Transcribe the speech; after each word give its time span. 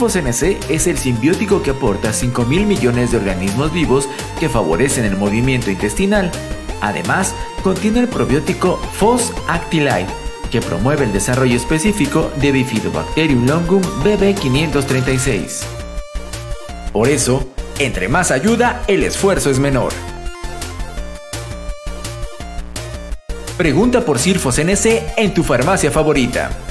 Sirfos 0.00 0.16
NC 0.16 0.56
es 0.70 0.86
el 0.86 0.96
simbiótico 0.96 1.62
que 1.62 1.72
aporta 1.72 2.08
5.000 2.08 2.64
millones 2.64 3.10
de 3.10 3.18
organismos 3.18 3.70
vivos 3.70 4.08
que 4.38 4.48
favorecen 4.48 5.04
el 5.04 5.14
movimiento 5.14 5.70
intestinal. 5.70 6.30
Además, 6.80 7.34
contiene 7.62 8.00
el 8.00 8.08
probiótico 8.08 8.78
Fos 8.94 9.30
Actilide, 9.46 10.06
que 10.50 10.62
promueve 10.62 11.04
el 11.04 11.12
desarrollo 11.12 11.54
específico 11.54 12.32
de 12.40 12.50
Bifidobacterium 12.50 13.46
longum 13.46 13.82
BB536. 14.02 15.64
Por 16.94 17.10
eso, 17.10 17.46
entre 17.78 18.08
más 18.08 18.30
ayuda, 18.30 18.82
el 18.86 19.02
esfuerzo 19.02 19.50
es 19.50 19.58
menor. 19.58 19.92
Pregunta 23.58 24.00
por 24.00 24.18
Sirfos 24.18 24.58
NC 24.58 25.12
en 25.18 25.34
tu 25.34 25.44
farmacia 25.44 25.90
favorita. 25.90 26.69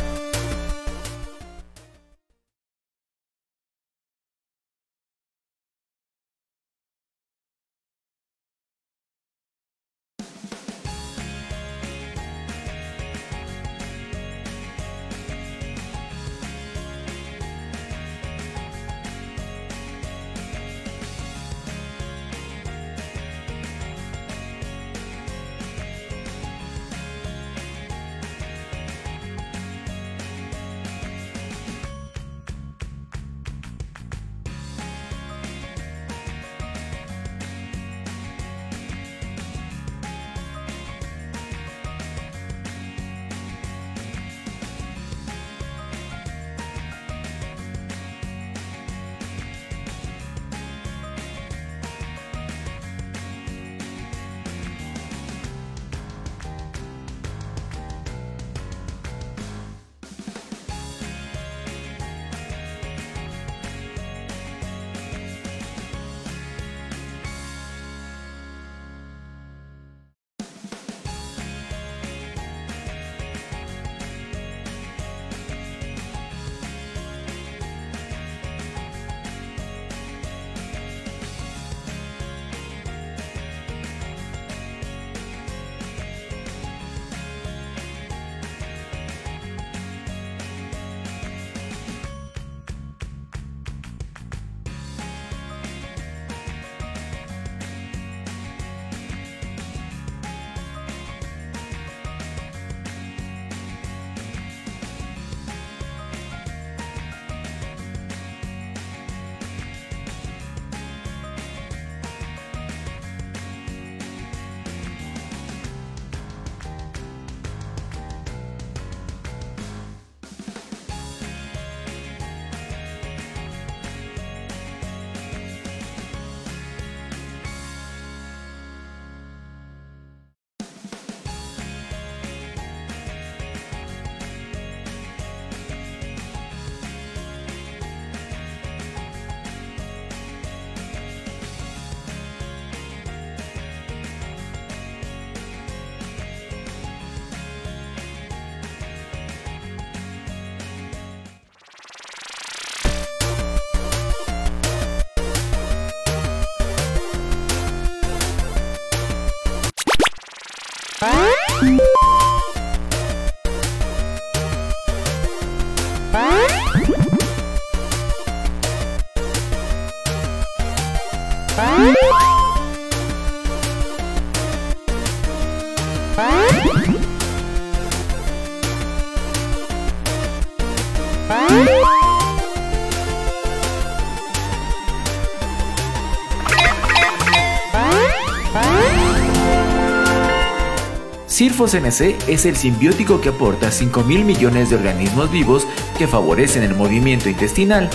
Sirfos 191.39 191.73
NC 191.73 192.17
es 192.27 192.45
el 192.45 192.57
simbiótico 192.57 193.21
que 193.21 193.29
aporta 193.29 193.69
5.000 193.69 194.25
millones 194.25 194.69
de 194.69 194.75
organismos 194.75 195.31
vivos 195.31 195.65
que 195.97 196.05
favorecen 196.05 196.63
el 196.63 196.75
movimiento 196.75 197.29
intestinal. 197.29 197.89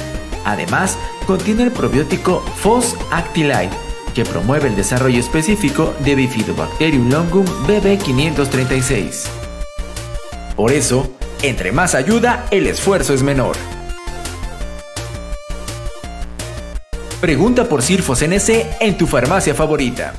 Además, 0.46 0.96
contiene 1.26 1.64
el 1.64 1.70
probiótico 1.70 2.40
Fos 2.56 2.96
Actilide, 3.10 3.68
que 4.14 4.24
promueve 4.24 4.68
el 4.68 4.76
desarrollo 4.76 5.20
específico 5.20 5.94
de 5.98 6.14
Bifidobacterium 6.14 7.10
longum 7.10 7.44
BB536. 7.66 9.26
Por 10.56 10.72
eso, 10.72 11.06
entre 11.42 11.70
más 11.70 11.94
ayuda, 11.94 12.46
el 12.50 12.66
esfuerzo 12.66 13.12
es 13.12 13.22
menor. 13.22 13.56
Pregunta 17.20 17.68
por 17.68 17.82
Sirfos 17.82 18.22
NC 18.22 18.78
en 18.80 18.96
tu 18.96 19.06
farmacia 19.06 19.54
favorita. 19.54 20.14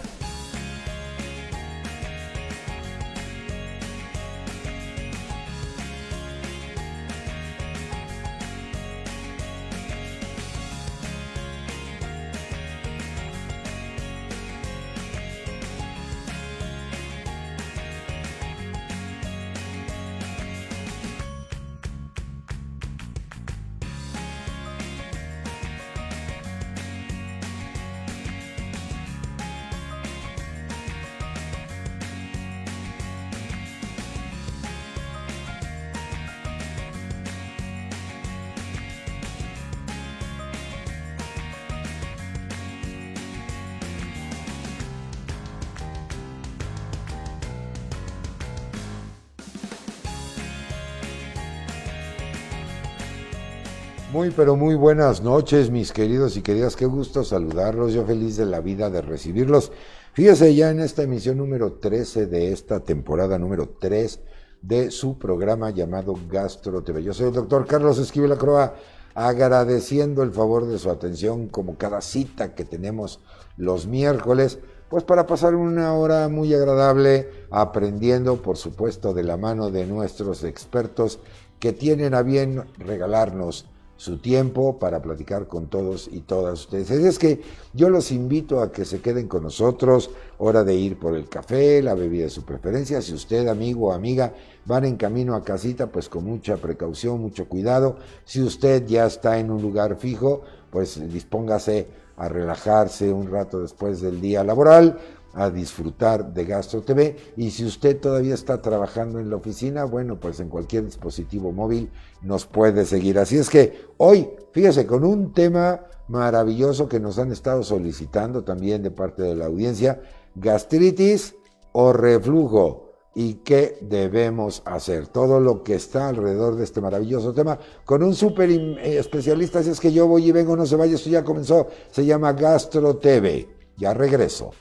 Pero 54.36 54.56
muy 54.58 54.76
buenas 54.76 55.22
noches, 55.22 55.72
mis 55.72 55.94
queridos 55.94 56.36
y 56.36 56.42
queridas. 56.42 56.76
Qué 56.76 56.86
gusto 56.86 57.24
saludarlos. 57.24 57.94
Yo 57.94 58.06
feliz 58.06 58.36
de 58.36 58.46
la 58.46 58.60
vida 58.60 58.90
de 58.90 59.02
recibirlos. 59.02 59.72
Fíjese 60.14 60.54
ya 60.54 60.72
en 60.72 60.82
esta 60.82 61.04
emisión 61.04 61.38
número 61.38 61.74
13 61.74 62.26
de 62.26 62.52
esta 62.52 62.82
temporada 62.82 63.40
número 63.40 63.70
3 63.80 64.20
de 64.62 64.92
su 64.92 65.18
programa 65.18 65.70
llamado 65.70 66.16
Gastro 66.30 66.84
TV. 66.84 67.04
Yo 67.04 67.14
soy 67.14 67.28
el 67.28 67.34
doctor 67.34 67.66
Carlos 67.66 67.98
Esquivel 67.98 68.38
Croa, 68.38 68.76
agradeciendo 69.14 70.24
el 70.24 70.32
favor 70.32 70.68
de 70.68 70.80
su 70.80 70.90
atención 70.90 71.48
como 71.48 71.78
cada 71.78 72.02
cita 72.02 72.56
que 72.56 72.66
tenemos 72.66 73.22
los 73.56 73.88
miércoles, 73.88 74.60
pues 74.90 75.04
para 75.06 75.28
pasar 75.28 75.56
una 75.56 75.94
hora 75.94 76.28
muy 76.28 76.54
agradable 76.54 77.30
aprendiendo, 77.52 78.42
por 78.42 78.58
supuesto, 78.58 79.14
de 79.14 79.24
la 79.24 79.38
mano 79.38 79.72
de 79.72 79.86
nuestros 79.86 80.44
expertos 80.44 81.20
que 81.60 81.72
tienen 81.72 82.14
a 82.14 82.22
bien 82.22 82.66
regalarnos 82.78 83.66
su 83.98 84.18
tiempo 84.18 84.78
para 84.78 85.02
platicar 85.02 85.48
con 85.48 85.68
todos 85.68 86.10
y 86.12 86.20
todas 86.22 86.62
ustedes. 86.62 86.92
Es 86.92 87.18
que 87.18 87.42
yo 87.74 87.90
los 87.90 88.12
invito 88.12 88.62
a 88.62 88.72
que 88.72 88.86
se 88.86 89.00
queden 89.02 89.28
con 89.28 89.44
nosotros, 89.44 90.10
hora 90.38 90.64
de 90.64 90.76
ir 90.76 91.00
por 91.00 91.16
el 91.16 91.30
café, 91.30 91.82
la 91.82 91.94
bebida 91.94 92.26
de 92.26 92.30
su 92.30 92.44
preferencia. 92.44 93.02
Si 93.02 93.14
usted, 93.14 93.48
amigo 93.48 93.88
o 93.88 93.92
amiga, 93.94 94.34
van 94.66 94.86
en 94.86 94.98
camino 94.98 95.36
a 95.36 95.44
casita, 95.44 95.88
pues 95.88 96.10
con 96.10 96.26
mucha 96.26 96.58
precaución, 96.58 97.22
mucho 97.22 97.48
cuidado. 97.48 97.98
Si 98.26 98.42
usted 98.42 98.86
ya 98.86 99.06
está 99.06 99.40
en 99.40 99.52
un 99.52 99.62
lugar 99.62 99.96
fijo, 99.98 100.42
pues 100.70 101.00
dispóngase 101.12 101.88
a 102.18 102.30
relajarse 102.30 103.12
un 103.12 103.30
rato 103.30 103.60
después 103.60 104.02
del 104.02 104.22
día 104.22 104.44
laboral 104.44 105.00
a 105.36 105.50
disfrutar 105.50 106.34
de 106.34 106.46
Gastro 106.46 106.82
TV. 106.82 107.16
Y 107.36 107.52
si 107.52 107.66
usted 107.66 108.00
todavía 108.00 108.34
está 108.34 108.62
trabajando 108.62 109.20
en 109.20 109.30
la 109.30 109.36
oficina, 109.36 109.84
bueno, 109.84 110.20
pues 110.20 110.40
en 110.40 110.50
cualquier 110.50 110.86
dispositivo 110.86 111.52
móvil 111.52 111.92
nos 112.22 112.46
puede 112.46 112.86
seguir. 112.86 113.20
Así 113.20 113.38
es 113.38 113.50
que 113.50 113.86
hoy, 113.98 114.30
fíjese, 114.54 114.88
con 114.88 115.04
un 115.04 115.34
tema 115.34 115.82
maravilloso 116.08 116.88
que 116.88 117.00
nos 117.00 117.20
han 117.20 117.32
estado 117.32 117.64
solicitando 117.64 118.44
también 118.44 118.82
de 118.82 118.92
parte 118.92 119.24
de 119.24 119.36
la 119.36 119.46
audiencia, 119.46 120.02
gastritis 120.36 121.36
o 121.74 121.92
reflujo. 121.94 122.84
¿Y 123.18 123.36
qué 123.36 123.78
debemos 123.82 124.62
hacer? 124.66 125.08
Todo 125.08 125.40
lo 125.40 125.64
que 125.64 125.76
está 125.76 126.10
alrededor 126.10 126.56
de 126.56 126.66
este 126.66 126.82
maravilloso 126.82 127.34
tema 127.34 127.58
con 127.86 128.04
un 128.04 128.14
súper 128.14 128.50
eh, 128.50 128.98
especialista. 128.98 129.60
Así 129.60 129.70
es 129.70 129.80
que 129.80 129.94
yo 129.94 130.06
voy 130.06 130.28
y 130.28 130.32
vengo, 130.34 130.58
no 130.58 130.66
se 130.66 130.76
vaya, 130.76 130.96
esto 130.96 131.10
ya 131.10 131.24
comenzó. 131.24 131.68
Se 131.92 132.06
llama 132.06 132.34
Gastro 132.34 132.98
TV. 132.98 133.48
Ya 133.78 133.94
regreso. 133.94 134.52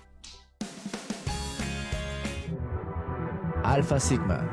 Alfa 3.64 3.98
Sigma. 3.98 4.46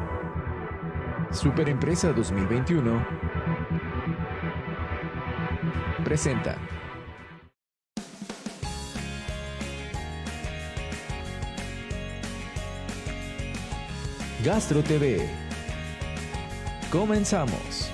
Superempresa 1.31 2.13
2021 2.13 3.05
presenta 6.05 6.55
Gastro 14.45 14.81
TV. 14.81 15.29
Comenzamos. 16.89 17.91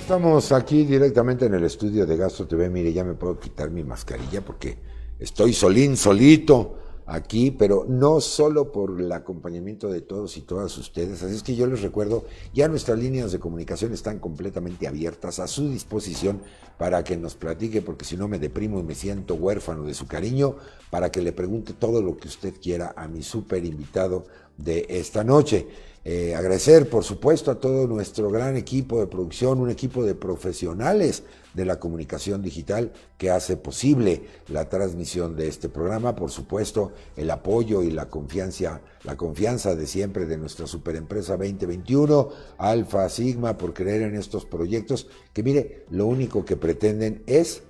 Estamos 0.00 0.52
aquí 0.52 0.84
directamente 0.84 1.44
en 1.44 1.52
el 1.52 1.64
estudio 1.64 2.06
de 2.06 2.16
Gastro 2.16 2.46
TV. 2.46 2.70
Mire, 2.70 2.94
ya 2.94 3.04
me 3.04 3.12
puedo 3.12 3.38
quitar 3.38 3.70
mi 3.70 3.84
mascarilla 3.84 4.40
porque 4.40 4.87
Estoy 5.18 5.52
solín, 5.52 5.96
solito 5.96 6.76
aquí, 7.08 7.50
pero 7.50 7.86
no 7.88 8.20
solo 8.20 8.70
por 8.70 9.00
el 9.00 9.10
acompañamiento 9.10 9.88
de 9.88 10.02
todos 10.02 10.36
y 10.36 10.42
todas 10.42 10.76
ustedes. 10.78 11.22
Así 11.22 11.34
es 11.34 11.42
que 11.42 11.56
yo 11.56 11.66
les 11.66 11.82
recuerdo, 11.82 12.24
ya 12.54 12.68
nuestras 12.68 12.98
líneas 12.98 13.32
de 13.32 13.40
comunicación 13.40 13.92
están 13.92 14.18
completamente 14.18 14.86
abiertas 14.86 15.38
a 15.38 15.48
su 15.48 15.70
disposición 15.70 16.40
para 16.76 17.02
que 17.02 17.16
nos 17.16 17.34
platique, 17.34 17.82
porque 17.82 18.04
si 18.04 18.16
no 18.16 18.28
me 18.28 18.38
deprimo 18.38 18.78
y 18.78 18.84
me 18.84 18.94
siento 18.94 19.34
huérfano 19.34 19.84
de 19.84 19.94
su 19.94 20.06
cariño, 20.06 20.56
para 20.90 21.10
que 21.10 21.22
le 21.22 21.32
pregunte 21.32 21.72
todo 21.72 22.00
lo 22.02 22.16
que 22.16 22.28
usted 22.28 22.54
quiera 22.60 22.94
a 22.96 23.08
mi 23.08 23.22
súper 23.22 23.64
invitado 23.64 24.26
de 24.56 24.86
esta 24.88 25.24
noche. 25.24 25.66
Eh, 26.10 26.34
agradecer, 26.34 26.88
por 26.88 27.04
supuesto, 27.04 27.50
a 27.50 27.60
todo 27.60 27.86
nuestro 27.86 28.30
gran 28.30 28.56
equipo 28.56 28.98
de 28.98 29.06
producción, 29.06 29.60
un 29.60 29.68
equipo 29.68 30.02
de 30.02 30.14
profesionales 30.14 31.22
de 31.52 31.66
la 31.66 31.78
comunicación 31.78 32.40
digital 32.40 32.92
que 33.18 33.30
hace 33.30 33.58
posible 33.58 34.22
la 34.48 34.70
transmisión 34.70 35.36
de 35.36 35.48
este 35.48 35.68
programa, 35.68 36.16
por 36.16 36.30
supuesto, 36.30 36.92
el 37.14 37.30
apoyo 37.30 37.82
y 37.82 37.90
la 37.90 38.08
confianza, 38.08 38.80
la 39.04 39.18
confianza 39.18 39.74
de 39.74 39.86
siempre 39.86 40.24
de 40.24 40.38
nuestra 40.38 40.66
superempresa 40.66 41.36
2021, 41.36 42.30
Alfa 42.56 43.06
Sigma, 43.10 43.58
por 43.58 43.74
creer 43.74 44.00
en 44.00 44.14
estos 44.14 44.46
proyectos, 44.46 45.08
que 45.34 45.42
mire, 45.42 45.84
lo 45.90 46.06
único 46.06 46.42
que 46.42 46.56
pretenden 46.56 47.22
es 47.26 47.64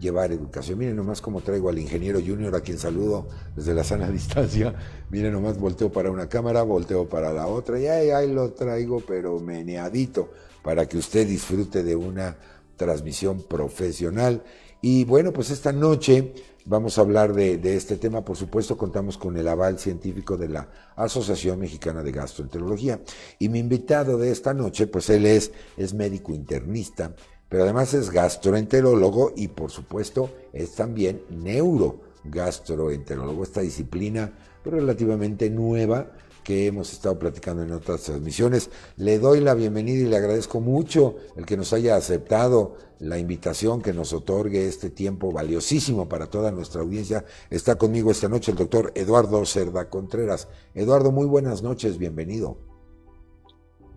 llevar 0.00 0.32
educación. 0.32 0.78
Miren 0.78 0.96
nomás 0.96 1.20
cómo 1.20 1.40
traigo 1.40 1.68
al 1.68 1.78
ingeniero 1.78 2.20
junior 2.24 2.54
a 2.56 2.60
quien 2.60 2.78
saludo 2.78 3.28
desde 3.54 3.74
la 3.74 3.84
sana 3.84 4.08
distancia. 4.10 4.74
Miren 5.10 5.32
nomás, 5.32 5.58
volteo 5.58 5.92
para 5.92 6.10
una 6.10 6.28
cámara, 6.28 6.62
volteo 6.62 7.08
para 7.08 7.32
la 7.32 7.46
otra 7.46 7.78
y 7.78 7.86
ahí, 7.86 8.10
ahí 8.10 8.32
lo 8.32 8.52
traigo, 8.52 9.00
pero 9.06 9.38
meneadito, 9.38 10.30
para 10.62 10.86
que 10.86 10.98
usted 10.98 11.26
disfrute 11.26 11.82
de 11.82 11.94
una 11.94 12.36
transmisión 12.76 13.42
profesional. 13.42 14.42
Y 14.82 15.04
bueno, 15.04 15.32
pues 15.32 15.50
esta 15.50 15.72
noche 15.72 16.32
vamos 16.64 16.98
a 16.98 17.02
hablar 17.02 17.34
de, 17.34 17.60
este 17.76 17.96
tema. 17.96 18.24
Por 18.24 18.36
supuesto, 18.36 18.76
contamos 18.76 19.18
con 19.18 19.36
el 19.36 19.48
aval 19.48 19.78
científico 19.78 20.36
de 20.36 20.48
la 20.48 20.68
Asociación 20.96 21.58
Mexicana 21.58 22.02
de 22.02 22.12
Gastroenterología. 22.12 23.00
Y 23.38 23.48
mi 23.48 23.58
invitado 23.58 24.16
de 24.16 24.30
esta 24.30 24.54
noche, 24.54 24.86
pues 24.86 25.10
él 25.10 25.26
es, 25.26 25.52
es 25.76 25.92
médico 25.94 26.32
internista, 26.32 27.14
pero 27.50 27.64
además 27.64 27.92
es 27.92 28.10
gastroenterólogo 28.10 29.34
y 29.36 29.48
por 29.48 29.70
supuesto 29.70 30.30
es 30.54 30.76
también 30.76 31.20
neurogastroenterólogo. 31.28 33.42
Esta 33.42 33.60
disciplina 33.60 34.32
relativamente 34.64 35.50
nueva 35.50 36.10
que 36.44 36.66
hemos 36.66 36.92
estado 36.92 37.18
platicando 37.18 37.64
en 37.64 37.72
otras 37.72 38.02
transmisiones. 38.02 38.70
Le 38.96 39.18
doy 39.18 39.40
la 39.40 39.54
bienvenida 39.54 40.00
y 40.00 40.08
le 40.08 40.16
agradezco 40.16 40.60
mucho 40.60 41.16
el 41.36 41.44
que 41.44 41.56
nos 41.56 41.72
haya 41.72 41.96
aceptado 41.96 42.76
la 43.00 43.18
invitación, 43.18 43.82
que 43.82 43.92
nos 43.92 44.12
otorgue 44.12 44.68
este 44.68 44.90
tiempo 44.90 45.32
valiosísimo 45.32 46.08
para 46.08 46.26
toda 46.26 46.52
nuestra 46.52 46.82
audiencia. 46.82 47.24
Está 47.50 47.74
conmigo 47.76 48.12
esta 48.12 48.28
noche 48.28 48.52
el 48.52 48.58
doctor 48.58 48.92
Eduardo 48.94 49.44
Cerda 49.44 49.90
Contreras. 49.90 50.46
Eduardo, 50.74 51.10
muy 51.10 51.26
buenas 51.26 51.62
noches, 51.62 51.98
bienvenido. 51.98 52.69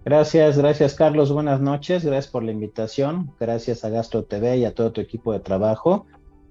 Gracias, 0.06 0.58
gracias 0.58 0.96
Carlos, 0.96 1.32
buenas 1.32 1.62
noches, 1.62 2.04
gracias 2.04 2.30
por 2.30 2.44
la 2.44 2.52
invitación, 2.52 3.34
gracias 3.40 3.86
a 3.86 3.90
Gastro 3.90 4.26
TV 4.26 4.58
y 4.58 4.66
a 4.66 4.74
todo 4.74 4.92
tu 4.92 5.00
equipo 5.00 5.32
de 5.32 5.40
trabajo 5.40 6.06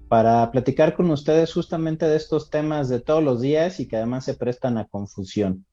para 0.07 0.51
platicar 0.51 0.95
con 0.95 1.11
ustedes 1.11 1.53
justamente 1.53 2.07
de 2.07 2.15
estos 2.15 2.49
temas 2.49 2.89
de 2.89 2.99
todos 2.99 3.23
los 3.23 3.41
días 3.41 3.79
y 3.79 3.87
que 3.87 3.97
además 3.97 4.25
se 4.25 4.33
prestan 4.33 4.79
a 4.79 4.87
confusión. 4.87 5.65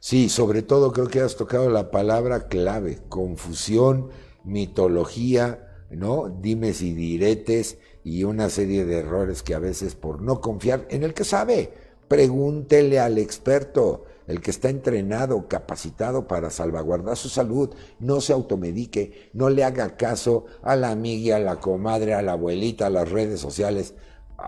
Sí, 0.00 0.28
sobre 0.28 0.62
todo 0.62 0.92
creo 0.92 1.06
que 1.06 1.20
has 1.20 1.36
tocado 1.36 1.70
la 1.70 1.92
palabra 1.92 2.48
clave, 2.48 2.98
confusión, 3.08 4.10
mitología, 4.42 5.84
¿no? 5.90 6.28
Dimes 6.28 6.82
y 6.82 6.92
diretes 6.92 7.78
y 8.02 8.24
una 8.24 8.50
serie 8.50 8.84
de 8.84 8.98
errores 8.98 9.44
que 9.44 9.54
a 9.54 9.60
veces 9.60 9.94
por 9.94 10.22
no 10.22 10.40
confiar 10.40 10.88
en 10.90 11.04
el 11.04 11.14
que 11.14 11.22
sabe, 11.22 11.72
pregúntele 12.08 12.98
al 12.98 13.18
experto, 13.18 14.06
el 14.32 14.40
que 14.40 14.50
está 14.50 14.70
entrenado, 14.70 15.46
capacitado 15.46 16.26
para 16.26 16.48
salvaguardar 16.50 17.16
su 17.18 17.28
salud, 17.28 17.70
no 18.00 18.20
se 18.22 18.32
automedique, 18.32 19.30
no 19.34 19.50
le 19.50 19.62
haga 19.62 19.96
caso 19.96 20.46
a 20.62 20.74
la 20.74 20.90
amiga, 20.90 21.36
a 21.36 21.40
la 21.40 21.60
comadre, 21.60 22.14
a 22.14 22.22
la 22.22 22.32
abuelita, 22.32 22.86
a 22.86 22.90
las 22.90 23.10
redes 23.10 23.40
sociales. 23.40 23.94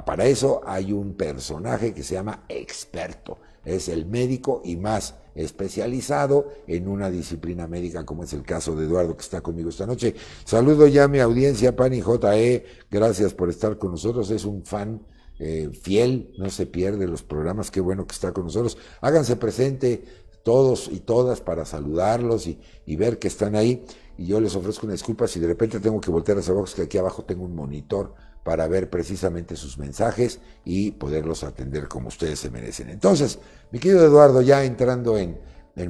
Para 0.06 0.24
eso 0.24 0.62
hay 0.66 0.92
un 0.92 1.14
personaje 1.14 1.92
que 1.92 2.02
se 2.02 2.14
llama 2.14 2.44
experto, 2.48 3.38
es 3.64 3.88
el 3.88 4.06
médico 4.06 4.62
y 4.64 4.76
más 4.76 5.16
especializado 5.34 6.48
en 6.66 6.88
una 6.88 7.10
disciplina 7.10 7.66
médica, 7.66 8.06
como 8.06 8.24
es 8.24 8.32
el 8.32 8.42
caso 8.42 8.74
de 8.74 8.86
Eduardo 8.86 9.16
que 9.16 9.22
está 9.22 9.42
conmigo 9.42 9.68
esta 9.68 9.86
noche. 9.86 10.14
Saludo 10.44 10.86
ya 10.86 11.04
a 11.04 11.08
mi 11.08 11.20
audiencia, 11.20 11.76
Pani 11.76 12.00
JE, 12.00 12.64
gracias 12.90 13.34
por 13.34 13.50
estar 13.50 13.76
con 13.76 13.90
nosotros, 13.90 14.30
es 14.30 14.46
un 14.46 14.64
fan 14.64 15.02
eh, 15.38 15.70
fiel, 15.72 16.32
no 16.38 16.50
se 16.50 16.66
pierde 16.66 17.06
los 17.08 17.22
programas, 17.22 17.70
qué 17.70 17.80
bueno 17.80 18.06
que 18.06 18.14
está 18.14 18.32
con 18.32 18.44
nosotros. 18.44 18.78
Háganse 19.00 19.36
presente 19.36 20.04
todos 20.44 20.88
y 20.92 21.00
todas 21.00 21.40
para 21.40 21.64
saludarlos 21.64 22.46
y, 22.46 22.96
ver 22.96 23.18
que 23.18 23.26
están 23.26 23.56
ahí. 23.56 23.84
Y 24.16 24.26
yo 24.26 24.40
les 24.40 24.54
ofrezco 24.54 24.86
una 24.86 24.92
disculpa 24.92 25.26
si 25.26 25.40
de 25.40 25.48
repente 25.48 25.80
tengo 25.80 26.00
que 26.00 26.10
voltear 26.10 26.38
hacia 26.38 26.52
abajo, 26.52 26.66
es 26.66 26.74
que 26.74 26.82
aquí 26.82 26.98
abajo 26.98 27.24
tengo 27.24 27.44
un 27.44 27.56
monitor 27.56 28.14
para 28.44 28.68
ver 28.68 28.90
precisamente 28.90 29.56
sus 29.56 29.78
mensajes 29.78 30.38
y 30.64 30.92
poderlos 30.92 31.42
atender 31.42 31.88
como 31.88 32.08
ustedes 32.08 32.38
se 32.38 32.50
merecen. 32.50 32.90
Entonces, 32.90 33.38
mi 33.72 33.80
querido 33.80 34.04
Eduardo, 34.04 34.42
ya 34.42 34.64
entrando 34.64 35.18
en, 35.18 35.40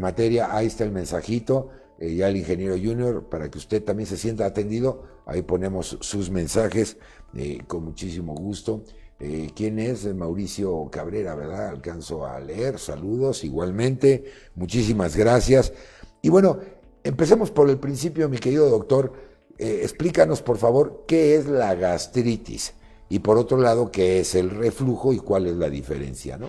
materia, 0.00 0.56
ahí 0.56 0.68
está 0.68 0.84
el 0.84 0.92
mensajito, 0.92 1.68
eh, 1.98 2.14
ya 2.14 2.28
el 2.28 2.36
ingeniero 2.36 2.74
junior, 2.74 3.28
para 3.28 3.50
que 3.50 3.58
usted 3.58 3.82
también 3.82 4.06
se 4.06 4.16
sienta 4.16 4.46
atendido, 4.46 5.02
ahí 5.26 5.42
ponemos 5.42 5.98
sus 6.00 6.30
mensajes 6.30 6.96
eh, 7.34 7.58
con 7.66 7.84
muchísimo 7.84 8.34
gusto. 8.34 8.84
Eh, 9.20 9.50
¿Quién 9.54 9.78
es? 9.78 10.12
Mauricio 10.14 10.88
Cabrera, 10.90 11.34
¿verdad? 11.34 11.68
Alcanzo 11.68 12.26
a 12.26 12.40
leer. 12.40 12.78
Saludos 12.78 13.44
igualmente. 13.44 14.24
Muchísimas 14.54 15.16
gracias. 15.16 15.72
Y 16.20 16.28
bueno, 16.28 16.58
empecemos 17.02 17.50
por 17.50 17.70
el 17.70 17.78
principio, 17.78 18.28
mi 18.28 18.38
querido 18.38 18.68
doctor. 18.68 19.12
Eh, 19.58 19.80
explícanos, 19.82 20.42
por 20.42 20.58
favor, 20.58 21.04
qué 21.06 21.36
es 21.36 21.46
la 21.46 21.74
gastritis 21.74 22.74
y 23.08 23.20
por 23.20 23.38
otro 23.38 23.58
lado, 23.58 23.92
qué 23.92 24.18
es 24.18 24.34
el 24.34 24.50
reflujo 24.50 25.12
y 25.12 25.18
cuál 25.18 25.46
es 25.46 25.54
la 25.54 25.70
diferencia, 25.70 26.36
¿no? 26.36 26.48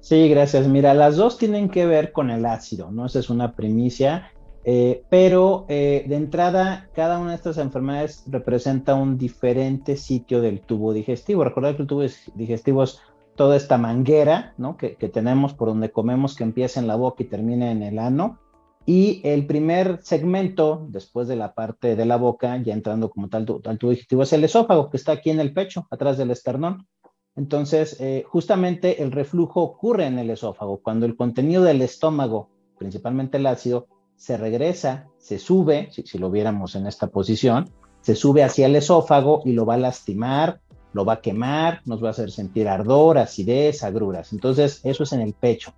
Sí, 0.00 0.28
gracias. 0.28 0.66
Mira, 0.66 0.94
las 0.94 1.16
dos 1.16 1.38
tienen 1.38 1.68
que 1.68 1.86
ver 1.86 2.12
con 2.12 2.30
el 2.30 2.46
ácido, 2.46 2.90
¿no? 2.90 3.06
Esa 3.06 3.20
es 3.20 3.30
una 3.30 3.54
primicia, 3.54 4.31
eh, 4.64 5.04
pero 5.08 5.66
eh, 5.68 6.04
de 6.06 6.14
entrada, 6.14 6.88
cada 6.94 7.18
una 7.18 7.30
de 7.30 7.36
estas 7.36 7.58
enfermedades 7.58 8.24
representa 8.28 8.94
un 8.94 9.18
diferente 9.18 9.96
sitio 9.96 10.40
del 10.40 10.60
tubo 10.60 10.92
digestivo. 10.92 11.42
Recordad 11.42 11.74
que 11.74 11.82
el 11.82 11.88
tubo 11.88 12.04
digestivo 12.34 12.84
es 12.84 13.00
toda 13.34 13.56
esta 13.56 13.78
manguera, 13.78 14.54
¿no? 14.58 14.76
Que, 14.76 14.94
tenemos 15.12 15.54
por 15.54 15.68
donde 15.68 15.90
comemos, 15.90 16.36
que 16.36 16.44
empieza 16.44 16.78
en 16.78 16.86
la 16.86 16.96
boca 16.96 17.22
y 17.22 17.26
termina 17.26 17.72
en 17.72 17.82
el 17.82 17.98
ano. 17.98 18.38
Y 18.84 19.20
el 19.24 19.46
primer 19.46 20.00
segmento, 20.02 20.86
después 20.90 21.28
de 21.28 21.36
la 21.36 21.54
parte 21.54 21.96
de 21.96 22.04
la 22.04 22.16
boca, 22.16 22.56
ya 22.58 22.72
entrando 22.72 23.10
como 23.10 23.28
tal 23.28 23.46
al 23.64 23.78
tubo 23.78 23.90
digestivo, 23.90 24.22
es 24.22 24.32
el 24.32 24.44
esófago, 24.44 24.90
que 24.90 24.96
está 24.96 25.12
aquí 25.12 25.30
en 25.30 25.40
el 25.40 25.52
pecho, 25.52 25.86
atrás 25.90 26.18
del 26.18 26.30
esternón. 26.30 26.86
Entonces, 27.34 27.96
eh, 28.00 28.24
justamente 28.28 29.02
el 29.02 29.10
reflujo 29.10 29.62
ocurre 29.62 30.06
en 30.06 30.18
el 30.18 30.30
esófago, 30.30 30.82
cuando 30.82 31.06
el 31.06 31.16
contenido 31.16 31.62
del 31.62 31.80
estómago, 31.80 32.50
principalmente 32.78 33.38
el 33.38 33.46
ácido, 33.46 33.86
se 34.22 34.36
regresa, 34.36 35.08
se 35.18 35.40
sube, 35.40 35.88
si, 35.90 36.16
lo 36.16 36.30
viéramos 36.30 36.76
en 36.76 36.86
esta 36.86 37.08
posición, 37.08 37.68
se 38.02 38.14
sube 38.14 38.44
hacia 38.44 38.66
el 38.66 38.76
esófago 38.76 39.42
y 39.44 39.50
lo 39.50 39.66
va 39.66 39.74
a 39.74 39.78
lastimar, 39.78 40.60
lo 40.92 41.04
va 41.04 41.14
a 41.14 41.20
quemar, 41.20 41.80
nos 41.86 42.00
va 42.00 42.06
a 42.06 42.10
hacer 42.12 42.30
sentir 42.30 42.68
ardor, 42.68 43.18
acidez, 43.18 43.82
agruras. 43.82 44.32
Entonces, 44.32 44.80
eso 44.84 45.02
es 45.02 45.12
en 45.12 45.22
el 45.22 45.32
pecho. 45.32 45.74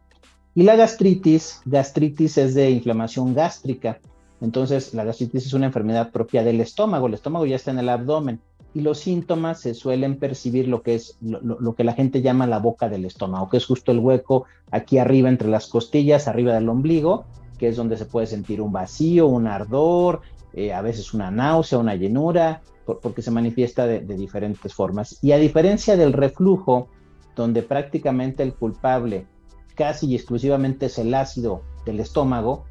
Y 0.55 0.65
la 0.65 0.77
gastritis, 0.77 1.63
gastritis 1.65 2.37
es 2.37 2.55
de 2.55 2.71
inflamación 2.71 3.33
gástrica. 3.33 3.99
Entonces, 4.43 4.93
la 4.93 5.05
gastritis 5.05 5.47
es 5.47 5.55
una 5.55 5.65
enfermedad 5.65 6.13
propia 6.13 6.45
del 6.45 6.61
estómago. 6.61 7.07
El 7.07 7.15
estómago 7.15 7.47
ya 7.47 7.57
está 7.57 7.71
en 7.71 7.79
el 7.79 7.89
abdomen 7.89 8.43
y 8.75 8.83
los 8.83 8.99
síntomas 8.99 9.61
se 9.61 9.73
suelen 9.73 10.19
percibir 10.19 10.69
lo 10.69 10.83
que 10.83 10.97
es 10.97 11.17
lo, 11.23 11.75
que 11.75 11.85
la 11.85 11.95
gente 11.95 12.21
llama 12.21 12.47
la 12.47 12.59
boca 12.59 12.91
del 12.91 13.07
estómago, 13.07 13.49
que 13.49 13.57
es 13.57 13.65
justo 13.65 13.91
el 13.91 14.01
hueco 14.01 14.45
aquí 14.71 14.99
arriba 14.99 15.31
entre 15.31 15.49
las 15.49 15.67
costillas, 15.67 16.29
arriba 16.29 16.53
del 16.53 16.69
ombligo, 16.69 17.25
que 17.65 17.71
es 17.71 17.77
donde 17.77 17.97
se 17.97 18.05
puede 18.05 18.27
sentir 18.27 18.61
un 18.61 18.73
vacío, 18.73 19.27
un 19.27 19.47
ardor, 19.47 20.21
eh, 20.53 20.75
a 20.75 20.83
veces 20.83 21.15
una 21.15 21.31
náusea, 21.31 21.79
una 21.79 21.95
llenura, 21.95 22.61
porque 22.85 23.23
se 23.23 23.31
manifiesta 23.31 23.87
de, 23.87 24.01
diferentes 24.01 24.75
formas. 24.75 25.19
Y 25.23 25.33
a 25.33 25.39
diferencia 25.39 25.97
del 25.97 26.13
reflujo, 26.13 26.89
donde 27.35 27.63
prácticamente 27.63 28.43
el 28.43 28.53
culpable 28.53 29.27
casi 29.75 30.09
y 30.09 30.15
exclusivamente 30.15 30.87
es 30.87 30.99
el 30.99 31.15
ácido 31.15 31.63
del 31.87 32.01
estómago, 32.01 32.67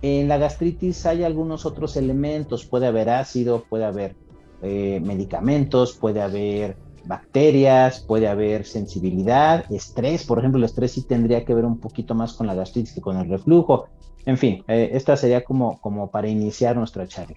en 0.00 0.28
la 0.28 0.38
gastritis 0.38 1.04
hay 1.04 1.24
algunos 1.24 1.66
otros 1.66 1.98
elementos, 1.98 2.64
puede 2.64 2.86
haber 2.86 3.10
ácido, 3.10 3.64
puede 3.68 3.84
haber 3.84 4.16
eh, 4.62 4.98
medicamentos, 5.04 5.92
puede 5.92 6.22
haber 6.22 6.78
bacterias, 7.08 8.00
puede 8.00 8.28
haber 8.28 8.66
sensibilidad, 8.66 9.64
estrés, 9.72 10.24
por 10.24 10.38
ejemplo, 10.38 10.58
el 10.58 10.64
estrés 10.64 10.92
sí 10.92 11.02
tendría 11.02 11.44
que 11.44 11.54
ver 11.54 11.64
un 11.64 11.80
poquito 11.80 12.14
más 12.14 12.34
con 12.34 12.46
la 12.46 12.54
gastritis 12.54 12.92
que 12.92 13.00
con 13.00 13.16
el 13.16 13.28
reflujo. 13.28 13.88
En 14.26 14.36
fin, 14.36 14.62
eh, 14.68 14.90
esta 14.92 15.16
sería 15.16 15.42
como, 15.42 15.80
como 15.80 16.10
para 16.10 16.28
iniciar 16.28 16.76
nuestra 16.76 17.08
charla. 17.08 17.36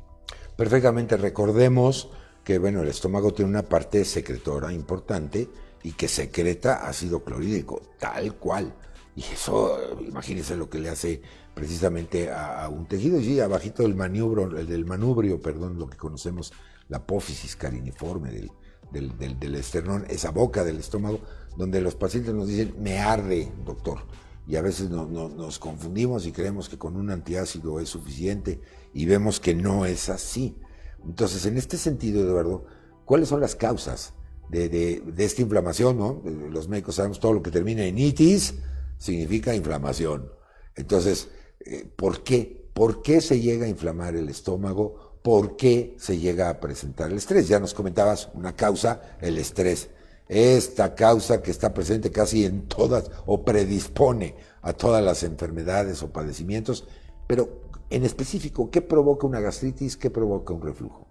Perfectamente, 0.58 1.16
recordemos 1.16 2.10
que 2.44 2.60
bueno, 2.60 2.82
el 2.82 2.90
estómago 2.90 3.34
tiene 3.34 3.50
una 3.50 3.64
parte 3.64 4.04
secretora 4.04 4.74
importante 4.74 5.48
y 5.84 5.94
que 5.94 6.08
secreta 6.08 6.88
ácido 6.88 7.24
clorhídrico, 7.24 7.82
tal 7.98 8.36
cual. 8.36 8.74
Y 9.16 9.22
eso, 9.22 9.80
imagínense 10.06 10.56
lo 10.56 10.70
que 10.70 10.80
le 10.80 10.90
hace 10.90 11.22
precisamente 11.54 12.30
a, 12.30 12.68
un 12.70 12.88
tejido. 12.88 13.20
Y 13.20 13.26
sí, 13.26 13.40
abajito 13.40 13.84
del 13.84 13.96
maniobro, 13.96 14.50
del 14.50 14.86
manubrio, 14.86 15.42
perdón, 15.42 15.78
lo 15.80 15.88
que 15.88 15.98
conocemos 15.98 16.52
la 16.90 16.98
apófisis 16.98 17.56
cariniforme 17.56 18.32
del, 18.32 18.52
del, 18.92 19.56
esternón, 19.56 20.06
esa 20.10 20.32
boca 20.32 20.64
del 20.64 20.78
estómago, 20.78 21.20
donde 21.58 21.82
los 21.82 21.96
pacientes 21.96 22.34
nos 22.34 22.48
dicen, 22.48 22.76
me 22.80 23.00
arde, 23.00 23.52
doctor. 23.66 24.00
Y 24.48 24.56
a 24.56 24.62
veces 24.62 24.90
nos 24.90 25.60
confundimos 25.60 26.26
y 26.26 26.32
creemos 26.32 26.68
que 26.68 26.78
con 26.78 26.98
un 26.98 27.10
antiácido 27.10 27.80
es 27.80 27.90
suficiente 27.90 28.60
y 28.94 29.06
vemos 29.06 29.40
que 29.40 29.54
no 29.54 29.86
es 29.86 30.10
así. 30.10 30.58
Entonces, 31.06 31.46
en 31.46 31.58
este 31.58 31.78
sentido, 31.78 32.22
Eduardo, 32.22 32.66
¿cuáles 33.06 33.30
son 33.30 33.40
las 33.40 33.56
causas 33.56 34.14
de, 34.50 35.04
esta 35.18 35.42
inflamación? 35.42 35.98
¿no? 35.98 36.22
Los 36.50 36.68
médicos 36.68 36.96
sabemos 36.96 37.20
todo 37.20 37.34
lo 37.34 37.42
que 37.42 37.52
termina 37.52 37.86
en 37.86 37.98
itis 37.98 38.56
significa 38.98 39.56
inflamación. 39.56 40.30
Entonces, 40.76 41.30
eh, 41.66 41.90
¿por 41.96 42.24
qué? 42.24 42.70
¿Por 42.74 43.02
qué 43.02 43.22
se 43.22 43.40
llega 43.40 43.66
a 43.66 43.70
inflamar 43.70 44.16
el 44.16 44.30
estómago? 44.30 45.11
Por 45.22 45.56
qué 45.56 45.96
se 45.98 46.18
llega 46.18 46.50
a 46.50 46.60
presentar 46.60 47.12
el 47.12 47.18
estrés. 47.18 47.48
Ya 47.48 47.60
nos 47.60 47.74
comentabas 47.74 48.30
una 48.34 48.56
causa, 48.56 49.02
el 49.22 49.38
estrés. 49.38 49.90
Esta 50.28 50.96
causa 50.96 51.42
que 51.42 51.52
está 51.52 51.74
presente 51.74 52.10
casi 52.12 52.46
en 52.46 52.68
todas 52.68 53.12
o 53.26 53.44
predispone 53.44 54.36
a 54.62 54.74
todas 54.74 55.04
las 55.04 55.24
enfermedades 55.24 56.02
o 56.04 56.12
padecimientos, 56.12 56.88
pero 57.28 57.62
en 57.90 58.06
específico, 58.06 58.70
¿qué 58.72 58.82
provoca 58.82 59.28
una 59.28 59.42
gastritis? 59.42 59.98
¿Qué 59.98 60.10
provoca 60.10 60.54
un 60.54 60.62
reflujo? 60.62 61.08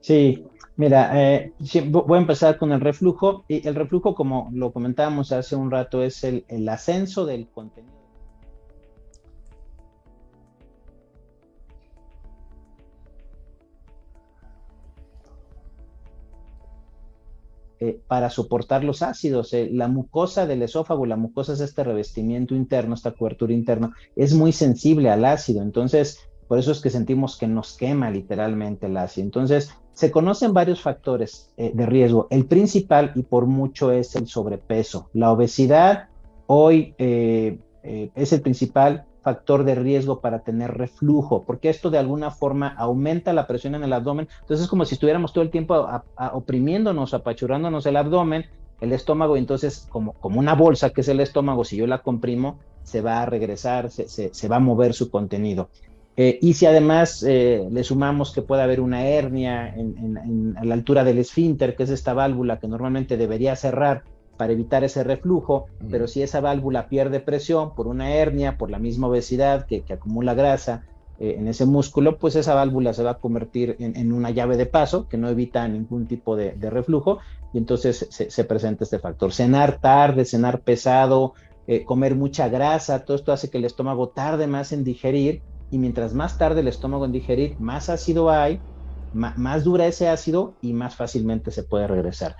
Sí, 0.00 0.46
mira, 0.76 1.10
eh, 1.20 1.52
voy 1.88 2.18
a 2.18 2.20
empezar 2.20 2.56
con 2.58 2.70
el 2.70 2.80
reflujo. 2.80 3.44
Y 3.48 3.66
el 3.66 3.74
reflujo, 3.74 4.14
como 4.14 4.50
lo 4.52 4.72
comentábamos 4.72 5.32
hace 5.32 5.56
un 5.56 5.72
rato, 5.72 6.02
es 6.04 6.22
el 6.22 6.68
ascenso 6.68 7.26
del 7.26 7.48
contenido 7.48 7.93
Eh, 17.84 18.00
para 18.08 18.30
soportar 18.30 18.82
los 18.82 19.02
ácidos. 19.02 19.52
Eh, 19.52 19.68
la 19.70 19.88
mucosa 19.88 20.46
del 20.46 20.62
esófago, 20.62 21.04
la 21.04 21.16
mucosa 21.16 21.52
es 21.52 21.60
este 21.60 21.84
revestimiento 21.84 22.54
interno, 22.54 22.94
esta 22.94 23.10
cobertura 23.10 23.52
interna, 23.52 23.92
es 24.16 24.32
muy 24.32 24.52
sensible 24.52 25.10
al 25.10 25.26
ácido. 25.26 25.60
Entonces, 25.60 26.18
por 26.48 26.58
eso 26.58 26.72
es 26.72 26.80
que 26.80 26.88
sentimos 26.88 27.36
que 27.36 27.46
nos 27.46 27.76
quema 27.76 28.08
literalmente 28.10 28.86
el 28.86 28.96
ácido. 28.96 29.26
Entonces, 29.26 29.70
se 29.92 30.10
conocen 30.10 30.54
varios 30.54 30.80
factores 30.80 31.52
eh, 31.58 31.72
de 31.74 31.84
riesgo. 31.84 32.26
El 32.30 32.46
principal 32.46 33.12
y 33.16 33.22
por 33.22 33.44
mucho 33.44 33.92
es 33.92 34.16
el 34.16 34.28
sobrepeso. 34.28 35.10
La 35.12 35.30
obesidad 35.30 36.08
hoy 36.46 36.94
es 36.96 38.32
el 38.32 38.40
principal 38.40 39.04
factor 39.24 39.64
de 39.64 39.74
riesgo 39.74 40.20
para 40.20 40.40
tener 40.40 40.72
reflujo, 40.72 41.44
porque 41.44 41.70
esto 41.70 41.90
de 41.90 41.98
alguna 41.98 42.30
forma 42.30 42.68
aumenta 42.76 43.32
la 43.32 43.46
presión 43.46 43.74
en 43.74 43.82
el 43.82 43.92
abdomen. 43.92 44.28
Entonces 44.42 44.64
es 44.64 44.70
como 44.70 44.84
si 44.84 44.94
estuviéramos 44.94 45.32
todo 45.32 45.42
el 45.42 45.50
tiempo 45.50 45.88
oprimiéndonos, 46.32 47.14
apachurrándonos 47.14 47.86
el 47.86 47.96
abdomen, 47.96 48.44
el 48.82 48.92
estómago, 48.92 49.38
entonces 49.38 49.86
como, 49.88 50.12
como 50.12 50.38
una 50.38 50.54
bolsa 50.54 50.90
que 50.90 51.00
es 51.00 51.08
el 51.08 51.20
estómago, 51.20 51.64
si 51.64 51.76
yo 51.76 51.86
la 51.86 52.02
comprimo, 52.02 52.60
se 52.82 53.00
va 53.00 53.22
a 53.22 53.26
regresar, 53.26 53.90
se, 53.90 54.48
va 54.48 54.56
a 54.56 54.60
mover 54.60 54.92
su 54.92 55.10
contenido. 55.10 55.70
Eh, 56.16 56.38
y 56.42 56.52
si 56.52 56.66
además 56.66 57.24
eh, 57.26 57.66
le 57.72 57.82
sumamos 57.82 58.30
que 58.30 58.42
puede 58.42 58.62
haber 58.62 58.80
una 58.80 59.06
hernia 59.06 59.74
a 60.56 60.64
la 60.64 60.74
altura 60.74 61.02
del 61.02 61.18
esfínter, 61.18 61.74
que 61.74 61.84
es 61.84 61.90
esta 61.90 62.12
válvula 62.12 62.60
que 62.60 62.68
normalmente 62.68 63.16
debería 63.16 63.56
cerrar 63.56 64.04
para 64.36 64.52
evitar 64.52 64.84
ese 64.84 65.04
reflujo, 65.04 65.66
pero 65.90 66.06
si 66.08 66.22
esa 66.22 66.40
válvula 66.40 66.88
pierde 66.88 67.20
presión 67.20 67.74
por 67.74 67.86
una 67.86 68.14
hernia, 68.14 68.56
por 68.58 68.70
la 68.70 68.78
misma 68.78 69.08
obesidad 69.08 69.66
que, 69.66 69.84
acumula 69.92 70.34
grasa 70.34 70.84
eh, 71.18 71.36
en 71.38 71.48
ese 71.48 71.66
músculo, 71.66 72.18
pues 72.18 72.36
esa 72.36 72.54
válvula 72.54 72.92
se 72.92 73.02
va 73.02 73.12
a 73.12 73.18
convertir 73.18 73.76
en, 73.78 74.12
una 74.12 74.30
llave 74.30 74.56
de 74.56 74.66
paso 74.66 75.08
que 75.08 75.16
no 75.16 75.28
evita 75.28 75.66
ningún 75.68 76.06
tipo 76.06 76.36
de, 76.36 76.54
reflujo 76.70 77.18
y 77.52 77.58
entonces 77.58 78.08
se, 78.10 78.44
presenta 78.44 78.84
este 78.84 78.98
factor. 78.98 79.32
Cenar 79.32 79.80
tarde, 79.80 80.24
cenar 80.24 80.60
pesado, 80.60 81.34
eh, 81.66 81.84
comer 81.84 82.16
mucha 82.16 82.48
grasa, 82.48 83.04
todo 83.04 83.16
esto 83.16 83.32
hace 83.32 83.48
que 83.50 83.58
el 83.58 83.64
estómago 83.64 84.08
tarde 84.08 84.46
más 84.46 84.72
en 84.72 84.84
digerir 84.84 85.42
y 85.70 85.78
mientras 85.78 86.14
más 86.14 86.36
tarde 86.38 86.60
el 86.60 86.68
estómago 86.68 87.04
en 87.04 87.12
digerir, 87.12 87.58
más 87.60 87.88
ácido 87.88 88.30
hay, 88.30 88.60
más 89.12 89.62
dura 89.62 89.86
ese 89.86 90.08
ácido 90.08 90.54
y 90.60 90.72
más 90.72 90.96
fácilmente 90.96 91.52
se 91.52 91.62
puede 91.62 91.86
regresar. 91.86 92.34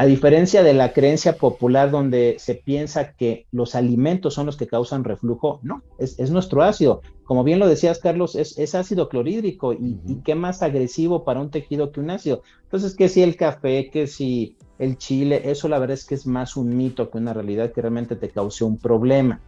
A 0.00 0.06
diferencia 0.06 0.62
de 0.62 0.74
la 0.74 0.92
creencia 0.92 1.38
popular 1.38 1.90
donde 1.90 2.36
se 2.38 2.54
piensa 2.54 3.14
que 3.14 3.46
los 3.50 3.74
alimentos 3.74 4.32
son 4.32 4.46
los 4.46 4.56
que 4.56 4.68
causan 4.68 5.02
reflujo, 5.02 5.58
no, 5.64 5.82
es, 5.98 6.30
nuestro 6.30 6.62
ácido. 6.62 7.02
Como 7.24 7.42
bien 7.42 7.58
lo 7.58 7.66
decías, 7.66 7.98
Carlos, 7.98 8.36
es, 8.36 8.74
ácido 8.76 9.08
clorhídrico 9.08 9.72
y, 9.72 10.20
qué 10.24 10.36
más 10.36 10.62
agresivo 10.62 11.24
para 11.24 11.40
un 11.40 11.50
tejido 11.50 11.90
que 11.90 11.98
un 11.98 12.10
ácido. 12.10 12.42
Entonces, 12.62 12.94
que 12.94 13.08
si 13.08 13.22
el 13.22 13.34
café, 13.34 13.90
que 13.90 14.06
si 14.06 14.56
el 14.78 14.98
chile, 14.98 15.42
eso 15.46 15.66
la 15.66 15.80
verdad 15.80 15.94
es 15.94 16.04
que 16.04 16.14
es 16.14 16.28
más 16.28 16.56
un 16.56 16.76
mito 16.76 17.10
que 17.10 17.18
una 17.18 17.32
realidad 17.32 17.72
que 17.72 17.80
realmente 17.80 18.14
te 18.14 18.28
causó 18.28 18.68
un 18.68 18.78
problema. 18.78 19.40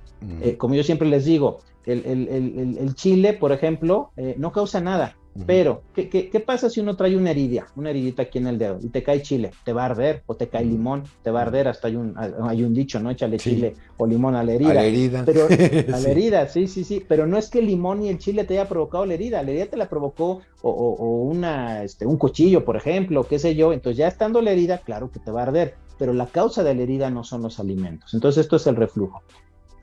Eh, 0.43 0.57
como 0.57 0.75
yo 0.75 0.83
siempre 0.83 1.07
les 1.07 1.27
digo, 1.27 1.61
el, 1.87 2.93
chile, 2.95 3.35
por 3.35 3.53
ejemplo, 3.53 4.11
eh, 4.17 4.35
no 4.37 4.51
causa 4.51 4.81
nada, 4.81 5.17
Pero, 5.47 5.83
¿qué, 5.95 6.09
¿qué, 6.09 6.41
pasa 6.41 6.69
si 6.69 6.81
uno 6.81 6.97
trae 6.97 7.17
una 7.17 7.31
herida, 7.31 7.69
una 7.77 7.91
heridita 7.91 8.23
aquí 8.23 8.39
en 8.39 8.49
el 8.49 8.59
dedo, 8.59 8.79
y 8.83 8.89
te 8.89 9.03
cae 9.03 9.23
chile? 9.23 9.53
Te 9.65 9.73
va 9.73 9.83
a 9.83 9.87
arder, 9.87 10.23
o 10.27 10.35
te 10.35 10.49
cae 10.49 10.65
limón, 10.65 11.05
te 11.23 11.31
va 11.31 11.41
a 11.41 11.43
arder, 11.43 11.69
hasta 11.69 11.87
hay 11.87 11.97
un, 11.97 12.15
hay 12.19 12.65
un 12.65 12.75
dicho, 12.75 12.99
¿no? 12.99 13.11
Échale 13.11 13.39
chile 13.39 13.75
o 13.97 14.07
limón 14.07 14.35
a 14.35 14.43
la 14.43 14.53
herida. 14.53 14.71
A 14.71 14.75
la 14.75 14.85
herida. 14.85 15.23
Pero, 15.25 15.47
a 15.95 16.01
la 16.01 16.11
herida, 16.11 16.49
sí, 16.49 16.67
sí, 16.67 16.83
sí. 16.83 17.05
Pero 17.07 17.27
no 17.27 17.39
es 17.39 17.49
que 17.49 17.61
el 17.61 17.67
limón 17.67 18.03
y 18.03 18.09
el 18.09 18.19
chile 18.19 18.45
te 18.45 18.55
haya 18.55 18.69
provocado 18.69 19.07
la 19.07 19.15
herida, 19.15 19.43
la 19.43 19.51
herida 19.53 19.67
te 19.67 19.77
la 19.77 19.89
provocó 19.89 20.41
o, 20.63 20.71
o, 20.71 21.23
una, 21.23 21.85
este, 21.85 22.07
un 22.07 22.17
cuchillo, 22.17 22.65
por 22.65 22.77
ejemplo, 22.77 23.25
qué 23.25 23.39
sé 23.39 23.55
yo. 23.55 23.73
Entonces, 23.73 23.99
ya 23.99 24.09
estando 24.09 24.43
la 24.43 24.51
herida, 24.51 24.79
claro 24.79 25.13
que 25.13 25.21
te 25.21 25.31
va 25.31 25.41
a 25.41 25.45
arder, 25.45 25.77
pero 25.97 26.13
la 26.13 26.27
causa 26.27 26.65
de 26.65 26.75
la 26.75 26.83
herida 26.83 27.09
no 27.09 27.23
son 27.23 27.43
los 27.43 27.61
alimentos. 27.61 28.15
Entonces, 28.15 28.43
esto 28.43 28.57
es 28.57 28.67
el 28.67 28.75
reflujo. 28.75 29.23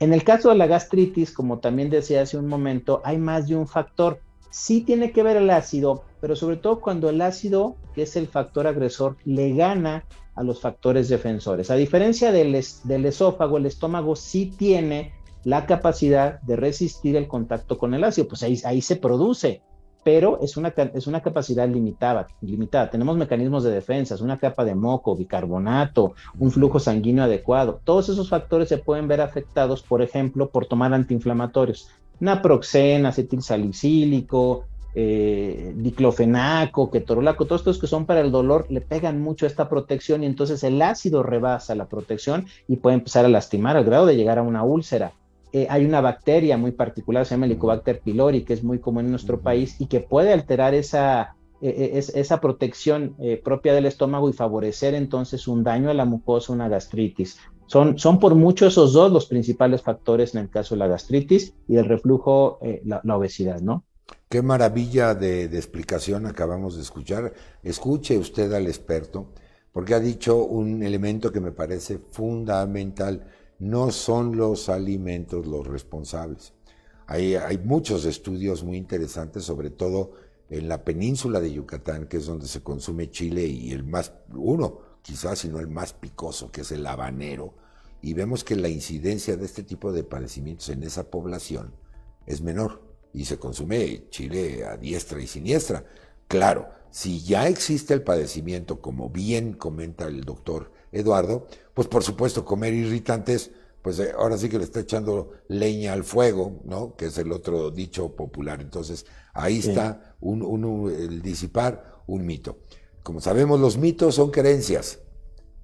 En 0.00 0.12
el 0.12 0.22
caso 0.22 0.50
de 0.50 0.56
la 0.56 0.66
gastritis, 0.66 1.32
como 1.32 1.58
también 1.58 1.90
decía 1.90 2.22
hace 2.22 2.36
un 2.36 2.46
momento, 2.46 3.00
hay 3.04 3.18
más 3.18 3.48
de 3.48 3.56
un 3.56 3.66
factor 3.66 4.20
sí 4.50 4.82
tiene 4.82 5.12
que 5.12 5.22
ver 5.22 5.36
el 5.36 5.50
ácido, 5.50 6.04
pero 6.20 6.36
sobre 6.36 6.56
todo 6.56 6.80
cuando 6.80 7.08
el 7.10 7.20
ácido, 7.20 7.76
que 7.94 8.02
es 8.02 8.16
el 8.16 8.28
factor 8.28 8.66
agresor, 8.66 9.16
le 9.24 9.52
gana 9.54 10.04
a 10.34 10.42
los 10.42 10.60
factores 10.60 11.08
defensores. 11.08 11.70
A 11.70 11.74
diferencia 11.74 12.32
del, 12.32 12.54
esófago, 12.54 13.58
el 13.58 13.66
estómago 13.66 14.14
sí 14.16 14.52
tiene 14.56 15.12
la 15.44 15.66
capacidad 15.66 16.40
de 16.42 16.56
resistir 16.56 17.16
el 17.16 17.26
contacto 17.26 17.78
con 17.78 17.94
el 17.94 18.04
ácido, 18.04 18.28
pues 18.28 18.42
ahí, 18.42 18.80
se 18.80 18.96
produce, 18.96 19.62
pero 20.04 20.40
es 20.40 20.56
una, 20.56 20.72
es 20.94 21.06
una 21.06 21.20
capacidad 21.20 21.68
limitada, 21.68 22.26
limitada. 22.40 22.90
Tenemos 22.90 23.16
mecanismos 23.16 23.64
de 23.64 23.70
defensa, 23.70 24.16
una 24.22 24.38
capa 24.38 24.64
de 24.64 24.74
moco, 24.74 25.16
bicarbonato, 25.16 26.14
un 26.38 26.50
flujo 26.50 26.78
sanguíneo 26.78 27.24
adecuado. 27.24 27.80
Todos 27.84 28.08
esos 28.08 28.28
factores 28.28 28.68
se 28.68 28.78
pueden 28.78 29.08
ver 29.08 29.20
afectados, 29.20 29.82
por 29.82 30.02
ejemplo, 30.02 30.48
por 30.48 30.66
tomar 30.66 30.94
antiinflamatorios 30.94 31.88
naproxen, 32.20 33.06
acetil 33.06 33.42
salicílico, 33.42 34.64
eh, 34.94 35.72
diclofenaco, 35.76 36.90
ketorolaco, 36.90 37.44
todos 37.44 37.60
estos 37.60 37.78
que 37.78 37.86
son 37.86 38.06
para 38.06 38.20
el 38.20 38.32
dolor 38.32 38.66
le 38.68 38.80
pegan 38.80 39.20
mucho 39.20 39.46
a 39.46 39.48
esta 39.48 39.68
protección 39.68 40.22
y 40.22 40.26
entonces 40.26 40.64
el 40.64 40.80
ácido 40.82 41.22
rebasa 41.22 41.74
la 41.74 41.86
protección 41.86 42.46
y 42.66 42.76
puede 42.76 42.96
empezar 42.96 43.24
a 43.24 43.28
lastimar 43.28 43.76
al 43.76 43.84
grado 43.84 44.06
de 44.06 44.16
llegar 44.16 44.38
a 44.38 44.42
una 44.42 44.64
úlcera. 44.64 45.12
Eh, 45.52 45.66
hay 45.70 45.84
una 45.84 46.00
bacteria 46.00 46.56
muy 46.56 46.72
particular, 46.72 47.24
se 47.24 47.34
llama 47.34 47.46
Helicobacter 47.46 48.00
pylori, 48.00 48.44
que 48.44 48.54
es 48.54 48.62
muy 48.62 48.78
común 48.78 49.06
en 49.06 49.10
nuestro 49.10 49.40
país 49.40 49.76
y 49.78 49.86
que 49.86 50.00
puede 50.00 50.32
alterar 50.32 50.74
esa, 50.74 51.36
eh, 51.62 52.02
esa 52.14 52.40
protección 52.40 53.16
propia 53.42 53.72
del 53.72 53.86
estómago 53.86 54.28
y 54.28 54.32
favorecer 54.32 54.94
entonces 54.94 55.48
un 55.48 55.64
daño 55.64 55.90
a 55.90 55.94
la 55.94 56.04
mucosa, 56.04 56.52
una 56.52 56.68
gastritis. 56.68 57.38
Son, 57.68 57.98
son 57.98 58.18
por 58.18 58.34
mucho 58.34 58.66
esos 58.66 58.94
dos 58.94 59.12
los 59.12 59.26
principales 59.26 59.82
factores 59.82 60.34
en 60.34 60.40
el 60.40 60.48
caso 60.48 60.74
de 60.74 60.78
la 60.78 60.86
gastritis 60.86 61.52
y 61.68 61.76
el 61.76 61.84
reflujo, 61.84 62.58
eh, 62.62 62.80
la, 62.84 63.16
obesidad, 63.16 63.60
¿no? 63.60 63.84
Qué 64.30 64.40
maravilla 64.40 65.14
de, 65.14 65.44
explicación 65.44 66.24
acabamos 66.24 66.76
de 66.76 66.82
escuchar. 66.82 67.34
Escuche 67.62 68.16
usted 68.16 68.50
al 68.54 68.66
experto, 68.66 69.26
porque 69.70 69.92
ha 69.94 70.00
dicho 70.00 70.44
un 70.44 70.82
elemento 70.82 71.30
que 71.30 71.40
me 71.40 71.52
parece 71.52 71.98
fundamental. 71.98 73.26
No 73.58 73.90
son 73.90 74.36
los 74.36 74.68
alimentos 74.68 75.46
los 75.46 75.66
responsables. 75.66 76.52
Hay, 77.08 77.58
muchos 77.64 78.04
estudios 78.04 78.62
muy 78.62 78.76
interesantes, 78.76 79.44
sobre 79.44 79.70
todo 79.70 80.12
en 80.50 80.68
la 80.68 80.84
península 80.84 81.40
de 81.40 81.52
Yucatán, 81.52 82.06
que 82.06 82.18
es 82.18 82.26
donde 82.26 82.46
se 82.46 82.62
consume 82.62 83.10
chile 83.10 83.46
y 83.46 83.72
el 83.72 83.82
más, 83.82 84.12
uno, 84.34 84.80
quizás 85.02 85.38
sino 85.38 85.58
el 85.58 85.68
más 85.68 85.94
picoso, 85.94 86.52
que 86.52 86.60
es 86.60 86.70
el 86.70 86.86
habanero, 86.86 87.54
y 88.02 88.12
vemos 88.12 88.44
que 88.44 88.56
la 88.56 88.68
incidencia 88.68 89.36
de 89.36 89.46
este 89.46 89.62
tipo 89.62 89.90
de 89.90 90.04
padecimientos 90.04 90.68
en 90.68 90.82
esa 90.82 91.10
población 91.10 91.72
es 92.26 92.42
menor 92.42 92.82
y 93.14 93.24
se 93.24 93.38
consume 93.38 94.08
chile 94.10 94.66
a 94.66 94.76
diestra 94.76 95.20
y 95.20 95.26
siniestra. 95.26 95.84
Claro, 96.28 96.68
si 96.90 97.20
ya 97.20 97.48
existe 97.48 97.94
el 97.94 98.02
padecimiento, 98.02 98.80
como 98.80 99.08
bien 99.08 99.54
comenta 99.54 100.06
el 100.06 100.24
doctor 100.24 100.70
Eduardo, 100.92 101.46
pues 101.74 101.88
por 101.88 102.02
supuesto 102.02 102.44
comer 102.44 102.74
irritantes, 102.74 103.50
pues 103.82 103.98
eh, 104.00 104.12
ahora 104.18 104.36
sí 104.36 104.48
que 104.48 104.58
le 104.58 104.64
está 104.64 104.80
echando 104.80 105.32
leña 105.48 105.92
al 105.92 106.04
fuego, 106.04 106.60
¿no? 106.64 106.96
Que 106.96 107.06
es 107.06 107.18
el 107.18 107.32
otro 107.32 107.70
dicho 107.70 108.14
popular. 108.16 108.60
Entonces, 108.60 109.06
ahí 109.32 109.58
está 109.58 110.16
un, 110.20 110.90
el 110.90 111.22
disipar 111.22 112.02
un 112.06 112.26
mito. 112.26 112.58
Como 113.02 113.20
sabemos, 113.20 113.60
los 113.60 113.78
mitos 113.78 114.16
son 114.16 114.30
creencias 114.30 114.98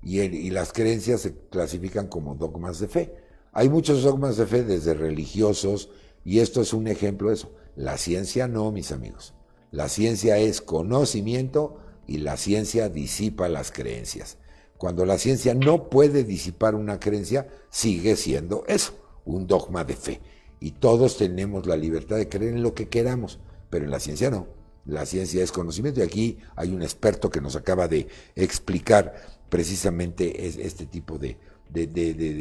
y, 0.02 0.50
las 0.50 0.72
creencias 0.72 1.22
se 1.22 1.34
clasifican 1.50 2.06
como 2.08 2.34
dogmas 2.34 2.78
de 2.78 2.88
fe. 2.88 3.14
Hay 3.52 3.68
muchos 3.68 4.02
dogmas 4.02 4.36
de 4.36 4.46
fe 4.46 4.62
desde 4.62 4.94
religiosos 4.94 5.90
y 6.24 6.40
esto 6.40 6.60
es 6.60 6.72
un 6.72 6.88
ejemplo 6.88 7.28
de 7.28 7.34
eso. 7.34 7.52
La 7.76 7.96
ciencia 7.96 8.48
no, 8.48 8.70
mis 8.70 8.92
amigos. 8.92 9.34
La 9.70 9.88
ciencia 9.88 10.38
es 10.38 10.60
conocimiento 10.60 11.78
y 12.06 12.18
la 12.18 12.36
ciencia 12.36 12.88
disipa 12.88 13.48
las 13.48 13.72
creencias. 13.72 14.38
Cuando 14.84 15.06
la 15.06 15.16
ciencia 15.16 15.54
no 15.54 15.88
puede 15.88 16.24
disipar 16.24 16.74
una 16.74 17.00
creencia, 17.00 17.48
sigue 17.70 18.16
siendo 18.16 18.64
eso, 18.66 18.92
un 19.24 19.46
dogma 19.46 19.82
de 19.82 19.96
fe. 19.96 20.20
Y 20.60 20.72
todos 20.72 21.16
tenemos 21.16 21.66
la 21.66 21.74
libertad 21.74 22.16
de 22.16 22.28
creer 22.28 22.52
en 22.52 22.62
lo 22.62 22.74
que 22.74 22.90
queramos, 22.90 23.38
pero 23.70 23.86
en 23.86 23.90
la 23.90 23.98
ciencia 23.98 24.28
no. 24.30 24.46
La 24.84 25.06
ciencia 25.06 25.42
es 25.42 25.52
conocimiento 25.52 26.00
y 26.00 26.02
aquí 26.02 26.38
hay 26.54 26.74
un 26.74 26.82
experto 26.82 27.30
que 27.30 27.40
nos 27.40 27.56
acaba 27.56 27.88
de 27.88 28.08
explicar 28.36 29.14
precisamente 29.48 30.46
este 30.46 30.84
tipo 30.84 31.16
de, 31.16 31.38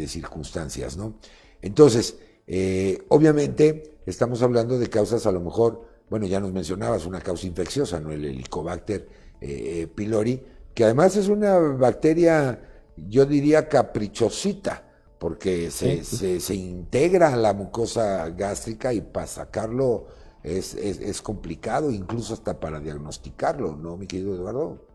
circunstancias, 0.10 0.98
¿no? 0.98 1.16
Entonces, 1.62 2.18
eh, 2.46 3.06
obviamente 3.08 4.00
estamos 4.06 4.42
hablando 4.42 4.78
de 4.78 4.90
causas 4.90 5.26
a 5.26 5.32
lo 5.32 5.40
mejor, 5.40 5.88
bueno, 6.10 6.26
ya 6.26 6.42
nos 6.42 6.52
mencionabas 6.52 7.06
una 7.06 7.22
causa 7.22 7.48
infecciosa, 7.48 8.02
¿no? 8.02 8.12
El 8.12 8.26
Helicobacter 8.26 9.08
eh, 9.40 9.88
pylori, 9.96 10.44
que 10.74 10.84
además 10.84 11.16
es 11.16 11.28
una 11.28 11.58
bacteria, 11.58 12.60
yo 12.98 13.26
diría 13.26 13.68
caprichosita, 13.68 14.84
porque 15.20 15.72
se, 15.72 16.04
se 16.04 16.56
integra 16.56 17.34
a 17.34 17.38
la 17.38 17.54
mucosa 17.54 18.30
gástrica 18.30 18.94
y 18.94 19.02
para 19.02 19.28
sacarlo 19.28 20.08
es, 20.44 20.76
es, 20.76 21.22
complicado, 21.22 21.90
incluso 21.90 22.34
hasta 22.34 22.60
para 22.60 22.80
diagnosticarlo, 22.80 23.76
¿no, 23.78 23.96
mi 23.96 24.08
querido 24.08 24.36
Eduardo? 24.36 24.86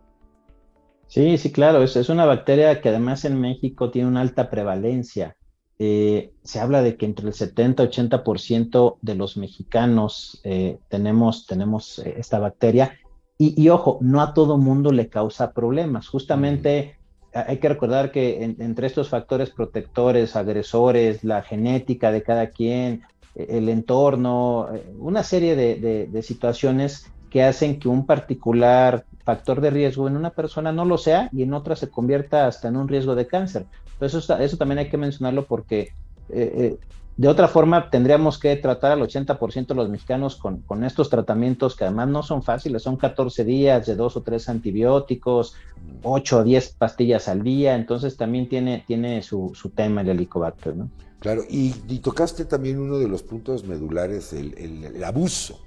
Sí, 1.06 1.38
sí, 1.38 1.50
claro, 1.50 1.82
es, 1.82 1.96
es 1.96 2.10
una 2.10 2.26
bacteria 2.26 2.82
que 2.82 2.90
además 2.90 3.24
en 3.24 3.40
México 3.40 3.90
tiene 3.90 4.08
una 4.08 4.20
alta 4.20 4.50
prevalencia. 4.50 5.36
Eh, 5.78 6.32
se 6.42 6.60
habla 6.60 6.82
de 6.82 6.96
que 6.96 7.06
entre 7.06 7.26
el 7.28 7.32
70 7.32 7.84
y 7.84 7.86
80% 7.86 8.98
de 9.00 9.14
los 9.14 9.36
mexicanos 9.38 10.40
eh, 10.44 10.78
tenemos, 10.88 11.46
tenemos 11.46 11.98
eh, 12.00 12.16
esta 12.18 12.38
bacteria. 12.38 12.98
Y, 13.40 13.68
ojo, 13.68 13.98
no 14.00 14.20
a 14.20 14.34
todo 14.34 14.58
mundo 14.58 14.90
le 14.90 15.08
causa 15.08 15.52
problemas. 15.52 16.08
Justamente 16.08 16.96
hay 17.32 17.58
que 17.58 17.68
recordar 17.68 18.10
que 18.10 18.42
entre 18.42 18.88
estos 18.88 19.08
factores 19.08 19.50
protectores, 19.50 20.34
agresores, 20.34 21.22
la 21.22 21.42
genética 21.42 22.10
de 22.10 22.24
cada 22.24 22.48
quien, 22.48 23.02
el 23.36 23.68
entorno, 23.68 24.68
una 24.98 25.22
serie 25.22 25.54
de, 25.54 26.22
situaciones 26.22 27.12
que 27.30 27.44
hacen 27.44 27.78
que 27.78 27.88
un 27.88 28.06
particular 28.06 29.04
factor 29.24 29.60
de 29.60 29.70
riesgo 29.70 30.08
en 30.08 30.16
una 30.16 30.30
persona 30.30 30.72
no 30.72 30.84
lo 30.84 30.98
sea 30.98 31.28
y 31.32 31.42
en 31.42 31.52
otra 31.52 31.76
se 31.76 31.90
convierta 31.90 32.46
hasta 32.46 32.68
en 32.68 32.76
un 32.76 32.88
riesgo 32.88 33.14
de 33.14 33.28
cáncer. 33.28 33.66
Entonces 33.92 34.28
eso, 34.40 34.56
también 34.56 34.78
hay 34.78 34.88
que 34.88 34.96
mencionarlo 34.96 35.46
porque 35.46 35.92
eh, 36.30 36.52
eh, 36.56 36.78
de 37.18 37.26
otra 37.26 37.48
forma 37.48 37.90
tendríamos 37.90 38.38
que 38.38 38.54
tratar 38.56 38.92
al 38.92 39.00
80% 39.00 39.66
de 39.66 39.74
los 39.74 39.88
mexicanos 39.88 40.36
con, 40.36 40.62
con, 40.62 40.84
estos 40.84 41.10
tratamientos 41.10 41.74
que 41.74 41.84
además 41.84 42.08
no 42.08 42.22
son 42.22 42.44
fáciles, 42.44 42.82
son 42.82 42.96
14 42.96 43.44
días 43.44 43.86
de 43.86 43.96
dos 43.96 44.16
o 44.16 44.22
tres 44.22 44.48
antibióticos, 44.48 45.56
8 46.04 46.38
o 46.38 46.44
10 46.44 46.68
pastillas 46.78 47.26
al 47.26 47.42
día, 47.42 47.74
entonces 47.74 48.16
también 48.16 48.48
tiene, 48.48 48.84
tiene 48.86 49.20
su, 49.22 49.50
su 49.54 49.70
tema 49.70 50.02
el 50.02 50.10
helicobacter, 50.10 50.76
¿no? 50.76 50.88
Claro, 51.18 51.42
y, 51.48 51.72
tocaste 51.98 52.44
también 52.44 52.78
uno 52.78 52.98
de 52.98 53.08
los 53.08 53.24
puntos 53.24 53.64
medulares, 53.64 54.32
el, 54.32 55.02
abuso 55.02 55.58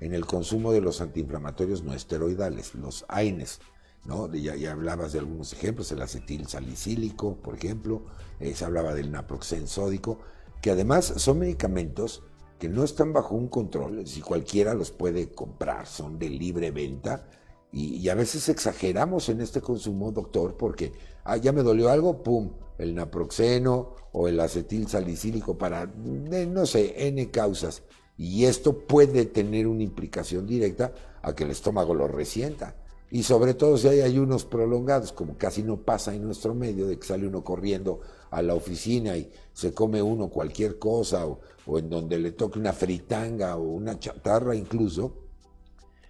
en 0.00 0.14
el 0.14 0.24
consumo 0.24 0.70
de 0.72 0.80
los 0.80 1.00
antiinflamatorios 1.00 1.82
no 1.82 1.92
esteroidales, 1.92 2.76
los 2.76 3.04
AINES. 3.08 3.58
¿no? 4.04 4.32
Ya, 4.32 4.54
ya, 4.54 4.72
hablabas 4.72 5.12
de 5.12 5.18
algunos 5.18 5.52
ejemplos, 5.52 5.90
el 5.90 6.00
acetil 6.00 6.46
salicílico, 6.46 7.34
por 7.36 7.56
ejemplo, 7.56 8.02
eh, 8.38 8.54
se 8.54 8.64
hablaba 8.64 8.94
del 8.94 9.10
naproxen 9.10 9.66
sódico, 9.66 10.20
que 10.60 10.70
además 10.70 11.12
son 11.16 11.38
medicamentos 11.38 12.22
que 12.58 12.68
no 12.68 12.84
están 12.84 13.12
bajo 13.12 13.34
un 13.34 13.48
control, 13.48 14.06
si 14.06 14.20
cualquiera 14.20 14.74
los 14.74 14.90
puede 14.90 15.30
comprar, 15.30 15.86
son 15.86 16.18
de 16.18 16.28
libre 16.28 16.70
venta, 16.70 17.26
y, 17.72 18.08
a 18.08 18.14
veces 18.14 18.48
exageramos 18.48 19.28
en 19.28 19.40
este 19.40 19.60
consumo, 19.60 20.10
doctor, 20.10 20.56
porque 20.56 20.92
ah, 21.22 21.36
ya 21.36 21.52
me 21.52 21.62
dolió 21.62 21.88
algo, 21.88 22.22
pum, 22.22 22.50
el 22.78 22.96
naproxeno 22.96 23.94
o 24.12 24.26
el 24.26 24.40
acetil 24.40 24.88
salicílico 24.88 25.56
para, 25.56 25.86
no 25.86 26.66
sé, 26.66 27.06
N 27.06 27.30
causas. 27.30 27.84
Y 28.16 28.44
esto 28.46 28.76
puede 28.76 29.24
tener 29.24 29.68
una 29.68 29.84
implicación 29.84 30.46
directa 30.46 30.92
a 31.22 31.34
que 31.34 31.44
el 31.44 31.50
estómago 31.50 31.94
lo 31.94 32.08
resienta. 32.08 32.74
Y 33.10 33.22
sobre 33.22 33.54
todo 33.54 33.76
si 33.78 33.88
hay 33.88 34.00
ayunos 34.00 34.44
prolongados, 34.44 35.12
como 35.12 35.38
casi 35.38 35.62
no 35.62 35.82
pasa 35.82 36.14
en 36.14 36.24
nuestro 36.24 36.54
medio, 36.54 36.86
de 36.86 36.98
que 36.98 37.06
sale 37.06 37.26
uno 37.26 37.44
corriendo 37.44 38.00
a 38.30 38.42
la 38.42 38.54
oficina 38.54 39.16
y 39.16 39.30
se 39.52 39.74
come 39.74 40.02
uno 40.02 40.28
cualquier 40.28 40.78
cosa, 40.78 41.26
o, 41.26 41.40
en 41.78 41.90
donde 41.90 42.18
le 42.18 42.32
toque 42.32 42.58
una 42.58 42.72
fritanga 42.72 43.56
o 43.56 43.62
una 43.62 43.98
chatarra 43.98 44.54
incluso, 44.54 45.12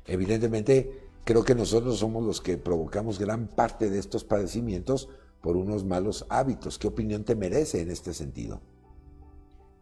evidentemente 0.07 1.09
creo 1.25 1.45
que 1.45 1.55
nosotros 1.55 1.99
somos 1.99 2.25
los 2.25 2.41
que 2.41 2.57
provocamos 2.57 3.19
gran 3.19 3.47
parte 3.49 3.91
de 3.91 3.99
estos 3.99 4.25
padecimientos 4.25 5.09
por 5.41 5.57
unos 5.57 5.85
malos 5.85 6.27
hábitos. 6.29 6.79
¿Qué 6.79 6.89
opinión 6.89 7.25
te 7.25 7.35
merece 7.35 7.81
en 7.81 7.91
este 7.91 8.15
sentido? 8.15 8.61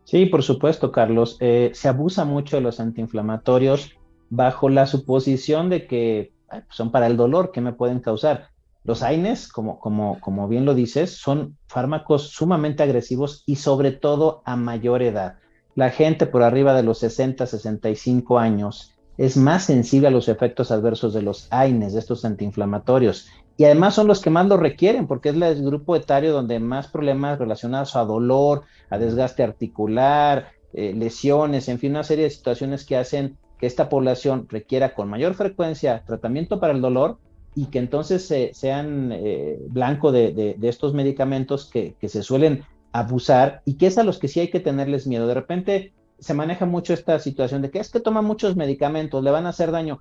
Sí, 0.04 0.26
por 0.26 0.42
supuesto, 0.42 0.90
Carlos. 0.90 1.36
Eh, 1.40 1.70
se 1.74 1.88
abusa 1.88 2.24
mucho 2.24 2.56
de 2.56 2.62
los 2.62 2.80
antiinflamatorios 2.80 3.92
bajo 4.30 4.68
la 4.68 4.86
suposición 4.86 5.68
de 5.68 5.86
que 5.86 6.32
son 6.70 6.90
para 6.90 7.06
el 7.06 7.16
dolor 7.16 7.52
que 7.52 7.60
me 7.60 7.72
pueden 7.72 8.00
causar. 8.00 8.50
Los 8.84 9.02
AINES, 9.02 9.48
como, 9.48 9.78
como, 9.80 10.20
como 10.20 10.48
bien 10.48 10.64
lo 10.64 10.74
dices, 10.74 11.16
son 11.16 11.56
fármacos 11.66 12.30
sumamente 12.30 12.82
agresivos 12.82 13.42
y 13.46 13.56
sobre 13.56 13.92
todo 13.92 14.42
a 14.44 14.56
mayor 14.56 15.02
edad. 15.02 15.36
La 15.74 15.90
gente 15.90 16.26
por 16.26 16.42
arriba 16.42 16.74
de 16.74 16.82
los 16.82 16.98
60, 16.98 17.46
65 17.46 18.38
años 18.38 18.94
es 19.16 19.36
más 19.36 19.64
sensible 19.64 20.08
a 20.08 20.12
los 20.12 20.28
efectos 20.28 20.70
adversos 20.70 21.12
de 21.12 21.22
los 21.22 21.48
AINES, 21.50 21.92
de 21.92 21.98
estos 21.98 22.24
antiinflamatorios. 22.24 23.28
Y 23.56 23.64
además 23.64 23.94
son 23.94 24.06
los 24.06 24.20
que 24.20 24.30
más 24.30 24.46
lo 24.46 24.56
requieren, 24.56 25.08
porque 25.08 25.30
es 25.30 25.34
el 25.34 25.64
grupo 25.64 25.96
etario 25.96 26.32
donde 26.32 26.60
más 26.60 26.86
problemas 26.86 27.40
relacionados 27.40 27.96
a 27.96 28.04
dolor, 28.04 28.62
a 28.88 28.98
desgaste 28.98 29.42
articular, 29.42 30.52
eh, 30.72 30.94
lesiones, 30.94 31.68
en 31.68 31.80
fin, 31.80 31.90
una 31.90 32.04
serie 32.04 32.24
de 32.24 32.30
situaciones 32.30 32.84
que 32.84 32.96
hacen 32.96 33.36
que 33.58 33.66
esta 33.66 33.88
población 33.88 34.46
requiera 34.48 34.94
con 34.94 35.08
mayor 35.08 35.34
frecuencia 35.34 36.04
tratamiento 36.06 36.60
para 36.60 36.72
el 36.72 36.80
dolor 36.80 37.18
y 37.54 37.66
que 37.66 37.78
entonces 37.78 38.32
sean 38.52 39.10
eh, 39.12 39.58
blanco 39.68 40.12
de, 40.12 40.56
estos 40.62 40.94
medicamentos 40.94 41.66
que, 41.66 41.94
que, 42.00 42.08
se 42.08 42.22
suelen 42.22 42.62
abusar 42.92 43.62
y 43.64 43.74
que 43.74 43.86
es 43.86 43.98
a 43.98 44.04
los 44.04 44.18
que 44.18 44.28
sí 44.28 44.40
hay 44.40 44.48
que 44.48 44.60
tenerles 44.60 45.06
miedo. 45.06 45.26
De 45.26 45.34
repente 45.34 45.92
se 46.18 46.34
maneja 46.34 46.66
mucho 46.66 46.92
esta 46.92 47.18
situación 47.18 47.62
de 47.62 47.70
que 47.70 47.78
es 47.78 47.90
que 47.90 48.00
toma 48.00 48.22
muchos 48.22 48.56
medicamentos, 48.56 49.22
le 49.22 49.30
van 49.30 49.46
a 49.46 49.50
hacer 49.50 49.70
daño. 49.70 50.00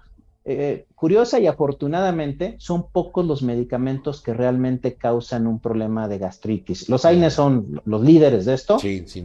Eh, 0.49 0.86
curiosa 0.95 1.41
y 1.41 1.47
afortunadamente 1.47 2.55
son 2.57 2.89
pocos 2.89 3.25
los 3.25 3.43
medicamentos 3.43 4.21
que 4.21 4.33
realmente 4.33 4.93
causan 4.95 5.45
un 5.45 5.60
problema 5.60 6.07
de 6.07 6.19
gastritis. 6.19 6.88
Los 6.88 7.03
AINES 7.03 7.33
son 7.33 7.81
los 7.83 8.01
líderes 8.01 8.45
de 8.45 8.53
esto, 8.53 8.77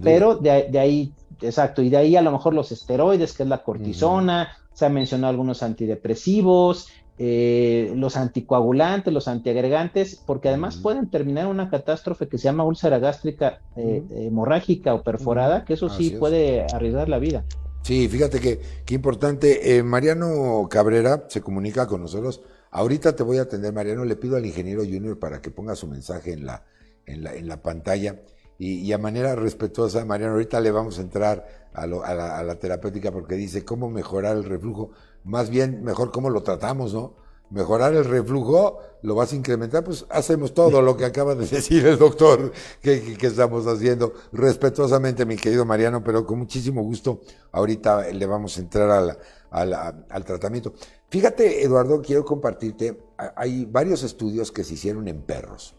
pero 0.02 0.34
de, 0.34 0.50
ahí, 0.80 1.12
exacto, 1.40 1.80
y 1.80 1.90
de 1.90 1.96
ahí 1.96 2.16
a 2.16 2.22
lo 2.22 2.32
mejor 2.32 2.54
los 2.54 2.72
esteroides, 2.72 3.34
que 3.34 3.44
es 3.44 3.48
la 3.48 3.62
cortisona, 3.62 4.48
se 4.72 4.84
han 4.84 4.94
mencionado 4.94 5.30
algunos 5.30 5.62
antidepresivos, 5.62 6.88
eh, 7.18 7.92
los 7.94 8.16
anticoagulantes, 8.16 9.12
los 9.12 9.28
antiagregantes, 9.28 10.16
porque 10.16 10.48
además 10.48 10.76
pueden 10.76 11.10
terminar 11.10 11.46
una 11.46 11.68
catástrofe 11.68 12.26
que 12.28 12.38
se 12.38 12.44
llama 12.44 12.64
úlcera 12.64 12.98
gástrica 12.98 13.60
eh, 13.76 14.02
hemorrágica 14.10 14.94
o 14.94 15.02
perforada, 15.02 15.64
que 15.64 15.74
eso 15.74 15.88
sí 15.88 16.16
puede 16.18 16.66
arriesgar 16.72 17.08
la 17.08 17.18
vida. 17.18 17.44
Sí, 17.82 18.08
fíjate 18.08 18.40
que, 18.40 18.60
qué 18.86 18.94
importante. 18.94 19.76
Eh, 19.76 19.82
Mariano 19.82 20.68
Cabrera 20.70 21.26
se 21.28 21.40
comunica 21.40 21.86
con 21.86 22.00
nosotros. 22.00 22.40
Ahorita 22.70 23.14
te 23.14 23.24
voy 23.24 23.38
a 23.38 23.42
atender, 23.42 23.72
Mariano. 23.72 24.04
Le 24.04 24.16
pido 24.16 24.36
al 24.36 24.46
ingeniero 24.46 24.82
Junior 24.82 25.18
para 25.18 25.42
que 25.42 25.50
ponga 25.50 25.74
su 25.74 25.88
mensaje 25.88 26.32
en 26.32 26.46
la, 26.46 26.64
en 27.06 27.24
la, 27.24 27.34
en 27.34 27.48
la 27.48 27.60
pantalla. 27.60 28.22
Y, 28.58 28.92
a 28.92 28.98
manera 28.98 29.34
respetuosa, 29.34 30.04
Mariano, 30.04 30.34
ahorita 30.34 30.60
le 30.60 30.70
vamos 30.70 30.98
a 30.98 31.02
entrar 31.02 31.68
a, 31.72 31.86
la, 31.88 32.38
a 32.38 32.44
la 32.44 32.54
terapéutica 32.60 33.10
porque 33.10 33.34
dice 33.34 33.64
cómo 33.64 33.90
mejorar 33.90 34.36
el 34.36 34.44
reflujo. 34.44 34.92
Más 35.24 35.50
bien, 35.50 35.82
mejor 35.84 36.10
cómo 36.10 36.30
lo 36.30 36.42
tratamos, 36.42 36.94
¿no? 36.94 37.22
mejorar 37.52 37.94
el 37.94 38.04
reflujo, 38.04 38.78
lo 39.02 39.14
vas 39.14 39.32
a 39.32 39.36
incrementar, 39.36 39.84
pues 39.84 40.06
hacemos 40.08 40.54
todo 40.54 40.80
lo 40.80 40.96
que 40.96 41.04
acaba 41.04 41.34
de 41.34 41.46
decir 41.50 41.86
el 41.86 41.98
doctor 41.98 42.52
que, 42.80 43.16
estamos 43.20 43.66
haciendo. 43.66 44.14
Respetuosamente, 44.32 45.26
mi 45.26 45.36
querido 45.36 45.64
Mariano, 45.64 46.02
pero 46.02 46.26
con 46.26 46.38
muchísimo 46.38 46.82
gusto, 46.82 47.20
ahorita 47.52 48.08
le 48.10 48.26
vamos 48.26 48.56
a 48.56 48.60
entrar 48.60 49.18
al 49.50 50.24
tratamiento. 50.24 50.72
Fíjate, 51.10 51.62
Eduardo, 51.62 52.00
quiero 52.00 52.24
compartirte, 52.24 52.98
hay 53.36 53.66
varios 53.66 54.02
estudios 54.02 54.50
que 54.50 54.64
se 54.64 54.74
hicieron 54.74 55.06
en 55.08 55.20
perros, 55.22 55.74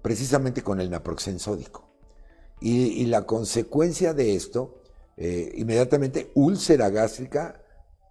precisamente 0.00 0.62
con 0.62 0.80
el 0.80 0.90
naproxen 0.90 1.38
sódico. 1.40 1.88
Y, 2.60 3.06
la 3.06 3.24
consecuencia 3.24 4.12
de 4.12 4.36
esto, 4.36 4.82
eh, 5.16 5.50
inmediatamente 5.56 6.30
úlcera 6.34 6.90
gástrica 6.90 7.62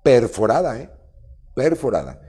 perforada, 0.03 0.79
¿eh? 0.79 0.89
Perforada. 1.55 2.21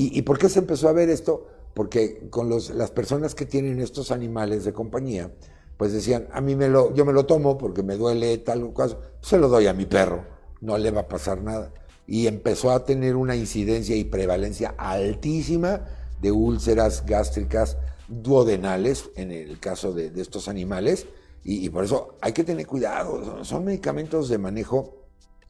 ¿Y, 0.00 0.22
por 0.22 0.38
qué 0.38 0.48
se 0.48 0.60
empezó 0.60 0.88
a 0.88 0.92
ver 0.92 1.10
esto? 1.10 1.48
Porque 1.74 2.28
con 2.30 2.48
los, 2.48 2.70
las 2.70 2.92
personas 2.92 3.34
que 3.34 3.46
tienen 3.46 3.80
estos 3.80 4.12
animales 4.12 4.64
de 4.64 4.72
compañía, 4.72 5.32
pues 5.76 5.92
decían, 5.92 6.28
a 6.30 6.40
mí 6.40 6.54
me 6.54 6.68
lo, 6.68 6.94
yo 6.94 7.04
me 7.04 7.12
lo 7.12 7.26
tomo 7.26 7.58
porque 7.58 7.82
me 7.82 7.96
duele 7.96 8.38
tal 8.38 8.72
caso, 8.72 9.00
se 9.20 9.38
lo 9.38 9.48
doy 9.48 9.66
a 9.66 9.74
mi 9.74 9.86
perro, 9.86 10.24
no 10.60 10.78
le 10.78 10.92
va 10.92 11.02
a 11.02 11.08
pasar 11.08 11.42
nada. 11.42 11.72
Y 12.06 12.28
empezó 12.28 12.70
a 12.70 12.84
tener 12.84 13.16
una 13.16 13.34
incidencia 13.34 13.96
y 13.96 14.04
prevalencia 14.04 14.74
altísima 14.78 15.84
de 16.22 16.30
úlceras 16.30 17.04
gástricas 17.04 17.76
duodenales, 18.06 19.10
en 19.16 19.32
el 19.32 19.58
caso 19.58 19.92
de, 19.92 20.12
estos 20.20 20.46
animales, 20.46 21.06
y, 21.42 21.64
y, 21.66 21.70
por 21.70 21.84
eso 21.84 22.16
hay 22.20 22.32
que 22.32 22.44
tener 22.44 22.68
cuidado, 22.68 23.44
son 23.44 23.64
medicamentos 23.64 24.28
de 24.28 24.38
manejo 24.38 25.06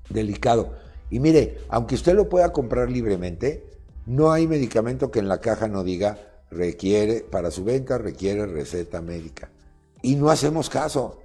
delicado. 0.09 0.88
Y 1.11 1.21
mire, 1.21 1.59
aunque 1.69 1.95
usted 1.95 2.15
lo 2.15 2.29
pueda 2.29 2.53
comprar 2.53 2.91
libremente, 2.91 3.65
no 4.07 4.33
hay 4.33 4.47
medicamento 4.47 5.11
que 5.11 5.19
en 5.19 5.29
la 5.29 5.41
caja 5.41 5.69
no 5.69 5.85
diga 5.85 6.19
requiere, 6.51 7.21
para 7.21 7.51
su 7.51 7.65
venta 7.65 7.99
requiere 7.99 8.47
receta 8.47 9.01
médica. 9.03 9.51
Y 10.03 10.17
no 10.17 10.31
hacemos 10.31 10.71
caso, 10.71 11.19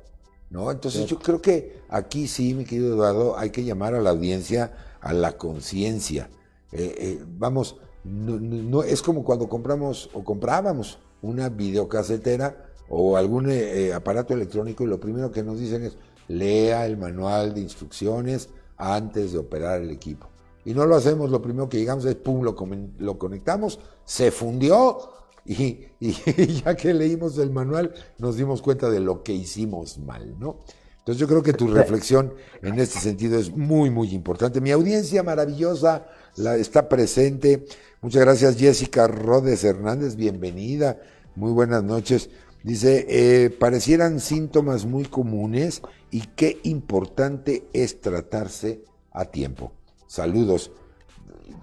¿no? 0.49 0.71
Entonces 0.71 1.05
yo 1.05 1.19
creo 1.19 1.41
que 1.41 1.81
aquí 1.89 2.27
sí, 2.27 2.53
mi 2.53 2.65
querido 2.65 2.93
Eduardo, 2.93 3.37
hay 3.37 3.49
que 3.49 3.63
llamar 3.63 3.93
a 3.95 4.01
la 4.01 4.09
audiencia 4.09 4.71
a 5.01 5.13
la 5.13 5.37
conciencia. 5.37 6.29
Eh, 6.71 6.95
eh, 6.97 7.25
vamos, 7.37 7.77
no, 8.03 8.83
es 8.83 9.01
como 9.01 9.23
cuando 9.23 9.47
compramos 9.47 10.09
o 10.13 10.23
comprábamos 10.23 10.97
una 11.21 11.49
videocasetera 11.49 12.69
o 12.89 13.15
algún 13.15 13.49
eh, 13.49 13.93
aparato 13.93 14.33
electrónico 14.33 14.83
y 14.83 14.87
lo 14.87 14.99
primero 14.99 15.31
que 15.31 15.43
nos 15.43 15.59
dicen 15.59 15.83
es 15.83 15.97
lea 16.27 16.85
el 16.85 16.97
manual 16.97 17.53
de 17.53 17.61
instrucciones 17.61 18.49
antes 18.83 19.33
de 19.33 19.39
operar 19.39 19.81
el 19.81 19.91
equipo 19.91 20.33
y 20.65 20.73
no 20.73 20.85
lo 20.85 20.95
hacemos, 20.95 21.29
lo 21.29 21.41
primero 21.41 21.67
que 21.67 21.77
llegamos 21.77 22.05
es, 22.05 22.15
pum, 22.15 22.43
lo, 22.43 22.55
lo 22.99 23.17
conectamos, 23.17 23.79
se 24.05 24.31
fundió 24.31 24.97
y, 25.45 25.87
ya 26.63 26.75
que 26.75 26.93
leímos 26.93 27.37
el 27.37 27.51
manual 27.51 27.93
nos 28.17 28.37
dimos 28.37 28.61
cuenta 28.61 28.89
de 28.89 28.99
lo 28.99 29.23
que 29.23 29.33
hicimos 29.33 29.97
mal, 29.97 30.39
¿no? 30.39 30.59
Entonces 30.99 31.19
yo 31.19 31.27
creo 31.27 31.43
que 31.43 31.51
tu 31.51 31.67
reflexión 31.67 32.33
en 32.61 32.79
este 32.79 32.97
sentido 32.97 33.37
es 33.37 33.53
muy, 33.53 33.89
muy 33.89 34.13
importante. 34.13 34.61
Mi 34.61 34.71
audiencia 34.71 35.21
maravillosa 35.21 36.07
la, 36.37 36.55
está 36.55 36.87
presente. 36.87 37.65
Muchas 38.01 38.21
gracias 38.21 38.55
Jessica 38.55 39.05
Rodes 39.07 39.65
Hernández, 39.65 40.15
bienvenida. 40.15 41.01
Muy 41.35 41.51
buenas 41.51 41.83
noches. 41.83 42.29
Dice, 42.63 43.05
eh, 43.09 43.49
parecieran 43.49 44.21
síntomas 44.21 44.85
muy 44.85 45.03
comunes 45.03 45.81
y 46.11 46.21
qué 46.35 46.61
importante 46.63 47.67
es 47.73 47.99
tratarse 47.99 48.85
a 49.11 49.25
tiempo. 49.25 49.73
Saludos. 50.07 50.71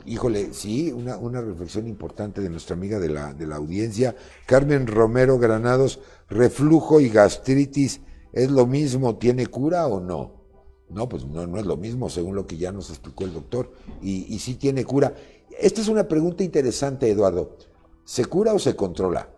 Híjole, 0.05 0.53
sí, 0.53 0.93
una, 0.93 1.17
una 1.17 1.41
reflexión 1.41 1.87
importante 1.87 2.43
de 2.43 2.51
nuestra 2.51 2.77
amiga 2.77 2.99
de 2.99 3.09
la, 3.09 3.33
de 3.33 3.47
la 3.47 3.57
audiencia. 3.57 4.15
Carmen 4.47 4.87
Romero 4.87 5.39
Granados, 5.39 6.01
reflujo 6.29 7.01
y 7.01 7.09
gastritis, 7.09 8.03
¿es 8.35 8.51
lo 8.51 8.67
mismo? 8.67 9.17
¿Tiene 9.17 9.47
cura 9.47 9.87
o 9.87 10.01
no? 10.01 10.33
No, 10.91 11.09
pues 11.09 11.25
no, 11.25 11.47
no 11.47 11.59
es 11.59 11.65
lo 11.65 11.79
mismo, 11.79 12.11
según 12.11 12.35
lo 12.35 12.47
que 12.47 12.59
ya 12.59 12.73
nos 12.73 12.91
explicó 12.91 13.25
el 13.25 13.33
doctor. 13.33 13.73
Y, 14.03 14.35
y 14.35 14.39
sí 14.39 14.55
tiene 14.57 14.85
cura. 14.85 15.15
Esta 15.59 15.81
es 15.81 15.89
una 15.89 16.07
pregunta 16.07 16.45
interesante, 16.45 17.11
Eduardo. 17.11 17.57
¿Se 18.05 18.27
cura 18.27 18.53
o 18.53 18.59
se 18.59 18.77
controla? 18.77 19.31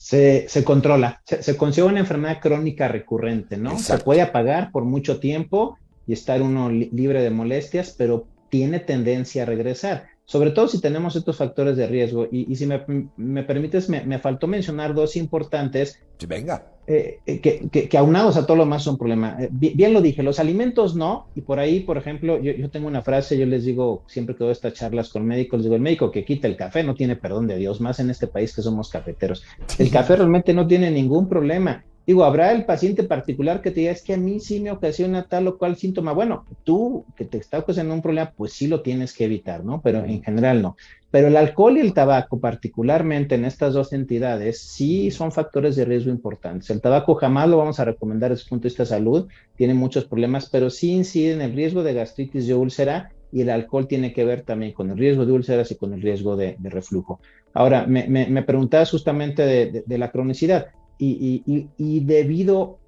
Se, 0.00 0.48
se 0.48 0.64
controla. 0.64 1.20
Se, 1.26 1.42
se, 1.42 1.58
consigue 1.58 1.86
una 1.86 2.00
enfermedad 2.00 2.40
crónica 2.40 2.88
recurrente, 2.88 3.58
¿no? 3.58 3.78
Se 3.78 3.98
puede 3.98 4.22
apagar 4.22 4.72
por 4.72 4.84
mucho 4.84 5.20
tiempo 5.20 5.76
y 6.06 6.14
estar 6.14 6.40
uno 6.40 6.70
libre 6.70 7.22
de 7.22 7.28
molestias, 7.28 7.94
pero 7.98 8.26
tiene 8.48 8.80
tendencia 8.80 9.42
a 9.42 9.46
regresar, 9.46 10.08
sobre 10.24 10.52
todo 10.52 10.68
si 10.68 10.80
tenemos 10.80 11.16
estos 11.16 11.36
factores 11.36 11.76
de 11.76 11.86
riesgo. 11.86 12.28
Y, 12.30 12.54
si 12.56 12.66
me, 12.66 12.84
me 13.16 13.42
permites, 13.42 13.88
me, 13.88 14.04
me, 14.04 14.18
faltó 14.18 14.46
mencionar 14.46 14.94
dos 14.94 15.16
importantes. 15.16 16.00
Venga. 16.26 16.66
Eh, 16.92 17.20
eh, 17.24 17.38
que, 17.38 17.88
que, 17.88 17.98
aunados 17.98 18.36
a 18.36 18.46
todo 18.46 18.56
lo 18.56 18.66
más 18.66 18.82
son 18.82 18.98
problema. 18.98 19.36
Eh, 19.38 19.48
bien, 19.52 19.92
lo 19.92 20.00
dije, 20.00 20.24
los 20.24 20.40
alimentos 20.40 20.96
no, 20.96 21.28
y 21.36 21.40
por 21.40 21.60
ahí, 21.60 21.78
por 21.78 21.96
ejemplo, 21.96 22.42
yo, 22.42 22.50
yo, 22.50 22.68
tengo 22.68 22.88
una 22.88 23.00
frase, 23.00 23.38
yo 23.38 23.46
les 23.46 23.64
digo, 23.64 24.02
siempre 24.08 24.34
que 24.34 24.42
doy 24.42 24.50
estas 24.50 24.74
charlas 24.74 25.08
con 25.08 25.24
médicos, 25.24 25.58
les 25.58 25.64
digo, 25.66 25.76
el 25.76 25.82
médico 25.82 26.10
que 26.10 26.24
quita 26.24 26.48
el 26.48 26.56
café 26.56 26.82
no 26.82 26.96
tiene 26.96 27.14
perdón 27.14 27.46
de 27.46 27.58
Dios, 27.58 27.80
más 27.80 28.00
en 28.00 28.10
este 28.10 28.26
país 28.26 28.52
que 28.52 28.62
somos 28.62 28.90
cafeteros. 28.90 29.44
El 29.78 29.88
café 29.88 30.16
realmente 30.16 30.52
no 30.52 30.66
tiene 30.66 30.90
ningún 30.90 31.28
problema. 31.28 31.84
Digo, 32.08 32.24
habrá 32.24 32.50
el 32.50 32.64
paciente 32.64 33.04
particular 33.04 33.62
que 33.62 33.70
te 33.70 33.80
diga, 33.80 33.92
es 33.92 34.02
que 34.02 34.14
a 34.14 34.16
mí 34.16 34.40
sí 34.40 34.58
me 34.58 34.72
ocasiona 34.72 35.28
tal 35.28 35.46
o 35.46 35.58
cual 35.58 35.76
síntoma. 35.76 36.12
Bueno, 36.12 36.44
tú 36.64 37.04
que 37.14 37.24
te 37.24 37.38
está 37.38 37.60
ocasionando 37.60 37.94
un 37.94 38.02
problema, 38.02 38.32
pues 38.36 38.52
sí 38.52 38.66
lo 38.66 38.82
tienes 38.82 39.14
que 39.14 39.26
evitar, 39.26 39.64
¿no? 39.64 39.80
Pero 39.80 40.04
en 40.04 40.24
general 40.24 40.60
no. 40.60 40.76
Pero 41.10 41.26
el 41.26 41.36
alcohol 41.36 41.76
y 41.76 41.80
el 41.80 41.92
tabaco, 41.92 42.38
particularmente 42.38 43.34
en 43.34 43.44
estas 43.44 43.74
dos 43.74 43.92
entidades, 43.92 44.60
sí 44.60 45.10
son 45.10 45.32
factores 45.32 45.74
de 45.74 45.84
riesgo 45.84 46.10
importantes. 46.10 46.70
El 46.70 46.80
tabaco 46.80 47.16
jamás 47.16 47.48
lo 47.48 47.56
vamos 47.56 47.80
a 47.80 47.84
recomendar 47.84 48.30
desde 48.30 48.44
el 48.44 48.48
punto 48.48 48.62
de 48.62 48.68
vista 48.68 48.84
de 48.84 48.88
salud, 48.90 49.28
tiene 49.56 49.74
muchos 49.74 50.04
problemas, 50.04 50.48
pero 50.48 50.70
sí 50.70 50.92
incide 50.92 51.32
en 51.32 51.40
el 51.40 51.52
riesgo 51.54 51.82
de 51.82 51.94
gastritis 51.94 52.48
y 52.48 52.52
úlcera 52.52 53.10
y 53.32 53.42
el 53.42 53.50
alcohol 53.50 53.86
tiene 53.86 54.12
que 54.12 54.24
ver 54.24 54.42
también 54.42 54.72
con 54.72 54.90
el 54.90 54.98
riesgo 54.98 55.26
de 55.26 55.32
úlceras 55.32 55.70
y 55.70 55.76
con 55.76 55.92
el 55.92 56.02
riesgo 56.02 56.36
de, 56.36 56.56
reflujo. 56.62 57.20
Ahora, 57.54 57.86
me, 57.86 58.06
me, 58.06 58.42
preguntabas 58.42 58.90
justamente 58.90 59.44
de, 59.86 59.98
la 59.98 60.10
cronicidad 60.10 60.68
y, 60.98 61.42
y, 61.76 62.00
debido 62.00 62.78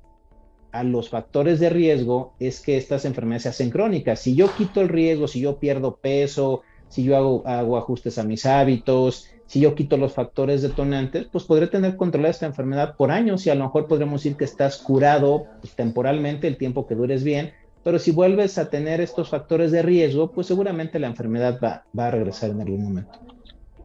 a 0.71 0.85
los 0.85 1.11
factores 1.11 1.61
de 1.61 1.71
riesgo 1.71 2.35
es 2.39 2.61
que 2.61 2.77
estas 2.77 3.05
enfermedades 3.05 3.43
se 3.43 3.49
hacen 3.51 3.71
crónicas. 3.71 4.21
Si 4.21 4.35
yo 4.35 4.55
quito 4.57 4.81
el 4.81 4.89
riesgo, 4.89 5.29
si 5.29 5.41
yo 5.41 5.59
pierdo 5.59 5.97
peso, 5.97 6.63
si 6.92 7.05
yo 7.05 7.16
hago, 7.16 7.42
hago 7.46 7.78
ajustes 7.78 8.18
a 8.18 8.22
mis 8.22 8.44
hábitos, 8.44 9.28
si 9.46 9.61
yo 9.61 9.74
quito 9.74 9.96
los 9.96 10.12
factores 10.12 10.61
detonantes, 10.61 11.26
pues 11.33 11.44
podré 11.44 11.66
tener 11.66 11.96
controlada 11.96 12.31
esta 12.31 12.44
enfermedad 12.44 12.96
por 12.96 13.11
años 13.11 13.46
y 13.46 13.50
a 13.50 13.55
lo 13.55 13.64
mejor 13.64 13.87
podremos 13.87 14.22
decir 14.22 14.37
que 14.37 14.44
estás 14.44 14.76
curado 14.76 15.46
pues, 15.62 15.74
temporalmente 15.74 16.48
el 16.48 16.59
tiempo 16.59 16.87
que 16.87 16.94
dures 16.94 17.24
bien, 17.24 17.52
pero 17.83 17.98
si 17.98 18.11
vuelves 18.11 18.59
a 18.59 18.68
tener 18.68 19.00
estos 19.00 19.31
factores 19.31 19.70
de 19.70 19.81
riesgo, 19.81 20.33
pues 20.33 20.46
seguramente 20.46 20.98
la 20.98 21.07
enfermedad 21.07 21.59
va, 21.62 21.85
a 21.96 22.11
regresar 22.11 22.50
en 22.50 22.61
algún 22.61 22.85
momento. 22.85 23.18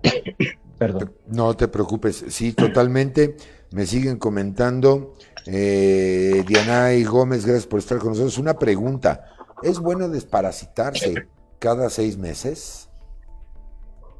Perdón. 0.77 1.13
No 1.27 1.53
te 1.55 1.69
preocupes, 1.69 2.25
sí, 2.27 2.51
totalmente. 2.51 3.37
Me 3.71 3.85
siguen 3.85 4.17
comentando. 4.17 5.15
Eh, 5.45 6.43
Diana 6.45 6.93
y 6.93 7.05
Gómez, 7.05 7.45
gracias 7.45 7.67
por 7.67 7.79
estar 7.79 7.99
con 7.99 8.09
nosotros. 8.09 8.37
Una 8.37 8.59
pregunta. 8.59 9.31
¿Es 9.63 9.79
bueno 9.79 10.09
desparasitarse 10.09 11.27
cada 11.57 11.89
seis 11.89 12.17
meses? 12.17 12.87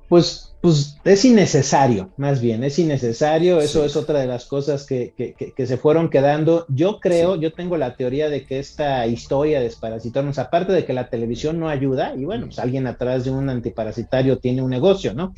Pues, 0.10 0.56
pues 0.62 0.98
es 1.04 1.26
innecesario, 1.26 2.10
más 2.18 2.42
bien, 2.42 2.64
es 2.64 2.80
innecesario, 2.80 3.60
eso 3.60 3.84
es 3.84 3.96
otra 3.96 4.20
de 4.20 4.28
las 4.28 4.46
cosas 4.46 4.86
que, 4.86 5.14
que, 5.16 5.68
se 5.68 5.78
fueron 5.78 6.10
quedando. 6.10 6.66
Yo 6.70 7.00
creo, 7.00 7.36
yo 7.36 7.54
tengo 7.54 7.78
la 7.78 7.96
teoría 7.96 8.30
de 8.30 8.46
que 8.46 8.60
esta 8.60 9.06
historia 9.06 9.60
de 9.60 9.66
desparasitarnos, 9.66 10.40
aparte 10.40 10.72
de 10.72 10.86
que 10.86 10.94
la 10.94 11.10
televisión 11.10 11.60
no 11.60 11.70
ayuda, 11.70 12.14
y 12.16 12.26
bueno, 12.26 12.46
pues 12.46 12.60
alguien 12.60 12.88
atrás 12.88 13.26
de 13.26 13.32
un 13.32 13.50
antiparasitario 13.50 14.40
tiene 14.40 14.62
un 14.62 14.70
negocio, 14.70 15.14
¿no? 15.14 15.34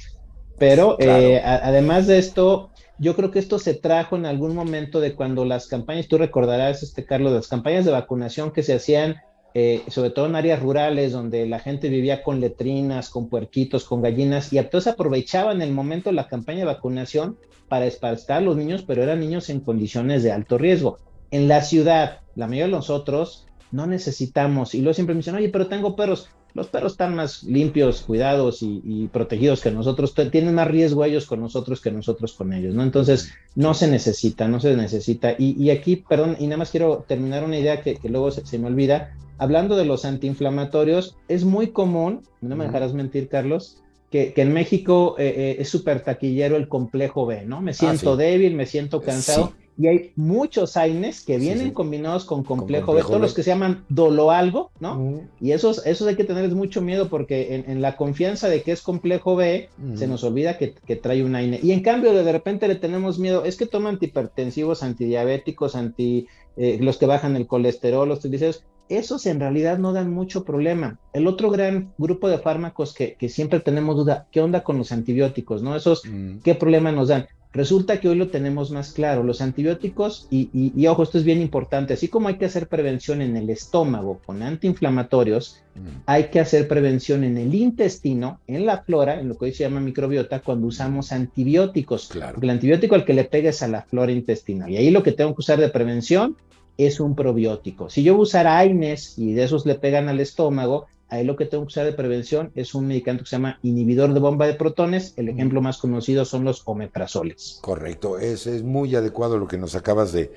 Pero 0.59 0.97
eh, 0.99 1.41
además 1.43 2.05
de 2.05 2.19
esto, 2.19 2.69
yo 2.99 3.15
creo 3.15 3.31
que 3.31 3.39
esto 3.39 3.59
se 3.59 3.73
trajo 3.73 4.17
en 4.17 4.25
algún 4.25 4.53
momento 4.53 4.99
de 4.99 5.15
cuando 5.15 5.45
las 5.45 5.67
campañas, 5.67 6.07
tú 6.07 6.17
recordarás, 6.17 6.83
este 6.83 7.05
Carlos, 7.05 7.31
las 7.31 7.47
campañas 7.47 7.85
de 7.85 7.91
vacunación 7.91 8.51
que 8.51 8.61
se 8.61 8.75
hacían 8.75 9.21
eh, 9.53 9.83
sobre 9.87 10.11
todo 10.11 10.27
en 10.27 10.35
áreas 10.35 10.61
rurales 10.61 11.11
donde 11.11 11.47
la 11.47 11.59
gente 11.59 11.89
vivía 11.89 12.23
con 12.23 12.39
letrinas, 12.39 13.09
con 13.09 13.29
puerquitos, 13.29 13.85
con 13.85 14.01
gallinas, 14.01 14.53
y 14.53 14.57
entonces 14.57 14.93
aprovechaban 14.93 15.61
el 15.61 15.71
momento 15.71 16.09
de 16.09 16.15
la 16.15 16.27
campaña 16.27 16.59
de 16.59 16.65
vacunación 16.65 17.37
para 17.67 17.85
esparcer 17.85 18.35
a 18.35 18.41
los 18.41 18.57
niños, 18.57 18.83
pero 18.85 19.03
eran 19.03 19.19
niños 19.19 19.49
en 19.49 19.61
condiciones 19.61 20.23
de 20.23 20.31
alto 20.31 20.57
riesgo. 20.57 20.97
En 21.31 21.47
la 21.47 21.61
ciudad, 21.61 22.21
la 22.35 22.47
mayoría 22.47 22.65
de 22.65 22.71
nosotros 22.71 23.47
no 23.71 23.87
necesitamos, 23.87 24.73
y 24.75 24.81
luego 24.81 24.93
siempre 24.93 25.15
me 25.15 25.19
dicen, 25.19 25.35
oye, 25.35 25.49
pero 25.49 25.67
tengo 25.67 25.95
perros. 25.95 26.29
Los 26.53 26.67
perros 26.67 26.93
están 26.93 27.15
más 27.15 27.43
limpios, 27.43 28.01
cuidados 28.01 28.59
y, 28.61 29.07
protegidos 29.11 29.61
que 29.61 29.71
nosotros, 29.71 30.13
tienen 30.31 30.55
más 30.55 30.67
riesgo 30.67 31.05
ellos 31.05 31.25
con 31.25 31.41
nosotros 31.41 31.79
que 31.79 31.91
nosotros 31.91 32.33
con 32.33 32.53
ellos, 32.53 32.73
¿no? 32.73 32.83
Entonces, 32.83 33.31
no 33.55 33.73
se 33.73 33.87
necesita, 33.87 34.47
no 34.47 34.59
se 34.59 34.75
necesita. 34.75 35.35
Y, 35.37 35.69
aquí, 35.69 35.97
perdón, 35.97 36.37
y 36.39 36.45
nada 36.45 36.57
más 36.57 36.71
quiero 36.71 37.05
terminar 37.07 37.43
una 37.43 37.57
idea 37.57 37.81
que, 37.81 37.97
luego 38.03 38.31
se, 38.31 38.59
me 38.59 38.67
olvida. 38.67 39.15
Hablando 39.37 39.77
de 39.77 39.85
los 39.85 40.05
antiinflamatorios, 40.05 41.15
es 41.27 41.45
muy 41.45 41.67
común, 41.67 42.23
no 42.41 42.55
me 42.55 42.65
dejarás 42.65 42.93
mentir, 42.93 43.29
Carlos, 43.29 43.81
que, 44.09 44.33
en 44.35 44.51
México 44.51 45.15
eh, 45.19 45.33
eh, 45.35 45.55
es 45.59 45.69
súper 45.69 46.01
taquillero 46.01 46.57
el 46.57 46.67
complejo 46.67 47.25
B, 47.25 47.45
¿no? 47.45 47.61
Me 47.61 47.71
ah, 47.71 47.75
siento 47.75 48.17
débil, 48.17 48.55
me 48.55 48.65
siento 48.65 49.01
cansado 49.01 49.53
y 49.79 49.87
hay 49.87 50.11
muchos 50.17 50.75
AINES 50.75 51.21
que 51.21 51.37
vienen 51.37 51.71
combinados 51.71 52.25
con 52.25 52.43
complejo, 52.43 52.93
B, 52.93 53.01
todos 53.01 53.21
los 53.21 53.33
que 53.33 53.43
se 53.43 53.51
llaman 53.51 53.85
doloalgo, 53.87 54.71
¿no? 54.81 55.21
Y 55.39 55.53
esos, 55.53 55.85
esos 55.85 56.05
hay 56.05 56.17
que 56.17 56.25
tenerles 56.25 56.53
mucho 56.53 56.81
miedo 56.81 57.07
porque 57.07 57.63
en, 57.65 57.81
la 57.81 57.95
confianza 57.95 58.49
de 58.49 58.61
que 58.61 58.73
es 58.73 58.81
complejo 58.81 59.37
B, 59.37 59.69
se 59.95 60.05
nos 60.05 60.25
olvida 60.25 60.57
que, 60.57 60.95
trae 60.97 61.23
un 61.23 61.33
AINE. 61.33 61.61
Y 61.63 61.71
en 61.71 61.81
cambio, 61.81 62.11
de 62.11 62.29
repente 62.29 62.67
le 62.67 62.75
tenemos 62.75 63.19
miedo, 63.19 63.45
es 63.45 63.55
que 63.55 63.67
toma 63.67 63.87
antihipertensivos, 63.87 64.83
antidiabéticos, 64.83 65.77
anti, 65.77 66.27
eh, 66.57 66.77
los 66.81 66.97
que 66.97 67.05
bajan 67.05 67.37
el 67.37 67.47
colesterol, 67.47 68.09
los 68.09 68.19
triglicéridos, 68.19 68.65
esos 68.89 69.25
en 69.27 69.39
realidad 69.39 69.77
no 69.77 69.93
dan 69.93 70.11
mucho 70.11 70.43
problema. 70.43 70.99
El 71.13 71.25
otro 71.25 71.51
gran 71.51 71.93
grupo 71.97 72.27
de 72.27 72.39
fármacos 72.39 72.93
que, 72.93 73.15
siempre 73.29 73.61
tenemos 73.61 73.95
duda, 73.95 74.27
¿qué 74.29 74.41
onda 74.41 74.61
con 74.61 74.77
los 74.77 74.91
antibióticos? 74.91 75.63
¿No? 75.63 75.73
Esos, 75.73 76.03
¿qué 76.43 76.53
problema 76.53 76.91
nos 76.91 77.07
dan? 77.07 77.27
Resulta 77.51 77.99
que 77.99 78.07
hoy 78.07 78.15
lo 78.15 78.27
tenemos 78.27 78.69
más 78.69 78.93
claro. 78.93 79.23
Los 79.23 79.41
antibióticos, 79.41 80.27
y, 80.29 80.85
ojo, 80.85 81.01
esto 81.01 81.17
es 81.17 81.23
bien 81.23 81.41
importante, 81.41 81.93
así 81.93 82.07
como 82.07 82.27
hay 82.27 82.37
que 82.37 82.45
hacer 82.45 82.67
prevención 82.67 83.23
en 83.23 83.35
el 83.37 83.49
estómago 83.49 84.19
con 84.23 84.43
antiinflamatorios, 84.43 85.63
mm. 85.73 86.01
hay 86.05 86.25
que 86.25 86.39
hacer 86.39 86.67
prevención 86.67 87.23
en 87.23 87.37
el 87.37 87.55
intestino, 87.55 88.39
en 88.45 88.67
la 88.67 88.83
flora, 88.83 89.19
en 89.19 89.29
lo 89.29 89.35
que 89.35 89.45
hoy 89.45 89.53
se 89.53 89.63
llama 89.63 89.79
microbiota, 89.79 90.41
cuando 90.41 90.67
usamos 90.67 91.11
antibióticos. 91.11 92.09
Claro. 92.09 92.37
el 92.39 92.49
antibiótico 92.51 92.93
al 92.93 93.03
que 93.03 93.15
le 93.15 93.23
pegues 93.23 93.63
a 93.63 93.67
la 93.67 93.81
flora 93.81 94.11
intestinal. 94.11 94.69
Y 94.69 94.77
ahí 94.77 94.91
lo 94.91 95.01
que 95.01 95.11
tengo 95.11 95.33
que 95.33 95.39
usar 95.39 95.59
de 95.59 95.69
prevención 95.69 96.37
es 96.77 96.99
un 96.99 97.15
probiótico. 97.15 97.89
Si 97.89 98.03
yo 98.03 98.15
usar 98.15 98.45
AINES 98.45 99.17
y 99.17 99.33
de 99.33 99.43
esos 99.43 99.65
le 99.65 99.75
pegan 99.75 100.07
al 100.07 100.19
estómago, 100.19 100.85
ahí 101.09 101.23
lo 101.23 101.35
que 101.35 101.45
tengo 101.45 101.63
que 101.63 101.69
usar 101.69 101.85
de 101.85 101.93
prevención 101.93 102.51
es 102.55 102.73
un 102.75 102.87
medicamento 102.87 103.23
que 103.23 103.29
se 103.29 103.35
llama 103.35 103.59
inhibidor 103.63 104.13
de 104.13 104.19
bomba 104.19 104.47
de 104.47 104.53
protones. 104.53 105.13
El 105.17 105.29
ejemplo 105.29 105.61
más 105.61 105.77
conocido 105.77 106.25
son 106.25 106.43
los 106.43 106.61
omeprazoles. 106.65 107.59
Correcto, 107.61 108.19
es, 108.19 108.47
es 108.47 108.63
muy 108.63 108.95
adecuado 108.95 109.37
lo 109.37 109.47
que 109.47 109.57
nos 109.57 109.75
acabas 109.75 110.11
de, 110.13 110.31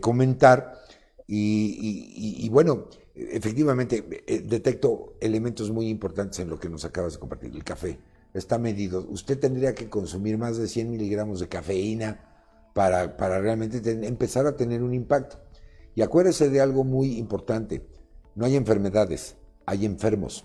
comentar. 0.00 0.78
Y, 1.26 2.48
bueno, 2.50 2.88
efectivamente, 3.14 4.22
eh, 4.26 4.42
detecto 4.44 5.14
elementos 5.20 5.70
muy 5.70 5.88
importantes 5.88 6.38
en 6.40 6.48
lo 6.48 6.58
que 6.58 6.68
nos 6.68 6.84
acabas 6.84 7.14
de 7.14 7.18
compartir. 7.18 7.52
El 7.54 7.64
café 7.64 7.98
está 8.32 8.58
medido. 8.58 9.06
Usted 9.08 9.38
tendría 9.38 9.74
que 9.74 9.88
consumir 9.88 10.38
más 10.38 10.56
de 10.58 10.68
100 10.68 10.90
miligramos 10.90 11.40
de 11.40 11.48
cafeína 11.48 12.20
para, 12.72 13.16
para 13.16 13.40
realmente 13.40 13.78
empezar 14.06 14.46
a 14.46 14.56
tener 14.56 14.82
un 14.82 14.94
impacto. 14.94 15.38
Y 15.94 16.02
acuérdese 16.02 16.50
de 16.50 16.60
algo 16.60 16.84
muy 16.84 17.18
importante. 17.18 17.86
No 18.34 18.46
hay 18.46 18.56
enfermedades, 18.56 19.36
hay 19.66 19.84
enfermos. 19.84 20.44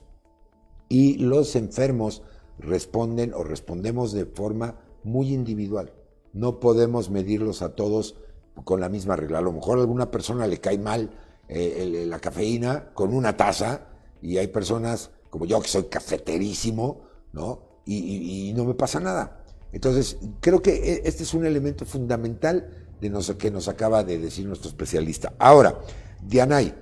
Y 0.88 1.18
los 1.18 1.56
enfermos 1.56 2.24
responden 2.58 3.34
o 3.34 3.44
respondemos 3.44 4.12
de 4.12 4.26
forma 4.26 4.80
muy 5.04 5.34
individual. 5.34 5.94
No 6.34 6.60
podemos 6.60 7.10
medirlos 7.10 7.62
a 7.62 7.76
todos 7.76 8.16
con 8.64 8.80
la 8.80 8.90
misma 8.90 9.16
regla. 9.16 9.40
A 9.40 9.42
lo 9.42 9.54
mejor 9.54 9.78
a 9.78 9.82
alguna 9.82 10.12
persona 10.12 10.48
le 10.48 10.60
cae 10.60 10.78
mal 10.78 11.10
eh, 11.48 12.06
la 12.08 12.20
cafeína 12.20 12.92
con 12.94 13.14
una 13.14 13.36
taza 13.36 13.88
y 14.22 14.38
hay 14.38 14.48
personas 14.48 15.12
como 15.30 15.46
yo 15.46 15.62
que 15.62 15.68
soy 15.68 15.84
cafeterísimo, 15.84 17.02
¿no? 17.34 17.70
Y, 17.86 18.54
no 18.56 18.66
me 18.66 18.76
pasa 18.76 19.00
nada. 19.00 19.44
Entonces, 19.72 20.18
creo 20.42 20.62
que 20.62 20.76
e, 20.76 21.02
este 21.06 21.24
es 21.24 21.34
un 21.34 21.44
elemento 21.44 21.86
fundamental 21.86 22.88
de 23.02 23.10
nos, 23.10 23.32
que 23.32 23.50
nos 23.50 23.68
acaba 23.68 24.04
de 24.04 24.20
decir 24.20 24.46
nuestro 24.46 24.70
especialista. 24.70 25.34
Ahora, 25.40 25.80
Dianay, 26.22 26.76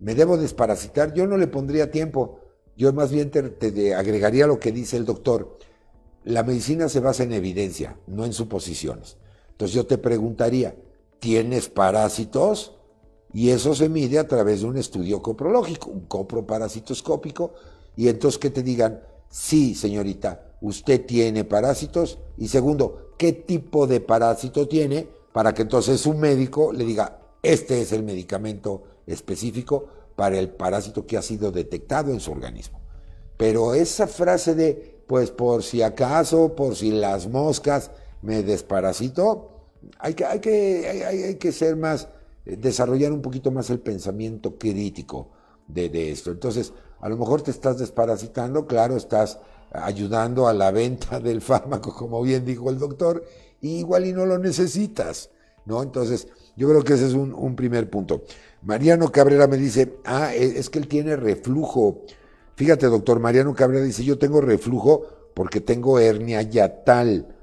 me 0.00 0.14
debo 0.14 0.36
desparasitar, 0.36 1.12
yo 1.14 1.26
no 1.26 1.36
le 1.36 1.48
pondría 1.48 1.90
tiempo, 1.90 2.40
yo 2.76 2.92
más 2.92 3.10
bien 3.10 3.30
te, 3.30 3.94
agregaría 3.94 4.46
lo 4.46 4.60
que 4.60 4.70
dice 4.70 4.96
el 4.96 5.04
doctor. 5.04 5.58
La 6.24 6.44
medicina 6.44 6.88
se 6.88 7.00
basa 7.00 7.24
en 7.24 7.32
evidencia, 7.32 7.98
no 8.06 8.24
en 8.24 8.32
suposiciones. 8.32 9.16
Entonces 9.50 9.74
yo 9.74 9.86
te 9.86 9.98
preguntaría, 9.98 10.76
¿tienes 11.18 11.68
parásitos? 11.68 12.76
Y 13.32 13.50
eso 13.50 13.74
se 13.74 13.88
mide 13.88 14.18
a 14.18 14.28
través 14.28 14.60
de 14.60 14.66
un 14.66 14.76
estudio 14.76 15.20
coprológico, 15.20 15.90
un 15.90 16.06
coproparasitoscópico, 16.06 17.54
y 17.96 18.08
entonces 18.08 18.38
que 18.38 18.50
te 18.50 18.62
digan, 18.62 19.02
sí, 19.28 19.74
señorita, 19.74 20.54
usted 20.60 21.04
tiene 21.04 21.44
parásitos, 21.44 22.18
y 22.36 22.46
segundo, 22.46 23.14
¿qué 23.18 23.32
tipo 23.32 23.88
de 23.88 24.00
parásito 24.00 24.68
tiene? 24.68 25.08
Para 25.32 25.52
que 25.52 25.62
entonces 25.62 26.06
un 26.06 26.20
médico 26.20 26.72
le 26.72 26.84
diga, 26.84 27.18
este 27.42 27.80
es 27.80 27.92
el 27.92 28.04
medicamento 28.04 28.84
específico 29.08 29.86
para 30.14 30.38
el 30.38 30.50
parásito 30.50 31.06
que 31.06 31.16
ha 31.16 31.22
sido 31.22 31.50
detectado 31.50 32.12
en 32.12 32.20
su 32.20 32.32
organismo. 32.32 32.80
Pero 33.36 33.72
esa 33.74 34.06
frase 34.06 34.54
de, 34.54 35.00
pues 35.06 35.30
por 35.30 35.62
si 35.62 35.80
acaso, 35.80 36.54
por 36.54 36.74
si 36.74 36.90
las 36.90 37.28
moscas 37.28 37.92
me 38.20 38.42
desparasito, 38.42 39.50
hay 39.98 40.14
que, 40.14 40.24
hay 40.24 40.40
que, 40.40 41.04
hay, 41.06 41.34
que 41.36 41.52
ser 41.52 41.76
más, 41.76 42.08
eh, 42.44 42.56
desarrollar 42.56 43.12
un 43.12 43.22
poquito 43.22 43.52
más 43.52 43.70
el 43.70 43.78
pensamiento 43.78 44.58
crítico 44.58 45.30
de, 45.68 46.10
esto. 46.10 46.32
Entonces, 46.32 46.72
a 47.00 47.08
lo 47.08 47.16
mejor 47.16 47.42
te 47.42 47.52
estás 47.52 47.78
desparasitando, 47.78 48.66
claro, 48.66 48.96
estás 48.96 49.38
ayudando 49.70 50.48
a 50.48 50.52
la 50.52 50.72
venta 50.72 51.20
del 51.20 51.40
fármaco, 51.40 51.94
como 51.94 52.20
bien 52.22 52.44
dijo 52.44 52.70
el 52.70 52.78
doctor, 52.80 53.24
y 53.60 53.78
igual 53.78 54.04
y 54.04 54.12
no 54.12 54.26
lo 54.26 54.38
necesitas, 54.38 55.30
¿no? 55.64 55.80
Entonces, 55.82 56.26
yo 56.56 56.68
creo 56.68 56.82
que 56.82 56.94
ese 56.94 57.06
es 57.06 57.14
un 57.14 57.54
primer 57.54 57.88
punto. 57.88 58.22
Mariano 58.62 59.10
Cabrera 59.12 59.46
me 59.46 59.56
dice, 59.56 59.98
ah, 60.04 60.34
e, 60.34 60.58
es 60.58 60.70
que 60.70 60.78
él 60.78 60.88
tiene 60.88 61.16
reflujo. 61.16 62.02
Fíjate, 62.56 62.86
doctor, 62.86 63.20
Mariano 63.20 63.54
Cabrera 63.54 63.84
dice, 63.84 64.04
yo 64.04 64.18
tengo 64.18 64.40
reflujo 64.40 65.06
porque 65.34 65.60
tengo 65.60 65.98
hernia 65.98 66.42
yatal. 66.42 67.36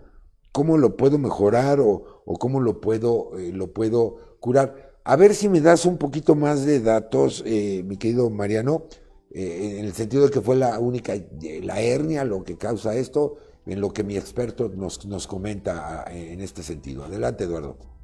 ¿Cómo 0.51 0.78
lo 0.78 0.95
puedo 0.97 1.17
mejorar 1.17 1.80
o, 1.82 2.23
cómo 2.39 2.62
lo 2.62 2.80
puedo, 2.82 3.38
eh, 3.38 3.51
lo 3.54 3.73
puedo 3.73 4.38
curar? 4.39 4.95
A 5.04 5.15
ver 5.15 5.36
si 5.36 5.49
me 5.49 5.62
das 5.62 5.86
un 5.86 5.97
poquito 5.97 6.36
más 6.36 6.65
de 6.65 6.80
datos, 6.82 7.43
eh, 7.45 7.84
mi 7.86 7.97
querido 7.97 8.30
Mariano. 8.30 8.86
eh, 9.32 9.80
en 9.80 9.86
el 9.86 9.93
sentido 9.93 10.23
de 10.25 10.32
que 10.32 10.41
fue 10.41 10.56
la 10.56 10.80
única, 10.80 11.13
la 11.62 11.82
hernia 11.82 12.23
lo 12.23 12.43
que 12.43 12.58
causa 12.58 12.95
esto, 12.95 13.36
en 13.65 13.82
lo 13.82 13.91
que 13.91 14.04
mi 14.04 14.15
experto 14.17 14.69
nos, 14.69 15.06
nos 15.06 15.28
comenta 15.28 16.06
en 16.10 16.39
este 16.41 16.63
sentido. 16.63 17.04
Adelante, 17.04 17.43
Eduardo. 17.45 17.94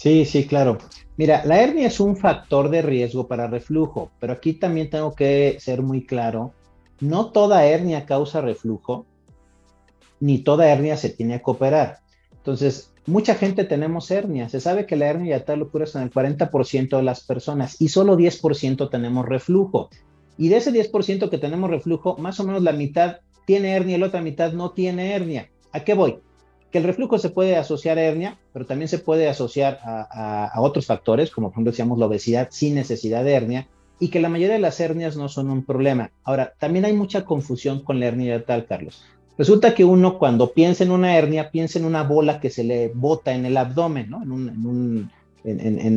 Sí, 0.00 0.24
sí, 0.24 0.46
claro. 0.46 0.78
Mira, 1.18 1.42
la 1.44 1.60
hernia 1.60 1.88
es 1.88 2.00
un 2.00 2.16
factor 2.16 2.70
de 2.70 2.80
riesgo 2.80 3.28
para 3.28 3.48
reflujo, 3.48 4.10
pero 4.18 4.32
aquí 4.32 4.54
también 4.54 4.88
tengo 4.88 5.14
que 5.14 5.58
ser 5.60 5.82
muy 5.82 6.06
claro, 6.06 6.54
no 7.00 7.32
toda 7.32 7.66
hernia 7.66 8.06
causa 8.06 8.40
reflujo, 8.40 9.04
ni 10.18 10.38
toda 10.38 10.72
hernia 10.72 10.96
se 10.96 11.10
tiene 11.10 11.36
que 11.42 11.50
operar. 11.50 11.98
Entonces, 12.32 12.94
mucha 13.04 13.34
gente 13.34 13.64
tenemos 13.64 14.10
hernia. 14.10 14.48
Se 14.48 14.62
sabe 14.62 14.86
que 14.86 14.96
la 14.96 15.08
hernia 15.08 15.36
ya 15.36 15.44
tal 15.44 15.60
ocurre 15.60 15.84
en 15.94 16.00
el 16.00 16.10
40% 16.10 16.96
de 16.96 17.02
las 17.02 17.20
personas 17.22 17.78
y 17.78 17.88
solo 17.88 18.16
10% 18.16 18.88
tenemos 18.88 19.26
reflujo. 19.26 19.90
Y 20.38 20.48
de 20.48 20.56
ese 20.56 20.72
10% 20.72 21.28
que 21.28 21.36
tenemos 21.36 21.68
reflujo, 21.68 22.16
más 22.16 22.40
o 22.40 22.44
menos 22.44 22.62
la 22.62 22.72
mitad 22.72 23.18
tiene 23.44 23.76
hernia 23.76 23.96
y 23.96 24.00
la 24.00 24.06
otra 24.06 24.22
mitad 24.22 24.54
no 24.54 24.70
tiene 24.70 25.12
hernia. 25.14 25.50
¿A 25.72 25.80
qué 25.80 25.92
voy? 25.92 26.20
Que 26.70 26.78
el 26.78 26.84
reflujo 26.84 27.18
se 27.18 27.30
puede 27.30 27.56
asociar 27.56 27.98
a 27.98 28.02
hernia, 28.02 28.38
pero 28.52 28.66
también 28.66 28.88
se 28.88 28.98
puede 28.98 29.28
asociar 29.28 29.80
a, 29.82 30.52
otros 30.58 30.86
factores, 30.86 31.30
como 31.30 31.48
por 31.48 31.54
ejemplo 31.54 31.72
decíamos 31.72 31.98
la 31.98 32.06
obesidad 32.06 32.48
sin 32.50 32.74
necesidad 32.74 33.24
de 33.24 33.32
hernia, 33.32 33.68
y 33.98 34.08
que 34.08 34.20
la 34.20 34.28
mayoría 34.28 34.54
de 34.54 34.60
las 34.60 34.80
hernias 34.80 35.16
no 35.16 35.28
son 35.28 35.50
un 35.50 35.64
problema. 35.64 36.10
Ahora, 36.24 36.54
también 36.58 36.84
hay 36.84 36.94
mucha 36.94 37.24
confusión 37.24 37.80
con 37.80 38.00
la 38.00 38.06
hernia 38.06 38.44
tal, 38.44 38.66
Carlos. 38.66 39.04
Resulta 39.36 39.74
que 39.74 39.84
uno 39.84 40.18
cuando 40.18 40.52
piensa 40.52 40.84
en 40.84 40.90
una 40.90 41.16
hernia, 41.16 41.50
piensa 41.50 41.78
en 41.78 41.84
una 41.84 42.02
bola 42.02 42.40
que 42.40 42.50
se 42.50 42.64
le 42.64 42.88
bota 42.94 43.34
en 43.34 43.46
el 43.46 43.56
abdomen, 43.56 44.10
¿no? 44.10 44.22
En 44.22 44.30
un, 44.32 45.10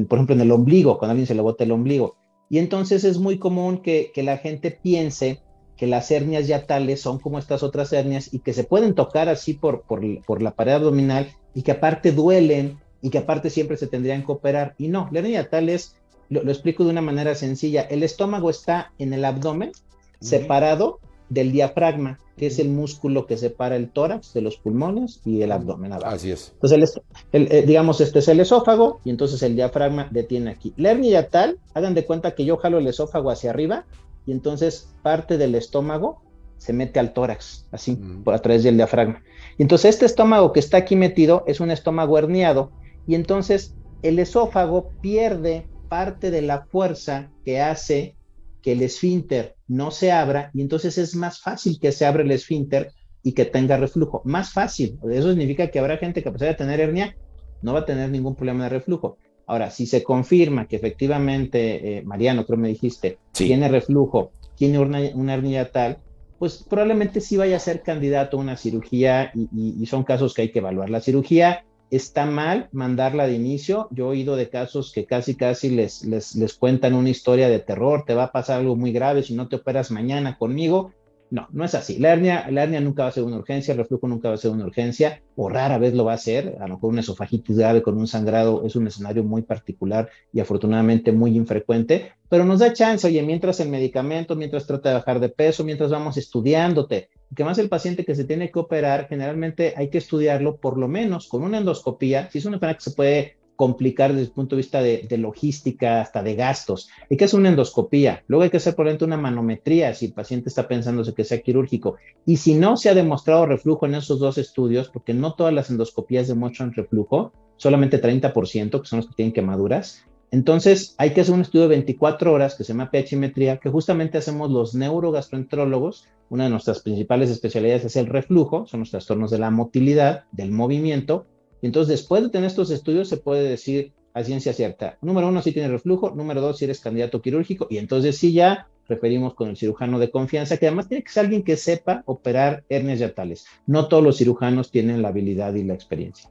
por 0.08 0.18
ejemplo, 0.18 0.36
en 0.36 0.42
el 0.42 0.52
ombligo, 0.52 0.98
cuando 0.98 1.12
alguien 1.12 1.28
se 1.28 1.36
le 1.36 1.42
bota 1.42 1.64
el 1.64 1.72
ombligo. 1.72 2.16
Y 2.50 2.60
entonces 2.60 3.04
es 3.04 3.20
muy 3.20 3.38
común 3.38 3.80
que, 3.80 4.12
que 4.14 4.24
la 4.24 4.38
gente 4.38 4.72
piense 4.72 5.42
que 5.78 5.88
las 5.88 6.12
hernias 6.12 6.48
yatales 6.48 7.02
son 7.02 7.20
como 7.20 7.40
estas 7.40 7.64
otras 7.64 7.92
hernias 7.94 8.34
y 8.34 8.40
que 8.40 8.54
se 8.54 8.64
pueden 8.64 8.94
tocar 8.94 9.30
así 9.30 9.54
por, 9.54 9.82
por, 9.82 10.42
la 10.42 10.52
pared 10.52 10.74
abdominal 10.74 11.32
y 11.54 11.64
que 11.64 11.72
aparte 11.72 12.12
duelen 12.12 12.80
y 13.02 13.10
que 13.10 13.20
aparte 13.20 13.50
siempre 13.50 13.78
se 13.78 13.88
tendrían 13.88 14.26
que 14.26 14.32
operar. 14.32 14.76
Y 14.78 14.88
no, 14.88 15.10
la 15.12 15.20
hernia 15.20 15.42
yatal 15.42 15.70
es, 15.70 15.96
lo, 16.30 16.42
explico 16.42 16.84
de 16.84 16.92
una 16.92 17.02
manera 17.02 17.36
sencilla, 17.36 17.82
el 17.82 18.04
estómago 18.04 18.50
está 18.50 18.94
en 18.98 19.14
el 19.14 19.26
abdomen, 19.26 19.72
separado 20.20 21.00
del 21.30 21.52
diafragma, 21.52 22.20
que 22.38 22.48
es 22.48 22.60
el 22.60 22.70
músculo 22.70 23.26
que 23.26 23.38
separa 23.38 23.76
el 23.76 23.90
tórax 23.90 24.34
de 24.34 24.42
los 24.42 24.58
pulmones 24.58 25.22
y 25.26 25.42
el 25.42 25.52
abdomen 25.52 25.92
abajo. 25.92 26.16
Así 26.16 26.32
es. 26.32 26.52
Entonces, 26.54 27.02
el, 27.32 27.52
eh, 27.52 27.64
digamos, 27.66 28.00
este 28.00 28.20
es 28.20 28.28
el 28.28 28.40
esófago 28.40 29.00
y 29.04 29.10
entonces 29.10 29.42
el 29.44 29.56
diafragma 29.56 30.08
detiene 30.12 30.52
aquí. 30.52 30.74
La 30.78 30.92
hernia 30.92 31.22
yatal, 31.22 31.58
hagan 31.74 31.94
de 31.94 32.06
cuenta 32.06 32.36
que 32.36 32.46
yo 32.46 32.58
jalo 32.58 32.78
el 32.78 32.88
esófago 32.88 33.32
hacia 33.32 33.50
arriba 33.50 33.86
y 34.26 34.32
entonces 34.32 34.96
parte 35.02 35.38
del 35.38 35.56
estómago 35.56 36.22
se 36.58 36.74
mete 36.74 37.00
al 37.00 37.14
tórax, 37.14 37.68
así, 37.72 38.00
por 38.24 38.34
a 38.34 38.40
través 38.40 38.64
del 38.64 38.78
diafragma. 38.78 39.22
Y 39.58 39.64
entonces 39.64 39.96
este 39.96 40.06
estómago 40.06 40.54
que 40.54 40.60
está 40.62 40.78
aquí 40.78 40.96
metido 40.96 41.44
es 41.46 41.60
un 41.60 41.72
estómago 41.72 42.18
herniado 42.18 42.72
y 43.06 43.16
entonces 43.16 43.76
el 44.02 44.20
esófago 44.20 44.92
pierde 45.02 45.68
parte 45.90 46.32
de 46.32 46.42
la 46.42 46.66
fuerza 46.66 47.32
que 47.44 47.60
hace 47.62 48.16
que 48.62 48.72
el 48.72 48.82
esfínter 48.82 49.56
no 49.68 49.92
se 49.92 50.12
abra 50.12 50.52
y 50.54 50.62
entonces 50.62 50.98
es 50.98 51.16
más 51.16 51.42
fácil 51.42 51.80
que 51.80 51.92
se 51.92 52.06
abra 52.06 52.24
el 52.24 52.32
esfínter 52.32 52.92
y 53.22 53.34
que 53.34 53.46
tenga 53.46 53.78
reflujo. 53.78 54.22
Más 54.26 54.52
fácil. 54.52 55.00
Eso 55.12 55.30
significa 55.30 55.68
que 55.70 55.80
habrá 55.80 55.98
gente 55.98 56.24
que 56.24 56.30
a 56.30 56.32
pesar 56.32 56.50
de 56.50 56.56
tener 56.56 56.80
hernia 56.80 57.16
no 57.62 57.74
va 57.74 57.80
a 57.80 57.86
tener 57.86 58.10
ningún 58.10 58.36
problema 58.36 58.66
de 58.66 58.70
reflujo. 58.70 59.18
Ahora, 59.46 59.70
si 59.72 59.86
se 59.86 60.04
confirma 60.04 60.68
que 60.68 60.78
efectivamente, 60.78 61.98
eh, 61.98 62.02
Mariano, 62.04 62.46
creo 62.46 62.58
me 62.58 62.70
dijiste, 62.70 63.18
tiene 63.32 63.68
reflujo, 63.68 64.32
tiene 64.56 64.80
una, 64.80 65.34
hernia 65.34 65.72
tal, 65.72 65.98
pues 66.40 66.66
probablemente 66.68 67.22
sí 67.22 67.38
vaya 67.38 67.58
a 67.58 67.60
ser 67.60 67.82
candidato 67.82 68.38
a 68.38 68.40
una 68.40 68.58
cirugía 68.58 69.32
y, 69.34 69.86
son 69.86 70.04
casos 70.04 70.34
que 70.34 70.44
hay 70.44 70.52
que 70.52 70.60
evaluar. 70.60 70.90
La 70.90 71.02
cirugía 71.02 71.66
está 71.90 72.26
mal 72.26 72.70
mandarla 72.72 73.28
de 73.28 73.34
inicio. 73.34 73.88
Yo 73.92 74.06
he 74.06 74.10
oído 74.10 74.36
de 74.36 74.50
casos 74.50 74.92
que 74.92 75.06
casi, 75.06 75.36
casi 75.36 75.70
les, 75.70 76.04
les, 76.04 76.36
les 76.36 76.54
cuentan 76.54 76.96
una 76.96 77.10
historia 77.10 77.50
de 77.50 77.60
terror, 77.60 78.04
te 78.06 78.16
va 78.16 78.26
a 78.26 78.32
pasar 78.32 78.60
algo 78.60 78.76
muy 78.76 78.92
grave 78.92 79.24
si 79.24 79.36
no 79.36 79.48
te 79.48 79.58
operas 79.58 79.92
mañana 79.92 80.38
conmigo. 80.38 80.94
No, 81.34 81.48
no 81.52 81.66
es 81.66 81.74
así. 81.74 81.98
La 81.98 82.14
hernia, 82.14 82.48
la 82.52 82.62
hernia 82.62 82.80
nunca 82.80 83.02
va 83.02 83.10
a 83.10 83.12
ser 83.12 83.24
una 83.24 83.38
urgencia, 83.38 83.72
el 83.72 83.80
reflujo 83.80 84.08
nunca 84.08 84.28
va 84.28 84.36
a 84.36 84.38
ser 84.38 84.52
una 84.52 84.68
urgencia, 84.68 85.24
o 85.36 85.50
rara 85.50 85.80
vez 85.80 85.96
lo 85.96 86.06
va 86.06 86.14
a 86.14 86.18
ser. 86.20 86.58
A 86.60 86.68
lo 86.68 86.76
mejor 86.76 86.92
una 86.92 87.02
esofagitis 87.02 87.58
grave 87.58 87.82
con 87.82 87.98
un 87.98 88.06
sangrado 88.06 88.64
es 88.68 88.76
un 88.76 88.86
escenario 88.86 89.24
muy 89.24 89.42
particular 89.42 90.12
y 90.32 90.42
afortunadamente 90.42 91.12
muy 91.12 91.36
infrecuente, 91.36 92.12
pero 92.30 92.46
nos 92.46 92.60
da 92.60 92.72
chance, 92.72 93.08
oye, 93.08 93.24
mientras 93.24 93.60
el 93.62 93.70
medicamento, 93.70 94.36
mientras 94.36 94.68
trata 94.68 94.90
de 94.90 94.96
bajar 94.96 95.20
de 95.20 95.30
peso, 95.30 95.64
mientras 95.64 95.90
vamos 95.90 96.18
estudiándote, 96.18 97.10
que 97.36 97.44
más 97.44 97.58
el 97.58 97.68
paciente 97.68 98.06
que 98.06 98.14
se 98.14 98.26
tiene 98.26 98.52
que 98.52 98.60
operar, 98.60 99.08
generalmente 99.10 99.74
hay 99.76 99.90
que 99.90 99.98
estudiarlo 99.98 100.58
por 100.58 100.78
lo 100.78 100.88
menos 100.88 101.28
con 101.28 101.42
una 101.42 101.58
endoscopía, 101.58 102.30
si 102.30 102.38
es 102.38 102.46
una 102.46 102.58
enfermedad 102.58 102.78
que 102.78 102.90
se 102.92 102.96
puede 102.96 103.38
complicar 103.56 104.12
desde 104.12 104.26
el 104.26 104.32
punto 104.32 104.56
de 104.56 104.62
vista 104.62 104.82
de, 104.82 105.18
logística, 105.18 106.02
hasta 106.02 106.24
de 106.24 106.36
gastos. 106.36 106.90
¿Y 107.10 107.18
qué 107.18 107.26
es 107.26 107.34
una 107.34 107.50
endoscopía? 107.50 108.24
Luego 108.28 108.44
hay 108.44 108.50
que 108.50 108.58
hacer, 108.58 108.76
por 108.76 108.88
ejemplo, 108.88 109.08
una 109.08 109.18
manometría 109.18 109.94
si 109.94 110.08
el 110.08 110.14
paciente 110.14 110.50
está 110.50 110.68
pensándose 110.68 111.14
que 111.14 111.24
sea 111.24 111.42
quirúrgico. 111.42 111.98
Y 112.26 112.38
si 112.38 112.56
no 112.56 112.78
se 112.78 112.90
ha 112.90 112.94
demostrado 112.94 113.46
reflujo 113.46 113.86
en 113.86 113.96
esos 113.96 114.20
dos 114.20 114.38
estudios, 114.38 114.90
porque 114.90 115.14
no 115.14 115.34
todas 115.36 115.54
las 115.54 115.70
endoscopías 115.70 116.28
demuestran 116.28 116.74
reflujo, 116.74 117.32
solamente 117.58 118.02
30%, 118.02 118.82
que 118.82 118.88
son 118.88 118.98
los 118.98 119.08
que 119.08 119.16
tienen 119.16 119.34
quemaduras, 119.34 120.06
entonces 120.34 120.96
hay 120.98 121.14
que 121.14 121.22
hacer 121.22 121.36
un 121.36 121.42
estudio 121.42 121.70
de 121.70 121.76
24 121.76 122.34
horas 122.34 122.56
que 122.56 122.64
se 122.64 122.74
llama 122.74 122.90
pHimetría, 122.90 123.58
que 123.58 123.70
justamente 123.70 124.18
hacemos 124.18 124.50
los 124.50 124.74
neurogastroenterólogos. 124.74 126.08
Una 126.30 126.46
de 126.46 126.50
nuestras 126.50 126.80
principales 126.80 127.30
especialidades 127.30 127.86
es 127.86 127.96
el 127.98 128.08
reflujo, 128.08 128.66
son 128.66 128.80
los 128.80 128.90
trastornos 128.90 129.30
de 129.30 129.38
la 129.38 129.52
motilidad, 129.52 130.24
del 130.32 130.50
movimiento, 130.50 131.28
entonces, 131.68 132.00
después 132.00 132.22
de 132.24 132.30
tener 132.30 132.48
estos 132.48 132.72
estudios, 132.72 133.08
se 133.08 133.18
puede 133.18 133.48
decir 133.48 133.94
a 134.14 134.24
ciencia 134.24 134.54
cierta, 134.54 134.98
número 135.02 135.30
uno, 135.30 135.42
si 135.42 135.54
tiene 135.54 135.70
reflujo, 135.70 136.12
número 136.12 136.42
dos, 136.42 136.58
si 136.58 136.66
eres 136.66 136.80
candidato 136.80 137.22
quirúrgico, 137.22 137.68
y 137.70 137.78
entonces 137.78 138.18
sí 138.18 138.34
ya 138.34 138.68
referimos 138.88 139.34
con 139.34 139.50
el 139.50 139.58
cirujano 139.58 139.98
de 139.98 140.12
confianza, 140.12 140.58
que 140.58 140.68
además 140.68 140.90
tiene 140.90 141.04
que 141.04 141.12
ser 141.12 141.24
alguien 141.24 141.44
que 141.44 141.56
sepa 141.56 142.04
operar 142.06 142.64
hernias 142.70 143.00
yatales. 143.00 143.46
No 143.66 143.88
todos 143.88 144.04
los 144.04 144.18
cirujanos 144.18 144.72
tienen 144.72 145.02
la 145.02 145.08
habilidad 145.08 145.54
y 145.54 145.64
la 145.64 145.74
experiencia. 145.74 146.30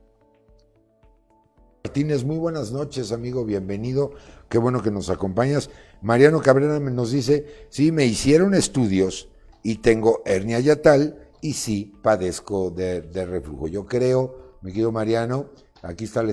Martínez, 1.82 2.24
muy 2.24 2.36
buenas 2.36 2.70
noches, 2.70 3.10
amigo, 3.10 3.44
bienvenido. 3.44 4.12
Qué 4.48 4.58
bueno 4.58 4.82
que 4.82 4.90
nos 4.90 5.10
acompañas. 5.10 5.70
Mariano 6.02 6.40
Cabrera 6.40 6.78
nos 6.78 7.10
dice, 7.10 7.46
sí, 7.70 7.90
me 7.90 8.04
hicieron 8.04 8.54
estudios 8.54 9.30
y 9.62 9.76
tengo 9.76 10.22
hernia 10.24 10.60
yatal 10.60 11.18
y 11.40 11.54
sí 11.54 11.92
padezco 12.02 12.70
de, 12.70 13.00
de 13.00 13.24
reflujo. 13.24 13.66
Yo 13.66 13.86
creo 13.86 14.41
mi 14.62 14.70
querido 14.70 14.92
Mariano, 14.92 15.46
aquí 15.82 16.04
está 16.04 16.22
la, 16.22 16.30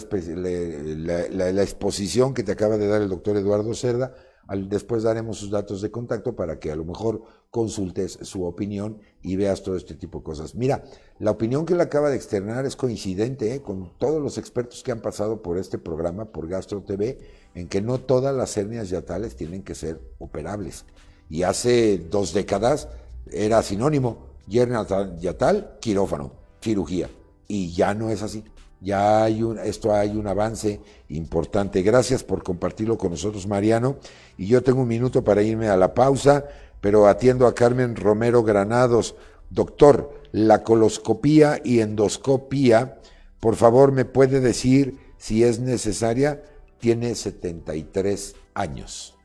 exposición 1.63 2.33
que 2.33 2.43
te 2.43 2.51
acaba 2.51 2.77
de 2.77 2.87
dar 2.87 3.01
el 3.01 3.09
doctor 3.09 3.35
Eduardo 3.37 3.73
Cerda. 3.73 4.13
después 4.67 5.01
daremos 5.03 5.39
sus 5.39 5.49
datos 5.49 5.81
de 5.81 5.89
contacto 5.89 6.35
para 6.35 6.59
que 6.59 6.71
a 6.71 6.75
lo 6.75 6.85
mejor 6.85 7.23
consultes 7.49 8.19
su 8.21 8.45
opinión 8.45 8.99
y 9.23 9.35
veas 9.35 9.63
todo 9.63 9.75
este 9.75 9.95
tipo 9.95 10.19
de 10.19 10.25
cosas. 10.25 10.53
Mira, 10.53 10.83
la 11.17 11.31
opinión 11.31 11.65
que 11.65 11.73
él 11.73 11.81
acaba 11.81 12.09
de 12.09 12.15
externar 12.15 12.67
es 12.67 12.75
coincidente 12.75 13.55
¿eh? 13.55 13.61
con 13.63 13.97
todos 13.97 14.21
los 14.21 14.37
expertos 14.37 14.83
que 14.83 14.91
han 14.91 15.01
pasado 15.01 15.41
por 15.41 15.57
este 15.57 15.79
programa, 15.79 16.25
por 16.25 16.47
Gastro 16.47 16.83
TV, 16.83 17.17
en 17.55 17.67
que 17.67 17.81
no 17.81 17.99
todas 17.99 18.35
las 18.35 18.55
hernias 18.57 18.89
yatales 18.89 19.35
tienen 19.35 19.63
que 19.63 19.73
ser 19.73 19.99
operables. 20.19 20.85
Y 21.31 21.41
hace 21.43 21.97
dos 21.97 22.33
décadas 22.33 22.89
era 23.31 23.63
sinónimo, 23.63 24.27
hernia 24.51 24.85
yatal, 25.19 25.77
quirófano, 25.79 26.33
cirugía 26.61 27.09
y 27.49 27.73
ya 27.73 27.93
no 27.93 28.09
es 28.09 28.23
así. 28.23 28.45
Ya 28.79 29.23
hay 29.23 29.43
un, 29.43 29.59
esto 29.59 29.93
hay 29.93 30.15
un 30.15 30.27
avance 30.27 30.79
importante. 31.09 31.81
Gracias 31.81 32.23
por 32.23 32.43
compartirlo 32.43 32.97
con 32.97 33.11
nosotros, 33.11 33.45
Mariano. 33.45 33.97
Y 34.37 34.47
yo 34.47 34.63
tengo 34.63 34.83
un 34.83 34.87
minuto 34.87 35.21
para 35.21 35.41
irme 35.41 35.67
a 35.67 35.75
la 35.75 35.93
pausa, 35.93 36.45
pero 36.79 37.07
atiendo 37.07 37.45
a 37.45 37.53
Carmen 37.53 37.97
Romero 37.97 38.43
Granados. 38.43 39.15
Doctor, 39.49 40.13
la 40.31 40.63
coloscopía 40.63 41.59
y 41.61 41.79
endoscopía, 41.79 42.99
por 43.41 43.55
favor, 43.55 43.91
¿me 43.91 44.05
puede 44.05 44.39
decir 44.39 44.97
si 45.17 45.43
es 45.43 45.59
necesaria? 45.59 46.43
Tiene 46.79 47.15
73 47.15 48.35
años. 48.53 49.17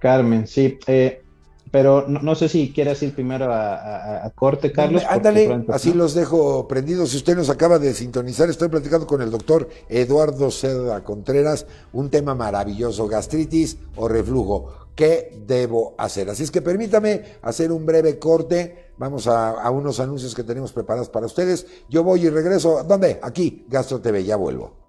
Carmen, 0.00 0.46
sí. 0.46 0.78
Eh, 0.86 1.22
pero 1.70 2.06
no, 2.08 2.34
sé 2.34 2.48
si 2.48 2.72
quieres 2.72 3.02
ir 3.02 3.14
primero 3.14 3.52
a, 3.52 4.30
corte, 4.34 4.72
Carlos. 4.72 5.02
Ándale, 5.08 5.64
así 5.68 5.92
los 5.92 6.14
dejo 6.14 6.66
prendidos. 6.66 7.10
Si 7.10 7.18
usted 7.18 7.36
nos 7.36 7.48
acaba 7.48 7.78
de 7.78 7.94
sintonizar, 7.94 8.50
estoy 8.50 8.68
platicando 8.68 9.06
con 9.06 9.22
el 9.22 9.30
doctor 9.30 9.68
Eduardo 9.88 10.50
Seda 10.50 11.04
Contreras, 11.04 11.66
un 11.92 12.10
tema 12.10 12.34
maravilloso, 12.34 13.06
gastritis 13.06 13.78
o 13.96 14.08
reflujo. 14.08 14.88
¿Qué 14.96 15.40
debo 15.46 15.94
hacer? 15.96 16.28
Así 16.28 16.42
es 16.42 16.50
que 16.50 16.60
permítame 16.60 17.22
hacer 17.42 17.70
un 17.70 17.86
breve 17.86 18.18
corte. 18.18 18.90
Vamos 18.98 19.28
a, 19.28 19.50
a 19.50 19.70
unos 19.70 20.00
anuncios 20.00 20.34
que 20.34 20.42
tenemos 20.42 20.72
preparados 20.72 21.08
para 21.08 21.26
ustedes. 21.26 21.66
Yo 21.88 22.02
voy 22.02 22.26
y 22.26 22.30
regreso. 22.30 22.82
¿Dónde? 22.82 23.20
Aquí, 23.22 23.64
Gastro 23.68 24.00
TV, 24.00 24.24
ya 24.24 24.36
vuelvo. 24.36 24.79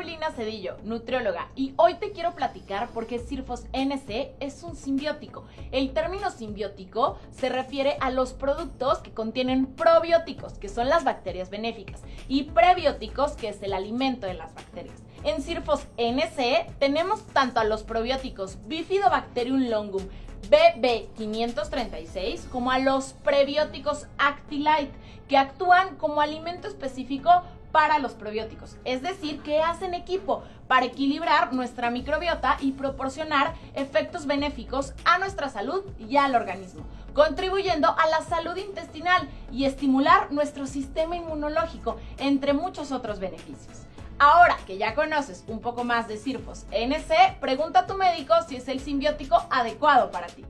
Paulina 0.00 0.30
Cedillo, 0.30 0.78
nutrióloga, 0.82 1.50
y 1.54 1.74
hoy 1.76 1.96
te 1.96 2.12
quiero 2.12 2.34
platicar 2.34 2.88
por 2.88 3.06
qué 3.06 3.18
Sirfos 3.18 3.66
NC 3.74 4.30
es 4.40 4.62
un 4.62 4.74
simbiótico. 4.74 5.44
El 5.72 5.92
término 5.92 6.30
simbiótico 6.30 7.18
se 7.32 7.50
refiere 7.50 7.98
a 8.00 8.10
los 8.10 8.32
productos 8.32 9.00
que 9.00 9.12
contienen 9.12 9.66
probióticos, 9.66 10.54
que 10.54 10.70
son 10.70 10.88
las 10.88 11.04
bacterias 11.04 11.50
benéficas, 11.50 12.00
y 12.28 12.44
prebióticos, 12.44 13.32
que 13.32 13.50
es 13.50 13.62
el 13.62 13.74
alimento 13.74 14.26
de 14.26 14.32
las 14.32 14.54
bacterias. 14.54 15.02
En 15.22 15.42
Sirfos 15.42 15.86
NC 15.98 16.78
tenemos 16.78 17.26
tanto 17.34 17.60
a 17.60 17.64
los 17.64 17.82
probióticos 17.82 18.56
Bifidobacterium 18.68 19.68
longum, 19.68 20.08
BB536 20.48 22.48
como 22.48 22.70
a 22.70 22.78
los 22.78 23.12
prebióticos 23.22 24.06
Actilite, 24.16 24.94
que 25.28 25.36
actúan 25.36 25.96
como 25.96 26.22
alimento 26.22 26.68
específico 26.68 27.42
para 27.72 27.98
los 27.98 28.12
probióticos, 28.12 28.76
es 28.84 29.02
decir, 29.02 29.42
que 29.42 29.60
hacen 29.60 29.94
equipo 29.94 30.42
para 30.68 30.86
equilibrar 30.86 31.52
nuestra 31.52 31.90
microbiota 31.90 32.56
y 32.60 32.72
proporcionar 32.72 33.54
efectos 33.74 34.26
benéficos 34.26 34.94
a 35.04 35.18
nuestra 35.18 35.48
salud 35.48 35.84
y 35.98 36.16
al 36.16 36.34
organismo, 36.34 36.84
contribuyendo 37.14 37.88
a 37.88 38.06
la 38.08 38.22
salud 38.22 38.56
intestinal 38.56 39.28
y 39.52 39.64
estimular 39.64 40.30
nuestro 40.32 40.66
sistema 40.66 41.16
inmunológico, 41.16 41.96
entre 42.18 42.52
muchos 42.52 42.92
otros 42.92 43.18
beneficios. 43.18 43.86
Ahora 44.18 44.58
que 44.66 44.76
ya 44.76 44.94
conoces 44.94 45.44
un 45.48 45.60
poco 45.60 45.82
más 45.82 46.06
de 46.06 46.18
Sirfos 46.18 46.66
NC, 46.70 47.40
pregunta 47.40 47.80
a 47.80 47.86
tu 47.86 47.94
médico 47.94 48.34
si 48.46 48.56
es 48.56 48.68
el 48.68 48.80
simbiótico 48.80 49.46
adecuado 49.50 50.10
para 50.10 50.26
ti. 50.26 50.44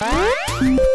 Huh? 0.00 0.87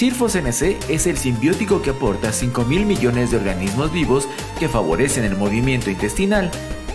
Sirfos 0.00 0.34
NC 0.34 0.78
es 0.88 1.06
el 1.06 1.18
simbiótico 1.18 1.82
que 1.82 1.90
aporta 1.90 2.32
5 2.32 2.64
mil 2.64 2.86
millones 2.86 3.30
de 3.30 3.36
organismos 3.36 3.92
vivos 3.92 4.26
que 4.58 4.66
favorecen 4.66 5.24
el 5.24 5.36
movimiento 5.36 5.90
intestinal. 5.90 6.50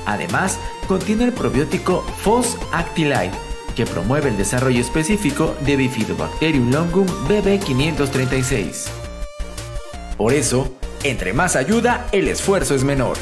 Además, 0.07 0.57
contiene 0.87 1.25
el 1.25 1.31
probiótico 1.31 2.01
FOS 2.23 2.57
Actilide, 2.71 3.29
que 3.75 3.85
promueve 3.85 4.29
el 4.29 4.37
desarrollo 4.37 4.81
específico 4.81 5.55
de 5.67 5.75
Bifidobacterium 5.75 6.71
longum 6.71 7.05
BB536. 7.27 8.87
Por 10.17 10.33
eso, 10.33 10.75
entre 11.03 11.31
más 11.31 11.55
ayuda, 11.55 12.07
el 12.11 12.27
esfuerzo 12.27 12.73
es 12.73 12.83
menor. 12.83 13.17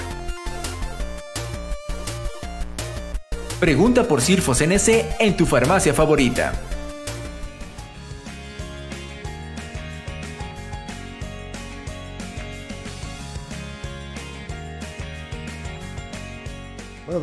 Pregunta 3.59 4.07
por 4.07 4.21
Sirfos 4.21 4.61
NC 4.61 5.17
en 5.19 5.35
tu 5.35 5.45
farmacia 5.45 5.93
favorita. 5.93 6.53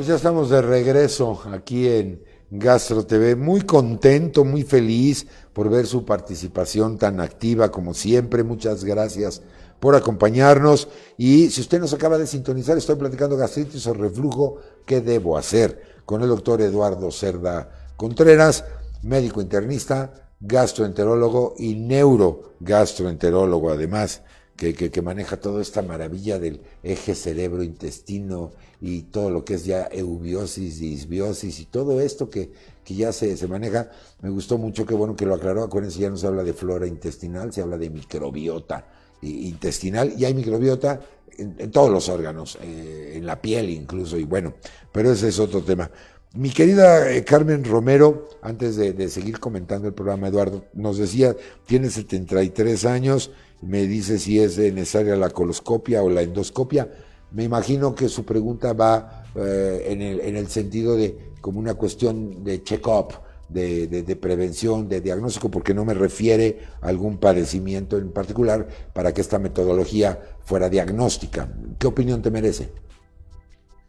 Pues 0.01 0.09
ya 0.09 0.17
estamos 0.17 0.49
de 0.49 0.63
regreso 0.63 1.43
aquí 1.53 1.87
en 1.87 2.25
Gastro 2.51 3.05
TV. 3.05 3.37
Muy 3.37 3.61
contento, 3.61 4.47
muy 4.47 4.63
feliz 4.63 5.27
por 5.53 5.69
ver 5.69 5.87
su 5.87 6.07
participación 6.07 6.97
tan 6.97 7.21
activa 7.21 7.71
como 7.71 7.93
siempre. 7.93 8.43
Muchas 8.43 8.83
gracias 8.83 9.43
por 9.79 9.95
acompañarnos. 9.95 10.89
Y 11.19 11.51
si 11.51 11.61
usted 11.61 11.81
nos 11.81 11.93
acaba 11.93 12.17
de 12.17 12.27
sintonizar, 12.27 12.79
estoy 12.79 12.97
platicando 12.97 13.37
gastritis 13.37 13.87
o 13.89 13.93
reflujo, 13.93 14.57
¿qué 14.87 15.03
debo 15.03 15.37
hacer? 15.37 15.83
Con 16.07 16.23
el 16.23 16.29
doctor 16.29 16.63
Eduardo 16.63 17.11
Cerda 17.11 17.91
Contreras, 17.99 18.65
médico 19.03 19.43
internista, 19.43 20.31
gastroenterólogo 20.41 21.57
y 21.59 21.75
neurogastroenterólogo 21.75 23.71
además 23.71 24.23
que, 24.61 25.03
maneja 25.03 25.39
toda 25.39 25.63
esta 25.63 25.81
maravilla 25.81 26.39
del 26.39 26.61
eje 26.83 27.15
cerebro-intestino 27.15 28.53
y 28.81 29.03
todo 29.03 29.31
lo 29.31 29.45
que 29.45 29.55
es 29.55 29.65
ya 29.65 29.89
eubiosis, 29.93 30.81
disbiosis 30.81 31.61
y 31.61 31.67
todo 31.67 32.01
esto 32.01 32.31
que, 32.31 32.51
que 32.85 32.95
ya 32.95 33.13
se, 33.13 33.37
se, 33.37 33.47
maneja. 33.47 33.91
Me 34.23 34.31
gustó 34.31 34.57
mucho, 34.57 34.87
qué 34.87 34.95
bueno 34.95 35.15
que 35.15 35.27
lo 35.27 35.35
aclaró. 35.35 35.63
Acuérdense, 35.63 35.99
ya 35.99 36.11
no 36.11 36.17
se 36.17 36.27
habla 36.27 36.43
de 36.45 36.55
flora 36.55 36.87
intestinal, 36.87 37.53
se 37.53 37.63
habla 37.63 37.77
de 37.77 37.91
microbiota 37.91 38.87
intestinal 39.23 40.15
y 40.17 40.25
hay 40.25 40.33
microbiota 40.33 41.01
en, 41.37 41.71
todos 41.71 41.91
los 41.91 42.09
órganos, 42.09 42.59
eh, 42.63 43.15
en 43.17 43.27
la 43.27 43.41
piel 43.41 43.71
incluso, 43.71 44.19
y 44.19 44.25
bueno, 44.25 44.55
pero 44.93 45.13
ese 45.13 45.29
es 45.29 45.39
otro 45.39 45.63
tema. 45.63 45.91
Mi 46.35 46.51
querida 46.51 47.11
eh, 47.11 47.25
Carmen 47.25 47.65
Romero, 47.65 48.29
antes 48.41 48.77
de, 48.77 48.93
de, 48.93 49.09
seguir 49.09 49.41
comentando 49.41 49.89
el 49.89 49.95
programa, 49.95 50.29
Eduardo, 50.29 50.65
nos 50.75 50.97
decía, 50.97 51.37
tiene 51.67 51.91
73 51.91 52.85
años, 52.85 53.33
me 53.63 53.87
dice 53.87 54.19
si 54.19 54.39
es 54.39 54.57
necesaria 54.57 55.17
la 55.17 55.31
coloscopia 55.31 56.03
o 56.03 56.09
la 56.09 56.23
endoscopia. 56.23 56.89
Me 57.33 57.45
imagino 57.45 57.95
que 57.95 58.09
su 58.09 58.25
pregunta 58.25 58.73
va 58.73 59.25
eh, 59.35 59.87
en, 59.89 60.03
el, 60.03 60.21
en, 60.21 60.37
el, 60.37 60.49
sentido 60.49 60.97
de 60.97 61.33
como 61.41 61.61
una 61.61 61.75
cuestión 61.75 62.43
de 62.43 62.63
check-up, 62.63 63.15
de, 63.49 63.87
de, 63.87 64.17
prevención, 64.17 64.89
de 64.89 65.01
diagnóstico, 65.01 65.51
porque 65.51 65.75
no 65.75 65.85
me 65.85 65.95
refiere 65.95 66.61
a 66.81 66.89
algún 66.89 67.19
padecimiento 67.19 67.99
en 67.99 68.13
particular 68.13 68.69
para 68.93 69.13
que 69.13 69.21
esta 69.21 69.39
metodología 69.39 70.21
fuera 70.45 70.69
diagnóstica. 70.69 71.49
¿Qué 71.79 71.87
opinión 71.87 72.23
te 72.23 72.31
merece? 72.31 72.71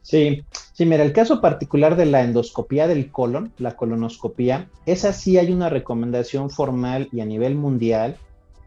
Sí, 0.02 0.44
sí, 0.74 0.86
mira, 0.86 1.04
el 1.04 1.14
caso 1.14 1.42
particular 1.42 1.96
de 1.96 2.08
la 2.08 2.24
endoscopía 2.24 2.88
del 2.88 3.12
colon, 3.12 3.54
la 3.60 3.76
colonoscopía, 3.76 4.68
esa 4.88 5.14
sí 5.14 5.38
hay 5.38 5.52
una 5.52 5.70
recomendación 5.70 6.50
formal 6.50 7.08
y 7.12 7.22
a 7.22 7.26
nivel 7.26 7.56
mundial 7.56 8.18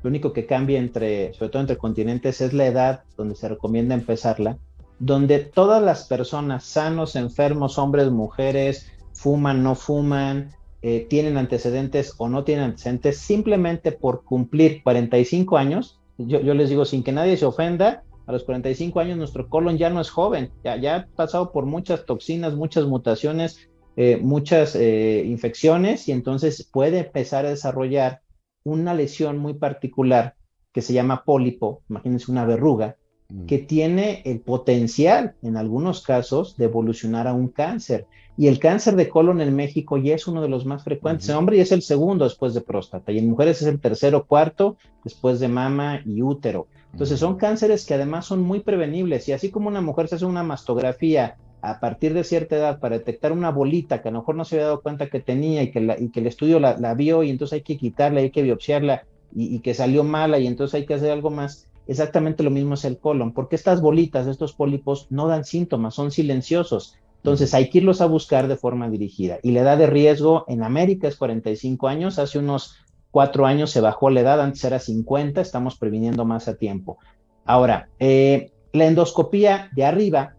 lo 0.05 0.11
único 0.11 0.34
que 0.34 0.44
cambia 0.44 0.78
entre, 0.78 1.32
sobre 1.32 1.48
todo 1.48 1.62
entre 1.62 1.78
continentes, 1.78 2.42
es 2.42 2.52
la 2.52 2.66
edad 2.66 3.05
donde 3.16 3.34
se 3.34 3.48
recomienda 3.48 3.94
empezarla, 3.94 4.59
donde 4.98 5.38
todas 5.38 5.82
las 5.82 6.05
personas, 6.05 6.64
sanos, 6.64 7.16
enfermos, 7.16 7.78
hombres, 7.78 8.11
mujeres, 8.11 8.92
fuman, 9.14 9.62
no 9.62 9.74
fuman, 9.74 10.50
eh, 10.82 11.07
tienen 11.09 11.38
antecedentes 11.38 12.16
o 12.18 12.28
no 12.28 12.44
tienen 12.44 12.66
antecedentes, 12.66 13.16
simplemente 13.16 13.92
por 13.92 14.24
cumplir 14.24 14.82
45 14.82 15.57
años, 15.57 15.98
yo, 16.18 16.52
les 16.52 16.68
digo 16.68 16.84
sin 16.84 17.02
que 17.02 17.12
nadie 17.12 17.38
se 17.38 17.46
ofenda, 17.46 18.02
a 18.26 18.32
los 18.32 18.44
45 18.44 19.00
años 19.00 19.16
nuestro 19.16 19.48
colon 19.48 19.78
ya 19.78 19.88
no 19.88 20.02
es 20.02 20.11
joven, 20.11 20.50
ya, 20.62 20.76
ya 20.76 20.96
ha 20.96 21.07
pasado 21.07 21.50
por 21.50 21.64
muchas 21.64 22.05
toxinas, 22.05 22.55
muchas 22.55 22.84
mutaciones, 22.84 23.70
eh, 23.96 24.18
muchas 24.18 24.76
eh, 24.76 25.22
infecciones 25.24 26.09
y 26.09 26.12
entonces 26.12 26.68
puede 26.70 26.98
empezar 26.98 27.46
a 27.46 27.50
desarrollar 27.50 28.20
una 28.65 28.95
lesión 28.95 29.39
muy 29.39 29.55
particular 29.55 30.35
que 30.73 30.83
se 30.83 30.93
llama 30.93 31.25
pólipo, 31.25 31.83
imagínense 31.89 32.33
una 32.33 32.45
verruga, 32.45 32.97
mm. 33.29 33.47
que 33.47 33.59
tiene 33.59 34.23
el 34.25 34.41
potencial, 34.41 35.37
en 35.43 35.57
algunos 35.57 36.03
casos, 36.03 36.57
de 36.57 36.65
evolucionar 36.65 37.29
a 37.29 37.33
un 37.33 37.49
cáncer. 37.49 38.07
Y 38.37 38.49
el 38.49 38.59
cáncer 38.59 38.97
de 38.97 39.09
colon 39.09 39.41
en 39.41 39.55
México 39.55 39.97
ya 39.97 40.17
es 40.17 40.27
uno 40.27 40.43
de 40.43 40.49
los 40.49 40.67
más 40.67 40.83
frecuentes 40.83 41.29
en 41.29 41.37
hombre 41.37 41.57
y 41.57 41.61
es 41.61 41.71
el 41.71 41.83
segundo 41.83 42.25
después 42.25 42.53
de 42.53 42.62
próstata. 42.62 43.12
Y 43.12 43.19
en 43.19 43.31
mujeres 43.31 43.62
es 43.62 43.69
el 43.69 43.81
tercero, 43.81 44.27
cuarto, 44.27 44.77
después 45.05 45.39
de 45.39 45.47
mama 45.47 46.01
y 46.05 46.21
útero. 46.21 46.67
Entonces 46.91 47.21
son 47.21 47.37
cánceres 47.37 47.87
que 47.87 47.95
además 47.95 48.27
son 48.27 48.43
muy 48.43 48.61
prevenibles. 48.61 49.29
Y 49.29 49.33
así 49.33 49.51
como 49.51 49.69
una 49.69 49.81
mujer 49.81 50.09
se 50.09 50.17
hace 50.17 50.25
una 50.25 50.43
mastografía 50.43 51.37
a 51.65 51.81
partir 51.81 52.12
de 52.12 52.25
cierta 52.25 52.57
edad 52.57 52.79
para 52.79 52.99
detectar 52.99 53.33
una 53.33 53.51
bolita 53.51 54.03
que 54.03 54.09
a 54.09 54.12
lo 54.12 54.19
mejor 54.19 54.35
no 54.35 54.45
se 54.45 54.57
había 54.57 54.67
dado 54.67 54.83
cuenta 54.83 55.09
que 55.09 55.21
tenía 55.21 55.62
y 55.62 55.71
que, 55.71 55.79
el 55.79 56.27
estudio 56.27 56.61
la, 56.61 56.95
vio 56.95 57.23
y 57.23 57.31
entonces 57.31 57.55
hay 57.55 57.62
que 57.62 57.79
quitarla, 57.79 58.21
hay 58.21 58.31
que 58.31 58.43
biopsiarla 58.43 59.07
y, 59.35 59.61
que 59.61 59.73
salió 59.73 60.05
mala 60.05 60.39
y 60.39 60.47
entonces 60.47 60.75
hay 60.75 60.87
que 60.87 60.95
hacer 60.95 61.11
algo 61.11 61.31
más. 61.31 61.67
Exactamente 61.87 62.43
lo 62.43 62.51
mismo 62.51 62.75
es 62.75 62.85
el 62.85 62.99
colon, 62.99 63.33
porque 63.33 63.57
estas 63.57 63.81
bolitas, 63.81 64.27
estos 64.27 64.53
pólipos 64.53 65.07
no 65.11 65.27
dan 65.27 65.45
síntomas, 65.45 65.95
son 65.95 66.11
silenciosos. 66.11 66.97
Entonces 67.17 67.55
hay 67.55 67.71
que 67.71 67.79
irlos 67.79 68.03
a 68.03 68.07
buscar 68.07 68.47
de 68.47 68.57
forma 68.57 68.91
dirigida. 68.91 69.39
Y 69.43 69.53
la 69.53 69.62
edad 69.62 69.79
de 69.79 69.87
riesgo 69.87 70.45
en 70.49 70.62
América 70.62 71.09
es 71.09 71.17
45 71.17 71.89
años, 71.89 72.19
hace 72.19 72.39
unos 72.39 72.77
cuatro 73.11 73.47
años 73.47 73.71
se 73.71 73.81
bajó 73.81 74.11
la 74.11 74.21
edad, 74.21 74.41
antes 74.43 74.65
era 74.65 74.79
50, 74.79 75.41
estamos 75.41 75.77
previniendo 75.77 76.27
más 76.27 76.47
a 76.47 76.57
tiempo. 76.57 76.99
Ahora, 77.47 77.89
eh, 77.99 78.53
la 78.73 78.85
endoscopía 78.87 79.71
de 79.75 79.85
arriba 79.85 80.35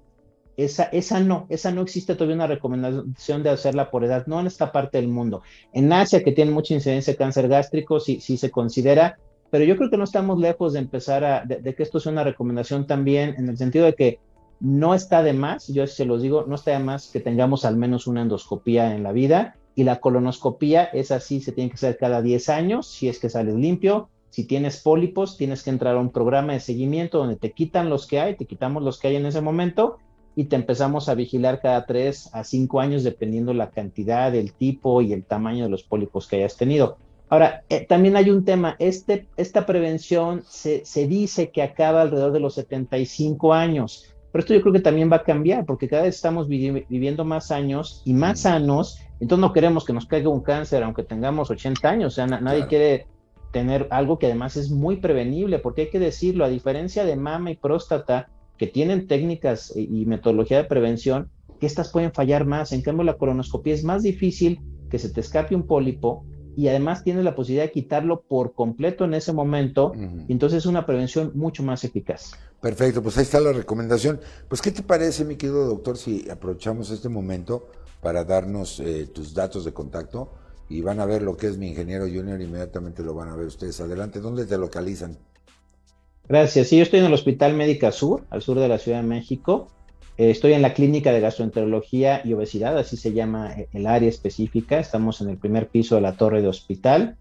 esa, 0.58 0.84
esa 0.86 1.20
no, 1.20 1.46
esa 1.50 1.72
no 1.72 1.82
existe 1.82 2.16
todavía 2.16 2.36
una 2.36 2.48
recomendación 2.48 3.44
de 3.44 3.50
hacerla 3.50 3.92
por 3.92 4.04
edad, 4.04 4.26
no 4.28 4.40
en 4.40 4.48
esta 4.48 4.72
parte 4.72 4.98
del 4.98 5.10
mundo. 5.10 5.42
En 5.74 5.92
Asia, 5.92 6.24
que 6.24 6.32
tiene 6.32 6.52
mucha 6.52 6.74
incidencia 6.74 7.14
de 7.14 7.18
cáncer 7.18 7.48
gástrico, 7.48 8.00
sí, 8.00 8.20
sí 8.22 8.38
se 8.38 8.52
considera, 8.52 9.18
pero 9.50 9.66
yo 9.66 9.76
creo 9.78 9.90
que 9.90 9.98
no 9.98 10.06
estamos 10.06 10.40
lejos 10.40 10.74
de 10.74 10.80
empezar 10.80 11.24
a, 11.24 11.46
de, 11.46 11.76
que 11.76 11.84
esto 11.84 12.00
sea 12.00 12.12
una 12.12 12.24
recomendación 12.24 12.88
también 12.88 13.36
en 13.38 13.50
el 13.50 13.58
sentido 13.58 13.86
de 13.86 13.96
que 13.96 14.20
no 14.60 14.96
está 14.96 15.22
de 15.24 15.34
más, 15.34 15.68
yo 15.68 15.86
se 15.86 16.06
los 16.06 16.22
digo, 16.22 16.46
no 16.48 16.56
está 16.56 16.72
de 16.72 16.80
más 16.80 17.10
que 17.12 17.20
tengamos 17.20 17.66
al 17.66 17.76
menos 17.76 18.08
una 18.08 18.22
endoscopía 18.22 18.96
en 18.96 19.04
la 19.04 19.12
vida 19.12 19.56
y 19.76 19.84
la 19.84 20.00
colonoscopía 20.00 20.86
es 20.86 21.12
así, 21.12 21.42
se 21.42 21.52
tiene 21.52 21.70
que 21.70 21.76
hacer 21.76 21.98
cada 21.98 22.22
10 22.22 22.50
años, 22.50 22.88
si 22.88 23.10
es 23.10 23.20
que 23.20 23.30
sales 23.30 23.56
limpio. 23.56 24.10
Si 24.30 24.44
tienes 24.44 24.82
pólipos, 24.82 25.38
tienes 25.38 25.64
que 25.64 25.70
entrar 25.70 25.96
a 25.96 26.00
un 26.00 26.12
programa 26.12 26.52
de 26.52 26.60
seguimiento 26.60 27.20
donde 27.20 27.38
te 27.38 27.54
quitan 27.54 27.90
los 27.90 28.06
que 28.06 28.20
hay, 28.20 28.36
te 28.36 28.46
quitamos 28.46 28.84
los 28.84 29.00
que 29.00 29.08
hay 29.08 29.16
en 29.16 29.26
ese 29.26 29.40
momento 29.40 29.98
y 30.36 30.46
te 30.46 30.56
empezamos 30.56 31.08
a 31.10 31.16
vigilar 31.16 31.62
cada 31.62 31.86
3 31.86 32.32
a 32.34 32.44
5 32.44 32.80
años 32.80 33.04
dependiendo 33.04 33.54
la 33.54 33.70
cantidad, 33.70 34.34
el 34.36 34.54
tipo 34.54 35.02
y 35.02 35.14
el 35.14 35.24
tamaño 35.24 35.64
de 35.64 35.70
los 35.70 35.84
pólipos 35.84 36.28
que 36.28 36.38
hayas 36.38 36.58
tenido. 36.58 36.98
Ahora, 37.30 37.64
eh, 37.70 37.86
también 37.88 38.16
hay 38.18 38.30
un 38.30 38.46
tema, 38.46 38.76
este, 38.78 39.28
esta 39.36 39.66
prevención 39.66 40.44
se, 40.48 40.86
se, 40.86 41.08
dice 41.08 41.50
que 41.50 41.64
acaba 41.64 42.02
alrededor 42.02 42.32
de 42.32 42.40
los 42.40 42.54
75 42.54 43.54
años, 43.54 44.14
pero 44.32 44.42
esto 44.42 44.54
yo 44.54 44.62
creo 44.62 44.74
que 44.74 44.82
también 44.82 45.12
va 45.12 45.18
a 45.18 45.24
cambiar 45.24 45.66
porque 45.66 45.88
cada 45.88 46.04
vez 46.04 46.16
estamos 46.16 46.48
viviendo 46.48 47.26
más 47.26 47.52
años 47.52 48.04
y 48.06 48.14
más 48.14 48.42
sanos, 48.42 49.00
entonces 49.20 49.42
no 49.42 49.54
queremos 49.54 49.86
que 49.86 49.94
nos 49.94 50.06
caiga 50.06 50.30
un 50.30 50.42
cáncer 50.42 50.84
aunque 50.84 51.04
tengamos 51.04 51.50
80 51.50 51.90
años, 51.90 52.14
o 52.14 52.16
sea, 52.16 52.28
nadie 52.28 52.68
quiere 52.68 53.08
tener 53.52 53.88
algo 53.90 54.20
que 54.20 54.26
además 54.26 54.58
es 54.58 54.70
muy 54.70 54.98
prevenible, 54.98 55.60
porque 55.60 55.84
hay 55.84 55.90
que 55.90 56.00
decirlo, 56.00 56.44
a 56.44 56.50
diferencia 56.50 57.06
de 57.06 57.16
mama 57.16 57.52
y 57.52 57.56
próstata, 57.56 58.28
que 58.58 58.68
tienen 58.68 59.08
técnicas 59.08 59.74
y 59.76 60.06
metodología 60.06 60.58
de 60.58 60.64
prevención, 60.64 61.30
que 61.60 61.66
estas 61.66 61.92
pueden 61.92 62.12
fallar 62.12 62.46
más, 62.46 62.72
en 62.72 62.82
cambio 62.82 63.04
la 63.04 63.18
colonoscopia 63.18 63.74
es 63.74 63.84
más 63.84 64.04
difícil 64.04 64.60
que 64.90 65.00
se 65.00 65.10
te 65.10 65.22
escape 65.22 65.56
un 65.56 65.68
pólipo, 65.68 66.26
y 66.58 66.70
además 66.70 67.04
tienes 67.04 67.24
la 67.24 67.36
posibilidad 67.36 67.66
de 67.66 67.72
quitarlo 67.72 68.22
por 68.22 68.54
completo 68.54 69.04
en 69.04 69.14
ese 69.14 69.34
momento, 69.34 69.92
y 70.28 70.32
entonces 70.32 70.60
es 70.60 70.66
una 70.66 70.86
prevención 70.86 71.32
mucho 71.36 71.64
más 71.64 71.84
eficaz. 71.84 72.32
Perfecto, 72.62 73.04
pues 73.04 73.18
ahí 73.18 73.24
está 73.24 73.40
la 73.40 73.52
recomendación. 73.52 74.20
Pues, 74.48 74.62
¿qué 74.62 74.72
te 74.72 74.82
parece, 74.82 75.26
mi 75.26 75.36
querido 75.36 75.68
doctor, 75.68 75.98
si 75.98 76.30
aprovechamos 76.30 76.90
este 76.92 77.10
momento 77.10 77.68
para 78.02 78.24
darnos 78.24 78.80
eh, 78.80 79.08
tus 79.14 79.34
datos 79.34 79.66
de 79.66 79.74
contacto 79.74 80.32
y 80.70 80.82
van 80.82 81.00
a 81.00 81.06
ver 81.06 81.22
lo 81.22 81.36
que 81.36 81.48
es 81.48 81.58
mi 81.58 81.68
ingeniero 81.68 82.06
junior, 82.06 82.42
inmediatamente 82.42 83.04
lo 83.04 83.14
van 83.14 83.30
a 83.30 83.36
ver 83.36 83.48
ustedes. 83.48 83.80
Adelante, 83.82 84.20
¿dónde 84.20 84.46
te 84.46 84.58
localizan? 84.58 85.18
Gracias. 86.28 86.68
Sí, 86.68 86.78
yo 86.78 86.84
estoy 86.84 87.00
en 87.00 87.06
el 87.06 87.14
Hospital 87.14 87.54
Médica 87.54 87.92
Sur, 87.92 88.26
al 88.32 88.42
sur 88.42 88.60
de 88.60 88.68
la 88.68 88.80
Ciudad 88.80 89.02
de 89.02 89.08
México. 89.08 89.68
Eh, 90.18 90.32
estoy 90.32 90.54
en 90.54 90.62
la 90.62 90.74
clínica 90.74 91.12
de 91.12 91.20
gastroenterología 91.20 92.22
y 92.24 92.34
obesidad, 92.34 92.78
así 92.78 92.98
se 92.98 93.14
llama 93.14 93.54
eh, 93.54 93.68
el 93.74 93.86
área 93.86 94.10
específica. 94.10 94.80
Estamos 94.80 95.22
en 95.22 95.30
el 95.30 95.38
primer 95.38 95.68
piso 95.68 95.96
de 95.96 96.02
la 96.02 96.14
torre 96.14 96.42
de 96.42 96.48
hospital. 96.48 97.18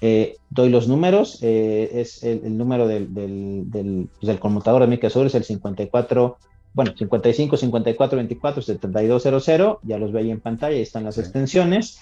Eh, 0.00 0.36
doy 0.50 0.68
los 0.68 0.88
números, 0.88 1.42
es 1.42 2.22
el, 2.22 2.56
número 2.56 2.86
del, 2.86 3.14
del, 3.14 4.08
pues, 4.20 4.26
del, 4.26 4.38
conmutador 4.38 4.86
de 4.86 5.10
Sur, 5.10 5.26
es 5.26 5.34
el 5.34 5.44
54, 5.44 6.36
bueno, 6.74 6.92
55 6.94 7.56
54 7.56 8.16
24 8.16 8.62
7200, 8.62 9.78
ya 9.82 9.96
los 9.96 10.12
ve 10.12 10.20
ahí 10.20 10.30
en 10.30 10.40
pantalla, 10.40 10.76
ahí 10.76 10.82
están 10.82 11.04
las 11.04 11.16
extensiones. 11.16 11.98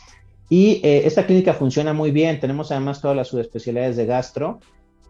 Y 0.50 0.80
esta 0.82 1.24
clínica 1.24 1.54
funciona 1.54 1.92
muy 1.92 2.10
bien, 2.10 2.40
tenemos 2.40 2.72
además 2.72 3.00
todas 3.00 3.16
las 3.16 3.28
subespecialidades 3.28 3.96
de 3.96 4.06
gastro, 4.06 4.58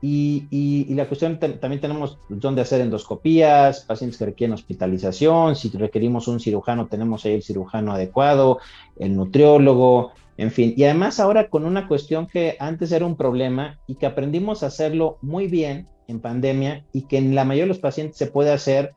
y, 0.06 0.94
la 0.94 1.06
cuestión 1.06 1.38
también 1.38 1.80
tenemos 1.80 2.18
donde 2.28 2.60
hacer 2.60 2.82
endoscopías, 2.82 3.80
pacientes 3.80 4.18
que 4.18 4.26
requieren 4.26 4.52
hospitalización, 4.52 5.56
si 5.56 5.70
requerimos 5.70 6.28
un 6.28 6.40
cirujano, 6.40 6.88
tenemos 6.88 7.24
ahí 7.24 7.32
el 7.32 7.42
cirujano 7.42 7.92
adecuado, 7.92 8.58
el 8.98 9.16
nutriólogo, 9.16 10.12
en 10.36 10.50
fin. 10.50 10.74
Y 10.76 10.84
además 10.84 11.20
ahora 11.20 11.48
con 11.48 11.64
una 11.64 11.88
cuestión 11.88 12.26
que 12.26 12.56
antes 12.60 12.92
era 12.92 13.06
un 13.06 13.16
problema 13.16 13.78
y 13.86 13.94
que 13.94 14.04
aprendimos 14.04 14.62
a 14.62 14.66
hacerlo 14.66 15.16
muy 15.22 15.46
bien 15.46 15.88
en 16.06 16.20
pandemia 16.20 16.84
y 16.92 17.02
que 17.02 17.16
en 17.16 17.34
la 17.34 17.46
mayoría 17.46 17.64
de 17.64 17.68
los 17.68 17.78
pacientes 17.78 18.18
se 18.18 18.26
puede 18.26 18.52
hacer, 18.52 18.92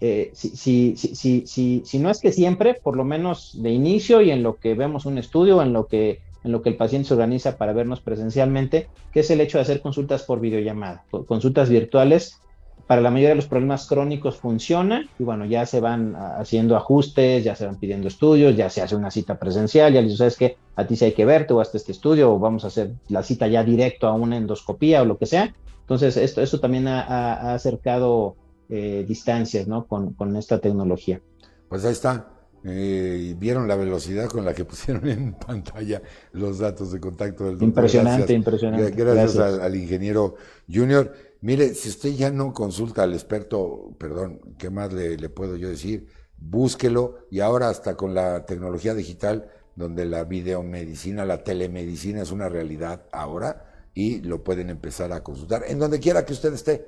eh, 0.00 0.30
si, 0.32 0.96
si, 0.96 1.44
si, 1.44 1.82
si 1.84 1.98
no 1.98 2.08
es 2.08 2.20
que 2.20 2.30
siempre, 2.30 2.74
por 2.74 2.96
lo 2.96 3.04
menos 3.04 3.60
de 3.60 3.70
inicio 3.70 4.20
y 4.20 4.30
en 4.30 4.44
lo 4.44 4.54
que 4.56 4.74
vemos 4.74 5.06
un 5.06 5.18
estudio, 5.18 5.60
en 5.60 5.72
lo 5.72 5.88
que 5.88 6.20
en 6.44 6.52
lo 6.52 6.62
que 6.62 6.70
el 6.70 6.76
paciente 6.76 7.08
se 7.08 7.14
organiza 7.14 7.56
para 7.56 7.72
vernos 7.72 8.00
presencialmente, 8.00 8.88
que 9.12 9.20
es 9.20 9.30
el 9.30 9.40
hecho 9.40 9.58
de 9.58 9.62
hacer 9.62 9.80
consultas 9.80 10.22
por 10.24 10.40
videollamada, 10.40 11.04
consultas 11.26 11.68
virtuales. 11.68 12.38
Para 12.86 13.00
la 13.00 13.10
mayoría 13.10 13.30
de 13.30 13.36
los 13.36 13.46
problemas 13.46 13.86
crónicos 13.86 14.36
funciona 14.36 15.08
y 15.18 15.22
bueno, 15.22 15.46
ya 15.46 15.64
se 15.66 15.80
van 15.80 16.16
haciendo 16.16 16.76
ajustes, 16.76 17.44
ya 17.44 17.54
se 17.54 17.64
van 17.64 17.78
pidiendo 17.78 18.08
estudios, 18.08 18.56
ya 18.56 18.68
se 18.70 18.82
hace 18.82 18.96
una 18.96 19.10
cita 19.10 19.38
presencial, 19.38 19.92
ya 19.92 20.00
le 20.00 20.08
dices, 20.08 20.18
¿sabes 20.18 20.36
qué? 20.36 20.56
A 20.74 20.86
ti 20.86 20.96
sí 20.96 21.04
hay 21.04 21.12
que 21.12 21.24
verte 21.24 21.54
o 21.54 21.60
hasta 21.60 21.78
este 21.78 21.92
estudio 21.92 22.32
o 22.32 22.38
vamos 22.38 22.64
a 22.64 22.66
hacer 22.66 22.92
la 23.08 23.22
cita 23.22 23.46
ya 23.46 23.62
directo 23.62 24.08
a 24.08 24.14
una 24.14 24.36
endoscopía 24.36 25.02
o 25.02 25.04
lo 25.04 25.16
que 25.16 25.26
sea. 25.26 25.54
Entonces, 25.80 26.16
esto, 26.16 26.42
esto 26.42 26.58
también 26.58 26.88
ha, 26.88 27.54
acercado 27.54 28.36
eh, 28.68 29.04
distancias 29.06 29.68
¿no? 29.68 29.86
con, 29.86 30.12
con 30.14 30.36
esta 30.36 30.58
tecnología. 30.58 31.20
Pues 31.68 31.84
ahí 31.84 31.92
está. 31.92 32.31
Eh, 32.64 33.34
vieron 33.38 33.66
la 33.66 33.74
velocidad 33.74 34.28
con 34.28 34.44
la 34.44 34.54
que 34.54 34.64
pusieron 34.66 35.08
en 35.08 35.34
pantalla 35.34 36.00
los 36.32 36.58
datos 36.58 36.92
de 36.92 37.00
contacto 37.00 37.44
del 37.44 37.54
doctor. 37.54 37.68
Impresionante, 37.68 38.32
impresionante. 38.32 38.90
Gracias, 38.92 39.36
Al, 39.36 39.74
ingeniero 39.74 40.36
Junior. 40.72 41.12
Mire, 41.40 41.74
si 41.74 41.88
usted 41.88 42.10
ya 42.10 42.30
no 42.30 42.52
consulta 42.52 43.02
al 43.02 43.14
experto, 43.14 43.94
perdón, 43.98 44.40
¿qué 44.58 44.70
más 44.70 44.92
le, 44.92 45.16
le 45.16 45.28
puedo 45.28 45.56
yo 45.56 45.68
decir? 45.68 46.06
Búsquelo 46.38 47.26
y 47.30 47.40
ahora 47.40 47.68
hasta 47.68 47.96
con 47.96 48.14
la 48.14 48.46
tecnología 48.46 48.94
digital, 48.94 49.50
donde 49.74 50.06
la 50.06 50.24
videomedicina, 50.24 51.24
la 51.24 51.42
telemedicina 51.42 52.22
es 52.22 52.30
una 52.30 52.48
realidad 52.48 53.06
ahora 53.10 53.88
y 53.94 54.20
lo 54.20 54.42
pueden 54.42 54.70
empezar 54.70 55.12
a 55.12 55.22
consultar 55.22 55.64
en 55.66 55.78
donde 55.78 56.00
quiera 56.00 56.24
que 56.24 56.32
usted 56.32 56.52
esté 56.52 56.86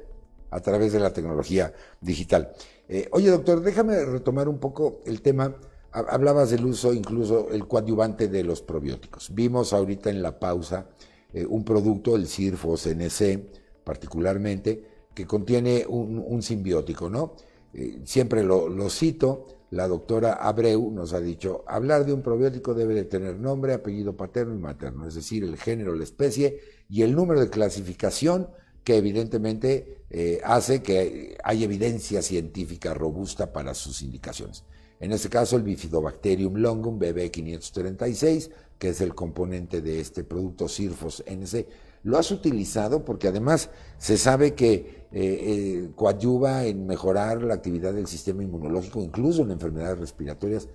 a 0.50 0.60
través 0.60 0.92
de 0.92 1.00
la 1.00 1.12
tecnología 1.12 1.72
digital. 2.00 2.52
Eh, 2.88 3.08
oye, 3.12 3.30
doctor, 3.30 3.62
déjame 3.62 4.04
retomar 4.04 4.48
un 4.48 4.58
poco 4.58 5.02
el 5.06 5.22
tema. 5.22 5.56
Hablabas 5.92 6.50
del 6.50 6.64
uso, 6.66 6.92
incluso 6.92 7.50
el 7.50 7.68
coadyuvante 7.68 8.28
de 8.28 8.42
los 8.42 8.62
probióticos. 8.62 9.32
Vimos 9.32 9.72
ahorita 9.72 10.10
en 10.10 10.22
la 10.22 10.40
pausa 10.40 10.88
eh, 11.32 11.46
un 11.46 11.64
producto, 11.64 12.16
el 12.16 12.26
Cirfos 12.26 12.86
NC, 12.86 13.46
particularmente, 13.84 14.84
que 15.14 15.24
contiene 15.26 15.86
un, 15.86 16.42
simbiótico, 16.42 17.08
¿no? 17.08 17.36
Eh, 17.72 18.00
siempre 18.04 18.42
lo, 18.42 18.68
lo, 18.68 18.90
cito, 18.90 19.46
la 19.70 19.86
doctora 19.86 20.34
Abreu 20.34 20.90
nos 20.90 21.12
ha 21.12 21.20
dicho, 21.20 21.64
hablar 21.68 22.04
de 22.04 22.12
un 22.12 22.22
probiótico 22.22 22.74
debe 22.74 22.94
de 22.94 23.04
tener 23.04 23.38
nombre, 23.38 23.74
apellido 23.74 24.16
paterno 24.16 24.54
y 24.54 24.58
materno, 24.58 25.06
es 25.06 25.14
decir, 25.14 25.44
el 25.44 25.56
género, 25.56 25.94
la 25.94 26.04
especie 26.04 26.60
y 26.88 27.02
el 27.02 27.14
número 27.14 27.40
de 27.40 27.50
clasificación 27.50 28.48
que 28.84 28.96
evidentemente 28.96 30.03
eh, 30.16 30.40
hace 30.44 30.80
que 30.80 31.36
haya 31.42 31.64
evidencia 31.64 32.22
científica 32.22 32.94
robusta 32.94 33.52
para 33.52 33.74
sus 33.74 34.00
indicaciones. 34.00 34.62
En 35.00 35.10
este 35.10 35.28
caso, 35.28 35.56
el 35.56 35.64
Bifidobacterium 35.64 36.54
longum 36.54 37.00
BB536, 37.00 38.52
que 38.78 38.90
es 38.90 39.00
el 39.00 39.12
componente 39.16 39.80
de 39.80 39.98
este 39.98 40.22
producto 40.22 40.68
Sirfos 40.68 41.24
NC, 41.26 41.66
lo 42.04 42.16
has 42.16 42.30
utilizado 42.30 43.04
porque 43.04 43.26
además 43.26 43.70
se 43.98 44.16
sabe 44.16 44.54
que 44.54 45.08
eh, 45.10 45.10
eh, 45.10 45.90
coadyuva 45.96 46.64
en 46.64 46.86
mejorar 46.86 47.42
la 47.42 47.54
actividad 47.54 47.92
del 47.92 48.06
sistema 48.06 48.44
inmunológico, 48.44 49.02
incluso 49.02 49.42
en 49.42 49.50
enfermedades 49.50 49.98
respiratorias. 49.98 50.68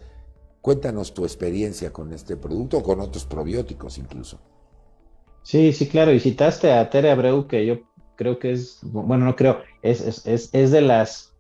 Cuéntanos 0.60 1.14
tu 1.14 1.24
experiencia 1.24 1.94
con 1.94 2.12
este 2.12 2.36
producto 2.36 2.80
o 2.80 2.84
con 2.84 3.00
otros 3.00 3.24
probióticos 3.24 3.98
incluso. 4.00 4.42
Sí, 5.44 5.72
sí, 5.72 5.88
claro. 5.88 6.12
Y 6.12 6.20
citaste 6.20 6.74
a 6.74 6.90
Tere 6.90 7.10
Abreu, 7.10 7.48
que 7.48 7.66
yo 7.66 7.89
creo 8.20 8.38
que 8.38 8.52
es, 8.52 8.80
bueno, 8.82 9.24
no 9.24 9.38
creo, 9.38 9.62
es, 9.82 10.26
es, 10.28 10.50
es, 10.54 10.72
de 10.72 10.82
las 10.82 11.32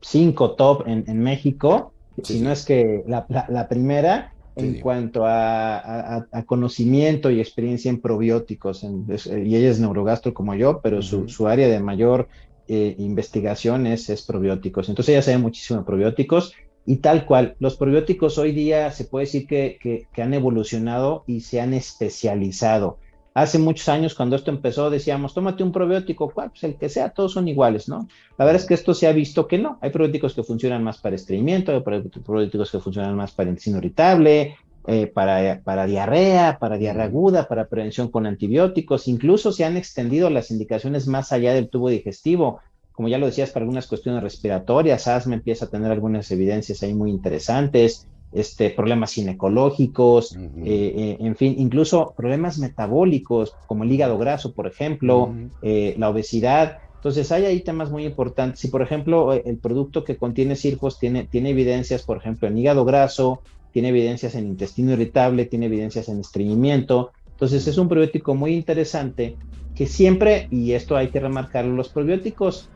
cinco 0.00 0.52
top 0.52 0.88
en, 0.88 1.04
en 1.06 1.20
México, 1.20 1.92
si 2.22 2.40
no 2.40 2.50
es 2.50 2.64
que 2.64 3.04
la, 3.06 3.26
la, 3.50 3.68
primera 3.68 4.32
en 4.56 4.80
cuanto 4.80 5.26
a, 5.26 6.26
a, 6.32 6.42
conocimiento 6.44 7.30
y 7.30 7.38
experiencia 7.38 7.90
en 7.90 8.00
probióticos, 8.00 8.82
y 8.82 9.56
ella 9.56 9.68
es 9.68 9.78
neurogastro 9.78 10.32
como 10.32 10.54
yo, 10.54 10.80
pero 10.80 11.02
su, 11.02 11.28
su, 11.28 11.48
área 11.48 11.68
de 11.68 11.80
mayor 11.80 12.28
eh, 12.66 12.94
investigación 12.98 13.86
es, 13.86 14.08
es, 14.08 14.22
probióticos. 14.22 14.88
Entonces 14.88 15.12
ella 15.12 15.22
sabe 15.22 15.36
muchísimo 15.36 15.80
de 15.80 15.84
probióticos 15.84 16.54
y 16.86 16.96
tal 16.96 17.26
cual, 17.26 17.56
los 17.58 17.76
probióticos 17.76 18.38
hoy 18.38 18.52
día 18.52 18.90
se 18.90 19.04
puede 19.04 19.26
decir 19.26 19.46
que, 19.46 19.76
que, 19.82 20.06
que 20.14 20.22
han 20.22 20.32
evolucionado 20.32 21.24
y 21.26 21.40
se 21.40 21.60
han 21.60 21.74
especializado. 21.74 22.96
Hace 23.34 23.58
muchos 23.58 23.88
años, 23.88 24.14
cuando 24.14 24.36
esto 24.36 24.50
empezó, 24.50 24.90
decíamos, 24.90 25.32
tómate 25.32 25.62
un 25.62 25.72
probiótico, 25.72 26.30
¿cuál? 26.30 26.50
Pues 26.50 26.64
el 26.64 26.76
que 26.76 26.90
sea, 26.90 27.10
todos 27.10 27.32
son 27.32 27.48
iguales, 27.48 27.88
¿no? 27.88 28.06
La 28.36 28.44
verdad 28.44 28.60
es 28.60 28.68
que 28.68 28.74
esto 28.74 28.92
se 28.92 29.06
ha 29.06 29.12
visto 29.12 29.46
que 29.46 29.58
no. 29.58 29.78
Hay 29.80 29.90
probióticos 29.90 30.34
que 30.34 30.42
funcionan 30.42 30.84
más 30.84 30.98
para 30.98 31.16
estreñimiento, 31.16 31.72
hay 31.72 31.80
probióticos 31.80 32.70
que 32.70 32.78
funcionan 32.78 33.16
más 33.16 33.32
para 33.32 33.48
intestino 33.48 33.78
irritable, 33.78 34.56
eh, 34.86 35.06
para, 35.06 35.62
para 35.62 35.86
diarrea, 35.86 36.58
para 36.58 36.76
diarrea 36.76 37.04
aguda, 37.04 37.48
para 37.48 37.68
prevención 37.68 38.08
con 38.08 38.26
antibióticos. 38.26 39.08
Incluso 39.08 39.50
se 39.52 39.64
han 39.64 39.78
extendido 39.78 40.28
las 40.28 40.50
indicaciones 40.50 41.06
más 41.06 41.32
allá 41.32 41.54
del 41.54 41.70
tubo 41.70 41.88
digestivo. 41.88 42.60
como 42.92 43.08
ya 43.08 43.16
lo 43.16 43.26
decías, 43.26 43.50
para 43.50 43.64
algunas 43.64 43.86
cuestiones 43.86 44.22
respiratorias, 44.22 45.08
asma 45.08 45.34
empieza 45.34 45.64
a 45.64 45.70
tener 45.70 45.90
algunas 45.90 46.30
evidencias 46.30 46.82
ahí 46.82 46.92
muy 46.92 47.10
interesantes, 47.10 48.06
este, 48.32 48.70
problemas 48.70 49.12
ginecológicos, 49.12 50.34
eh, 50.34 50.40
eh, 50.64 51.16
en 51.20 51.36
fin, 51.36 51.54
incluso 51.58 52.14
problemas 52.16 52.58
metabólicos, 52.58 53.54
como 53.66 53.84
el 53.84 53.92
hígado 53.92 54.18
graso, 54.18 54.54
por 54.54 54.66
ejemplo, 54.66 55.34
eh, 55.60 55.94
la 55.98 56.08
obesidad. 56.08 56.78
Entonces, 56.96 57.30
hay 57.30 57.44
ahí 57.44 57.60
temas 57.60 57.90
muy 57.90 58.06
importantes. 58.06 58.60
Si, 58.60 58.68
por 58.68 58.80
ejemplo, 58.80 59.32
el 59.32 59.58
producto 59.58 60.04
que 60.04 60.16
contiene 60.16 60.56
circos 60.56 60.98
tiene, 60.98 61.24
tiene 61.24 61.50
evidencias, 61.50 62.04
por 62.04 62.16
ejemplo, 62.16 62.48
en 62.48 62.56
hígado 62.56 62.84
graso, 62.84 63.42
tiene 63.72 63.88
evidencias 63.88 64.34
en 64.34 64.46
intestino 64.46 64.92
irritable, 64.92 65.46
tiene 65.46 65.66
evidencias 65.66 66.08
en 66.08 66.20
estreñimiento. 66.20 67.10
Entonces, 67.30 67.66
es 67.66 67.76
un 67.76 67.88
probiótico 67.88 68.34
muy 68.34 68.54
interesante 68.54 69.36
que 69.74 69.86
siempre, 69.86 70.48
y 70.50 70.72
esto 70.72 70.96
hay 70.96 71.08
que 71.08 71.20
remarcarlo, 71.20 71.74
los 71.74 71.88
probióticos 71.88 72.68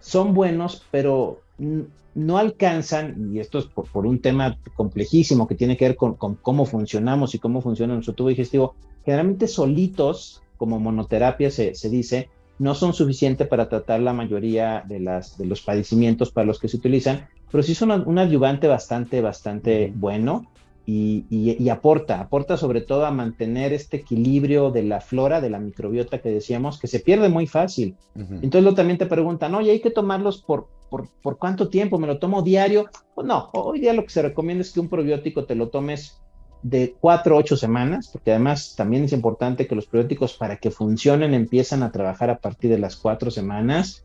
son 0.00 0.34
buenos, 0.34 0.82
pero 0.90 1.40
no 2.14 2.38
alcanzan, 2.38 3.32
y 3.32 3.40
esto 3.40 3.58
es 3.58 3.66
por, 3.66 4.06
un 4.06 4.20
tema 4.20 4.58
complejísimo 4.76 5.46
que 5.46 5.54
tiene 5.54 5.76
que 5.76 5.88
ver 5.88 5.96
con, 5.96 6.14
cómo 6.14 6.64
funcionamos 6.64 7.34
y 7.34 7.38
cómo 7.38 7.60
funciona 7.60 7.94
nuestro 7.94 8.14
tubo 8.14 8.28
digestivo, 8.28 8.74
generalmente 9.04 9.48
solitos, 9.48 10.42
como 10.56 10.78
monoterapia 10.78 11.50
se, 11.50 11.74
se 11.74 11.90
dice, 11.90 12.28
no 12.58 12.74
son 12.74 12.92
suficientes 12.92 13.48
para 13.48 13.68
tratar 13.68 14.00
la 14.00 14.12
mayoría 14.12 14.84
de, 14.86 15.00
las, 15.00 15.36
de 15.36 15.46
los 15.46 15.60
padecimientos 15.60 16.30
para 16.30 16.46
los 16.46 16.58
que 16.58 16.68
se 16.68 16.76
utilizan, 16.76 17.26
pero 17.50 17.62
sí 17.62 17.74
son 17.74 17.90
un 18.06 18.18
adyuvante 18.18 18.68
bastante, 18.68 19.20
bastante 19.20 19.92
bueno 19.94 20.46
y, 20.86 21.68
aporta, 21.70 22.20
aporta 22.20 22.56
sobre 22.56 22.82
todo 22.82 23.06
a 23.06 23.10
mantener 23.10 23.72
este 23.72 23.98
equilibrio 23.98 24.70
de 24.70 24.82
la 24.82 25.00
flora, 25.00 25.40
de 25.40 25.50
la 25.50 25.58
microbiota 25.58 26.18
que 26.18 26.30
decíamos, 26.30 26.78
que 26.78 26.86
se 26.86 27.00
pierde 27.00 27.28
muy 27.28 27.46
fácil. 27.46 27.96
Entonces 28.14 28.62
lo 28.62 28.74
también 28.74 28.98
te 28.98 29.06
preguntan, 29.06 29.54
oye, 29.54 29.70
hay 29.70 29.80
que 29.80 29.90
tomarlos 29.90 30.42
por, 30.42 30.68
por, 30.90 31.08
por, 31.22 31.38
cuánto 31.38 31.68
tiempo, 31.68 31.98
¿me 31.98 32.06
lo 32.06 32.18
tomo 32.18 32.42
diario? 32.42 32.88
Pues 33.14 33.26
no, 33.26 33.50
hoy 33.54 33.80
día 33.80 33.94
lo 33.94 34.04
que 34.04 34.10
se 34.10 34.22
recomienda 34.22 34.62
es 34.62 34.72
que 34.72 34.80
un 34.80 34.88
probiótico 34.88 35.44
te 35.44 35.54
lo 35.54 35.68
tomes 35.68 36.20
de 36.62 36.94
cuatro 36.98 37.36
a 37.36 37.38
ocho 37.38 37.56
semanas, 37.56 38.08
porque 38.12 38.30
además 38.30 38.74
también 38.76 39.04
es 39.04 39.12
importante 39.12 39.66
que 39.66 39.74
los 39.74 39.86
probióticos 39.86 40.34
para 40.34 40.56
que 40.56 40.70
funcionen 40.70 41.34
empiezan 41.34 41.82
a 41.82 41.92
trabajar 41.92 42.30
a 42.30 42.38
partir 42.38 42.70
de 42.70 42.78
las 42.78 42.96
cuatro 42.96 43.30
semanas. 43.30 44.04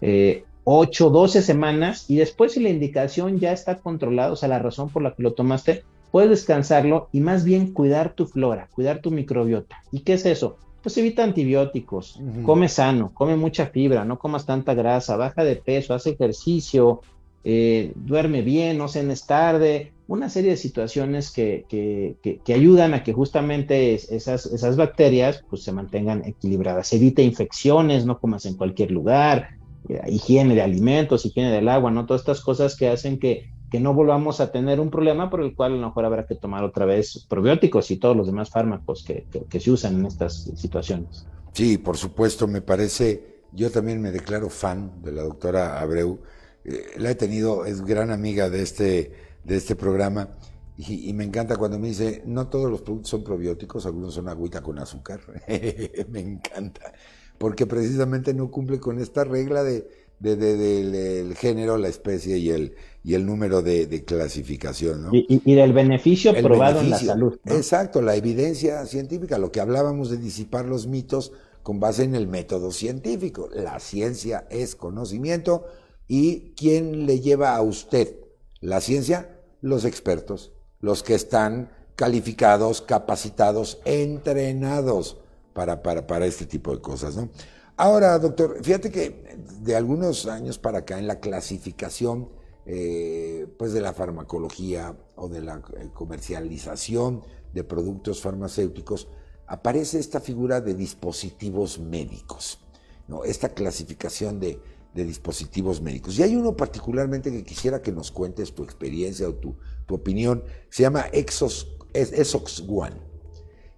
Eh, 0.00 0.44
8, 0.64 1.10
12 1.10 1.42
semanas 1.42 2.04
y 2.08 2.16
después 2.16 2.52
si 2.52 2.60
la 2.60 2.68
indicación 2.68 3.38
ya 3.38 3.52
está 3.52 3.78
controlada, 3.78 4.32
o 4.32 4.36
sea, 4.36 4.48
la 4.48 4.58
razón 4.58 4.90
por 4.90 5.02
la 5.02 5.14
que 5.14 5.22
lo 5.22 5.32
tomaste, 5.32 5.84
puedes 6.10 6.30
descansarlo 6.30 7.08
y 7.12 7.20
más 7.20 7.44
bien 7.44 7.72
cuidar 7.72 8.14
tu 8.14 8.26
flora, 8.26 8.68
cuidar 8.72 9.00
tu 9.00 9.10
microbiota. 9.10 9.82
¿Y 9.92 10.00
qué 10.00 10.14
es 10.14 10.26
eso? 10.26 10.56
Pues 10.82 10.96
evita 10.96 11.22
antibióticos, 11.22 12.18
come 12.44 12.68
sano, 12.68 13.12
come 13.12 13.36
mucha 13.36 13.66
fibra, 13.66 14.04
no 14.04 14.18
comas 14.18 14.46
tanta 14.46 14.72
grasa, 14.72 15.16
baja 15.16 15.44
de 15.44 15.56
peso, 15.56 15.92
haz 15.92 16.06
ejercicio, 16.06 17.02
eh, 17.44 17.92
duerme 17.94 18.40
bien, 18.40 18.78
no 18.78 18.88
cenes 18.88 19.26
tarde, 19.26 19.92
una 20.08 20.28
serie 20.28 20.50
de 20.50 20.56
situaciones 20.56 21.30
que, 21.30 21.66
que, 21.68 22.52
ayudan 22.52 22.94
a 22.94 23.04
que 23.04 23.12
justamente 23.12 23.94
esas, 23.94 24.46
esas 24.46 24.76
bacterias 24.76 25.44
pues, 25.48 25.62
se 25.62 25.70
mantengan 25.70 26.24
equilibradas. 26.24 26.92
Evita 26.92 27.22
infecciones, 27.22 28.06
no 28.06 28.18
comas 28.18 28.44
en 28.46 28.56
cualquier 28.56 28.90
lugar, 28.90 29.50
eh, 29.88 30.00
higiene 30.08 30.54
de 30.54 30.62
alimentos, 30.62 31.24
higiene 31.24 31.52
del 31.52 31.68
agua, 31.68 31.90
¿no? 31.90 32.06
Todas 32.06 32.22
estas 32.22 32.40
cosas 32.40 32.76
que 32.76 32.88
hacen 32.88 33.18
que 33.18 33.50
que 33.70 33.80
no 33.80 33.94
volvamos 33.94 34.40
a 34.40 34.50
tener 34.50 34.80
un 34.80 34.90
problema 34.90 35.30
por 35.30 35.40
el 35.42 35.54
cual 35.54 35.72
a 35.72 35.76
lo 35.76 35.86
mejor 35.86 36.04
habrá 36.04 36.26
que 36.26 36.34
tomar 36.34 36.64
otra 36.64 36.84
vez 36.86 37.24
probióticos 37.28 37.90
y 37.90 37.96
todos 37.96 38.16
los 38.16 38.26
demás 38.26 38.50
fármacos 38.50 39.04
que, 39.04 39.26
se 39.60 39.70
usan 39.70 40.00
en 40.00 40.06
estas 40.06 40.50
situaciones. 40.56 41.26
Sí, 41.52 41.78
por 41.78 41.96
supuesto, 41.96 42.48
me 42.48 42.62
parece, 42.62 43.42
yo 43.52 43.70
también 43.70 44.02
me 44.02 44.10
declaro 44.10 44.50
fan 44.50 45.00
de 45.02 45.12
la 45.12 45.22
doctora 45.22 45.80
Abreu, 45.80 46.18
eh, 46.64 46.84
la 46.98 47.10
he 47.10 47.14
tenido, 47.14 47.64
es 47.64 47.82
gran 47.82 48.10
amiga 48.10 48.50
de 48.50 48.62
este, 48.62 49.12
de 49.44 49.56
este 49.56 49.76
programa 49.76 50.30
y, 50.76 51.12
me 51.12 51.24
encanta 51.24 51.56
cuando 51.56 51.78
me 51.78 51.88
dice, 51.88 52.22
no 52.24 52.48
todos 52.48 52.70
los 52.70 52.80
productos 52.82 53.10
son 53.10 53.22
probióticos, 53.22 53.84
algunos 53.86 54.14
son 54.14 54.28
agüita 54.28 54.62
con 54.62 54.78
azúcar, 54.78 55.20
me 56.08 56.20
encanta, 56.20 56.92
porque 57.38 57.66
precisamente 57.66 58.32
no 58.32 58.50
cumple 58.50 58.80
con 58.80 58.98
esta 58.98 59.24
regla 59.24 59.62
de, 59.62 59.86
del 60.18 61.34
género, 61.36 61.76
la 61.76 61.88
especie 61.88 62.38
y 62.38 62.50
el, 62.50 62.74
y 63.02 63.14
el 63.14 63.24
número 63.24 63.62
de, 63.62 64.04
clasificación. 64.04 65.04
¿no? 65.04 65.10
Y, 65.12 65.54
del 65.54 65.72
beneficio 65.72 66.34
probado 66.34 66.80
en 66.80 66.90
la 66.90 66.98
salud. 66.98 67.38
Exacto, 67.46 68.02
la 68.02 68.14
evidencia 68.14 68.84
científica, 68.86 69.38
lo 69.38 69.50
que 69.50 69.60
hablábamos 69.60 70.10
de 70.10 70.18
disipar 70.18 70.66
los 70.66 70.86
mitos 70.86 71.32
con 71.62 71.80
base 71.80 72.04
en 72.04 72.14
el 72.14 72.26
método 72.26 72.70
científico. 72.72 73.48
La 73.52 73.80
ciencia 73.80 74.46
es 74.50 74.76
conocimiento 74.76 75.64
y 76.08 76.52
¿quién 76.56 77.06
le 77.06 77.20
lleva 77.20 77.56
a 77.56 77.62
usted 77.62 78.16
la 78.60 78.80
ciencia? 78.80 79.36
Los 79.62 79.84
expertos, 79.84 80.52
los 80.80 81.02
que 81.02 81.14
están 81.14 81.70
calificados, 81.96 82.80
capacitados, 82.80 83.78
entrenados 83.84 85.18
para, 85.52 85.82
para, 85.82 86.06
para 86.06 86.26
este 86.26 86.46
tipo 86.46 86.74
de 86.74 86.80
cosas, 86.80 87.16
¿no? 87.16 87.28
Ahora, 87.76 88.18
doctor, 88.18 88.58
fíjate 88.62 88.90
que 88.90 89.38
de 89.62 89.74
algunos 89.74 90.26
años 90.26 90.58
para 90.58 90.80
acá 90.80 90.98
en 90.98 91.06
la 91.06 91.18
clasificación 91.18 92.28
eh, 92.66 93.46
pues 93.58 93.72
de 93.72 93.80
la 93.80 93.92
farmacología 93.92 94.96
o 95.16 95.28
de 95.28 95.40
la 95.40 95.62
eh, 95.78 95.88
comercialización 95.94 97.22
de 97.52 97.64
productos 97.64 98.20
farmacéuticos 98.20 99.08
aparece 99.46 99.98
esta 99.98 100.20
figura 100.20 100.60
de 100.60 100.74
dispositivos 100.74 101.80
médicos, 101.80 102.60
¿no? 103.08 103.24
esta 103.24 103.48
clasificación 103.48 104.38
de, 104.38 104.60
dispositivos 104.92 105.80
médicos. 105.80 106.18
Y 106.18 106.22
hay 106.22 106.36
uno 106.36 106.56
particularmente 106.56 107.30
que 107.30 107.44
quisiera 107.44 107.80
que 107.80 107.92
nos 107.92 108.10
cuentes 108.10 108.52
tu 108.52 108.62
experiencia 108.64 109.28
o 109.28 109.34
tu, 109.34 109.56
opinión, 109.88 110.44
se 110.68 110.82
llama 110.82 111.06
Exos, 111.12 111.76
Exox 111.94 112.64
One. 112.68 112.96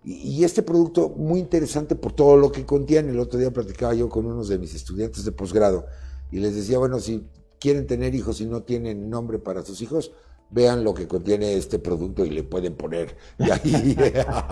Y, 0.04 0.42
este 0.42 0.62
producto 0.62 1.10
muy 1.10 1.38
interesante 1.38 1.94
por 1.94 2.12
todo 2.12 2.36
lo 2.36 2.50
que 2.50 2.66
contiene. 2.66 3.10
El 3.10 3.20
otro 3.20 3.38
día 3.38 3.52
platicaba 3.52 3.94
yo 3.94 4.08
con 4.08 4.26
unos 4.26 4.48
de 4.48 4.58
mis 4.58 4.74
estudiantes 4.74 5.24
de 5.24 5.32
posgrado 5.32 5.86
y 6.30 6.38
les 6.38 6.54
decía, 6.54 6.78
bueno, 6.78 6.98
si 6.98 7.26
quieren 7.62 7.86
tener 7.86 8.14
hijos 8.14 8.40
y 8.40 8.46
no 8.46 8.62
tienen 8.62 9.08
nombre 9.08 9.38
para 9.38 9.62
sus 9.62 9.80
hijos, 9.82 10.12
vean 10.50 10.82
lo 10.82 10.92
que 10.92 11.06
contiene 11.06 11.54
este 11.54 11.78
producto 11.78 12.24
y 12.24 12.30
le 12.30 12.42
pueden 12.42 12.74
poner 12.74 13.16
y 13.38 13.50
ahí, 13.50 13.96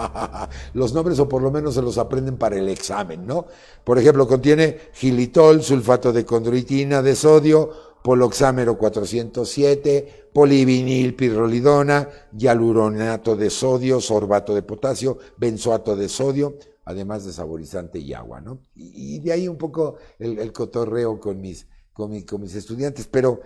los 0.75 0.95
nombres 0.95 1.19
o 1.19 1.29
por 1.29 1.43
lo 1.43 1.51
menos 1.51 1.75
se 1.75 1.83
los 1.83 1.99
aprenden 1.99 2.39
para 2.39 2.57
el 2.57 2.69
examen, 2.69 3.27
¿no? 3.27 3.47
Por 3.85 3.99
ejemplo, 3.99 4.29
contiene 4.29 4.79
gilitol, 4.93 5.63
sulfato 5.63 6.13
de 6.13 6.25
condroitina 6.25 7.03
de 7.03 7.17
sodio, 7.17 7.71
poloxámero 8.03 8.79
407, 8.79 10.31
polivinil 10.33 11.17
pirrolidona, 11.17 12.09
hialuronato 12.37 13.37
de 13.37 13.51
sodio, 13.51 14.01
sorbato 14.01 14.55
de 14.55 14.63
potasio, 14.63 15.19
benzoato 15.37 15.97
de 15.97 16.09
sodio, 16.09 16.57
además 16.85 17.25
de 17.25 17.33
saborizante 17.33 17.99
y 17.99 18.15
agua, 18.15 18.41
¿no? 18.41 18.61
Y, 18.75 19.21
de 19.21 19.33
ahí 19.33 19.49
un 19.49 19.57
poco 19.57 19.97
el, 20.19 20.53
cotorreo 20.53 21.21
con 21.21 21.41
mis, 21.41 21.67
con, 22.09 22.41
mis 22.41 22.55
estudiantes, 22.55 23.07
pero 23.07 23.41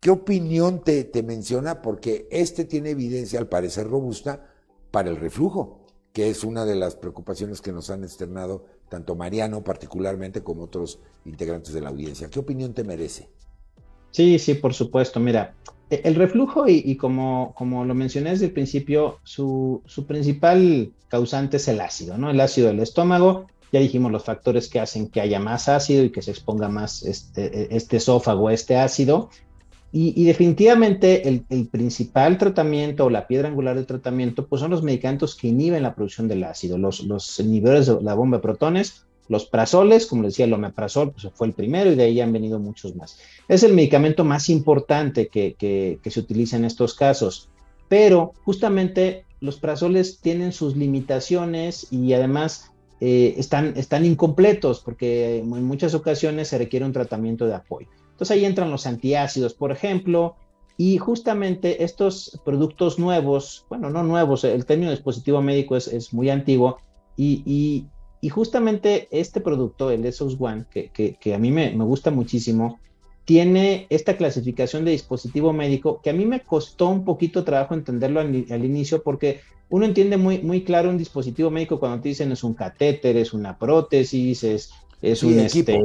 ¿qué 0.00 0.10
opinión 0.10 0.82
te, 0.82 1.04
te 1.04 1.22
menciona? 1.22 1.82
Porque 1.82 2.28
este 2.30 2.64
tiene 2.64 2.90
evidencia, 2.90 3.38
al 3.38 3.48
parecer 3.48 3.88
robusta, 3.88 4.46
para 4.90 5.10
el 5.10 5.16
reflujo, 5.16 5.86
que 6.12 6.30
es 6.30 6.44
una 6.44 6.64
de 6.64 6.74
las 6.74 6.96
preocupaciones 6.96 7.60
que 7.60 7.72
nos 7.72 7.90
han 7.90 8.02
externado 8.02 8.66
tanto 8.88 9.14
Mariano 9.14 9.62
particularmente 9.62 10.42
como 10.42 10.64
otros 10.64 10.98
integrantes 11.24 11.72
de 11.72 11.80
la 11.80 11.90
audiencia. 11.90 12.28
¿Qué 12.28 12.40
opinión 12.40 12.74
te 12.74 12.84
merece? 12.84 13.28
Sí, 14.10 14.38
sí, 14.38 14.54
por 14.54 14.74
supuesto. 14.74 15.20
Mira, 15.20 15.54
e, 15.88 16.02
el 16.04 16.16
reflujo, 16.16 16.66
y, 16.66 16.96
como, 16.96 17.54
como, 17.56 17.84
lo 17.84 17.94
mencioné 17.94 18.30
desde 18.30 18.46
el 18.46 18.52
principio, 18.52 19.18
su, 19.22 19.82
su, 19.86 20.06
principal 20.06 20.92
causante 21.08 21.58
es 21.58 21.68
el 21.68 21.80
ácido, 21.80 22.18
¿no? 22.18 22.30
El 22.30 22.40
ácido 22.40 22.68
del 22.68 22.80
estómago. 22.80 23.46
Ya 23.72 23.80
dijimos 23.80 24.10
los 24.12 24.24
factores 24.24 24.68
que 24.68 24.80
hacen 24.80 25.08
que 25.08 25.20
haya 25.20 25.38
más 25.40 25.68
ácido 25.68 26.04
y 26.04 26.10
que 26.10 26.22
se 26.22 26.30
exponga 26.30 26.68
más 26.68 27.02
este, 27.02 27.46
e, 27.46 27.76
este 27.76 27.98
esófago, 27.98 28.50
este 28.50 28.76
ácido. 28.76 29.30
Y, 29.92 30.22
definitivamente 30.22 31.26
el, 31.26 31.66
principal 31.66 32.38
tratamiento 32.38 33.06
o 33.06 33.10
la 33.10 33.26
piedra 33.26 33.48
angular 33.48 33.74
del 33.74 33.86
tratamiento, 33.86 34.46
pues 34.46 34.60
son 34.60 34.70
los 34.70 34.84
medicamentos 34.84 35.34
que 35.34 35.48
inhiben 35.48 35.82
la 35.82 35.96
producción 35.96 36.28
del 36.28 36.44
ácido, 36.44 36.78
los, 36.78 37.00
los 37.00 37.40
inhibidores 37.40 37.86
de 37.88 38.00
la 38.00 38.14
bomba 38.14 38.36
de 38.36 38.42
protones 38.42 39.04
los 39.30 39.46
prazoles, 39.46 40.06
como 40.06 40.24
decía, 40.24 40.44
el 40.44 40.52
omeprazol 40.52 41.12
pues, 41.12 41.28
fue 41.32 41.46
el 41.46 41.52
primero 41.52 41.92
y 41.92 41.94
de 41.94 42.02
ahí 42.02 42.20
han 42.20 42.32
venido 42.32 42.58
muchos 42.58 42.96
más. 42.96 43.16
Es 43.46 43.62
el 43.62 43.74
medicamento 43.74 44.24
más 44.24 44.48
importante 44.48 45.28
que, 45.28 46.00
se 46.04 46.20
utiliza 46.20 46.56
en 46.56 46.64
estos 46.64 46.94
casos, 46.94 47.48
pero 47.88 48.32
justamente 48.44 49.24
los 49.40 49.60
prazoles 49.60 50.18
tienen 50.18 50.52
sus 50.52 50.76
limitaciones 50.76 51.86
y 51.92 52.12
además 52.12 52.72
eh, 53.00 53.34
están, 53.38 53.74
están 53.76 54.04
incompletos 54.04 54.80
porque 54.80 55.38
en 55.38 55.64
muchas 55.64 55.94
ocasiones 55.94 56.48
se 56.48 56.58
requiere 56.58 56.84
un 56.84 56.92
tratamiento 56.92 57.46
de 57.46 57.54
apoyo. 57.54 57.88
Entonces 58.10 58.36
ahí 58.36 58.44
entran 58.44 58.70
los 58.70 58.86
antiácidos, 58.86 59.54
por 59.54 59.72
ejemplo, 59.72 60.36
y 60.76 60.98
justamente 60.98 61.84
estos 61.84 62.40
productos 62.44 62.98
nuevos, 62.98 63.66
bueno, 63.68 63.90
no 63.90 64.02
nuevos, 64.02 64.44
el 64.44 64.64
término 64.64 64.90
dispositivo 64.90 65.42
médico 65.42 65.76
es, 65.76 66.12
muy 66.12 66.30
antiguo 66.30 66.78
y, 67.16 67.86
y 68.20 68.28
justamente 68.28 69.08
este 69.10 69.40
producto, 69.40 69.90
el 69.90 70.04
ESOS 70.04 70.36
One, 70.38 70.66
que, 70.70 71.34
a 71.34 71.38
mí 71.38 71.50
me, 71.50 71.74
gusta 71.76 72.10
muchísimo, 72.10 72.78
tiene 73.30 73.86
esta 73.90 74.16
clasificación 74.16 74.84
de 74.84 74.90
dispositivo 74.90 75.52
médico 75.52 76.00
que 76.02 76.10
a 76.10 76.12
mí 76.12 76.26
me 76.26 76.40
costó 76.40 76.88
un 76.88 77.04
poquito 77.04 77.44
trabajo 77.44 77.74
entenderlo 77.74 78.18
al, 78.18 78.64
inicio 78.64 79.04
porque 79.04 79.38
uno 79.68 79.84
entiende 79.84 80.16
muy, 80.16 80.40
muy 80.40 80.64
claro 80.64 80.90
un 80.90 80.98
dispositivo 80.98 81.48
médico 81.48 81.78
cuando 81.78 82.00
te 82.02 82.08
dicen 82.08 82.32
es 82.32 82.42
un 82.42 82.54
catéter, 82.54 83.16
es 83.16 83.32
una 83.32 83.56
prótesis, 83.56 84.42
es, 84.42 84.72
es 85.00 85.22
un, 85.22 85.38
este, 85.38 85.78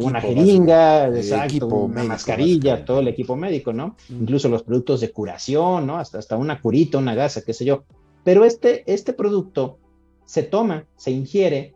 una 0.00 0.20
jeringa, 0.20 1.06
exacto, 1.08 1.66
una 1.66 2.04
mascarilla, 2.04 2.84
todo 2.84 3.00
el 3.00 3.08
equipo 3.08 3.36
médico, 3.36 3.72
¿no? 3.72 3.96
Incluso 4.10 4.50
los 4.50 4.62
productos 4.62 5.00
de 5.00 5.12
curación, 5.12 5.86
¿no? 5.86 5.96
Hasta, 5.96 6.18
hasta 6.18 6.36
una 6.36 6.60
curita, 6.60 6.98
una 6.98 7.14
gasa, 7.14 7.40
qué 7.40 7.54
sé 7.54 7.64
yo. 7.64 7.84
Pero 8.22 8.44
este, 8.44 8.84
este 8.84 9.14
producto 9.14 9.78
se 10.26 10.42
toma, 10.42 10.84
se 10.96 11.10
ingiere, 11.10 11.72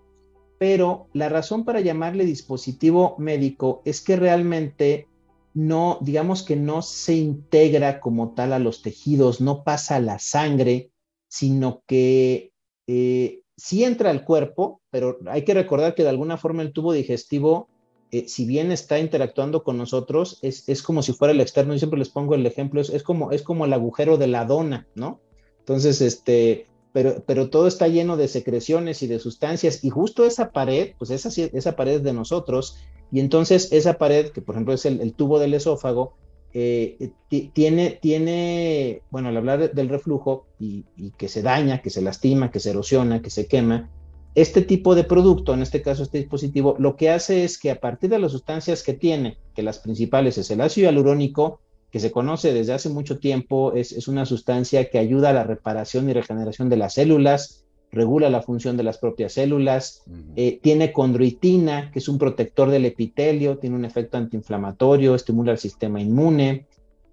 pero 0.58 1.08
la 1.12 1.28
razón 1.28 1.64
para 1.64 1.80
llamarle 1.80 2.24
dispositivo 2.24 3.16
médico 3.18 3.82
es 3.84 4.00
que 4.00 4.16
realmente 4.16 5.08
no, 5.54 5.98
digamos 6.02 6.42
que 6.42 6.56
no 6.56 6.82
se 6.82 7.14
integra 7.14 8.00
como 8.00 8.34
tal 8.34 8.52
a 8.52 8.58
los 8.58 8.82
tejidos, 8.82 9.40
no 9.40 9.64
pasa 9.64 9.96
a 9.96 10.00
la 10.00 10.18
sangre, 10.18 10.90
sino 11.28 11.82
que 11.86 12.52
eh, 12.86 13.40
sí 13.56 13.84
entra 13.84 14.10
al 14.10 14.24
cuerpo, 14.24 14.82
pero 14.90 15.18
hay 15.26 15.44
que 15.44 15.54
recordar 15.54 15.94
que 15.94 16.02
de 16.02 16.10
alguna 16.10 16.36
forma 16.36 16.62
el 16.62 16.72
tubo 16.72 16.92
digestivo, 16.92 17.68
eh, 18.10 18.28
si 18.28 18.44
bien 18.44 18.70
está 18.70 18.98
interactuando 18.98 19.64
con 19.64 19.78
nosotros, 19.78 20.38
es, 20.42 20.82
como 20.82 21.02
si 21.02 21.12
fuera 21.12 21.32
el 21.32 21.40
externo, 21.40 21.74
y 21.74 21.78
siempre 21.78 21.98
les 21.98 22.10
pongo 22.10 22.34
el 22.34 22.46
ejemplo, 22.46 22.80
es, 22.80 23.02
como, 23.02 23.32
es 23.32 23.42
como 23.42 23.64
el 23.64 23.72
agujero 23.72 24.18
de 24.18 24.26
la 24.26 24.44
dona, 24.44 24.86
¿no? 24.94 25.20
Entonces, 25.60 26.00
este, 26.00 26.66
pero, 26.96 27.22
pero 27.26 27.50
todo 27.50 27.66
está 27.66 27.88
lleno 27.88 28.16
de 28.16 28.26
secreciones 28.26 29.02
y 29.02 29.06
de 29.06 29.18
sustancias, 29.18 29.84
y 29.84 29.90
justo 29.90 30.24
esa 30.24 30.50
pared, 30.50 30.94
pues 30.96 31.10
esa, 31.10 31.28
esa 31.28 31.76
pared 31.76 32.00
de 32.00 32.14
nosotros, 32.14 32.78
y 33.12 33.20
entonces 33.20 33.70
esa 33.70 33.98
pared, 33.98 34.30
que 34.30 34.40
por 34.40 34.54
ejemplo 34.54 34.72
es 34.72 34.86
el, 34.86 35.12
tubo 35.12 35.38
del 35.38 35.52
esófago, 35.52 36.14
eh, 36.54 37.10
tiene, 37.52 37.98
tiene, 38.00 39.02
bueno, 39.10 39.28
al 39.28 39.36
hablar 39.36 39.74
del 39.74 39.90
reflujo 39.90 40.46
y, 40.58 40.86
que 41.18 41.28
se 41.28 41.42
daña, 41.42 41.82
que 41.82 41.90
se 41.90 42.00
lastima, 42.00 42.50
que 42.50 42.60
se 42.60 42.70
erosiona, 42.70 43.20
que 43.20 43.28
se 43.28 43.46
quema, 43.46 43.90
este 44.34 44.62
tipo 44.62 44.94
de 44.94 45.04
producto, 45.04 45.52
en 45.52 45.60
este 45.60 45.82
caso 45.82 46.02
este 46.02 46.16
dispositivo, 46.16 46.76
lo 46.78 46.96
que 46.96 47.10
hace 47.10 47.44
es 47.44 47.58
que 47.58 47.70
a 47.70 47.78
partir 47.78 48.08
de 48.08 48.20
las 48.20 48.32
sustancias 48.32 48.82
que 48.82 48.94
tiene, 48.94 49.36
que 49.54 49.62
las 49.62 49.80
principales 49.80 50.38
es 50.38 50.50
el 50.50 50.62
ácido 50.62 50.86
hialurónico, 50.86 51.60
que 51.90 52.00
se 52.00 52.10
conoce 52.10 52.52
desde 52.52 52.72
hace 52.72 52.88
mucho 52.88 53.18
tiempo, 53.18 53.72
es, 53.74 54.08
una 54.08 54.26
sustancia 54.26 54.90
que 54.90 54.98
ayuda 54.98 55.30
a 55.30 55.32
la 55.32 55.44
reparación 55.44 56.08
y 56.08 56.12
regeneración 56.12 56.68
de 56.68 56.76
las 56.76 56.94
células, 56.94 57.64
regula 57.92 58.28
la 58.28 58.42
función 58.42 58.76
de 58.76 58.82
las 58.82 58.98
propias 58.98 59.34
células, 59.34 60.02
eh, 60.34 60.58
tiene 60.62 60.92
condroitina, 60.92 61.90
que 61.92 62.00
es 62.00 62.08
un 62.08 62.18
protector 62.18 62.70
del 62.70 62.84
epitelio, 62.84 63.58
tiene 63.58 63.76
un 63.76 63.84
efecto 63.84 64.18
antiinflamatorio, 64.18 65.14
estimula 65.14 65.52
el 65.52 65.58
sistema 65.58 66.00
inmune, 66.00 66.66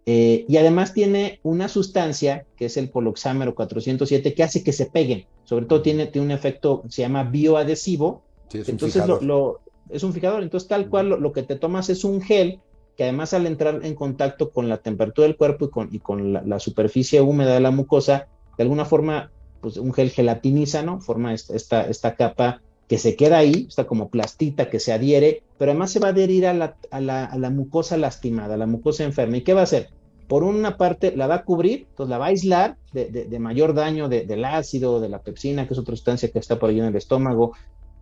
eh, 0.05 0.45
y 0.49 0.57
además 0.57 0.93
tiene 0.93 1.39
una 1.43 1.69
sustancia, 1.69 2.45
que 2.57 2.65
es 2.65 2.75
el 2.75 2.89
poloxámero 2.89 3.55
407, 3.55 4.33
que 4.33 4.43
hace 4.43 4.63
que 4.63 4.73
se 4.73 4.87
peguen, 4.87 5.25
sobre 5.45 5.65
todo 5.65 5.81
tiene, 5.81 6.07
tiene 6.07 6.25
un 6.25 6.31
efecto, 6.31 6.83
se 6.89 7.03
llama 7.03 7.23
bioadhesivo, 7.23 8.23
entonces 8.53 9.03
lo, 9.21 9.61
es 9.89 10.03
un 10.03 10.11
fijador, 10.11 10.43
entonces 10.43 10.67
tal 10.67 10.89
cual 10.89 11.09
lo 11.09 11.31
que 11.31 11.43
te 11.43 11.55
tomas 11.55 11.89
es 11.89 12.03
un 12.03 12.21
gel 12.21 12.59
que 12.95 13.03
además 13.03 13.33
al 13.33 13.47
entrar 13.47 13.79
en 13.83 13.95
contacto 13.95 14.51
con 14.51 14.69
la 14.69 14.77
temperatura 14.77 15.27
del 15.27 15.37
cuerpo 15.37 15.65
y 15.65 15.69
con, 15.69 15.89
y 15.91 15.99
con 15.99 16.33
la, 16.33 16.59
superficie 16.59 17.21
húmeda 17.21 17.53
de 17.53 17.59
la 17.59 17.71
mucosa, 17.71 18.27
de 18.57 18.63
alguna 18.63 18.85
forma, 18.85 19.31
pues 19.61 19.77
un 19.77 19.93
gel 19.93 20.11
gelatiniza, 20.11 20.83
¿no? 20.83 20.99
Forma 20.99 21.33
esta, 21.33 21.87
esta, 21.87 22.15
capa 22.15 22.61
que 22.87 22.97
se 22.97 23.15
queda 23.15 23.37
ahí, 23.37 23.65
está 23.67 23.85
como 23.85 24.09
plastita 24.09 24.69
que 24.69 24.79
se 24.79 24.93
adhiere, 24.93 25.41
pero 25.57 25.71
además 25.71 25.91
se 25.91 25.99
va 25.99 26.09
a 26.09 26.11
adherir 26.11 26.45
a 26.45 26.53
la, 26.53 26.75
a 26.91 27.01
la, 27.01 27.25
a 27.25 27.37
la 27.37 27.49
mucosa 27.49 27.97
lastimada, 27.97 28.53
a 28.53 28.57
la 28.57 28.67
mucosa 28.67 29.03
enferma. 29.03 29.37
¿Y 29.37 29.41
qué 29.41 29.53
va 29.53 29.61
a 29.61 29.63
hacer? 29.63 29.89
Por 30.27 30.43
una 30.43 30.77
parte 30.77 31.15
la 31.15 31.27
va 31.27 31.35
a 31.35 31.43
cubrir, 31.43 31.87
entonces 31.89 32.09
la 32.09 32.17
va 32.17 32.25
a 32.25 32.29
aislar 32.29 32.77
de, 32.91 33.05
de, 33.05 33.39
mayor 33.39 33.73
daño 33.73 34.07
del 34.07 34.45
ácido, 34.45 34.99
de 34.99 35.09
la 35.09 35.21
pepsina, 35.21 35.67
que 35.67 35.73
es 35.73 35.79
otra 35.79 35.95
sustancia 35.95 36.29
que 36.29 36.39
está 36.39 36.59
por 36.59 36.69
ahí 36.69 36.79
en 36.79 36.85
el 36.85 36.95
estómago, 36.95 37.53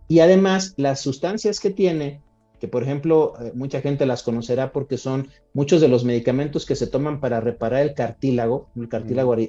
y 0.08 0.20
además 0.20 0.74
las 0.76 1.00
sustancias 1.00 1.58
que 1.58 1.70
tiene 1.70 2.20
que 2.62 2.68
por 2.68 2.84
ejemplo 2.84 3.34
eh, 3.40 3.50
mucha 3.56 3.80
gente 3.80 4.06
las 4.06 4.22
conocerá 4.22 4.70
porque 4.70 4.96
son 4.96 5.26
muchos 5.52 5.80
de 5.80 5.88
los 5.88 6.04
medicamentos 6.04 6.64
que 6.64 6.76
se 6.76 6.86
toman 6.86 7.18
para 7.18 7.40
reparar 7.40 7.82
el 7.82 7.92
cartílago, 7.92 8.68
el 8.76 8.88
cartílago 8.88 9.36
eh, 9.36 9.48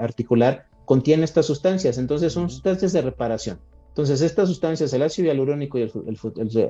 articular, 0.00 0.66
contiene 0.84 1.24
estas 1.24 1.46
sustancias, 1.46 1.98
entonces 1.98 2.32
son 2.32 2.48
sustancias 2.50 2.92
de 2.92 3.02
reparación. 3.02 3.58
Entonces 3.88 4.20
estas 4.20 4.48
sustancias, 4.48 4.92
el 4.92 5.02
ácido 5.02 5.26
hialurónico 5.26 5.76
y 5.76 5.90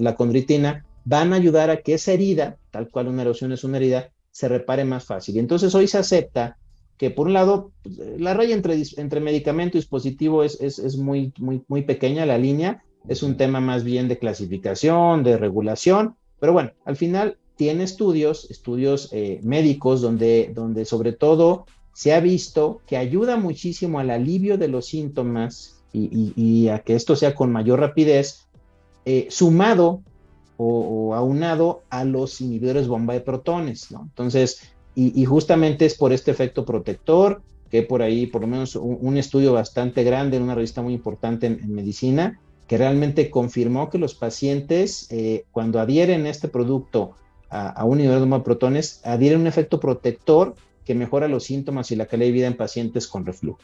la 0.01 0.14
condritina, 0.14 0.86
van 1.05 1.34
a 1.34 1.36
ayudar 1.36 1.68
a 1.68 1.82
que 1.82 1.93
esa 1.93 2.12
herida, 2.12 2.57
tal 2.70 2.88
cual 2.88 3.09
una 3.09 3.20
erosión 3.20 3.53
es 3.53 3.62
una 3.62 3.76
herida, 3.76 4.12
se 4.30 4.49
repare 4.49 4.86
más 4.86 5.05
fácil. 5.05 5.36
Y 5.36 5.40
entonces 5.40 5.74
hoy 5.74 5.88
se 5.88 5.99
acepta 5.99 6.57
que 6.97 7.11
por 7.11 7.26
un 7.26 7.34
lado 7.34 7.70
pues, 7.82 7.99
la 8.18 8.32
raya 8.32 8.55
entre, 8.55 8.82
entre 8.97 9.20
medicamento 9.20 9.76
y 9.76 9.80
dispositivo 9.80 10.43
es, 10.43 10.59
es, 10.59 10.78
es 10.78 10.97
muy, 10.97 11.34
muy, 11.36 11.62
muy 11.68 11.82
pequeña 11.82 12.24
la 12.24 12.38
línea, 12.38 12.82
es 13.09 13.23
un 13.23 13.37
tema 13.37 13.61
más 13.61 13.85
bien 13.85 14.09
de 14.09 14.19
clasificación, 14.19 15.23
de 15.23 15.37
regulación, 15.37 16.17
pero 16.41 16.53
bueno, 16.53 16.73
al 16.85 16.97
final 16.97 17.39
tiene 17.57 17.85
estudios, 17.85 18.51
estudios 18.51 19.09
eh, 19.13 19.41
médicos, 19.43 20.01
donde, 20.01 20.51
donde 20.55 20.85
sobre 20.85 21.13
todo 21.13 21.67
se 21.93 22.13
ha 22.13 22.21
visto 22.21 22.81
que 22.87 22.97
ayuda 22.97 23.37
muchísimo 23.37 23.99
al 23.99 24.11
alivio 24.11 24.59
de 24.59 24.69
los 24.69 24.87
síntomas 24.87 25.83
y, 25.93 26.69
a 26.69 26.79
que 26.79 26.95
esto 26.95 27.17
sea 27.17 27.35
con 27.35 27.53
mayor 27.53 27.81
rapidez, 27.81 28.49
eh, 29.05 29.27
sumado 29.29 30.01
o, 30.57 31.15
aunado 31.15 31.83
a 31.91 32.05
los 32.05 32.41
inhibidores 32.41 32.89
bomba 32.89 33.13
de 33.13 33.21
protones, 33.21 33.91
¿no? 33.91 34.03
Entonces, 34.03 34.75
y, 34.95 35.25
justamente 35.25 35.87
es 35.87 35.95
por 35.95 36.13
este 36.13 36.31
efecto 36.31 36.65
protector, 36.65 37.43
que 37.71 37.83
por 37.83 38.03
ahí, 38.03 38.27
por 38.27 38.43
lo 38.43 38.47
menos 38.47 38.77
un, 38.77 39.17
estudio 39.17 39.53
bastante 39.53 40.03
grande 40.05 40.37
en 40.37 40.43
una 40.43 40.55
revista 40.55 40.83
muy 40.83 40.95
importante 40.95 41.47
en 41.47 41.73
medicina, 41.73 42.41
que 42.67 42.79
realmente 42.79 43.31
confirmó 43.31 43.91
que 43.91 43.99
los 43.99 44.15
pacientes, 44.15 45.07
eh, 45.11 45.45
cuando 45.53 45.81
adhieren 45.81 46.27
este 46.27 46.49
producto 46.49 47.17
a, 47.51 47.85
un 47.85 47.99
nivel 47.99 48.31
de 48.31 48.41
protones, 48.41 49.01
adhieren 49.05 49.43
un 49.43 49.47
efecto 49.47 49.79
protector 49.79 50.55
que 50.87 50.95
mejora 50.95 51.29
los 51.29 51.45
síntomas 51.45 51.91
y 51.91 51.97
la 51.97 52.07
calidad 52.07 52.29
de 52.29 52.33
vida 52.33 52.47
en 52.47 52.57
pacientes 52.57 53.07
con 53.07 53.27
reflujo. 53.27 53.59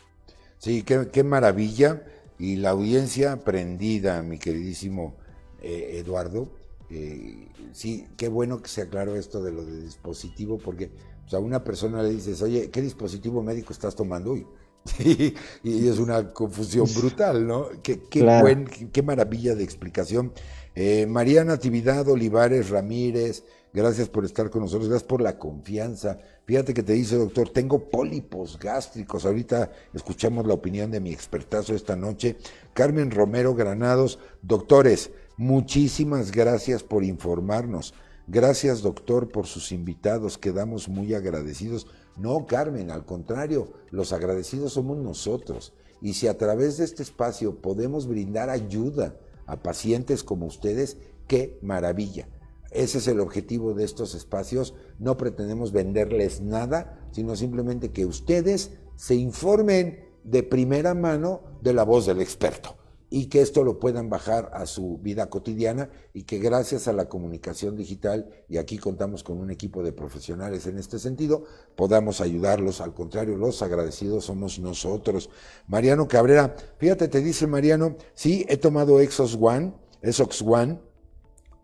Sí, 0.59 0.83
qué, 0.83 1.25
maravilla. 1.25 2.05
Y 2.39 2.57
la 2.57 2.71
audiencia 2.71 3.33
aprendida, 3.33 4.23
mi 4.23 4.39
queridísimo 4.39 5.15
eh, 5.63 5.97
Eduardo. 6.05 6.51
Eh, 6.91 7.49
sí, 7.73 8.07
qué 8.17 8.29
bueno 8.29 8.63
que 8.63 8.69
se 8.69 8.83
aclaró 8.83 9.17
esto 9.17 9.43
de 9.43 9.53
lo 9.53 9.65
de 9.65 9.81
dispositivo, 9.83 10.59
porque 10.59 10.91
pues, 11.23 11.35
a 11.35 11.39
una 11.39 11.65
persona 11.65 12.03
le 12.03 12.11
dices, 12.11 12.41
oye, 12.43 12.71
¿qué 12.71 12.81
dispositivo 12.81 13.43
médico 13.43 13.73
estás 13.73 13.97
tomando 13.97 14.33
hoy? 14.33 14.47
y 14.99 15.89
es 15.89 15.99
una 15.99 16.33
confusión 16.33 16.87
brutal, 16.95 17.47
¿no? 17.47 17.69
Qué, 17.83 18.01
qué, 18.03 19.03
maravilla 19.03 19.55
de 19.55 19.65
explicación. 19.65 20.33
Eh, 20.75 21.07
María 21.07 21.45
Natividad 21.45 22.09
Olivares 22.09 22.71
Ramírez, 22.71 23.45
gracias 23.73 24.09
por 24.09 24.25
estar 24.25 24.51
con 24.51 24.63
nosotros, 24.63 24.89
gracias 24.89 25.09
por 25.09 25.21
la 25.21 25.39
confianza. 25.39 26.19
Fíjate 26.47 26.73
que 26.73 26.83
te 26.83 26.95
dice, 26.95 27.17
doctor, 27.17 27.51
tengo 27.51 27.91
pólipos 27.91 28.59
gástricos. 28.59 29.27
Ahorita 29.27 29.71
escuchamos 29.93 30.47
la 30.47 30.55
opinión 30.55 30.91
de 30.91 31.01
mi 31.01 31.13
expertazo 31.13 31.75
esta 31.75 31.97
noche. 31.97 32.37
Carmen 32.75 33.11
Romero 33.11 33.55
Granados, 33.55 34.19
doctores, 34.43 35.11
muchísimas 35.37 36.31
gracias 36.33 36.83
por 36.83 37.05
informarnos. 37.05 37.95
Gracias, 38.31 38.83
doctor, 38.83 39.29
por 39.29 39.47
sus 39.47 39.73
invitados. 39.73 40.37
Quedamos 40.37 40.89
muy 40.89 41.15
agradecidos. 41.15 41.87
No, 42.19 42.47
Carmen, 42.47 42.91
al 42.91 43.05
contrario, 43.05 43.73
los 43.91 44.13
agradecidos 44.13 44.73
somos 44.73 44.99
nosotros. 44.99 45.73
Y 46.01 46.15
si 46.15 46.27
a 46.27 46.37
través 46.37 46.79
de 46.79 46.85
este 46.85 47.03
espacio 47.03 47.61
podemos 47.61 48.07
brindar 48.07 48.51
ayuda 48.51 49.17
a 49.47 49.63
pacientes 49.63 50.25
como 50.25 50.47
ustedes, 50.47 50.97
qué 51.27 51.59
maravilla. 51.63 52.29
Ese 52.71 52.99
es 52.99 53.09
el 53.09 53.21
objetivo 53.21 53.73
de 53.75 53.85
estos 53.85 54.15
espacios. 54.15 54.75
No 54.99 55.17
pretendemos 55.17 55.73
venderles 55.73 56.41
nada, 56.41 57.09
sino 57.13 57.37
simplemente 57.37 57.93
que 57.93 58.05
ustedes 58.05 58.73
se 58.97 59.15
informen 59.15 60.05
de 60.25 60.43
primera 60.43 60.95
mano 60.95 61.43
de 61.63 61.73
la 61.73 61.85
voz 61.85 62.05
del 62.07 62.21
experto 62.21 62.77
y 63.11 63.27
que 63.27 63.41
esto 63.41 63.65
lo 63.65 63.79
puedan 63.79 64.11
bajar 64.11 64.51
a 64.53 64.67
su 64.67 64.99
vida 64.99 65.31
cotidiana 65.31 65.91
y 66.13 66.25
que 66.25 66.39
gracias 66.39 66.89
a 66.89 66.93
la 66.93 67.09
comunicación 67.09 67.77
digital, 67.77 68.29
y 68.49 68.59
aquí 68.59 68.79
contamos 68.79 69.23
con 69.23 69.39
un 69.39 69.51
equipo 69.51 69.83
de 69.83 69.93
profesionales 69.93 70.67
en 70.67 70.79
este 70.79 70.99
sentido, 70.99 71.45
podamos 71.75 72.21
ayudarlos. 72.21 72.81
Al 72.81 72.95
contrario, 72.95 73.37
los 73.37 73.63
agradecidos 73.63 74.27
somos 74.27 74.59
nosotros. 74.59 75.31
Mariano 75.67 76.07
Cabrera, 76.07 76.55
fíjate, 76.79 77.09
te 77.09 77.21
dice 77.21 77.47
Mariano, 77.47 77.97
sí, 78.15 78.45
he 78.49 78.57
tomado 78.57 79.01
Exos 79.01 79.39
One, 79.41 79.73
Exox 80.03 80.43
One, 80.43 80.79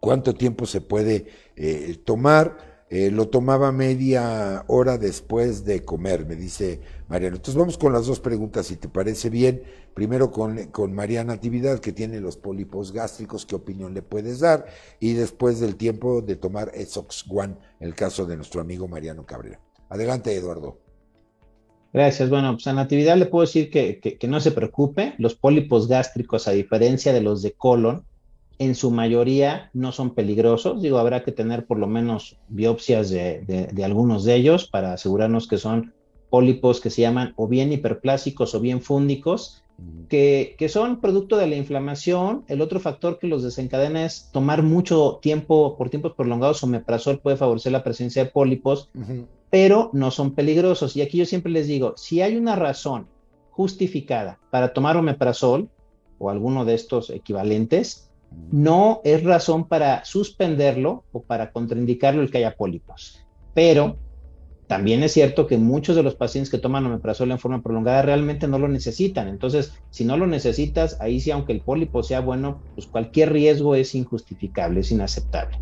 ¿cuánto 0.01 0.35
tiempo 0.35 0.67
se 0.67 0.81
puede 0.81 1.27
eh, 1.57 2.01
tomar? 2.05 2.74
Eh, 2.95 3.11
lo 3.11 3.27
tomaba 3.27 3.73
media 3.73 4.65
hora 4.69 4.99
después 4.99 5.65
de 5.65 5.85
comer, 5.85 6.27
me 6.27 6.37
dice 6.37 6.79
Mariano. 7.09 7.35
Entonces 7.35 7.59
vamos 7.59 7.77
con 7.77 7.93
las 7.93 8.07
dos 8.07 8.21
preguntas, 8.21 8.67
si 8.67 8.77
te 8.77 8.89
parece 8.89 9.31
bien. 9.31 9.65
Primero 9.95 10.31
con, 10.31 10.67
con 10.67 10.93
Mariana 10.95 11.33
Actividad, 11.33 11.81
que 11.81 11.93
tiene 11.93 12.21
los 12.21 12.37
pólipos 12.37 12.93
gástricos, 12.93 13.47
¿qué 13.47 13.57
opinión 13.57 13.95
le 13.95 14.03
puedes 14.03 14.39
dar? 14.39 14.67
Y 15.01 15.15
después 15.15 15.59
del 15.59 15.75
tiempo 15.75 16.23
de 16.23 16.37
tomar 16.37 16.71
Esox 16.73 17.25
One, 17.29 17.57
el 17.81 17.97
caso 17.97 18.27
de 18.27 18.37
nuestro 18.37 18.61
amigo 18.61 18.87
Mariano 18.87 19.27
Cabrera. 19.27 19.59
Adelante, 19.89 20.33
Eduardo. 20.33 20.79
Gracias. 21.93 22.31
Bueno, 22.31 22.53
pues 22.53 22.69
a 22.69 22.75
Natividad 22.75 23.17
le 23.17 23.27
puedo 23.27 23.45
decir 23.45 23.71
que, 23.71 23.99
que, 23.99 24.29
no 24.29 24.39
se 24.39 24.53
preocupe. 24.53 25.15
Los 25.19 25.35
pólipos 25.35 25.89
gástricos, 25.89 26.47
a 26.47 26.53
diferencia 26.53 27.13
de 27.13 27.23
los 27.23 27.43
de 27.43 27.55
colon, 27.55 28.05
en 28.59 28.75
su 28.75 28.91
mayoría 28.91 29.71
no 29.73 29.93
son 29.93 30.15
peligrosos. 30.15 30.83
Digo, 30.83 30.99
habrá 30.99 31.25
que 31.25 31.33
tener 31.33 31.67
por 31.67 31.79
lo 31.79 31.87
menos 31.87 32.39
biopsias 32.49 33.11
de, 33.11 33.69
de, 33.73 33.85
algunos 33.85 34.25
de 34.25 34.35
ellos 34.35 34.69
para 34.69 34.93
asegurarnos 34.93 35.49
que 35.49 35.59
son 35.59 35.93
pólipos 36.31 36.81
que 36.81 36.91
se 36.91 37.03
llaman 37.03 37.33
o 37.37 37.47
bien 37.49 37.73
hiperplásicos 37.73 38.55
o 38.55 38.61
bien 38.61 38.81
fúndicos, 38.81 39.63
que, 40.09 40.55
que, 40.57 40.69
son 40.69 41.01
producto 41.01 41.37
de 41.37 41.49
la 41.49 41.57
inflamación. 41.57 42.45
El 42.47 42.61
otro 42.61 42.79
factor 42.79 43.19
que 43.19 43.27
los 43.27 43.43
desencadena 43.43 44.05
es 44.05 44.31
tomar 44.33 44.63
mucho 44.63 45.19
tiempo, 45.21 45.77
por 45.77 45.91
tiempos 45.91 46.15
prolongados, 46.15 46.63
omeprazol 46.63 47.19
puede 47.19 47.37
favorecer 47.37 47.73
la 47.73 47.83
presencia 47.83 48.25
de 48.25 48.31
pólipos 48.31 48.91
pero 49.55 49.91
no 49.93 50.11
son 50.11 50.35
peligrosos. 50.35 50.97
Y 50.97 51.01
aquí 51.01 51.19
yo 51.19 51.27
siempre 51.27 51.53
les 51.53 51.69
digo, 51.69 51.95
si 51.97 52.21
hay 52.21 52.37
una 52.37 52.57
razón 52.57 53.07
justificada 53.51 54.41
para 54.51 54.73
tomar 54.73 54.97
omeprazol 54.97 55.69
o 56.19 56.29
alguno 56.29 56.65
de 56.65 56.75
estos 56.75 57.09
equivalentes, 57.09 58.11
no 58.53 59.01
es 59.05 59.23
razón 59.25 59.69
para 59.69 60.05
suspenderlo 60.05 61.05
o 61.13 61.23
para 61.23 61.53
contraindicarlo 61.53 62.23
el 62.23 62.31
que 62.31 62.39
haya 62.39 62.57
pólipos. 62.57 63.25
Pero 63.55 63.97
también 64.67 65.03
es 65.03 65.13
cierto 65.13 65.47
que 65.47 65.59
muchos 65.59 65.95
de 65.95 66.03
los 66.03 66.15
pacientes 66.15 66.51
que 66.51 66.59
toman 66.59 66.87
omeprazol 66.87 67.31
en 67.31 67.39
forma 67.39 67.63
prolongada 67.63 68.03
realmente 68.03 68.49
no 68.49 68.59
lo 68.59 68.69
necesitan. 68.69 69.29
Entonces, 69.29 69.75
si 69.91 70.05
no 70.05 70.17
lo 70.17 70.27
necesitas, 70.27 71.01
ahí 71.01 71.21
sí, 71.21 71.31
aunque 71.31 71.53
el 71.53 71.61
pólipo 71.61 72.03
sea 72.03 72.21
bueno, 72.21 72.63
pues 72.75 72.87
cualquier 72.87 73.33
riesgo 73.33 73.75
es 73.75 73.95
injustificable, 73.95 74.81
es 74.81 74.91
inaceptable. 74.91 75.59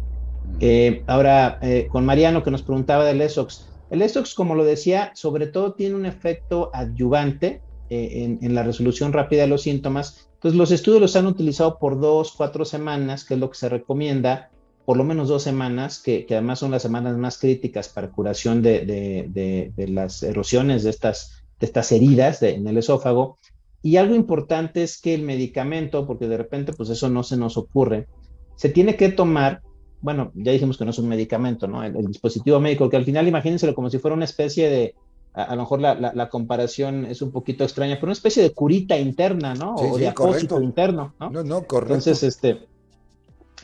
Eh, 0.60 1.02
ahora, 1.06 1.58
eh, 1.62 1.88
con 1.90 2.04
Mariano 2.04 2.42
que 2.42 2.50
nos 2.50 2.62
preguntaba 2.62 3.04
del 3.04 3.20
ESOX, 3.20 3.68
el 3.90 4.02
ESOX, 4.02 4.34
como 4.34 4.54
lo 4.54 4.64
decía, 4.64 5.12
sobre 5.14 5.46
todo 5.46 5.74
tiene 5.74 5.96
un 5.96 6.06
efecto 6.06 6.70
adyuvante 6.72 7.60
eh, 7.90 8.38
en, 8.40 8.54
la 8.54 8.62
resolución 8.62 9.12
rápida 9.12 9.42
de 9.42 9.48
los 9.48 9.62
síntomas. 9.62 10.30
Entonces, 10.42 10.58
los 10.58 10.72
estudios 10.72 11.00
los 11.00 11.14
han 11.14 11.26
utilizado 11.26 11.78
por 11.78 12.00
dos, 12.00 12.32
cuatro 12.36 12.64
semanas, 12.64 13.24
que 13.24 13.34
es 13.34 13.40
lo 13.40 13.48
que 13.48 13.56
se 13.56 13.68
recomienda, 13.68 14.50
por 14.84 14.96
lo 14.96 15.04
menos 15.04 15.28
dos 15.28 15.44
semanas, 15.44 16.00
que, 16.00 16.26
además 16.30 16.58
son 16.58 16.72
las 16.72 16.82
semanas 16.82 17.16
más 17.16 17.38
críticas 17.38 17.88
para 17.88 18.10
curación 18.10 18.60
de, 18.60 19.70
las 19.76 20.24
erosiones 20.24 20.82
de 20.82 20.90
estas, 20.90 21.44
de 21.60 21.66
estas 21.66 21.92
heridas 21.92 22.42
en 22.42 22.66
el 22.66 22.76
esófago. 22.76 23.38
Y 23.82 23.98
algo 23.98 24.16
importante 24.16 24.82
es 24.82 25.00
que 25.00 25.14
el 25.14 25.22
medicamento, 25.22 26.08
porque 26.08 26.26
de 26.26 26.38
repente 26.38 26.72
pues 26.72 26.90
eso 26.90 27.08
no 27.08 27.22
se 27.22 27.36
nos 27.36 27.56
ocurre, 27.56 28.08
se 28.56 28.68
tiene 28.68 28.96
que 28.96 29.10
tomar 29.10 29.62
bueno, 30.00 30.32
ya 30.34 30.50
dijimos 30.50 30.76
que 30.76 30.84
no 30.84 30.90
es 30.90 30.98
un 30.98 31.08
medicamento, 31.08 31.68
¿no? 31.68 31.84
El, 31.84 32.04
dispositivo 32.08 32.58
médico, 32.58 32.90
que 32.90 32.96
al 32.96 33.04
final 33.04 33.28
imagínenselo 33.28 33.72
como 33.72 33.88
si 33.88 34.00
fuera 34.00 34.16
una 34.16 34.24
especie 34.24 34.68
de, 34.68 34.96
a, 35.34 35.54
lo 35.54 35.62
mejor 35.62 35.80
la, 35.80 36.28
comparación 36.28 37.06
es 37.06 37.22
un 37.22 37.30
poquito 37.30 37.64
extraña, 37.64 37.94
pero 37.94 38.06
una 38.06 38.12
especie 38.12 38.42
de 38.42 38.52
curita 38.52 38.98
interna, 38.98 39.54
¿no? 39.54 39.74
o 39.74 39.98
de 39.98 40.08
apósito 40.08 40.60
interno, 40.60 41.14
¿no? 41.18 41.30
No, 41.30 41.42
no, 41.42 41.62
correcto. 41.62 41.94
Entonces, 41.94 42.22
este, 42.22 42.66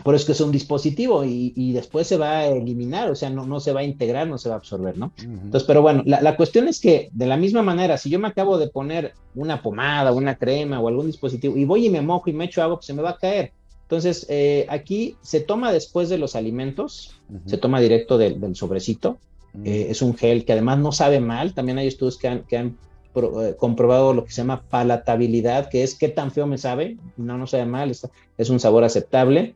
por 0.03 0.15
eso 0.15 0.23
es 0.23 0.27
que 0.27 0.33
es 0.33 0.41
un 0.41 0.53
dispositivo 0.53 1.25
y, 1.25 1.73
después 1.73 2.07
se 2.07 2.17
va 2.17 2.39
a 2.39 2.47
eliminar, 2.47 3.11
o 3.11 3.15
sea, 3.15 3.31
no, 3.31 3.47
no 3.47 3.61
se 3.61 3.73
va 3.73 3.81
a 3.81 3.85
integrar, 3.85 4.29
no 4.29 4.39
se 4.39 4.49
va 4.49 4.55
a 4.55 4.59
absorber, 4.59 4.97
¿no? 4.97 5.13
Entonces, 5.19 5.65
pero 5.65 5.83
bueno, 5.83 6.03
la, 6.07 6.23
la, 6.23 6.37
cuestión 6.37 6.69
es 6.69 6.81
que 6.81 7.11
de 7.13 7.27
la 7.27 7.37
misma 7.37 7.63
manera, 7.63 7.99
si 7.99 8.09
yo 8.09 8.19
me 8.19 8.29
acabo 8.29 8.59
de 8.59 8.69
poner 8.69 9.15
una 9.35 9.61
pomada, 9.61 10.13
una 10.13 10.37
crema 10.37 10.81
o 10.81 10.89
algún 10.89 11.07
dispositivo 11.07 11.57
y 11.57 11.65
voy 11.65 11.87
y 11.87 11.91
me 11.91 12.01
mojo 12.01 12.31
y 12.31 12.33
me 12.33 12.45
echo 12.45 12.63
agua, 12.63 12.77
pues 12.77 12.87
se 12.87 12.95
me 12.95 13.03
va 13.03 13.11
a 13.11 13.19
caer. 13.19 13.53
Entonces, 13.89 14.27
eh, 14.29 14.67
aquí 14.69 15.17
se 15.23 15.41
toma 15.41 15.73
después 15.73 16.11
de 16.11 16.19
los 16.19 16.37
alimentos, 16.37 17.19
se 17.47 17.57
toma 17.57 17.81
directo 17.81 18.19
del, 18.19 18.55
sobrecito. 18.55 19.19
Eh, 19.65 19.87
es 19.91 20.03
un 20.03 20.17
gel 20.17 20.45
que 20.45 20.53
además 20.53 20.79
no 20.79 20.93
sabe 20.93 21.21
mal. 21.21 21.55
También 21.55 21.79
hay 21.79 21.87
estudios 21.87 22.19
que 22.19 22.29
han, 22.29 22.77
eh, 23.15 23.55
comprobado 23.59 24.15
lo 24.15 24.25
que 24.25 24.31
se 24.31 24.43
llama 24.43 24.63
palatabilidad, 24.69 25.69
que 25.69 25.83
es 25.83 25.95
qué 25.95 26.09
tan 26.09 26.31
feo 26.31 26.47
me 26.47 26.59
sabe. 26.59 26.97
No, 27.17 27.39
no 27.39 27.47
sabe 27.47 27.67
mal, 27.67 27.91
es 27.91 28.51
un 28.51 28.61
sabor 28.61 28.85
aceptable. 28.85 29.55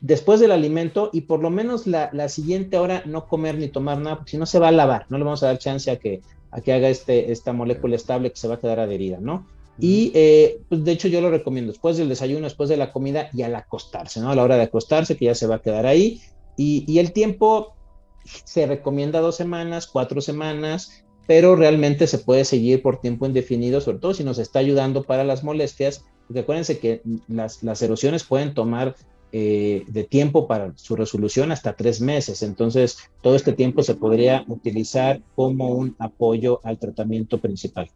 después 0.00 0.40
del 0.40 0.52
alimento 0.52 1.10
y 1.12 1.22
por 1.22 1.40
lo 1.40 1.50
menos 1.50 1.86
la, 1.86 2.28
siguiente 2.28 2.78
hora 2.78 3.02
no 3.04 3.26
comer 3.26 3.58
ni 3.58 3.68
tomar 3.68 3.98
nada, 3.98 4.16
porque 4.16 4.32
si 4.32 4.38
no 4.38 4.46
se 4.46 4.58
va 4.58 4.68
a 4.68 4.72
lavar. 4.72 5.06
No 5.08 5.18
le 5.18 5.24
vamos 5.24 5.42
a 5.42 5.46
dar 5.46 5.58
chance 5.58 5.90
a 5.90 5.96
que, 5.96 6.22
a 6.50 6.60
que 6.60 6.72
haga 6.72 6.88
este, 6.88 7.30
esta 7.32 7.52
molécula 7.52 7.96
estable 7.96 8.30
que 8.30 8.36
se 8.36 8.48
va 8.48 8.54
a 8.54 8.60
quedar 8.60 8.80
adherida, 8.80 9.18
¿no? 9.20 9.46
Y 9.80 10.10
eh, 10.14 10.60
pues 10.68 10.84
de 10.84 10.92
hecho 10.92 11.08
yo 11.08 11.20
lo 11.20 11.30
recomiendo 11.30 11.72
después 11.72 11.96
del 11.96 12.08
desayuno, 12.08 12.44
después 12.44 12.68
de 12.68 12.76
la 12.76 12.92
comida 12.92 13.30
y 13.32 13.42
al 13.42 13.54
acostarse, 13.54 14.20
¿no? 14.20 14.30
A 14.30 14.34
la 14.34 14.42
hora 14.42 14.56
de 14.56 14.62
acostarse, 14.62 15.16
que 15.16 15.26
ya 15.26 15.34
se 15.34 15.46
va 15.46 15.56
a 15.56 15.62
quedar 15.62 15.86
ahí. 15.86 16.20
Y, 16.56 16.98
el 16.98 17.12
tiempo 17.12 17.76
se 18.24 18.66
recomienda 18.66 19.20
dos 19.20 19.36
semanas, 19.36 19.86
cuatro 19.86 20.20
semanas, 20.20 21.04
pero 21.26 21.56
realmente 21.56 22.06
se 22.06 22.18
puede 22.18 22.44
seguir 22.44 22.82
por 22.82 23.00
tiempo 23.00 23.26
indefinido, 23.26 23.80
sobre 23.80 23.98
todo 23.98 24.14
si 24.14 24.24
nos 24.24 24.38
está 24.38 24.58
ayudando 24.58 25.02
para 25.02 25.24
las 25.24 25.44
molestias, 25.44 26.04
porque 26.26 26.40
acuérdense 26.40 26.78
que 26.78 27.02
las, 27.28 27.62
las 27.62 27.82
erosiones 27.82 28.24
pueden 28.24 28.54
tomar 28.54 28.96
eh, 29.30 29.84
de 29.88 30.04
tiempo 30.04 30.46
para 30.46 30.72
su 30.76 30.96
resolución 30.96 31.52
hasta 31.52 31.76
tres 31.76 32.00
meses. 32.00 32.42
Entonces, 32.42 32.98
todo 33.20 33.36
este 33.36 33.52
tiempo 33.52 33.82
se 33.82 33.94
podría 33.94 34.42
utilizar 34.48 35.20
como 35.34 35.68
un 35.68 35.94
apoyo 35.98 36.60
al 36.64 36.78
tratamiento 36.78 37.38
principal. 37.38 37.90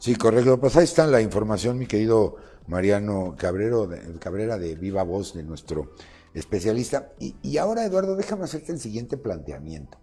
Sí, 0.00 0.16
correcto. 0.16 0.58
Pues 0.58 0.76
ahí 0.76 0.82
está 0.82 1.06
la 1.06 1.22
información, 1.22 1.78
mi 1.78 1.86
querido 1.86 2.36
Mariano 2.66 3.36
Cabrero, 3.38 3.86
de, 3.86 4.00
Cabrera 4.18 4.58
de 4.58 4.74
Viva 4.74 5.04
Voz, 5.04 5.34
de 5.34 5.44
nuestro 5.44 5.92
especialista. 6.34 7.12
Y, 7.18 7.56
ahora, 7.56 7.84
Eduardo, 7.84 8.16
déjame 8.16 8.44
hacerte 8.44 8.72
el 8.72 8.80
siguiente 8.80 9.16
planteamiento. 9.16 9.98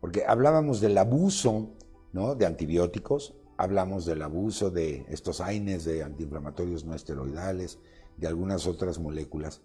Porque 0.00 0.24
hablábamos 0.26 0.80
del 0.80 0.98
abuso 0.98 1.70
¿no? 2.12 2.34
de 2.34 2.46
antibióticos, 2.46 3.34
hablamos 3.56 4.04
del 4.06 4.22
abuso 4.22 4.70
de 4.70 5.06
estos 5.08 5.40
AINES 5.40 5.84
de 5.84 6.02
antiinflamatorios 6.02 6.84
no 6.84 6.94
esteroidales, 6.94 7.78
de 8.16 8.26
algunas 8.26 8.66
otras 8.66 8.98
moléculas, 8.98 9.60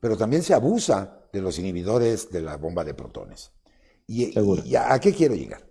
pero 0.00 0.16
también 0.16 0.42
se 0.42 0.54
abusa 0.54 1.20
de 1.32 1.40
los 1.40 1.58
inhibidores 1.58 2.30
de 2.30 2.42
la 2.42 2.56
bomba 2.56 2.84
de 2.84 2.94
protones. 2.94 3.52
¿Y, 4.06 4.38
y 4.38 4.76
a 4.76 4.98
qué 5.00 5.14
quiero 5.14 5.34
llegar? 5.34 5.66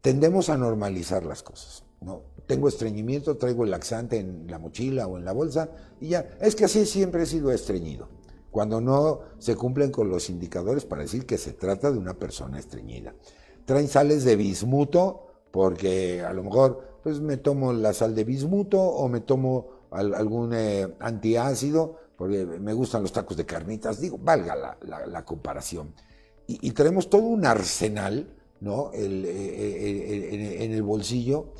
Tendemos 0.00 0.48
a 0.48 0.56
normalizar 0.56 1.24
las 1.24 1.42
cosas. 1.42 1.84
¿no? 2.00 2.22
tengo 2.48 2.66
estreñimiento, 2.66 3.36
traigo 3.36 3.64
el 3.64 3.70
laxante 3.70 4.18
en 4.18 4.46
la 4.48 4.58
mochila 4.58 5.06
o 5.06 5.18
en 5.18 5.24
la 5.24 5.32
bolsa 5.32 5.68
y 6.00 6.08
ya. 6.08 6.36
Es 6.40 6.56
que 6.56 6.64
así 6.64 6.86
siempre 6.86 7.22
he 7.22 7.26
sido 7.26 7.52
estreñido. 7.52 8.08
Cuando 8.50 8.80
no 8.80 9.20
se 9.38 9.56
cumplen 9.56 9.90
con 9.90 10.08
los 10.08 10.30
indicadores 10.30 10.84
para 10.84 11.02
decir 11.02 11.26
que 11.26 11.38
se 11.38 11.52
trata 11.52 11.90
de 11.92 11.98
una 11.98 12.14
persona 12.14 12.58
estreñida. 12.58 13.14
Traen 13.64 13.88
sales 13.88 14.24
de 14.24 14.36
bismuto 14.36 15.26
porque 15.50 16.22
a 16.22 16.32
lo 16.32 16.42
mejor 16.42 16.98
pues 17.02 17.20
me 17.20 17.36
tomo 17.36 17.72
la 17.72 17.92
sal 17.92 18.14
de 18.14 18.24
bismuto 18.24 18.80
o 18.80 19.08
me 19.08 19.20
tomo 19.20 19.68
algún 19.90 20.52
eh, 20.54 20.94
antiácido 21.00 21.96
porque 22.16 22.44
me 22.44 22.72
gustan 22.72 23.02
los 23.02 23.12
tacos 23.12 23.36
de 23.36 23.46
carnitas. 23.46 24.00
Digo, 24.00 24.18
valga 24.18 24.76
la, 24.82 25.24
comparación. 25.24 25.94
Y, 26.46 26.70
traemos 26.72 27.10
todo 27.10 27.22
un 27.22 27.44
arsenal 27.44 28.34
¿no? 28.60 28.90
Eh, 28.92 29.06
eh, 29.06 30.64
en 30.64 30.72
el 30.72 30.82
bolsillo 30.82 31.52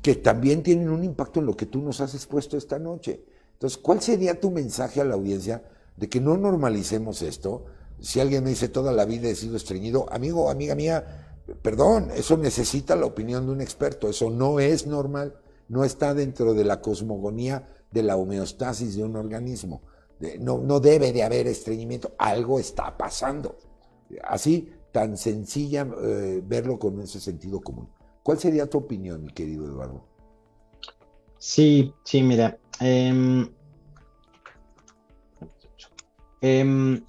que 0.00 0.16
también 0.16 0.62
tienen 0.62 0.88
un 0.90 1.04
impacto 1.04 1.40
en 1.40 1.46
lo 1.46 1.56
que 1.56 1.66
tú 1.66 1.82
nos 1.82 2.00
has 2.00 2.14
expuesto 2.14 2.56
esta 2.56 2.78
noche. 2.78 3.24
Entonces, 3.54 3.78
¿cuál 3.78 4.00
sería 4.00 4.40
tu 4.40 4.50
mensaje 4.50 5.00
a 5.00 5.04
la 5.04 5.14
audiencia 5.14 5.62
de 5.96 6.08
que 6.08 6.20
no 6.20 6.36
normalicemos 6.36 7.22
esto? 7.22 7.64
Si 8.00 8.20
alguien 8.20 8.44
me 8.44 8.50
dice 8.50 8.68
toda 8.68 8.92
la 8.92 9.04
vida 9.04 9.28
he 9.28 9.34
sido 9.34 9.56
estreñido, 9.56 10.06
amigo, 10.12 10.50
amiga 10.50 10.74
mía, 10.74 11.36
perdón, 11.62 12.10
eso 12.14 12.36
necesita 12.36 12.96
la 12.96 13.06
opinión 13.06 13.46
de 13.46 13.52
un 13.52 13.60
experto, 13.60 14.08
eso 14.08 14.30
no 14.30 14.60
es 14.60 14.86
normal, 14.86 15.36
no 15.68 15.84
está 15.84 16.14
dentro 16.14 16.54
de 16.54 16.64
la 16.64 16.80
cosmogonía 16.80 17.68
de 17.90 18.02
la 18.02 18.16
homeostasis 18.16 18.96
de 18.96 19.04
un 19.04 19.16
organismo. 19.16 19.82
No, 20.40 20.58
no 20.58 20.80
debe 20.80 21.12
de 21.12 21.22
haber 21.22 21.46
estreñimiento, 21.46 22.12
algo 22.18 22.58
está 22.58 22.96
pasando. 22.96 23.56
Así, 24.22 24.72
tan 24.92 25.16
sencilla 25.16 25.88
eh, 26.02 26.42
verlo 26.44 26.78
con 26.78 27.00
ese 27.00 27.18
sentido 27.20 27.60
común. 27.60 27.88
¿Cuál 28.22 28.38
sería 28.38 28.68
tu 28.68 28.78
opinión, 28.78 29.24
mi 29.24 29.32
querido 29.32 29.66
Eduardo? 29.66 30.04
Sí, 31.38 31.92
sí, 32.04 32.22
mira. 32.22 32.56
Em, 32.78 33.48
em, 36.42 37.02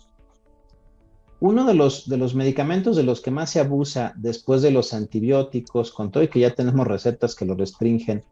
uno 1.42 1.66
de 1.66 1.74
los, 1.74 2.08
de 2.08 2.16
los 2.16 2.36
medicamentos 2.36 2.96
de 2.96 3.04
los 3.04 3.20
que 3.20 3.30
más 3.30 3.50
se 3.50 3.60
abusa 3.60 4.14
después 4.16 4.62
de 4.62 4.72
los 4.72 4.94
antibióticos, 4.94 5.92
con 5.92 6.10
todo 6.10 6.24
y 6.24 6.30
que 6.30 6.40
ya 6.40 6.56
tenemos 6.56 6.88
recetas 6.88 7.36
que 7.36 7.44
lo 7.44 7.56
restringen, 7.56 8.24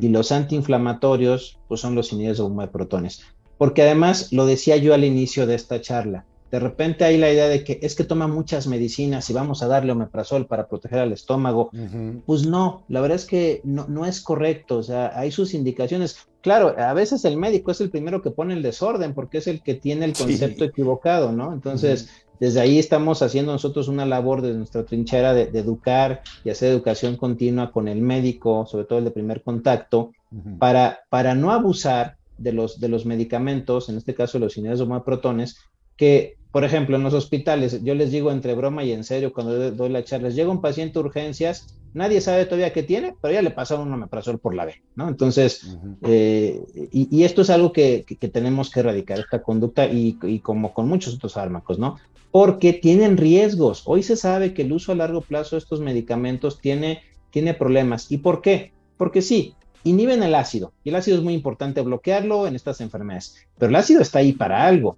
y 0.00 0.08
los 0.08 0.30
antiinflamatorios, 0.30 1.58
pues 1.66 1.80
son 1.80 1.96
los 1.96 2.12
inhibidores 2.12 2.38
de 2.38 2.44
bomba 2.44 2.66
de 2.66 2.72
protones. 2.72 3.22
Porque 3.58 3.82
además, 3.82 4.32
lo 4.32 4.46
decía 4.46 4.76
yo 4.76 4.94
al 4.94 5.04
inicio 5.04 5.48
de 5.48 5.56
esta 5.56 5.80
charla, 5.80 6.26
de 6.50 6.58
repente 6.58 7.04
hay 7.04 7.16
la 7.16 7.32
idea 7.32 7.48
de 7.48 7.62
que 7.62 7.78
es 7.82 7.94
que 7.94 8.04
toma 8.04 8.26
muchas 8.26 8.66
medicinas 8.66 9.30
y 9.30 9.32
vamos 9.32 9.62
a 9.62 9.68
darle 9.68 9.92
omeprazol 9.92 10.46
para 10.46 10.66
proteger 10.66 10.98
al 10.98 11.12
estómago. 11.12 11.70
Pues 12.26 12.46
no, 12.46 12.84
la 12.88 13.00
verdad 13.00 13.16
es 13.16 13.24
que 13.24 13.60
no, 13.64 13.86
no, 13.88 14.04
es 14.04 14.20
correcto, 14.20 14.78
o 14.78 14.82
sea, 14.82 15.12
hay 15.18 15.30
sus 15.30 15.54
indicaciones. 15.54 16.16
Claro, 16.42 16.74
a 16.78 16.94
veces 16.94 17.24
el 17.24 17.36
médico 17.36 17.70
es 17.70 17.80
el 17.80 17.90
primero 17.90 18.22
que 18.22 18.30
pone 18.30 18.54
el 18.54 18.62
desorden 18.62 19.12
porque 19.14 19.38
es 19.38 19.46
el 19.46 19.62
que 19.62 19.74
tiene 19.74 20.06
el 20.06 20.14
concepto 20.14 20.64
equivocado, 20.64 21.32
¿no? 21.32 21.52
Entonces, 21.52 22.08
desde 22.38 22.60
ahí 22.60 22.78
estamos 22.78 23.20
haciendo 23.20 23.52
nosotros 23.52 23.88
una 23.88 24.06
labor 24.06 24.40
de 24.40 24.54
nuestra 24.54 24.84
trinchera 24.84 25.34
de, 25.34 25.42
educar 25.58 26.22
y 26.42 26.48
hacer 26.48 26.70
educación 26.70 27.16
continua 27.16 27.70
con 27.70 27.88
el 27.88 28.00
médico, 28.00 28.64
sobre 28.66 28.86
todo 28.86 28.98
el 28.98 29.04
de 29.04 29.10
primer 29.10 29.42
contacto, 29.42 30.12
para, 30.58 31.00
para 31.10 31.34
no 31.34 31.50
abusar 31.50 32.16
de 32.38 32.54
los, 32.54 32.80
de 32.80 32.88
los 32.88 33.04
medicamentos, 33.04 33.90
en 33.90 33.98
este 33.98 34.14
caso 34.14 34.38
los 34.38 34.56
inhibidos 34.56 34.88
de 34.88 35.00
protones, 35.00 35.58
que 35.96 36.38
por 36.52 36.64
ejemplo, 36.64 36.96
en 36.96 37.02
los 37.04 37.14
hospitales, 37.14 37.82
yo 37.84 37.94
les 37.94 38.10
digo 38.10 38.32
entre 38.32 38.54
broma 38.54 38.82
y 38.82 38.92
en 38.92 39.04
serio 39.04 39.32
cuando 39.32 39.70
doy 39.70 39.88
la 39.88 40.04
charla, 40.04 40.30
llega 40.30 40.50
un 40.50 40.60
paciente 40.60 40.98
a 40.98 41.02
urgencias, 41.02 41.78
nadie 41.94 42.20
sabe 42.20 42.44
todavía 42.44 42.72
qué 42.72 42.82
tiene, 42.82 43.14
pero 43.20 43.34
ya 43.34 43.42
le 43.42 43.50
pasaron 43.50 43.86
un 43.86 43.94
omeprazol 43.94 44.40
por 44.40 44.54
la 44.54 44.64
B, 44.64 44.82
¿no? 44.96 45.08
Entonces, 45.08 45.76
eh, 46.02 46.60
y, 46.92 47.22
esto 47.22 47.42
es 47.42 47.50
algo 47.50 47.72
que, 47.72 48.04
tenemos 48.32 48.70
que 48.70 48.80
erradicar, 48.80 49.20
esta 49.20 49.42
conducta, 49.42 49.86
y, 49.86 50.40
como 50.40 50.74
con 50.74 50.88
muchos 50.88 51.14
otros 51.14 51.34
fármacos, 51.34 51.78
¿no? 51.78 51.98
Porque 52.32 52.72
tienen 52.72 53.16
riesgos. 53.16 53.82
Hoy 53.86 54.02
se 54.02 54.16
sabe 54.16 54.54
que 54.54 54.62
el 54.62 54.72
uso 54.72 54.92
a 54.92 54.96
largo 54.96 55.20
plazo 55.20 55.56
de 55.56 55.60
estos 55.60 55.80
medicamentos 55.80 56.60
tiene, 56.60 57.02
tiene 57.30 57.54
problemas. 57.54 58.10
¿Y 58.10 58.18
por 58.18 58.40
qué? 58.40 58.72
Porque 58.96 59.22
sí, 59.22 59.54
inhiben 59.84 60.22
el 60.24 60.34
ácido, 60.34 60.72
y 60.82 60.90
el 60.90 60.96
ácido 60.96 61.16
es 61.16 61.22
muy 61.22 61.34
importante 61.34 61.80
bloquearlo 61.80 62.48
en 62.48 62.56
estas 62.56 62.80
enfermedades, 62.80 63.36
pero 63.56 63.70
el 63.70 63.76
ácido 63.76 64.02
está 64.02 64.18
ahí 64.18 64.32
para 64.32 64.66
algo 64.66 64.96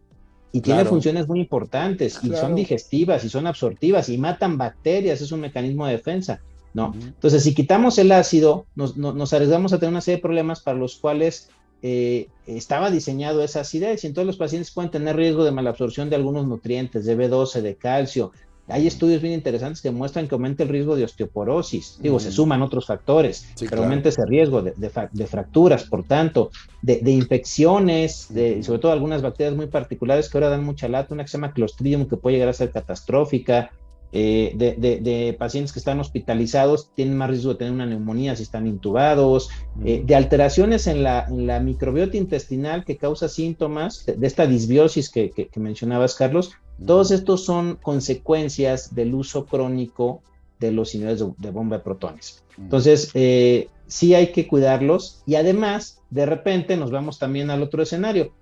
y 0.52 0.60
tiene 0.60 0.84
funciones 0.84 1.26
muy 1.26 1.40
importantes 1.40 2.20
y 2.22 2.30
son 2.36 2.54
digestivas 2.54 3.24
y 3.24 3.30
son 3.30 3.46
absortivas 3.46 4.10
y 4.10 4.18
matan 4.18 4.58
bacterias, 4.58 5.22
es 5.22 5.32
un 5.32 5.40
mecanismo 5.40 5.86
de 5.86 5.92
defensa. 5.92 6.40
No. 6.74 6.94
Entonces, 6.94 7.42
si 7.42 7.54
quitamos 7.54 7.98
el 7.98 8.12
ácido, 8.12 8.66
nos, 8.74 8.96
nos, 8.96 9.32
arriesgamos 9.32 9.72
a 9.72 9.78
tener 9.78 9.90
una 9.90 10.00
serie 10.00 10.16
de 10.16 10.22
problemas 10.22 10.60
para 10.60 10.78
los 10.78 10.96
cuales 10.96 11.50
eh, 11.82 12.28
estaba 12.46 12.90
diseñado 12.90 13.42
esa 13.42 13.60
acidez 13.60 14.04
y 14.04 14.06
entonces 14.06 14.26
los 14.26 14.36
pacientes 14.36 14.70
pueden 14.70 14.90
tener 14.90 15.16
riesgo 15.16 15.44
de 15.44 15.50
malabsorción 15.52 16.08
de 16.08 16.16
algunos 16.16 16.46
nutrientes, 16.46 17.04
de 17.04 17.16
B12, 17.16 17.60
de 17.60 17.76
calcio, 17.76 18.32
hay 18.72 18.86
estudios 18.86 19.20
bien 19.20 19.34
interesantes 19.34 19.82
que 19.82 19.90
muestran 19.90 20.26
que 20.26 20.34
aumenta 20.34 20.62
el 20.62 20.70
riesgo 20.70 20.96
de 20.96 21.04
osteoporosis. 21.04 21.98
Digo, 22.00 22.18
se 22.18 22.32
suman 22.32 22.62
otros 22.62 22.86
factores, 22.86 23.46
pero 23.68 23.82
aumenta 23.82 24.08
ese 24.08 24.24
riesgo 24.26 24.62
de, 24.62 25.26
fracturas, 25.26 25.84
por 25.84 26.04
tanto, 26.04 26.50
de, 26.80 27.10
infecciones, 27.10 28.26
de, 28.30 28.62
sobre 28.62 28.78
todo 28.78 28.92
algunas 28.92 29.20
bacterias 29.20 29.54
muy 29.54 29.66
particulares 29.66 30.30
que 30.30 30.38
ahora 30.38 30.48
dan 30.48 30.64
mucha 30.64 30.88
lata, 30.88 31.12
una 31.12 31.24
que 31.24 31.28
se 31.28 31.36
llama 31.36 31.52
Clostridium 31.52 32.08
que 32.08 32.16
puede 32.16 32.36
llegar 32.36 32.48
a 32.48 32.54
ser 32.54 32.70
catastrófica. 32.70 33.70
Eh, 34.14 34.52
de, 34.54 35.36
pacientes 35.38 35.72
que 35.72 35.78
están 35.78 35.98
hospitalizados 35.98 36.90
tienen 36.94 37.16
más 37.16 37.30
riesgo 37.30 37.52
de 37.52 37.58
tener 37.58 37.72
una 37.72 37.86
neumonía 37.86 38.36
si 38.36 38.42
están 38.42 38.66
intubados, 38.66 39.48
eh, 39.84 40.02
de 40.04 40.14
alteraciones 40.14 40.86
en 40.86 41.02
la, 41.02 41.26
microbiota 41.64 42.16
intestinal 42.16 42.84
que 42.84 42.98
causa 42.98 43.28
síntomas, 43.28 44.04
de, 44.04 44.26
esta 44.26 44.46
disbiosis 44.46 45.08
que 45.08 45.50
mencionabas, 45.56 46.14
Carlos, 46.14 46.52
todos 46.84 47.10
estos 47.10 47.44
son 47.44 47.78
consecuencias 47.80 48.94
del 48.94 49.14
uso 49.14 49.46
crónico 49.46 50.22
de 50.58 50.72
los 50.72 50.94
inhibidores 50.94 51.24
de, 51.38 51.50
bomba 51.50 51.78
de 51.78 51.82
protones. 51.82 52.42
Entonces, 52.56 53.10
eh, 53.14 53.68
sí 53.86 54.14
hay 54.14 54.32
que 54.32 54.46
cuidarlos 54.46 55.22
y 55.26 55.34
además, 55.34 56.00
de 56.10 56.26
repente 56.26 56.76
nos 56.76 56.90
vamos 56.90 57.18
también 57.18 57.50
al 57.50 57.62
otro 57.62 57.82
escenario. 57.82 58.32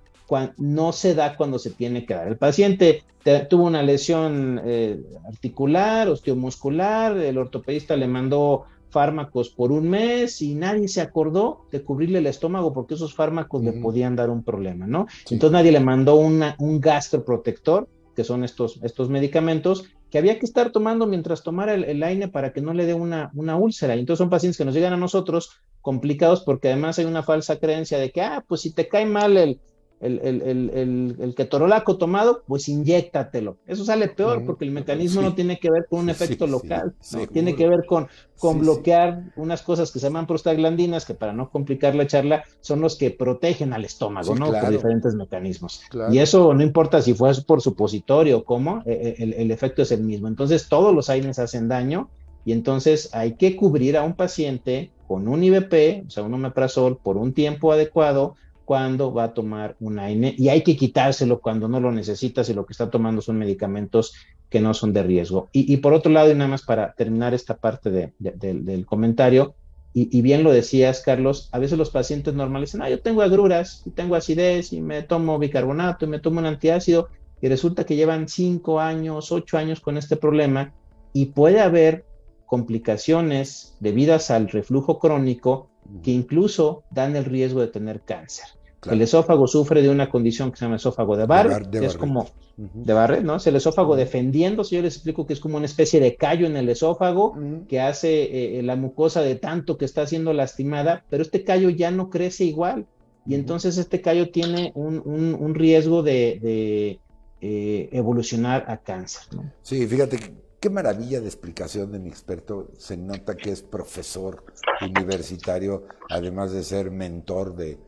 No 0.59 0.93
se 0.93 1.15
da 1.15 1.37
cuando 1.37 1.59
se 1.59 1.71
tiene 1.71 2.05
que 2.05 2.15
dar. 2.15 2.29
El 2.29 2.37
paciente 2.37 3.05
tuvo 3.49 3.65
una 3.65 3.83
lesión 3.83 4.61
eh, 4.65 5.01
articular, 5.27 6.09
osteomuscular, 6.09 7.17
el 7.19 7.39
ortopedista 7.39 7.97
le 7.97 8.09
mandó 8.09 8.65
fármacos 8.89 9.51
por 9.51 9.71
un 9.71 9.89
mes 9.89 10.43
y 10.43 10.55
nadie 10.55 10.89
se 10.89 11.01
acordó 11.01 11.67
de 11.71 11.83
cubrirle 11.83 12.19
el 12.19 12.27
estómago 12.27 12.73
porque 12.73 12.95
esos 12.95 13.15
fármacos 13.15 13.63
le 13.63 13.73
podían 13.73 14.17
dar 14.17 14.31
un 14.31 14.43
problema, 14.43 14.87
¿no? 14.87 15.07
Entonces 15.31 15.53
nadie 15.53 15.71
le 15.71 15.81
mandó 15.81 16.17
una, 16.17 16.57
un 16.59 16.81
gastroprotector 16.81 17.89
que 18.17 18.25
son 18.25 18.43
estos, 18.43 18.81
estos 18.83 19.09
medicamentos, 19.09 19.85
que 20.11 20.19
había 20.19 20.39
que 20.41 20.47
estar 20.47 20.73
tomando 20.73 21.07
mientras 21.07 21.45
tomara 21.45 21.75
el, 21.75 21.85
el 21.85 22.03
AINE 22.03 22.29
para 22.29 22.53
que 22.53 22.61
no 22.61 22.75
le 22.75 22.85
dé 22.85 22.95
una, 22.95 23.31
una 23.35 23.57
úlcera. 23.57 23.95
Y 23.95 24.01
entonces 24.01 24.19
son 24.19 24.29
pacientes 24.29 24.59
que 24.59 24.65
nos 24.65 24.75
llegan 24.75 24.93
a 24.93 24.97
nosotros 24.97 25.61
complicados 25.81 26.41
porque 26.41 26.69
además 26.69 26.99
hay 26.99 27.05
una 27.05 27.23
falsa 27.23 27.61
creencia 27.61 27.99
de 27.99 28.11
que, 28.11 28.21
ah, 28.21 28.45
pues 28.47 28.63
si 28.63 28.73
te 28.73 28.89
cae 28.89 29.07
mal 29.07 29.37
el, 29.37 29.61
el, 30.01 30.19
el, 30.21 30.43
el, 30.43 31.17
el 31.21 31.35
ketorolaco 31.35 31.99
tomado, 31.99 32.43
pues 32.47 32.69
inyéctatelo. 32.69 33.59
Eso 33.67 33.85
sale 33.85 34.09
peor 34.09 34.45
porque 34.47 34.65
el 34.65 34.71
mecanismo 34.71 35.21
no 35.21 35.35
tiene 35.35 35.59
que 35.59 35.71
ver 35.71 35.87
con 35.89 36.01
un 36.01 36.11
efecto 36.11 36.47
local, 36.47 36.95
tiene 37.33 37.55
que 37.55 37.69
ver 37.69 37.85
con, 37.87 38.09
con 38.39 38.61
bloquear 38.61 39.33
unas 39.37 39.63
cosas 39.63 39.93
que 39.93 39.99
se 39.99 40.07
llaman 40.07 40.27
prostaglandinas, 40.27 41.05
que 41.05 41.15
para 41.15 41.33
no 41.33 41.51
complicar 41.51 41.95
la 41.95 42.07
charla, 42.07 42.45
son 42.61 42.81
los 42.81 42.97
que 42.97 43.11
protegen 43.11 43.73
al 43.73 43.85
estómago, 43.85 44.35
¿no? 44.35 44.47
Por 44.47 44.71
diferentes 44.71 45.15
mecanismos. 45.15 45.83
Y 46.11 46.19
eso 46.19 46.55
no 46.55 46.63
importa 46.63 47.03
si 47.03 47.13
fue 47.13 47.31
por 47.47 47.61
supositorio 47.61 48.39
o 48.39 48.45
cómo, 48.45 48.83
e, 48.87 49.17
e, 49.19 49.23
el, 49.23 49.35
el, 49.35 49.51
efecto 49.51 49.83
es 49.83 49.93
el 49.93 50.03
mismo. 50.03 50.29
Entonces, 50.29 50.69
todos 50.69 50.95
los 50.95 51.11
AINES 51.11 51.39
hacen 51.39 51.69
daño 51.69 52.09
y 52.45 52.53
entonces 52.53 53.11
hay 53.13 53.35
que 53.35 53.55
cubrir 53.55 53.97
a 53.97 54.03
un 54.03 54.15
paciente 54.15 54.91
con 55.07 55.29
un 55.29 55.45
IBP, 55.45 56.07
o 56.07 56.11
sea, 56.11 56.23
un 56.23 56.35
omeprazol, 56.35 56.97
por 56.97 57.17
un 57.17 57.35
tiempo 57.35 57.73
adecuado 57.73 58.37
cuando 58.71 59.13
va 59.13 59.25
a 59.25 59.35
tomar 59.35 59.75
un 59.81 59.99
AINE 59.99 60.33
y 60.39 60.49
hay 60.49 60.63
que 60.63 60.77
quitárselo 60.77 61.41
cuando 61.41 61.67
no 61.67 61.81
lo 61.81 61.91
necesita 61.91 62.45
si 62.45 62.55
lo 62.55 62.65
que 62.67 62.73
está 62.73 62.89
tomando 62.89 63.21
son 63.21 63.37
medicamentos 63.37 64.15
que 64.49 64.61
no 64.61 64.75
son 64.75 64.93
de 64.93 65.03
riesgo. 65.03 65.49
Y, 65.53 65.77
por 65.79 65.93
otro 65.93 66.13
lado, 66.13 66.31
y 66.31 66.37
nada 66.37 66.51
más 66.51 66.63
para 66.63 66.93
terminar 66.93 67.35
esta 67.35 67.57
parte 67.57 68.13
del 68.21 68.87
comentario, 68.87 69.57
y, 69.93 70.23
bien 70.23 70.45
lo 70.45 70.53
decías, 70.53 71.03
Carlos, 71.05 71.49
a 71.51 71.59
veces 71.59 71.79
los 71.79 71.91
pacientes 71.91 72.33
normales 72.33 72.69
dicen, 72.69 72.83
ah, 72.83 72.89
yo 72.89 73.01
tengo 73.01 73.23
agruras, 73.23 73.83
y 73.87 73.91
tengo 73.91 74.15
acidez, 74.15 74.73
y 74.73 74.81
me 74.81 75.03
tomo 75.03 75.41
bicarbonato, 75.41 76.05
y 76.05 76.09
me 76.09 76.21
tomo 76.21 76.39
un 76.39 76.47
antiácido, 76.47 77.09
y 77.43 77.49
resulta 77.49 77.83
que 77.85 77.97
llevan 77.97 78.29
cinco 78.29 78.79
años, 78.79 79.33
ocho 79.33 79.59
años 79.59 79.81
con 79.81 79.97
este 79.97 80.15
problema, 80.15 80.73
y 81.13 81.27
puede 81.27 81.59
haber 81.59 82.05
complicaciones 82.47 83.77
debidas 83.81 84.31
al 84.31 84.49
reflujo 84.49 85.01
crónico 85.01 85.71
que 86.05 86.13
incluso 86.13 86.85
dan 86.93 87.17
el 87.17 87.25
riesgo 87.25 87.63
de 87.63 87.67
tener 87.67 88.03
cáncer. 88.03 88.60
El 88.89 89.03
esófago 89.03 89.47
sufre 89.47 89.83
de 89.83 89.91
una 89.91 90.09
condición 90.09 90.51
que 90.51 90.57
se 90.57 90.65
llama 90.65 90.77
esófago 90.77 91.17
de 91.17 91.27
Barrett, 91.27 91.71
que 91.71 91.85
es 91.85 91.97
como 91.97 92.31
de 92.57 92.93
Barrett, 92.95 93.23
¿no? 93.23 93.37
Es 93.37 93.47
el 93.47 93.57
esófago 93.57 93.95
defendiéndose. 93.95 94.77
Yo 94.77 94.83
les 94.83 94.95
explico 94.95 95.27
que 95.27 95.35
es 95.35 95.41
como 95.41 95.59
una 95.59 95.67
especie 95.67 96.01
de 96.01 96.17
callo 96.17 96.47
en 96.47 96.57
el 96.57 96.69
esófago 96.69 97.37
que 97.69 97.81
hace 97.81 98.23
eh, 98.23 98.59
eh, 98.59 98.63
la 98.63 98.77
mucosa 98.77 99.21
de 99.21 99.35
tanto 99.35 99.77
que 99.77 99.85
está 99.85 100.07
siendo 100.07 100.33
lastimada, 100.33 101.05
pero 101.11 101.23
este 101.23 101.45
callo 101.45 101.69
ya 101.69 101.91
no 101.91 102.09
crece 102.09 102.45
igual. 102.45 102.87
Y 103.27 103.35
entonces 103.35 103.77
este 103.77 104.01
callo 104.01 104.31
tiene 104.31 104.73
un, 104.75 105.55
riesgo 105.55 106.03
de, 106.03 106.99
eh, 107.41 107.89
evolucionar 107.93 108.65
a 108.67 108.79
cáncer. 108.79 109.23
¿no? 109.37 109.53
Sí, 109.63 109.87
fíjate 109.87 110.19
qué 110.59 110.71
maravilla 110.71 111.21
de 111.21 111.27
explicación 111.27 111.93
de 111.93 111.99
mi 111.99 112.09
experto. 112.09 112.71
Se 112.79 112.97
nota 112.97 113.37
que 113.37 113.51
es 113.51 113.63
profesor 113.63 114.43
universitario, 114.81 115.85
además 116.09 116.53
de 116.53 116.63
ser 116.63 116.91
mentor 116.91 117.55
de, 117.55 117.79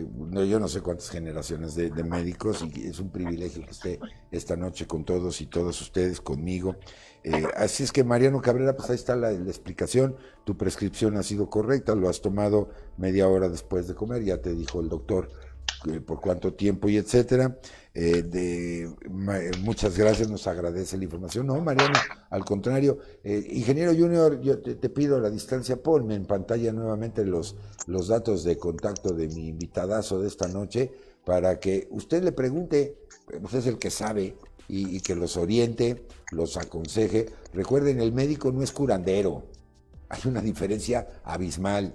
yo 0.00 0.60
no 0.60 0.68
sé 0.68 0.80
cuántas 0.80 1.10
generaciones 1.10 1.74
de, 1.74 1.90
médicos 2.04 2.62
y 2.62 2.86
es 2.86 2.98
un 2.98 3.10
privilegio 3.10 3.64
que 3.64 3.70
esté 3.70 4.00
esta 4.30 4.56
noche 4.56 4.86
con 4.86 5.04
todos 5.04 5.40
y 5.40 5.46
todas 5.46 5.80
ustedes, 5.80 6.20
conmigo. 6.20 6.76
Eh, 7.24 7.46
así 7.56 7.84
es 7.84 7.92
que 7.92 8.02
Mariano 8.02 8.40
Cabrera, 8.40 8.74
pues 8.76 8.90
ahí 8.90 8.96
está 8.96 9.14
la, 9.16 9.30
explicación, 9.32 10.16
tu 10.44 10.56
prescripción 10.56 11.16
ha 11.16 11.22
sido 11.22 11.48
correcta, 11.48 11.94
lo 11.94 12.08
has 12.08 12.20
tomado 12.20 12.70
media 12.96 13.28
hora 13.28 13.48
después 13.48 13.86
de 13.86 13.94
comer, 13.94 14.24
ya 14.24 14.38
te 14.38 14.54
dijo 14.54 14.80
el 14.80 14.88
doctor 14.88 15.30
por 16.04 16.20
cuánto 16.20 16.54
tiempo 16.54 16.88
y 16.88 16.96
etcétera. 16.96 17.58
Eh, 17.94 18.22
de, 18.22 18.90
muchas 19.60 19.98
gracias, 19.98 20.28
nos 20.30 20.46
agradece 20.46 20.96
la 20.96 21.04
información. 21.04 21.46
No, 21.46 21.60
Mariano, 21.60 21.98
al 22.30 22.44
contrario, 22.44 22.98
eh, 23.22 23.44
ingeniero 23.50 23.92
Junior, 23.92 24.40
yo 24.40 24.60
te, 24.60 24.88
pido 24.88 25.20
la 25.20 25.28
distancia, 25.28 25.82
ponme 25.82 26.14
en 26.14 26.24
pantalla 26.24 26.72
nuevamente 26.72 27.24
los, 27.24 27.56
los 27.86 28.08
datos 28.08 28.44
de 28.44 28.56
contacto 28.56 29.12
de 29.12 29.28
mi 29.28 29.48
invitadazo 29.48 30.20
de 30.20 30.28
esta 30.28 30.48
noche 30.48 30.90
para 31.24 31.60
que 31.60 31.88
usted 31.90 32.22
le 32.22 32.32
pregunte, 32.32 32.96
usted 33.42 33.58
es 33.58 33.66
el 33.66 33.78
que 33.78 33.90
sabe 33.90 34.36
y, 34.68 34.96
y 34.96 35.00
que 35.00 35.14
los 35.14 35.36
oriente, 35.36 36.06
los 36.30 36.56
aconseje. 36.56 37.26
Recuerden, 37.52 38.00
el 38.00 38.12
médico 38.12 38.52
no 38.52 38.62
es 38.62 38.72
curandero, 38.72 39.44
hay 40.08 40.20
una 40.24 40.40
diferencia 40.40 41.06
abismal, 41.24 41.92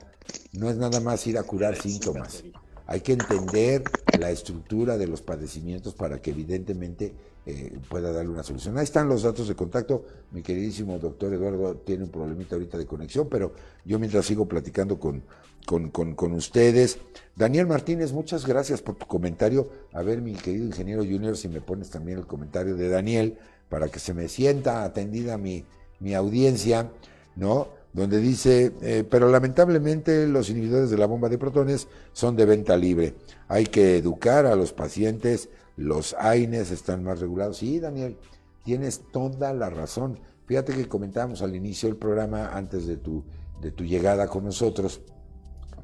no 0.51 0.69
es 0.69 0.77
nada 0.77 0.99
más 0.99 1.25
ir 1.25 1.39
a 1.39 1.43
curar 1.43 1.75
síntomas 1.75 2.43
hay 2.87 3.01
que 3.01 3.13
entender 3.13 3.83
la 4.17 4.31
estructura 4.31 4.97
de 4.97 5.07
los 5.07 5.21
padecimientos 5.21 5.93
para 5.93 6.21
que 6.21 6.31
evidentemente 6.31 7.13
eh, 7.45 7.77
pueda 7.89 8.13
darle 8.13 8.31
una 8.31 8.43
solución. 8.43 8.77
Ahí 8.77 8.85
están 8.85 9.09
los 9.09 9.23
datos 9.23 9.49
de 9.49 9.55
contacto. 9.55 10.05
Mi 10.31 10.41
queridísimo 10.41 10.97
doctor 10.97 11.33
Eduardo 11.33 11.75
tiene 11.75 12.05
un 12.05 12.09
problemita 12.09 12.55
ahorita 12.55 12.77
de 12.77 12.85
conexión, 12.85 13.27
pero 13.29 13.53
yo 13.83 13.99
mientras 13.99 14.25
sigo 14.25 14.47
platicando 14.47 14.99
con, 14.99 15.21
con, 15.65 15.89
con, 15.89 16.31
ustedes. 16.31 16.97
Daniel 17.35 17.67
Martínez, 17.67 18.13
muchas 18.13 18.47
gracias 18.47 18.81
por 18.81 18.95
tu 18.95 19.05
comentario. 19.05 19.69
A 19.91 20.01
ver, 20.01 20.21
mi 20.21 20.33
querido 20.33 20.65
ingeniero 20.65 21.03
Junior, 21.03 21.35
si 21.35 21.49
me 21.49 21.59
pones 21.59 21.89
también 21.89 22.19
el 22.19 22.25
comentario 22.25 22.77
de 22.77 22.87
Daniel 22.87 23.37
para 23.67 23.89
que 23.89 23.99
se 23.99 24.13
me 24.13 24.29
sienta 24.29 24.85
atendida 24.85 25.37
mi, 25.37 25.65
mi 25.99 26.15
audiencia, 26.15 26.89
¿no? 27.35 27.67
Donde 27.97 28.19
dice, 28.19 28.73
eh, 28.83 29.03
pero 29.09 29.27
lamentablemente 29.27 30.27
los 30.27 30.51
inhibidores 30.51 30.91
de 30.91 30.99
la 30.99 31.07
bomba 31.07 31.29
de 31.29 31.39
protones 31.39 31.87
son 32.13 32.35
de 32.35 32.45
venta 32.45 32.77
libre. 32.77 33.15
Hay 33.47 33.65
que 33.65 33.97
educar 33.97 34.45
a 34.45 34.55
los 34.55 34.71
pacientes 34.71 35.49
los 35.77 36.15
AINES 36.19 36.69
están 36.69 37.03
más 37.03 37.19
regulados. 37.19 37.57
Sí, 37.57 37.79
Daniel, 37.79 38.17
tienes 38.63 39.01
toda 39.11 39.51
la 39.51 39.71
razón. 39.71 40.19
Fíjate 40.45 40.75
que 40.75 40.87
comentábamos 40.87 41.41
al 41.41 41.55
inicio 41.55 41.89
del 41.89 41.97
programa, 41.97 42.55
antes 42.55 42.85
de 42.85 42.97
tu, 42.97 43.23
de 43.61 43.71
tu 43.71 43.83
llegada 43.83 44.27
con 44.27 44.43
nosotros, 44.43 45.01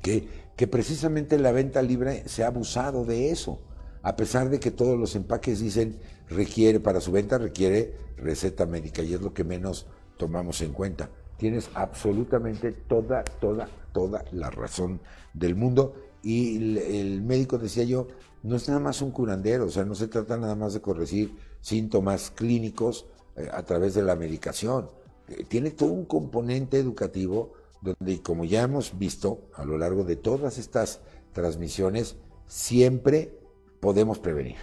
que, 0.04 0.28
que 0.56 0.68
precisamente 0.68 1.40
la 1.40 1.52
venta 1.52 1.82
libre 1.82 2.28
se 2.28 2.44
ha 2.44 2.48
abusado 2.48 3.06
de 3.06 3.32
eso. 3.32 3.60
A 4.04 4.16
pesar 4.16 4.52
de 4.52 4.60
que 4.60 4.70
todos 4.70 5.00
los 5.00 5.16
empaques 5.16 5.60
dicen 5.60 5.98
requiere, 6.30 6.80
para 6.80 7.02
su 7.02 7.12
venta 7.12 7.40
requiere 7.40 7.96
receta 8.18 8.68
médica 8.68 9.02
y 9.02 9.16
es 9.16 9.22
lo 9.22 9.34
que 9.34 9.44
menos 9.44 9.88
tomamos 10.18 10.62
en 10.62 10.74
cuenta. 10.74 11.10
Tienes 11.38 11.70
absolutamente 11.74 12.72
toda, 12.72 13.24
toda, 13.24 13.68
toda 13.92 14.24
la 14.32 14.50
razón 14.50 15.02
del 15.34 15.56
mundo. 15.56 15.96
Y 16.22 16.78
el 16.78 17.22
médico 17.22 17.58
decía 17.58 17.84
yo, 17.84 18.08
no 18.44 18.58
es 18.58 18.68
nada 18.68 18.80
más 18.80 19.02
un 19.02 19.12
curandero, 19.12 19.66
o 19.66 19.70
sea, 19.70 19.86
no 19.86 19.96
se 19.96 20.08
trata 20.08 20.38
nada 20.38 20.56
más 20.56 20.74
de 20.74 20.82
corregir 20.82 21.36
síntomas 21.62 22.30
clínicos 22.30 23.08
eh, 23.36 23.50
a 23.52 23.64
través 23.64 23.94
de 23.94 24.04
la 24.04 24.16
medicación. 24.16 24.90
Eh, 25.30 25.46
tiene 25.48 25.72
todo 25.72 25.92
un 25.92 26.06
componente 26.06 26.78
educativo 26.78 27.54
donde, 27.82 28.22
como 28.22 28.46
ya 28.46 28.64
hemos 28.64 28.98
visto 28.98 29.50
a 29.56 29.66
lo 29.66 29.78
largo 29.78 30.04
de 30.04 30.18
todas 30.18 30.58
estas 30.58 31.02
transmisiones, 31.32 32.18
siempre 32.48 33.40
podemos 33.80 34.20
prevenir. 34.20 34.58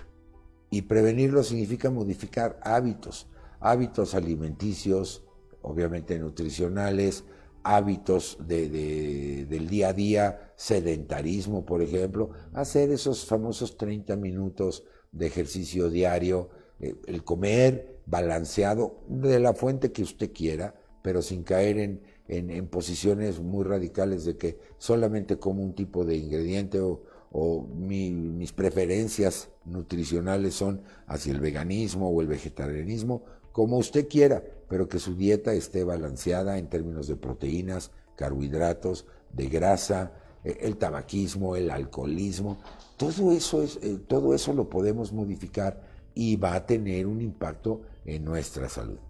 Y 0.70 0.82
prevenirlo 0.82 1.42
significa 1.42 1.90
modificar 1.90 2.60
hábitos, 2.62 3.28
hábitos 3.60 4.14
alimenticios, 4.14 5.24
obviamente 5.62 6.18
nutricionales, 6.18 7.24
hábitos 7.62 8.38
de, 8.46 9.46
del 9.48 9.68
día 9.68 9.88
a 9.88 9.92
día, 9.92 10.52
sedentarismo, 10.56 11.64
por 11.64 11.82
ejemplo, 11.82 12.30
hacer 12.52 12.90
esos 12.90 13.24
famosos 13.24 13.76
30 13.76 14.16
minutos 14.16 14.84
de 15.12 15.26
ejercicio 15.26 15.90
diario, 15.90 16.50
eh, 16.80 16.94
el 17.06 17.24
comer 17.24 18.00
balanceado 18.06 19.04
de 19.08 19.38
la 19.40 19.54
fuente 19.54 19.92
que 19.92 20.02
usted 20.02 20.32
quiera, 20.32 20.74
pero 21.02 21.22
sin 21.22 21.42
caer 21.42 21.78
en, 21.78 22.02
en, 22.28 22.66
posiciones 22.68 23.40
muy 23.40 23.64
radicales 23.64 24.24
de 24.24 24.36
que 24.36 24.58
solamente 24.78 25.38
como 25.38 25.62
un 25.62 25.74
tipo 25.74 26.04
de 26.04 26.16
ingrediente 26.16 26.80
o, 26.80 27.02
o 27.32 27.66
mis 27.66 28.52
preferencias 28.52 29.50
nutricionales 29.64 30.54
son 30.54 30.82
hacia 31.06 31.32
el 31.32 31.40
veganismo 31.40 32.10
o 32.10 32.20
el 32.20 32.26
vegetarianismo, 32.26 33.22
como 33.52 33.78
usted 33.78 34.08
quiera, 34.08 34.42
pero 34.70 34.88
que 34.88 35.00
su 35.00 35.16
dieta 35.16 35.52
esté 35.52 35.82
balanceada 35.82 36.56
en 36.56 36.68
términos 36.68 37.08
de 37.08 37.16
proteínas, 37.16 37.90
carbohidratos, 38.14 39.04
de 39.32 39.48
grasa, 39.48 40.12
eh, 40.44 40.58
el 40.60 40.76
tabaquismo, 40.76 41.56
el 41.56 41.72
alcoholismo, 41.72 42.60
todo 42.96 43.32
eso, 43.32 43.64
es, 43.64 43.80
eh, 43.82 43.98
todo 44.06 44.32
eso 44.32 44.52
lo 44.52 44.70
podemos 44.70 45.12
modificar 45.12 45.82
y 46.14 46.36
va 46.36 46.54
a 46.54 46.66
tener 46.66 47.08
un 47.08 47.20
impacto 47.20 47.82
en 48.04 48.24
nuestra 48.24 48.68
salud. 48.68 49.00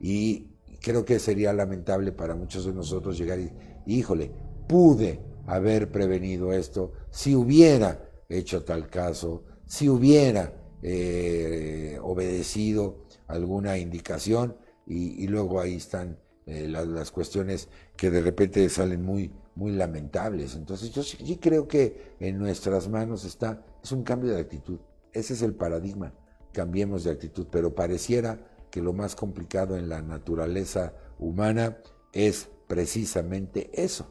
Y 0.00 0.46
creo 0.80 1.04
que 1.04 1.18
sería 1.18 1.52
lamentable 1.52 2.12
para 2.12 2.34
muchos 2.34 2.64
de 2.64 2.72
nosotros 2.72 3.18
llegar 3.18 3.38
y, 3.38 3.52
híjole, 3.84 4.32
pude 4.66 5.20
haber 5.46 5.92
prevenido 5.92 6.54
esto 6.54 6.92
si 7.10 7.34
hubiera 7.34 8.08
hecho 8.30 8.64
tal 8.64 8.88
caso, 8.88 9.44
si 9.66 9.90
hubiera 9.90 10.54
eh, 10.80 11.98
obedecido 12.00 13.04
alguna 13.26 13.76
indicación 13.76 14.56
y, 14.92 15.26
luego 15.26 15.60
ahí 15.60 15.76
están 15.76 16.18
eh, 16.46 16.68
las, 16.68 17.10
cuestiones 17.10 17.68
que 17.96 18.10
de 18.10 18.20
repente 18.20 18.68
salen 18.68 19.02
muy, 19.02 19.32
muy 19.54 19.72
lamentables. 19.72 20.54
Entonces 20.54 20.90
yo 20.90 21.02
sí, 21.02 21.38
creo 21.40 21.66
que 21.66 22.16
en 22.20 22.38
nuestras 22.38 22.88
manos 22.88 23.24
está, 23.24 23.64
es 23.82 23.92
un 23.92 24.02
cambio 24.02 24.32
de 24.32 24.40
actitud. 24.40 24.78
Ese 25.12 25.34
es 25.34 25.42
el 25.42 25.54
paradigma, 25.54 26.12
cambiemos 26.52 27.04
de 27.04 27.10
actitud, 27.10 27.46
pero 27.50 27.74
pareciera 27.74 28.46
que 28.70 28.82
lo 28.82 28.92
más 28.92 29.14
complicado 29.14 29.76
en 29.76 29.88
la 29.88 30.02
naturaleza 30.02 30.94
humana 31.18 31.78
es 32.12 32.48
precisamente 32.66 33.70
eso, 33.74 34.06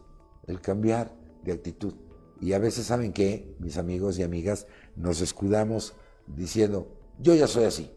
el 0.47 0.61
cambiar 0.61 1.15
de 1.43 1.51
actitud. 1.51 1.93
Y 2.39 2.53
a 2.53 2.59
veces 2.59 2.85
saben 2.85 3.13
que, 3.13 3.55
mis 3.59 3.77
amigos 3.77 4.17
y 4.17 4.23
amigas, 4.23 4.65
nos 4.95 5.21
escudamos 5.21 5.95
diciendo, 6.27 6.97
yo 7.19 7.35
ya 7.35 7.47
soy 7.47 7.65
así. 7.65 7.91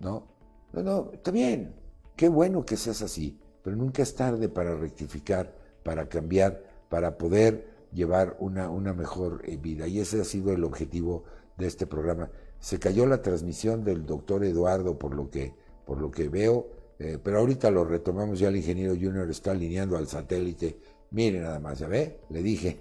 ¿No? 0.00 0.32
No, 0.72 0.82
no, 0.82 1.10
está 1.12 1.30
bien, 1.30 1.74
Qué 2.16 2.28
bueno 2.28 2.64
que 2.64 2.76
seas 2.76 3.02
así, 3.02 3.38
pero 3.62 3.76
nunca 3.76 4.02
es 4.02 4.14
tarde 4.14 4.48
para 4.48 4.74
rectificar, 4.74 5.54
para 5.82 6.08
cambiar, 6.08 6.62
para 6.88 7.16
poder 7.16 7.66
llevar 7.92 8.36
una, 8.38 8.68
una 8.68 8.92
mejor 8.92 9.42
eh, 9.44 9.56
vida. 9.56 9.86
Y 9.86 10.00
ese 10.00 10.20
ha 10.20 10.24
sido 10.24 10.52
el 10.52 10.64
objetivo 10.64 11.24
de 11.56 11.66
este 11.66 11.86
programa. 11.86 12.30
Se 12.60 12.78
cayó 12.78 13.06
la 13.06 13.22
transmisión 13.22 13.84
del 13.84 14.06
doctor 14.06 14.44
Eduardo 14.44 14.98
por 14.98 15.14
lo 15.14 15.30
que, 15.30 15.54
por 15.86 16.00
lo 16.00 16.10
que 16.10 16.28
veo, 16.28 16.68
eh, 16.98 17.18
pero 17.22 17.38
ahorita 17.38 17.70
lo 17.70 17.84
retomamos, 17.84 18.38
ya 18.38 18.48
el 18.48 18.56
ingeniero 18.56 18.94
Junior 18.94 19.28
está 19.30 19.52
alineando 19.52 19.96
al 19.96 20.06
satélite. 20.06 20.78
Mire 21.10 21.40
nada 21.40 21.58
más, 21.60 21.78
¿ya 21.78 21.88
ve? 21.88 22.20
Le 22.30 22.42
dije, 22.42 22.78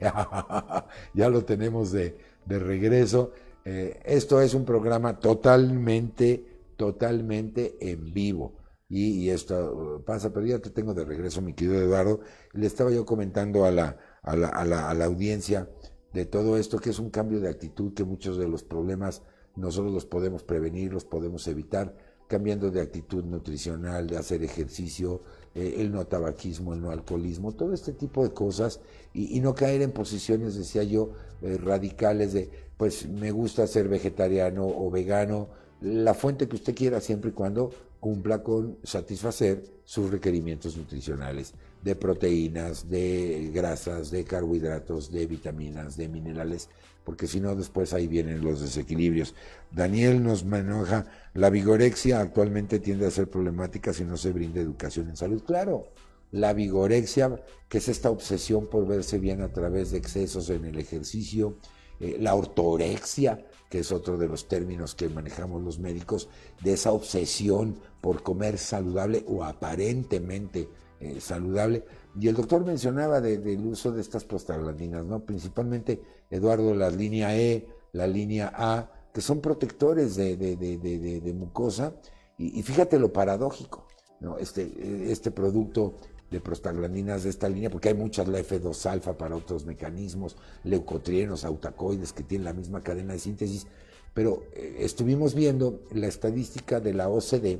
ya 1.14 1.30
lo 1.30 1.44
tenemos 1.44 1.92
de, 1.92 2.18
de 2.46 2.60
regreso. 2.60 3.32
Eh, 3.66 4.00
esto 4.06 4.42
es 4.42 4.54
un 4.54 4.66
programa 4.66 5.20
totalmente, 5.20 6.46
totalmente 6.78 7.78
en 7.80 8.14
vivo 8.14 8.61
y, 8.92 9.30
esto 9.30 10.04
pasa, 10.06 10.34
pero 10.34 10.46
ya 10.46 10.60
te 10.60 10.70
tengo 10.70 10.94
de 10.94 11.06
regreso, 11.06 11.42
mi 11.42 11.54
querido 11.54 11.82
Eduardo. 11.82 12.20
Le 12.52 12.68
estaba 12.68 12.92
yo 12.92 13.06
comentando 13.06 13.64
a 13.64 13.72
la, 13.72 13.98
a 14.22 14.36
la, 14.36 14.50
a 14.50 14.66
la, 14.66 14.90
a 14.90 14.94
la 14.94 15.06
audiencia 15.06 15.70
de 16.14 16.26
todo 16.26 16.58
esto, 16.58 16.78
que 16.80 16.90
es 16.90 17.00
un 17.00 17.10
cambio 17.10 17.40
de 17.40 17.50
actitud, 17.50 17.94
que 17.94 18.04
muchos 18.04 18.38
de 18.38 18.50
los 18.50 18.64
problemas 18.64 19.22
nosotros 19.56 19.94
los 19.94 20.06
podemos 20.06 20.44
prevenir, 20.44 20.92
los 20.92 21.06
podemos 21.06 21.48
evitar, 21.48 21.96
cambiando 22.28 22.72
de 22.72 22.82
actitud 22.82 23.24
nutricional, 23.26 24.08
de 24.08 24.18
hacer 24.18 24.44
ejercicio, 24.44 25.22
eh, 25.54 25.76
el 25.80 25.92
no 25.92 26.08
tabaquismo, 26.08 26.74
el 26.74 26.82
no 26.82 26.90
alcoholismo, 26.90 27.54
todo 27.54 27.74
este 27.74 27.94
tipo 27.94 28.24
de 28.24 28.34
cosas, 28.34 28.80
y, 29.14 29.40
no 29.42 29.54
caer 29.54 29.82
en 29.82 29.92
posiciones, 29.92 30.56
decía 30.56 30.84
yo, 30.84 31.12
eh, 31.42 31.58
radicales 31.58 32.32
de, 32.32 32.50
pues 32.78 33.08
me 33.08 33.32
gusta 33.32 33.68
ser 33.68 33.90
vegetariano 33.90 34.66
o 34.66 34.90
vegano, 34.90 35.50
la 35.82 36.14
fuente 36.14 36.48
que 36.48 36.56
usted 36.56 36.76
quiera, 36.76 37.02
siempre 37.02 37.32
y 37.32 37.34
cuando 37.34 37.72
cumpla 38.00 38.42
con 38.42 38.78
satisfacer 38.84 39.64
sus 39.84 40.10
requerimientos 40.10 40.78
nutricionales 40.78 41.54
de 41.84 41.96
proteínas, 41.96 42.90
de 42.90 43.52
grasas, 43.54 44.12
de 44.12 44.24
carbohidratos, 44.24 45.12
de 45.12 45.26
vitaminas, 45.26 45.98
de 45.98 46.08
minerales, 46.08 46.70
porque 47.04 47.28
si 47.28 47.40
no 47.40 47.56
después 47.56 47.94
ahí 47.94 48.08
vienen 48.08 48.44
los 48.44 48.62
desequilibrios. 48.62 49.34
Daniel 49.72 50.24
nos 50.24 50.46
maneja 50.46 51.08
la 51.34 51.50
vigorexia 51.50 52.20
actualmente 52.20 52.80
tiende 52.80 53.08
a 53.08 53.12
ser 53.12 53.30
problemática 53.30 53.94
si 53.94 54.04
no 54.04 54.18
se 54.18 54.32
brinda 54.32 54.62
educación 54.62 55.10
en 55.10 55.18
salud. 55.18 55.42
Claro, 55.44 55.88
la 56.32 56.54
vigorexia, 56.54 57.42
que 57.70 57.80
es 57.80 57.88
esta 57.88 58.10
obsesión 58.10 58.68
por 58.68 58.88
verse 58.88 59.18
bien 59.18 59.42
a 59.42 59.52
través 59.52 59.92
de 59.92 59.98
excesos 59.98 60.50
en 60.50 60.66
el 60.66 60.78
ejercicio, 60.78 61.58
eh, 62.00 62.18
la 62.20 62.36
ortorexia, 62.36 63.46
que 63.72 63.80
es 63.80 63.94
otro 63.94 64.18
de 64.18 64.28
los 64.28 64.50
términos 64.50 64.96
que 64.96 65.08
manejamos 65.08 65.64
los 65.64 65.80
médicos, 65.80 66.28
de 66.62 66.74
esa 66.74 66.92
obsesión 66.92 67.78
por 68.02 68.22
comer 68.22 68.58
saludable 68.58 69.24
o 69.30 69.46
aparentemente 69.46 70.68
eh, 71.00 71.22
saludable. 71.22 71.86
Y 72.20 72.28
el 72.28 72.36
doctor 72.36 72.66
mencionaba 72.66 73.22
del 73.22 73.66
uso 73.66 73.94
de 73.94 74.02
estas 74.02 74.26
prostaglandinas, 74.26 75.06
¿no? 75.06 75.22
Principalmente, 75.22 76.02
Eduardo, 76.30 76.76
la 76.76 76.90
línea 76.90 77.34
E, 77.38 77.66
la 77.94 78.08
línea 78.08 78.52
A, 78.54 78.92
que 79.14 79.22
son 79.22 79.40
protectores 79.40 80.18
de, 80.18 81.34
mucosa. 81.34 81.94
Y, 82.38 82.60
y, 82.60 82.64
fíjate 82.64 83.00
lo 83.00 83.14
paradójico, 83.14 83.88
¿no? 84.20 84.38
Este, 84.38 84.70
este 85.10 85.32
producto 85.32 85.94
de 86.32 86.40
prostaglandinas 86.40 87.24
de 87.24 87.30
esta 87.30 87.50
línea, 87.50 87.70
porque 87.70 87.90
hay 87.90 87.94
muchas, 87.94 88.28
la 88.28 88.40
F2 88.40 88.86
alfa 88.90 89.18
para 89.18 89.36
otros 89.36 89.66
mecanismos, 89.66 90.38
leucotrienos, 90.64 91.44
autacoides, 91.44 92.14
que 92.14 92.24
tienen 92.24 92.46
la 92.46 92.54
misma 92.54 92.82
cadena 92.82 93.14
de 93.14 93.20
síntesis, 93.20 93.68
pero 94.14 94.44
eh, 94.54 94.78
estuvimos 94.80 95.36
viendo 95.36 95.82
la 95.92 96.08
estadística 96.08 96.80
de 96.80 96.94
la 96.94 97.10
OCDE, 97.10 97.60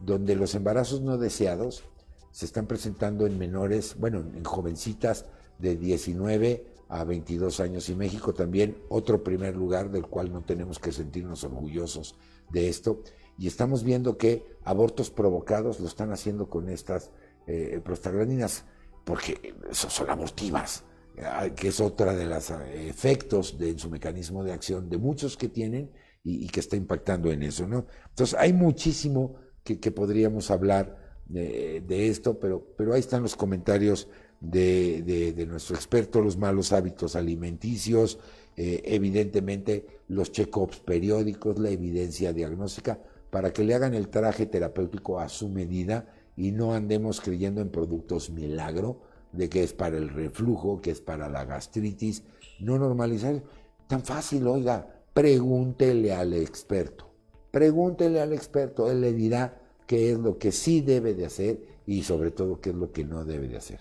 donde 0.00 0.34
los 0.34 0.54
embarazos 0.54 1.00
no 1.00 1.18
deseados 1.18 1.84
se 2.32 2.46
están 2.46 2.66
presentando 2.66 3.26
en 3.26 3.38
menores, 3.38 3.96
bueno, 3.98 4.20
en 4.20 4.44
jovencitas 4.44 5.26
de 5.58 5.76
19 5.76 6.66
a 6.88 7.04
22 7.04 7.60
años 7.60 7.88
y 7.88 7.94
México 7.94 8.34
también 8.34 8.76
otro 8.88 9.22
primer 9.22 9.56
lugar 9.56 9.90
del 9.90 10.06
cual 10.06 10.32
no 10.32 10.42
tenemos 10.42 10.78
que 10.78 10.90
sentirnos 10.90 11.44
orgullosos 11.44 12.16
de 12.50 12.68
esto. 12.68 13.02
Y 13.38 13.46
estamos 13.46 13.84
viendo 13.84 14.18
que 14.18 14.44
abortos 14.64 15.10
provocados 15.10 15.80
lo 15.80 15.86
están 15.86 16.12
haciendo 16.12 16.50
con 16.50 16.68
estas 16.68 17.10
eh, 17.46 17.80
prostaglandinas 17.84 18.64
porque 19.04 19.54
son 19.72 20.10
abortivas, 20.10 20.84
eh, 21.16 21.52
que 21.56 21.68
es 21.68 21.80
otra 21.80 22.14
de 22.14 22.26
los 22.26 22.50
eh, 22.50 22.88
efectos 22.88 23.58
de 23.58 23.78
su 23.78 23.90
mecanismo 23.90 24.44
de 24.44 24.52
acción 24.52 24.88
de 24.88 24.98
muchos 24.98 25.36
que 25.36 25.48
tienen 25.48 25.90
y, 26.22 26.46
que 26.48 26.60
está 26.60 26.76
impactando 26.76 27.32
en 27.32 27.42
eso, 27.42 27.66
¿no? 27.66 27.86
Entonces 28.10 28.38
hay 28.38 28.52
muchísimo 28.52 29.36
que, 29.64 29.90
podríamos 29.90 30.50
hablar 30.50 31.18
de, 31.26 32.08
esto, 32.08 32.38
pero, 32.38 32.74
pero 32.76 32.92
ahí 32.92 33.00
están 33.00 33.22
los 33.22 33.36
comentarios 33.36 34.08
de, 34.40 35.02
de, 35.34 35.46
nuestro 35.46 35.76
experto, 35.76 36.20
los 36.20 36.36
malos 36.36 36.72
hábitos 36.72 37.14
alimenticios, 37.14 38.18
eh, 38.56 38.82
evidentemente 38.84 39.86
los 40.08 40.32
check-ups 40.32 40.80
periódicos, 40.80 41.58
la 41.58 41.70
evidencia 41.70 42.32
diagnóstica, 42.32 42.98
para 43.30 43.52
que 43.52 43.64
le 43.64 43.74
hagan 43.74 43.94
el 43.94 44.08
traje 44.08 44.46
terapéutico 44.46 45.20
a 45.20 45.28
su 45.28 45.48
medida 45.48 46.06
y 46.36 46.52
no 46.52 46.74
andemos 46.74 47.20
creyendo 47.20 47.60
en 47.60 47.70
productos 47.70 48.30
milagro 48.30 49.00
de 49.32 49.48
que 49.48 49.62
es 49.62 49.72
para 49.72 49.96
el 49.96 50.08
reflujo, 50.08 50.80
que 50.80 50.90
es 50.90 51.00
para 51.00 51.28
la 51.28 51.44
gastritis. 51.44 52.24
No 52.58 52.78
normalizar. 52.78 53.42
Tan 53.86 54.02
fácil, 54.02 54.46
oiga, 54.46 55.02
pregúntele 55.12 56.12
al 56.12 56.32
experto. 56.34 57.10
Pregúntele 57.50 58.20
al 58.20 58.32
experto, 58.32 58.90
él 58.90 59.00
le 59.00 59.12
dirá 59.12 59.60
qué 59.86 60.12
es 60.12 60.18
lo 60.18 60.38
que 60.38 60.52
sí 60.52 60.80
debe 60.80 61.14
de 61.14 61.26
hacer 61.26 61.60
y 61.84 62.04
sobre 62.04 62.30
todo 62.30 62.60
qué 62.60 62.70
es 62.70 62.76
lo 62.76 62.92
que 62.92 63.04
no 63.04 63.24
debe 63.24 63.48
de 63.48 63.56
hacer. 63.56 63.80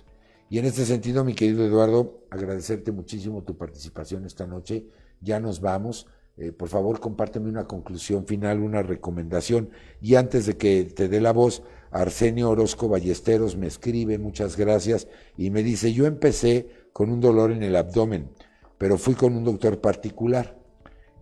Y 0.50 0.58
en 0.58 0.66
este 0.66 0.86
sentido, 0.86 1.24
mi 1.24 1.36
querido 1.36 1.64
Eduardo, 1.64 2.24
agradecerte 2.32 2.92
muchísimo 2.92 3.44
tu 3.44 3.56
participación 3.56 4.26
esta 4.26 4.48
noche. 4.48 4.88
Ya 5.22 5.40
nos 5.40 5.62
vamos. 5.62 6.08
Eh, 6.40 6.54
por 6.54 6.70
favor, 6.70 7.02
compárteme 7.02 7.50
una 7.50 7.68
conclusión 7.68 8.26
final, 8.26 8.62
una 8.62 8.82
recomendación. 8.82 9.72
Y 10.02 10.16
antes 10.16 10.46
de 10.46 10.56
que 10.56 10.86
te 10.86 11.10
dé 11.10 11.20
la 11.20 11.34
voz, 11.34 11.64
Arsenio 11.92 12.50
Orozco 12.50 12.88
Ballesteros 12.88 13.58
me 13.58 13.68
escribe, 13.68 14.18
muchas 14.18 14.56
gracias, 14.56 15.10
y 15.38 15.50
me 15.50 15.64
dice, 15.64 15.92
yo 15.92 16.06
empecé 16.06 16.70
con 16.94 17.12
un 17.12 17.20
dolor 17.20 17.52
en 17.52 17.62
el 17.62 17.76
abdomen, 17.76 18.30
pero 18.78 18.98
fui 18.98 19.16
con 19.16 19.36
un 19.36 19.44
doctor 19.44 19.82
particular 19.82 20.58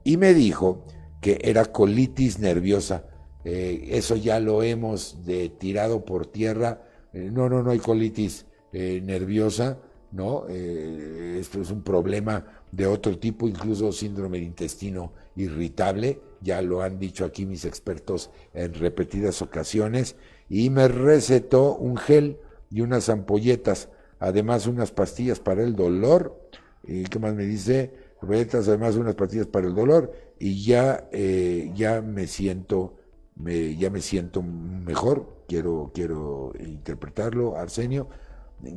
y 0.03 0.18
me 0.18 0.35
dijo 0.35 0.85
que 1.19 1.39
era 1.41 1.65
colitis 1.65 2.38
nerviosa. 2.38 3.07
Eh, 3.44 3.88
eso 3.94 4.15
ya 4.18 4.39
lo 4.39 4.61
hemos 4.61 5.26
de, 5.26 5.49
tirado 5.49 6.06
por 6.06 6.27
tierra. 6.27 6.84
Eh, 7.11 7.31
no, 7.34 7.49
no, 7.49 7.64
no 7.64 7.72
hay 7.72 7.80
colitis 7.80 8.45
nerviosa, 8.72 9.80
¿no? 10.11 10.48
Esto 10.48 11.61
es 11.61 11.72
un 11.72 11.81
problema 11.81 12.56
de 12.72 12.88
otro 12.88 13.18
tipo, 13.18 13.48
incluso 13.48 13.91
síndrome 13.91 14.39
de 14.39 14.45
intestino 14.45 15.14
irritable, 15.35 16.22
ya 16.41 16.61
lo 16.61 16.81
han 16.81 16.99
dicho 16.99 17.26
aquí 17.26 17.45
mis 17.45 17.65
expertos 17.65 18.30
en 18.53 18.73
repetidas 18.73 19.41
ocasiones, 19.41 20.15
y 20.49 20.69
me 20.69 20.88
recetó 20.88 21.76
un 21.76 21.98
gel 21.98 22.39
y 22.69 22.81
unas 22.81 23.10
ampolletas, 23.10 23.89
además 24.19 24.68
unas 24.68 24.91
pastillas 24.91 25.39
para 25.39 25.64
el 25.64 25.76
dolor, 25.76 26.49
y 26.84 27.03
qué 27.06 27.19
más 27.19 27.34
me 27.34 27.45
dice, 27.45 27.94
ampolletas, 28.22 28.68
además 28.68 28.95
unas 28.95 29.15
pastillas 29.15 29.48
para 29.48 29.68
el 29.68 29.76
dolor, 29.76 30.11
y 30.39 30.64
ya, 30.64 31.07
eh, 31.11 31.72
ya 31.76 32.02
me 32.02 32.27
siento, 32.27 32.95
me, 33.35 33.76
ya 33.76 33.89
me 33.89 34.02
siento 34.02 34.41
mejor, 34.41 35.44
quiero, 35.48 35.91
quiero 35.94 36.53
interpretarlo, 36.60 37.56
Arsenio, 37.56 38.10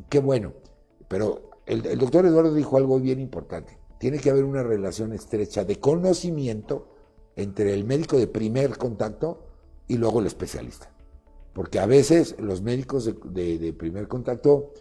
Qué 0.08 0.18
bueno. 0.18 0.52
Pero 1.08 1.50
el, 1.66 1.98
doctor 1.98 2.26
Eduardo 2.26 2.54
dijo 2.54 2.76
algo 2.76 2.98
bien 3.00 3.20
importante. 3.20 3.76
Tiene 4.00 4.18
que 4.18 4.30
haber 4.30 4.44
una 4.44 4.62
relación 4.62 5.12
estrecha 5.12 5.62
de 5.62 5.78
conocimiento 5.78 6.88
entre 7.36 7.74
el 7.74 7.84
médico 7.84 8.16
de 8.16 8.26
primer 8.26 8.78
contacto 8.78 9.44
y 9.86 9.98
luego 9.98 10.20
el 10.20 10.26
especialista. 10.26 10.90
Porque 11.52 11.80
a 11.80 11.84
veces 11.84 12.34
los 12.38 12.62
médicos 12.62 13.04
de, 13.04 13.74
primer 13.78 14.08
contacto 14.08 14.72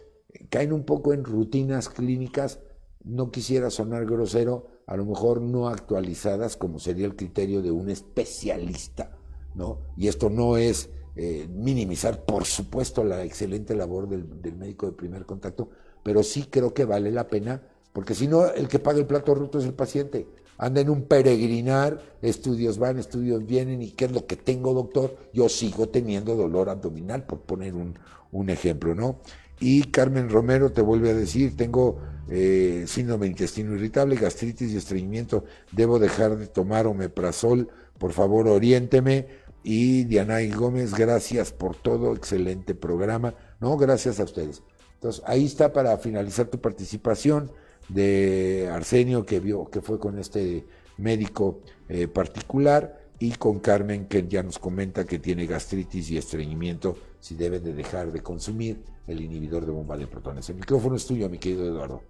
caen 0.48 0.72
un 0.72 0.84
poco 0.84 1.12
en 1.12 1.22
rutinas 1.24 1.90
clínicas, 1.90 2.60
no 3.04 3.30
quisiera 3.30 3.68
sonar 3.68 4.06
grosero, 4.06 4.68
a 4.86 4.96
lo 4.96 5.04
mejor 5.04 5.42
no 5.42 5.68
actualizadas 5.68 6.56
como 6.56 6.78
sería 6.78 7.04
el 7.04 7.14
criterio 7.14 7.60
de 7.60 7.70
un 7.70 7.90
especialista, 7.90 9.18
¿no? 9.54 9.80
Y 9.98 10.08
esto 10.08 10.30
no 10.30 10.56
es 10.56 10.88
eh, 11.14 11.46
minimizar, 11.52 12.24
por 12.24 12.46
supuesto, 12.46 13.04
la 13.04 13.22
excelente 13.22 13.76
labor 13.76 14.08
del, 14.08 14.56
médico 14.56 14.86
de 14.86 14.92
primer 14.92 15.26
contacto, 15.26 15.68
pero 16.02 16.22
sí 16.22 16.44
creo 16.50 16.72
que 16.72 16.86
vale 16.86 17.10
la 17.10 17.28
pena, 17.28 17.62
porque 17.92 18.14
si 18.14 18.28
no, 18.28 18.46
el 18.46 18.68
que 18.68 18.78
paga 18.78 18.98
el 18.98 19.06
plato 19.06 19.34
roto 19.34 19.58
es 19.58 19.64
el 19.64 19.74
paciente. 19.74 20.26
Anda 20.58 20.82
en 20.82 20.90
un 20.90 21.02
peregrinar, 21.04 22.02
estudios 22.20 22.78
van, 22.78 22.98
estudios 22.98 23.46
vienen, 23.46 23.80
y 23.82 23.92
¿qué 23.92 24.04
es 24.04 24.12
lo 24.12 24.26
que 24.26 24.36
tengo, 24.36 24.74
doctor? 24.74 25.16
Yo 25.32 25.48
sigo 25.48 25.88
teniendo 25.88 26.36
dolor 26.36 26.68
abdominal, 26.68 27.24
por 27.24 27.40
poner 27.40 27.74
un, 27.74 28.50
ejemplo, 28.50 28.94
¿no? 28.94 29.20
Y 29.58 29.84
Carmen 29.84 30.28
Romero 30.28 30.70
te 30.70 30.82
vuelve 30.82 31.10
a 31.10 31.14
decir, 31.14 31.56
tengo 31.56 31.98
eh, 32.28 32.84
síndrome 32.86 33.24
de 33.24 33.32
intestino 33.32 33.74
irritable, 33.74 34.16
gastritis 34.16 34.70
y 34.72 34.76
estreñimiento, 34.76 35.44
debo 35.72 35.98
dejar 35.98 36.36
de 36.36 36.46
tomar 36.46 36.86
omeprazol, 36.86 37.68
por 37.98 38.12
favor 38.12 38.46
oriénteme. 38.46 39.28
Y 39.62 40.04
Dianay 40.04 40.50
Gómez, 40.50 40.94
gracias 40.94 41.52
por 41.52 41.76
todo, 41.76 42.14
excelente 42.14 42.74
programa. 42.74 43.34
No, 43.60 43.76
gracias 43.76 44.18
a 44.20 44.24
ustedes. 44.24 44.62
Entonces, 44.94 45.22
ahí 45.26 45.44
está 45.44 45.72
para 45.72 45.96
finalizar 45.98 46.46
tu 46.46 46.60
participación 46.60 47.50
de 47.92 48.68
Arsenio, 48.72 49.24
que 49.24 49.40
vio 49.40 49.66
que 49.70 49.80
fue 49.80 49.98
con 49.98 50.18
este 50.18 50.64
médico 50.96 51.60
eh, 51.88 52.08
particular, 52.08 53.00
y 53.20 53.32
con 53.32 53.60
Carmen, 53.60 54.06
que 54.06 54.26
ya 54.26 54.42
nos 54.42 54.58
comenta 54.58 55.04
que 55.04 55.18
tiene 55.18 55.46
gastritis 55.46 56.10
y 56.10 56.16
estreñimiento, 56.16 56.96
si 57.20 57.34
debe 57.34 57.60
de 57.60 57.74
dejar 57.74 58.10
de 58.10 58.22
consumir 58.22 58.78
el 59.06 59.20
inhibidor 59.20 59.66
de 59.66 59.72
bomba 59.72 59.96
de 59.98 60.06
protones. 60.06 60.48
El 60.48 60.56
micrófono 60.56 60.96
es 60.96 61.06
tuyo, 61.06 61.28
mi 61.28 61.36
querido 61.36 61.66
Eduardo. 61.66 62.02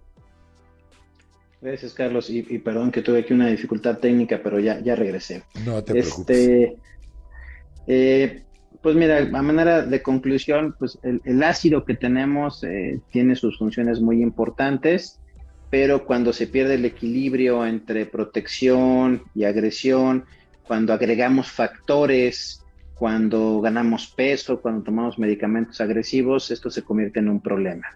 Gracias, 1.61 1.93
Carlos, 1.93 2.29
y, 2.29 2.41
perdón 2.59 2.91
que 2.91 3.01
tuve 3.01 3.19
aquí 3.19 3.33
una 3.33 3.47
dificultad 3.47 3.99
técnica, 3.99 4.39
pero 4.41 4.59
ya, 4.59 4.79
ya 4.79 4.95
regresé. 4.95 5.43
No 5.65 5.83
te 5.83 5.99
este, 5.99 6.77
eh, 7.85 8.43
pues 8.81 8.95
mira, 8.95 9.19
a 9.19 9.41
manera 9.41 9.85
de 9.85 10.01
conclusión, 10.01 10.75
pues 10.79 10.97
el, 11.03 11.43
ácido 11.43 11.85
que 11.85 11.95
tenemos 11.95 12.63
eh, 12.63 12.99
tiene 13.11 13.35
sus 13.35 13.59
funciones 13.59 13.99
muy 13.99 14.23
importantes, 14.23 15.19
pero 15.71 16.05
cuando 16.05 16.33
se 16.33 16.45
pierde 16.45 16.75
el 16.75 16.85
equilibrio 16.85 17.65
entre 17.65 18.05
protección 18.05 19.23
y 19.33 19.45
agresión, 19.45 20.25
cuando 20.67 20.93
agregamos 20.93 21.49
factores, 21.49 22.63
cuando 22.93 23.59
ganamos 23.61 24.07
peso, 24.07 24.61
cuando 24.61 24.83
tomamos 24.83 25.17
medicamentos 25.17 25.81
agresivos, 25.81 26.51
esto 26.51 26.69
se 26.69 26.83
convierte 26.83 27.19
en 27.19 27.29
un 27.29 27.41
problema. 27.41 27.87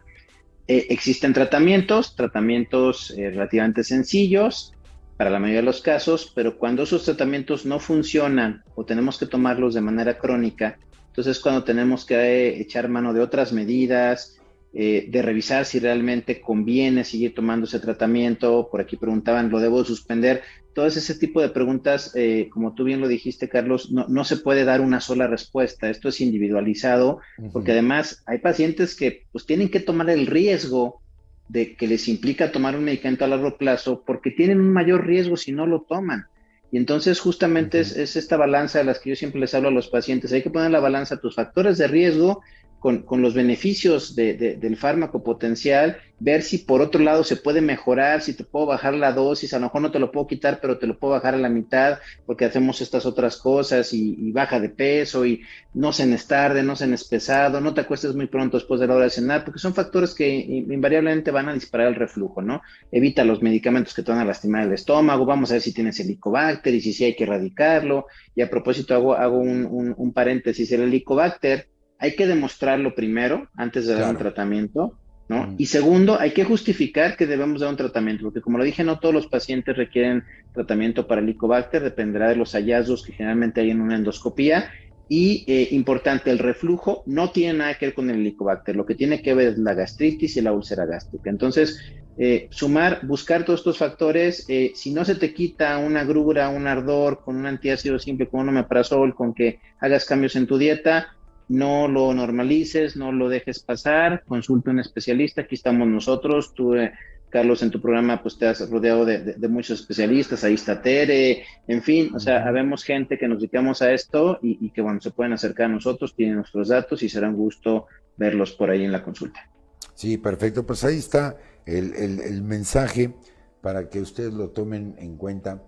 Eh, 0.67 0.87
existen 0.89 1.33
tratamientos, 1.33 2.15
tratamientos 2.15 3.13
relativamente 3.15 3.83
sencillos, 3.83 4.73
para 5.17 5.29
la 5.29 5.39
mayoría 5.39 5.61
de 5.61 5.65
los 5.65 5.81
casos, 5.81 6.31
pero 6.35 6.57
cuando 6.57 6.83
esos 6.83 7.05
tratamientos 7.05 7.65
no 7.65 7.79
funcionan 7.79 8.63
o 8.75 8.85
tenemos 8.85 9.17
que 9.17 9.25
tomarlos 9.25 9.73
de 9.73 9.81
manera 9.81 10.17
crónica, 10.17 10.77
entonces 11.07 11.39
cuando 11.39 11.63
tenemos 11.63 12.05
que 12.05 12.15
eh, 12.15 12.59
echar 12.59 12.89
mano 12.89 13.13
de 13.13 13.21
otras 13.21 13.53
medidas, 13.53 14.37
eh, 14.77 15.05
de 15.07 15.21
revisar 15.21 15.63
si 15.63 15.79
realmente 15.79 16.41
conviene 16.41 17.05
seguir 17.05 17.33
tomando 17.33 17.65
ese 17.65 17.79
tratamiento, 17.79 18.67
por 18.69 18.81
aquí 18.81 18.97
preguntaban, 18.97 19.49
¿lo 19.49 19.61
debo 19.61 19.85
suspender? 19.85 20.41
Todo 20.73 20.85
ese 20.85 21.15
tipo 21.15 21.39
de 21.39 21.47
preguntas, 21.47 22.11
eh, 22.13 22.49
como 22.51 22.75
tú 22.75 22.83
bien 22.83 22.99
lo 22.99 23.07
dijiste, 23.07 23.47
Carlos, 23.47 23.89
no, 23.89 24.23
se 24.25 24.35
puede 24.35 24.65
dar 24.65 24.81
una 24.81 24.99
sola 24.99 25.27
respuesta, 25.27 25.89
esto 25.89 26.09
es 26.09 26.19
individualizado, 26.19 27.21
porque 27.53 27.71
además 27.71 28.21
hay 28.25 28.39
pacientes 28.39 28.97
que 28.97 29.23
pues 29.31 29.45
tienen 29.45 29.69
que 29.69 29.79
tomar 29.79 30.09
el 30.09 30.27
riesgo 30.27 31.01
de 31.47 31.77
que 31.77 31.87
les 31.87 32.09
implica 32.09 32.51
tomar 32.51 32.75
un 32.75 32.83
medicamento 32.83 33.23
a 33.23 33.29
largo 33.29 33.57
plazo 33.57 34.03
porque 34.05 34.31
tienen 34.31 34.59
un 34.59 34.73
mayor 34.73 35.07
riesgo 35.07 35.37
si 35.37 35.53
no 35.53 35.65
lo 35.65 35.83
toman. 35.83 36.25
Y 36.69 36.77
entonces 36.77 37.21
justamente 37.21 37.79
es, 37.79 37.95
es, 37.95 38.17
esta 38.17 38.35
balanza 38.35 38.79
de 38.79 38.83
las 38.83 38.99
que 38.99 39.11
yo 39.11 39.15
siempre 39.15 39.39
les 39.39 39.53
hablo 39.53 39.69
a 39.69 39.71
los 39.71 39.87
pacientes. 39.87 40.33
Hay 40.33 40.43
que 40.43 40.49
poner 40.49 40.65
en 40.65 40.73
la 40.73 40.81
balanza 40.81 41.21
tus 41.21 41.35
factores 41.35 41.77
de 41.77 41.87
riesgo 41.87 42.41
con, 42.85 43.21
los 43.23 43.33
beneficios 43.33 44.15
del 44.15 44.77
fármaco 44.77 45.23
potencial, 45.23 45.97
ver 46.19 46.43
si 46.43 46.59
por 46.59 46.81
otro 46.81 47.01
lado 47.01 47.23
se 47.23 47.35
puede 47.35 47.59
mejorar, 47.59 48.21
si 48.21 48.35
te 48.35 48.43
puedo 48.43 48.67
bajar 48.67 48.93
la 48.93 49.11
dosis, 49.11 49.53
a 49.53 49.57
lo 49.57 49.65
mejor 49.65 49.81
no 49.81 49.91
te 49.91 49.97
lo 49.97 50.11
puedo 50.11 50.27
quitar, 50.27 50.59
pero 50.61 50.77
te 50.77 50.85
lo 50.85 50.99
puedo 50.99 51.13
bajar 51.13 51.33
a 51.33 51.37
la 51.37 51.49
mitad 51.49 51.97
porque 52.27 52.45
hacemos 52.45 52.81
estas 52.81 53.07
otras 53.07 53.37
cosas 53.37 53.91
y, 53.91 54.31
baja 54.31 54.59
de 54.59 54.69
peso 54.69 55.25
y 55.25 55.41
no 55.73 55.93
cenes 55.93 56.27
tarde, 56.27 56.61
no 56.61 56.75
cenes 56.75 57.05
pesado, 57.05 57.59
no 57.59 57.73
te 57.73 57.81
acuestes 57.81 58.13
muy 58.13 58.27
pronto 58.27 58.57
después 58.57 58.79
de 58.79 58.85
la 58.85 58.93
hora 58.93 59.05
de 59.05 59.09
cenar, 59.09 59.43
porque 59.43 59.59
son 59.59 59.73
factores 59.73 60.13
que 60.13 60.29
invariablemente 60.29 61.31
van 61.31 61.49
a 61.49 61.53
disparar 61.55 61.87
el 61.87 61.95
reflujo, 61.95 62.43
¿no? 62.43 62.61
Evita 62.91 63.25
los 63.25 63.41
medicamentos 63.41 63.95
que 63.95 64.03
te 64.03 64.11
van 64.11 64.21
a 64.21 64.25
lastimar 64.25 64.67
el 64.67 64.73
estómago, 64.73 65.25
vamos 65.25 65.49
a 65.49 65.55
ver 65.55 65.61
si 65.63 65.73
tienes 65.73 65.99
helicobacter 65.99 66.75
y 66.75 66.81
si 66.81 66.93
sí 66.93 67.05
hay 67.05 67.15
que 67.15 67.23
erradicarlo. 67.23 68.05
Y 68.35 68.43
a 68.43 68.49
propósito 68.49 68.93
hago, 68.93 69.15
hago 69.15 69.39
un, 69.39 69.65
un, 69.65 69.95
un 69.97 70.13
paréntesis, 70.13 70.71
el 70.71 70.81
helicobacter 70.81 71.67
hay 71.99 72.15
que 72.15 72.27
demostrarlo 72.27 72.95
primero 72.95 73.47
antes 73.55 73.87
de 73.87 73.95
dar 73.95 74.09
un 74.11 74.17
tratamiento. 74.17 74.97
¿no? 75.27 75.47
Mm. 75.47 75.55
Y 75.57 75.65
segundo, 75.65 76.19
hay 76.19 76.31
que 76.31 76.43
justificar 76.43 77.17
que 77.17 77.25
debemos 77.25 77.61
dar 77.61 77.69
un 77.69 77.77
tratamiento, 77.77 78.23
porque 78.23 78.41
como 78.41 78.57
lo 78.57 78.63
dije, 78.63 78.83
no 78.83 78.99
todos 78.99 79.13
los 79.13 79.27
pacientes 79.27 79.75
requieren 79.75 80.23
tratamiento 80.53 81.07
para 81.07 81.21
el 81.21 81.27
Helicobacter, 81.27 81.83
dependerá 81.83 82.29
de 82.29 82.35
los 82.35 82.53
hallazgos 82.53 83.03
que 83.03 83.13
generalmente 83.13 83.61
hay 83.61 83.71
en 83.71 83.81
una 83.81 83.95
endoscopía. 83.95 84.69
Y 85.07 85.45
eh, 85.47 85.67
importante, 85.71 86.31
el 86.31 86.39
reflujo 86.39 87.03
no 87.05 87.29
tiene 87.29 87.59
nada 87.59 87.75
que 87.75 87.87
ver 87.87 87.95
con 87.95 88.09
el 88.09 88.17
Helicobacter, 88.17 88.75
lo 88.75 88.87
que 88.87 88.95
tiene 88.95 89.21
que 89.21 89.35
ver 89.35 89.49
es 89.49 89.57
la 89.57 89.75
gastritis 89.75 90.35
y 90.37 90.41
la 90.41 90.51
úlcera 90.51 90.85
gástrica. 90.85 91.29
Entonces, 91.29 91.79
eh, 92.17 92.47
sumar, 92.49 93.05
buscar 93.05 93.43
todos 93.43 93.59
estos 93.59 93.77
factores, 93.77 94.45
eh, 94.47 94.71
si 94.73 94.93
no 94.93 95.05
se 95.05 95.15
te 95.15 95.33
quita 95.33 95.77
una 95.77 96.03
grura, 96.05 96.49
un 96.49 96.65
ardor 96.65 97.21
con 97.23 97.35
un 97.35 97.45
antiácido 97.45 97.99
simple, 97.99 98.27
con 98.27 98.41
un 98.41 98.49
omeprazol, 98.49 99.13
con 99.13 99.33
que 99.33 99.59
hagas 99.79 100.05
cambios 100.05 100.35
en 100.35 100.47
tu 100.47 100.57
dieta, 100.57 101.15
no 101.47 101.87
lo 101.87 102.13
normalices, 102.13 102.95
no 102.95 103.11
lo 103.11 103.29
dejes 103.29 103.59
pasar, 103.59 104.23
consulta 104.25 104.71
a 104.71 104.73
un 104.73 104.79
especialista, 104.79 105.41
aquí 105.41 105.55
estamos 105.55 105.87
nosotros, 105.87 106.53
tú, 106.53 106.75
eh, 106.75 106.93
Carlos, 107.29 107.61
en 107.61 107.71
tu 107.71 107.81
programa 107.81 108.21
pues 108.21 108.37
te 108.37 108.47
has 108.47 108.69
rodeado 108.69 109.05
de, 109.05 109.35
muchos 109.47 109.81
especialistas, 109.81 110.43
ahí 110.43 110.55
está 110.55 110.81
Tere, 110.81 111.43
en 111.67 111.81
fin, 111.81 112.11
o 112.15 112.19
sea, 112.19 112.47
habemos 112.47 112.83
gente 112.83 113.17
que 113.17 113.27
nos 113.27 113.39
dedicamos 113.39 113.81
a 113.81 113.91
esto 113.93 114.39
y, 114.41 114.69
que 114.69 114.81
bueno, 114.81 115.01
se 115.01 115.11
pueden 115.11 115.33
acercar 115.33 115.65
a 115.65 115.73
nosotros, 115.73 116.15
tienen 116.15 116.37
nuestros 116.37 116.69
datos 116.69 117.03
y 117.03 117.09
será 117.09 117.29
un 117.29 117.35
gusto 117.35 117.87
verlos 118.17 118.53
por 118.53 118.69
ahí 118.69 118.83
en 118.83 118.91
la 118.91 119.03
consulta. 119.03 119.49
Sí, 119.93 120.17
perfecto, 120.17 120.65
pues 120.65 120.83
ahí 120.83 120.97
está 120.97 121.37
el, 121.65 122.41
mensaje 122.41 123.13
para 123.61 123.89
que 123.89 123.99
ustedes 123.99 124.33
lo 124.33 124.49
tomen 124.49 124.95
en 124.97 125.17
cuenta. 125.17 125.63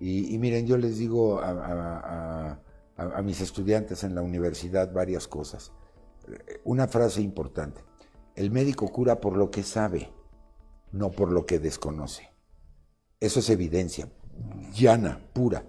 Y, 0.00 0.36
miren, 0.38 0.66
yo 0.66 0.76
les 0.76 0.98
digo 0.98 1.40
a 1.40 1.50
a, 1.50 2.61
mis 3.22 3.40
estudiantes 3.40 4.04
en 4.04 4.14
la 4.14 4.22
universidad 4.22 4.92
varias 4.92 5.26
cosas. 5.28 5.72
Una 6.64 6.88
frase 6.88 7.20
importante, 7.20 7.80
el 8.36 8.50
médico 8.50 8.88
cura 8.88 9.20
por 9.20 9.36
lo 9.36 9.50
que 9.50 9.62
sabe, 9.62 10.12
no 10.92 11.10
por 11.10 11.32
lo 11.32 11.46
que 11.46 11.58
desconoce. 11.58 12.30
Eso 13.20 13.40
es 13.40 13.50
evidencia, 13.50 14.08
llana, 14.74 15.28
pura. 15.32 15.64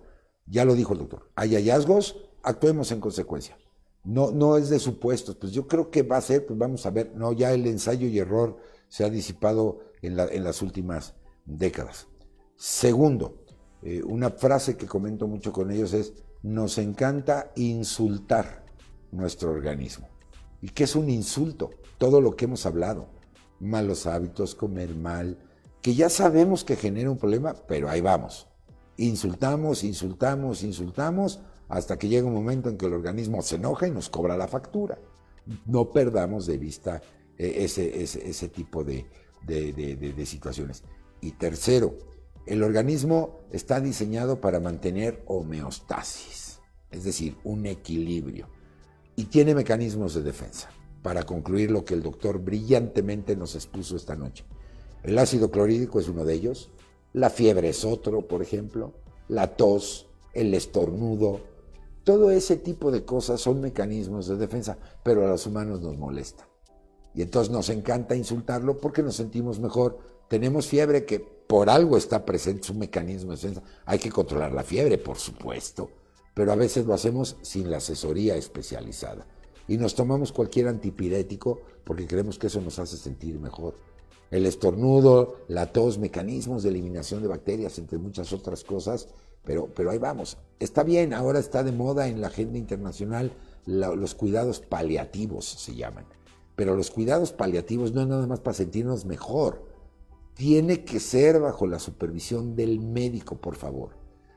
Ya 0.46 0.66
lo 0.66 0.76
dijo 0.76 0.94
el 0.94 1.00
doctor. 1.00 1.30
Hay 1.36 1.56
hallazgos, 1.56 2.18
actuemos 2.42 2.92
en 2.92 3.00
consecuencia. 3.00 3.58
No, 4.04 4.32
no 4.32 4.58
es 4.58 4.70
de 4.70 4.80
supuestos, 4.80 5.36
pues 5.38 5.54
yo 5.54 5.66
creo 5.68 5.90
que 5.90 6.04
va 6.04 6.18
a 6.18 6.22
ser, 6.22 6.46
pues 6.46 6.60
vamos 6.60 6.86
a 6.86 6.92
ver, 6.92 7.14
no, 7.16 7.32
ya 7.32 7.54
el 7.54 7.66
ensayo 7.68 8.08
y 8.08 8.20
error 8.20 8.58
se 8.90 9.06
ha 9.06 9.10
disipado 9.10 9.80
en, 10.02 10.20
en 10.20 10.44
las 10.44 10.62
últimas 10.62 11.16
décadas. 11.46 12.08
Segundo, 12.58 13.44
eh, 13.82 14.02
una 14.04 14.30
frase 14.30 14.78
que 14.78 14.88
comento 14.88 15.28
mucho 15.28 15.52
con 15.52 15.72
ellos 15.72 15.94
es, 15.94 16.14
nos 16.44 16.78
encanta 16.78 17.52
insultar 17.56 18.66
nuestro 19.12 19.52
organismo. 19.52 20.10
¿Y 20.62 20.70
qué 20.70 20.84
es 20.84 20.96
un 20.96 21.10
insulto? 21.10 21.72
Todo 21.98 22.22
lo 22.22 22.36
que 22.36 22.46
hemos 22.46 22.66
hablado. 22.66 23.08
Malos 23.60 24.06
hábitos, 24.06 24.54
comer 24.54 24.94
mal, 24.94 25.38
que 25.82 25.96
ya 25.96 26.10
sabemos 26.10 26.64
que 26.64 26.76
genera 26.76 27.10
un 27.10 27.18
problema, 27.18 27.54
pero 27.68 27.90
ahí 27.90 28.02
vamos. 28.02 28.48
Insultamos, 28.98 29.84
insultamos, 29.84 30.64
insultamos, 30.64 31.40
hasta 31.70 31.98
que 31.98 32.10
llega 32.10 32.28
un 32.28 32.34
momento 32.34 32.70
en 32.70 32.78
que 32.78 32.86
el 32.86 32.94
organismo 32.94 33.42
se 33.42 33.56
enoja 33.56 33.88
y 33.88 33.92
nos 33.92 34.10
cobra 34.10 34.38
la 34.38 34.48
factura. 34.48 35.00
No 35.66 35.92
perdamos 35.92 36.46
de 36.46 36.58
vista 36.58 37.02
eh, 37.38 37.56
ese, 37.60 38.04
ese, 38.04 38.50
tipo 38.50 38.84
de, 38.84 39.08
de 39.46 40.26
situaciones. 40.26 40.84
Y 41.22 41.32
tercero, 41.32 41.98
el 42.46 42.64
organismo 42.64 43.40
está 43.52 43.80
diseñado 43.80 44.42
para 44.42 44.60
mantener 44.60 45.24
homeostasis, 45.28 46.60
es 46.92 47.04
decir, 47.04 47.38
un 47.44 47.66
equilibrio, 47.66 48.50
y 49.16 49.26
tiene 49.26 49.56
mecanismos 49.56 50.14
de 50.14 50.24
defensa. 50.24 50.70
Para 51.02 51.24
concluir 51.24 51.70
lo 51.70 51.84
que 51.84 51.94
el 51.94 52.02
doctor 52.02 52.40
brillantemente 52.40 53.36
nos 53.36 53.56
expuso 53.56 53.96
esta 53.96 54.16
noche. 54.16 54.46
El 55.04 55.18
ácido 55.18 55.52
clorhídrico 55.52 56.00
es 56.00 56.08
uno 56.08 56.24
de 56.24 56.34
ellos, 56.34 56.72
la 57.12 57.30
fiebre 57.30 57.70
es 57.70 57.84
otro, 57.84 58.28
por 58.28 58.42
ejemplo, 58.42 58.94
la 59.28 59.56
tos, 59.56 60.08
el 60.34 60.54
estornudo, 60.54 61.42
todo 62.04 62.32
ese 62.32 62.58
tipo 62.58 62.92
de 62.92 63.06
cosas 63.06 63.40
son 63.40 63.62
mecanismos 63.62 64.28
de 64.28 64.36
defensa, 64.36 64.78
pero 65.04 65.24
a 65.24 65.30
los 65.30 65.48
humanos 65.48 65.82
nos 65.82 65.98
molesta. 65.98 66.48
Y 67.16 67.22
entonces 67.22 67.52
nos 67.52 67.70
encanta 67.70 68.16
insultarlo 68.16 68.78
porque 68.78 69.04
nos 69.04 69.16
sentimos 69.16 69.60
mejor. 69.60 70.00
Tenemos 70.28 70.68
fiebre 70.68 71.06
que 71.06 71.26
por 71.48 71.70
algo 71.70 71.98
está 71.98 72.26
presente 72.26 72.68
su 72.68 72.74
mecanismo 72.74 73.32
de 73.32 73.38
defensa. 73.38 73.64
Hay 73.86 74.00
que 74.00 74.12
controlar 74.12 74.54
la 74.54 74.64
fiebre, 74.64 74.98
por 74.98 75.18
supuesto, 75.18 75.90
pero 76.34 76.52
a 76.52 76.56
veces 76.56 76.86
lo 76.86 76.94
hacemos 76.94 77.38
sin 77.42 77.70
la 77.70 77.78
asesoría 77.78 78.36
especializada. 78.36 79.28
Y 79.68 79.78
nos 79.78 79.96
tomamos 79.96 80.32
cualquier 80.32 80.68
antipirético 80.68 81.62
porque 81.84 82.08
creemos 82.08 82.38
que 82.38 82.48
eso 82.48 82.62
nos 82.62 82.80
hace 82.80 82.98
sentir 82.98 83.40
mejor. 83.40 83.76
El 84.32 84.46
estornudo, 84.46 85.38
la 85.48 85.72
tos, 85.72 86.00
mecanismos 86.00 86.64
de 86.64 86.70
eliminación 86.70 87.22
de 87.22 87.28
bacterias, 87.28 87.78
entre 87.78 88.00
muchas 88.00 88.34
otras 88.34 88.64
cosas, 88.64 89.08
pero, 89.46 89.70
pero 89.76 89.92
ahí 89.92 90.00
vamos. 90.00 90.38
Está 90.60 90.84
bien, 90.84 91.14
ahora 91.14 91.40
está 91.40 91.64
de 91.64 91.72
moda 91.72 92.08
en 92.08 92.20
la 92.20 92.28
agenda 92.28 92.58
internacional 92.58 93.32
los 93.66 94.16
cuidados 94.16 94.60
paliativos, 94.60 95.46
se 95.46 95.76
llaman. 95.76 96.06
Pero 96.56 96.76
los 96.76 96.92
cuidados 96.92 97.32
paliativos 97.32 97.94
no 97.94 98.02
es 98.02 98.08
nada 98.08 98.28
más 98.28 98.40
para 98.40 98.56
sentirnos 98.56 99.06
mejor 99.06 99.73
tiene 100.34 100.84
que 100.84 101.00
ser 101.00 101.40
bajo 101.40 101.68
la 101.68 101.80
supervisión 101.80 102.56
del 102.56 102.80
médico, 102.80 103.40
por 103.40 103.56
favor. 103.56 103.92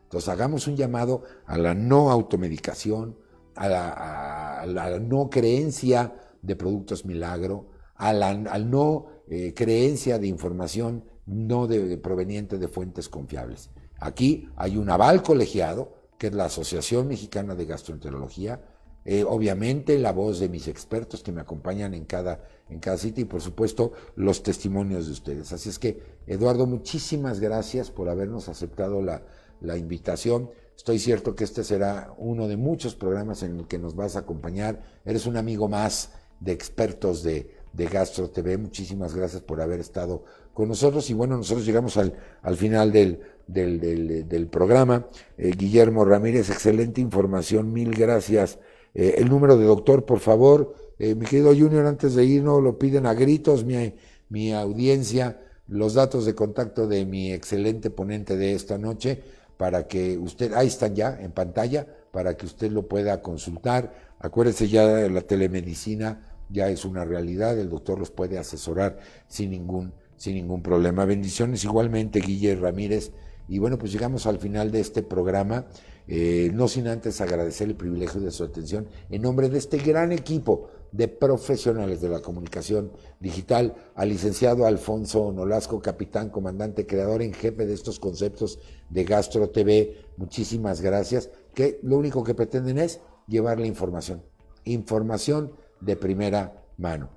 Entonces 0.05 0.29
hagamos 0.29 0.67
un 0.67 0.77
llamado 0.77 1.23
a 1.47 1.59
la 1.59 1.75
no 1.75 2.11
automedicación, 2.11 3.17
a 3.55 4.65
la, 4.67 4.99
no 5.01 5.31
creencia 5.31 6.15
de 6.43 6.57
productos 6.57 7.05
milagro, 7.05 7.71
a 7.95 8.13
la 8.13 8.35
no 8.35 9.07
eh, 9.29 9.55
creencia 9.55 10.19
de 10.19 10.27
información 10.27 11.05
no 11.27 11.69
proveniente 12.03 12.59
de 12.59 12.69
fuentes 12.69 13.09
confiables. 13.09 13.71
Aquí 13.99 14.49
hay 14.57 14.77
un 14.77 14.91
aval 14.91 15.23
colegiado, 15.23 15.95
que 16.19 16.29
es 16.29 16.35
la 16.35 16.47
Asociación 16.47 17.09
Mexicana 17.09 17.55
de 17.55 17.67
Gastroenterología, 17.67 18.63
eh, 19.09 19.23
obviamente 19.23 20.01
la 20.01 20.11
voz 20.11 20.41
de 20.41 20.49
mis 20.49 20.67
expertos 20.67 21.23
que 21.23 21.31
me 21.31 21.41
acompañan 21.41 21.95
en 21.95 22.07
cada, 22.07 22.41
en 22.69 22.81
cada 22.81 22.99
sitio 22.99 23.23
y 23.23 23.27
por 23.27 23.41
supuesto 23.41 23.93
los 24.17 24.43
testimonios 24.43 25.07
de 25.07 25.13
ustedes. 25.13 25.53
Así 25.53 25.69
es 25.69 25.79
que, 25.79 26.03
Eduardo, 26.27 26.67
muchísimas 26.67 27.39
gracias 27.39 27.93
por 27.93 28.09
habernos 28.09 28.49
aceptado 28.49 29.03
la, 29.03 29.23
la 29.61 29.77
invitación. 29.77 30.51
Estoy 30.77 30.99
cierto 30.99 31.37
que 31.37 31.45
este 31.45 31.63
será 31.63 32.13
uno 32.19 32.49
de 32.49 32.57
muchos 32.57 32.97
programas 32.97 33.45
en 33.45 33.61
el 33.61 33.69
que 33.69 33.79
nos 33.79 33.95
vas 33.95 34.17
a 34.17 34.21
acompañar. 34.21 34.83
Eres 35.05 35.27
un 35.27 35.37
amigo 35.37 35.69
más 35.69 36.11
de 36.41 36.51
expertos 36.51 37.23
de, 37.23 37.55
de 37.73 37.87
Gastro 37.87 38.29
TV. 38.29 38.59
Muchísimas 38.59 39.15
gracias 39.15 39.41
por 39.41 39.61
haber 39.61 39.79
estado 39.79 40.25
con 40.53 40.67
nosotros. 40.67 41.09
Y 41.11 41.15
bueno, 41.15 41.37
nosotros 41.37 41.65
llegamos 41.65 41.97
al, 41.97 42.13
al 42.43 42.57
final 42.57 42.91
del, 42.91 43.21
del, 43.47 44.29
del, 44.29 44.49
programa. 44.49 45.07
Eh, 45.39 45.53
Guillermo 45.57 46.05
Ramírez, 46.05 46.51
excelente 46.51 47.01
información. 47.01 47.73
Mil 47.73 47.95
gracias 47.95 48.59
eh, 48.97 49.17
el 49.19 49.29
número 49.29 49.59
de 49.59 49.67
doctor, 49.67 50.07
por 50.07 50.21
favor. 50.21 50.75
Eh, 50.99 51.15
mi 51.15 51.27
querido 51.27 51.51
Junior, 51.51 51.85
antes 51.85 52.15
de 52.15 52.25
irnos, 52.25 52.63
lo 52.63 52.79
piden 52.79 53.05
a 53.05 53.13
gritos 53.13 53.63
mi, 53.63 53.93
mi 54.31 54.55
audiencia, 54.55 55.39
los 55.69 55.93
datos 55.93 56.25
de 56.25 56.35
contacto 56.35 56.89
de 56.89 57.05
mi 57.05 57.31
excelente 57.31 57.91
ponente 57.91 58.39
de 58.39 58.55
esta 58.55 58.79
noche, 58.79 59.23
para 59.59 59.87
que 59.87 60.17
usted, 60.17 60.55
ahí 60.55 60.69
están 60.69 60.95
ya 60.95 61.19
en 61.21 61.33
pantalla, 61.33 61.87
para 62.11 62.39
que 62.39 62.47
usted 62.47 62.71
lo 62.71 62.89
pueda 62.89 63.21
consultar. 63.21 63.93
Acuérdese 64.19 64.67
ya 64.69 64.87
de 64.87 65.11
la 65.11 65.21
telemedicina, 65.21 66.23
ya 66.49 66.71
es 66.71 66.87
una 66.87 67.05
realidad, 67.05 67.59
el 67.59 67.69
doctor 67.69 67.99
los 67.99 68.11
puede 68.11 68.39
asesorar 68.39 68.99
sin 69.29 69.51
ningún, 69.51 69.93
sin 70.17 70.37
ningún 70.37 70.63
problema. 70.63 71.05
Bendiciones 71.05 71.65
igualmente, 71.65 72.21
Guillermo 72.21 72.65
Ramírez. 72.65 73.13
Y 73.47 73.59
bueno, 73.59 73.77
pues 73.79 73.93
llegamos 73.93 74.27
al 74.27 74.39
final 74.39 74.71
de 74.71 74.81
este 74.81 75.03
programa. 75.03 75.67
Eh, 76.09 76.51
no 76.55 76.69
sin 76.69 76.87
antes 76.87 77.21
agradecer 77.21 77.69
el 77.69 77.75
privilegio 77.75 78.21
de 78.21 78.31
su 78.31 78.45
atención 78.45 78.87
en 79.11 79.23
nombre 79.23 79.49
de 79.49 79.59
este 79.59 79.79
gran 79.79 80.13
equipo 80.13 80.69
de 80.93 81.09
profesionales 81.09 82.01
de 82.01 82.09
la 82.09 82.21
comunicación 82.21 82.93
digital, 83.19 83.75
al 83.97 84.09
licenciado 84.09 84.67
Alfonso 84.67 85.33
Nolasco, 85.33 85.83
capitán, 85.83 86.31
comandante, 86.31 86.87
creador 86.87 87.23
en 87.23 87.33
jefe 87.33 87.67
de 87.67 87.75
estos 87.75 87.99
conceptos 87.99 88.61
de 88.89 89.05
Gastro 89.05 89.51
TV. 89.51 89.97
Muchísimas 90.17 90.81
gracias, 90.81 91.31
que 91.55 91.81
lo 91.83 91.99
único 91.99 92.23
que 92.23 92.35
pretenden 92.35 92.79
es 92.79 93.01
llevar 93.27 93.59
la 93.59 93.67
información, 93.67 94.23
información 94.65 95.53
de 95.81 95.97
primera 95.97 96.65
mano. 96.79 97.11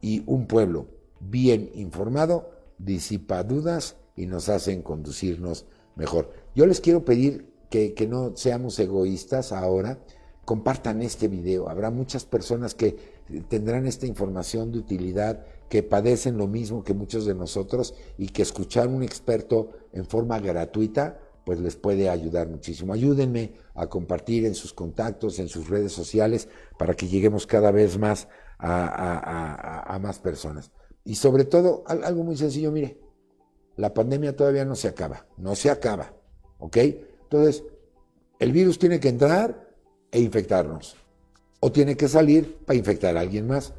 Y 0.00 0.22
un 0.26 0.46
pueblo 0.46 0.86
bien 1.20 1.70
informado 1.74 2.50
disipa 2.78 3.42
dudas 3.42 3.96
y 4.14 4.26
nos 4.26 4.48
hacen 4.48 4.82
conducirnos 4.82 5.66
mejor. 5.96 6.32
Yo 6.54 6.66
les 6.66 6.80
quiero 6.80 7.04
pedir 7.04 7.55
que, 7.70 8.06
no 8.08 8.36
seamos 8.36 8.78
egoístas 8.78 9.52
ahora, 9.52 9.98
compartan 10.44 11.02
este 11.02 11.28
video. 11.28 11.68
Habrá 11.68 11.90
muchas 11.90 12.24
personas 12.24 12.74
que 12.74 12.96
tendrán 13.48 13.86
esta 13.86 14.06
información 14.06 14.72
de 14.72 14.78
utilidad, 14.78 15.44
que 15.68 15.82
padecen 15.82 16.36
lo 16.38 16.46
mismo 16.46 16.84
que 16.84 16.94
muchos 16.94 17.26
de 17.26 17.34
nosotros 17.34 17.94
y 18.16 18.28
que 18.28 18.42
escuchar 18.42 18.88
un 18.88 19.02
experto 19.02 19.70
en 19.92 20.06
forma 20.06 20.38
gratuita 20.38 21.20
pues 21.44 21.60
les 21.60 21.76
puede 21.76 22.08
ayudar 22.10 22.48
muchísimo. 22.48 22.92
Ayúdenme 22.92 23.52
a 23.74 23.86
compartir 23.86 24.46
en 24.46 24.56
sus 24.56 24.72
contactos, 24.72 25.38
en 25.38 25.48
sus 25.48 25.68
redes 25.68 25.92
sociales, 25.92 26.48
para 26.76 26.94
que 26.94 27.06
lleguemos 27.06 27.46
cada 27.46 27.70
vez 27.70 27.98
más 27.98 28.26
a, 28.58 29.94
a 29.94 29.98
más 30.00 30.18
personas. 30.18 30.72
Y 31.04 31.14
sobre 31.14 31.44
todo, 31.44 31.84
algo 31.86 32.24
muy 32.24 32.36
sencillo, 32.36 32.72
mire, 32.72 32.98
la 33.76 33.94
pandemia 33.94 34.34
todavía 34.34 34.64
no 34.64 34.74
se 34.74 34.88
acaba, 34.88 35.26
no 35.36 35.54
se 35.54 35.70
acaba, 35.70 36.14
¿ok? 36.58 36.78
Entonces, 37.30 37.64
el 38.38 38.52
virus 38.52 38.78
tiene 38.78 39.00
que 39.00 39.08
entrar 39.08 39.68
e 40.12 40.20
infectarnos, 40.20 40.96
o 41.60 41.72
tiene 41.72 41.96
que 41.96 42.08
salir 42.08 42.56
para 42.64 42.78
infectar 42.78 43.16
a 43.16 43.20
alguien 43.20 43.48
más. 43.48 43.74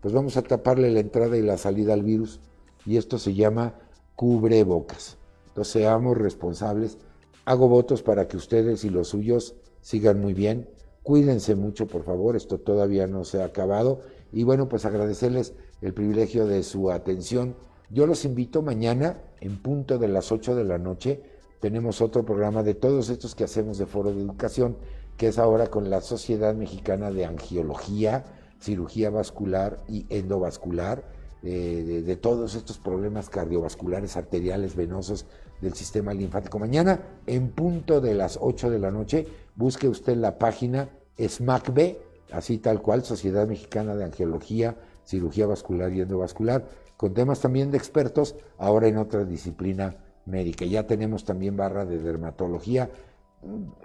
Pues 0.00 0.14
vamos 0.14 0.36
a 0.36 0.42
taparle 0.42 0.90
la 0.90 1.00
entrada 1.00 1.36
y 1.36 1.42
la 1.42 1.58
salida 1.58 1.94
al 1.94 2.02
virus, 2.02 2.40
y 2.86 2.96
esto 2.96 3.18
se 3.18 3.34
llama 3.34 3.74
cubrebocas. 4.14 5.18
Entonces, 5.48 5.72
seamos 5.72 6.16
responsables. 6.16 6.98
Hago 7.44 7.68
votos 7.68 8.02
para 8.02 8.28
que 8.28 8.36
ustedes 8.36 8.84
y 8.84 8.90
los 8.90 9.08
suyos 9.08 9.56
sigan 9.80 10.20
muy 10.20 10.32
bien. 10.32 10.68
Cuídense 11.02 11.56
mucho, 11.56 11.88
por 11.88 12.04
favor, 12.04 12.36
esto 12.36 12.58
todavía 12.58 13.08
no 13.08 13.24
se 13.24 13.42
ha 13.42 13.46
acabado. 13.46 14.00
Y 14.32 14.44
bueno, 14.44 14.68
pues 14.68 14.84
agradecerles 14.84 15.54
el 15.80 15.92
privilegio 15.92 16.46
de 16.46 16.62
su 16.62 16.92
atención. 16.92 17.56
Yo 17.90 18.06
los 18.06 18.24
invito 18.24 18.62
mañana, 18.62 19.20
en 19.40 19.60
punto 19.60 19.98
de 19.98 20.08
las 20.08 20.30
8 20.30 20.54
de 20.54 20.64
la 20.64 20.78
noche, 20.78 21.31
tenemos 21.62 22.00
otro 22.00 22.24
programa 22.24 22.64
de 22.64 22.74
todos 22.74 23.08
estos 23.08 23.36
que 23.36 23.44
hacemos 23.44 23.78
de 23.78 23.86
Foro 23.86 24.12
de 24.12 24.20
Educación, 24.20 24.76
que 25.16 25.28
es 25.28 25.38
ahora 25.38 25.68
con 25.68 25.90
la 25.90 26.00
Sociedad 26.00 26.56
Mexicana 26.56 27.12
de 27.12 27.24
Angiología, 27.24 28.24
Cirugía 28.60 29.10
Vascular 29.10 29.78
y 29.88 30.04
Endovascular, 30.10 31.04
eh, 31.44 32.02
de, 32.04 32.16
todos 32.16 32.56
estos 32.56 32.78
problemas 32.78 33.30
cardiovasculares, 33.30 34.16
arteriales, 34.16 34.74
venosos 34.74 35.26
del 35.60 35.74
sistema 35.74 36.12
linfático. 36.12 36.58
Mañana, 36.58 37.00
en 37.28 37.52
punto 37.52 38.00
de 38.00 38.14
las 38.14 38.40
8 38.42 38.68
de 38.68 38.80
la 38.80 38.90
noche, 38.90 39.28
busque 39.54 39.86
usted 39.86 40.16
la 40.16 40.38
página 40.38 40.88
SMACB, 41.16 41.96
así 42.32 42.58
tal 42.58 42.82
cual, 42.82 43.04
Sociedad 43.04 43.46
Mexicana 43.46 43.94
de 43.94 44.02
Angiología, 44.02 44.78
Cirugía 45.04 45.46
Vascular 45.46 45.92
y 45.92 46.00
Endovascular, 46.00 46.68
con 46.96 47.14
temas 47.14 47.38
también 47.38 47.70
de 47.70 47.78
expertos, 47.78 48.34
ahora 48.58 48.88
en 48.88 48.96
otra 48.96 49.24
disciplina 49.24 49.96
médica. 50.26 50.64
Ya 50.64 50.86
tenemos 50.86 51.24
también 51.24 51.56
barra 51.56 51.84
de 51.84 51.98
dermatología. 51.98 52.90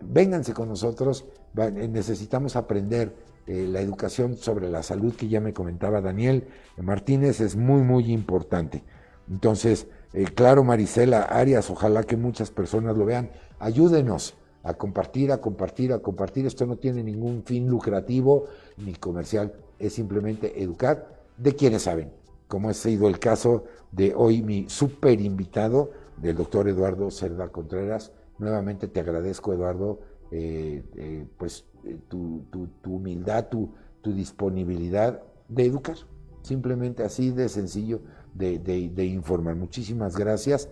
Vénganse 0.02 0.54
con 0.54 0.70
nosotros, 0.70 1.26
necesitamos 1.56 2.56
aprender 2.56 3.16
eh, 3.48 3.66
la 3.68 3.82
educación 3.82 4.38
sobre 4.38 4.70
la 4.70 4.84
salud 4.84 5.16
que 5.16 5.30
ya 5.30 5.40
me 5.40 5.54
comentaba 5.54 6.02
Daniel 6.02 6.48
Martínez 6.78 7.40
es 7.42 7.56
muy, 7.56 7.82
muy 7.82 8.12
importante. 8.12 8.84
Entonces, 9.30 9.88
eh, 10.14 10.26
claro, 10.26 10.64
Marisela 10.64 11.22
Arias, 11.22 11.70
ojalá 11.70 12.04
que 12.04 12.18
muchas 12.18 12.52
personas 12.52 12.96
lo 12.96 13.06
vean. 13.06 13.32
Ayúdenos 13.60 14.36
a 14.64 14.74
compartir, 14.74 15.32
a 15.32 15.38
compartir, 15.40 15.94
a 15.94 16.00
compartir. 16.00 16.46
Esto 16.46 16.66
no 16.66 16.76
tiene 16.76 17.04
ningún 17.04 17.44
fin 17.44 17.68
lucrativo 17.68 18.46
ni 18.78 18.94
comercial, 18.94 19.54
es 19.80 19.94
simplemente 19.94 20.62
educar 20.62 21.08
de 21.38 21.56
quienes 21.56 21.84
saben, 21.84 22.12
como 22.48 22.70
ha 22.70 22.74
sido 22.74 23.08
el 23.08 23.20
caso 23.20 23.64
de 23.92 24.14
hoy 24.14 24.42
mi 24.42 24.68
super 24.70 25.22
invitado 25.22 25.92
del 26.18 26.36
doctor 26.36 26.68
Eduardo 26.68 27.10
Cerda 27.12 27.50
Contreras. 27.50 28.12
Nuevamente 28.38 28.88
te 28.88 29.00
agradezco, 29.00 29.54
Eduardo, 29.54 30.00
eh, 30.32 30.84
eh, 30.96 31.28
pues 31.38 31.66
eh, 31.84 31.98
tu, 32.08 32.46
humildad, 32.86 33.48
tu, 33.48 33.74
disponibilidad 34.04 35.22
de 35.50 35.66
educar. 35.66 35.98
Simplemente 36.42 37.04
así 37.04 37.32
de 37.32 37.50
sencillo 37.50 38.02
de, 38.34 38.58
de 38.58 39.06
informar. 39.06 39.58
Muchísimas 39.58 40.16
gracias. 40.16 40.70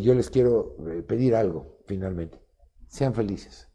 yo 0.00 0.14
les 0.14 0.30
quiero 0.30 0.76
pedir 1.08 1.34
algo, 1.34 1.78
finalmente 1.86 2.42
sean 2.92 3.14
felices, 3.14 3.68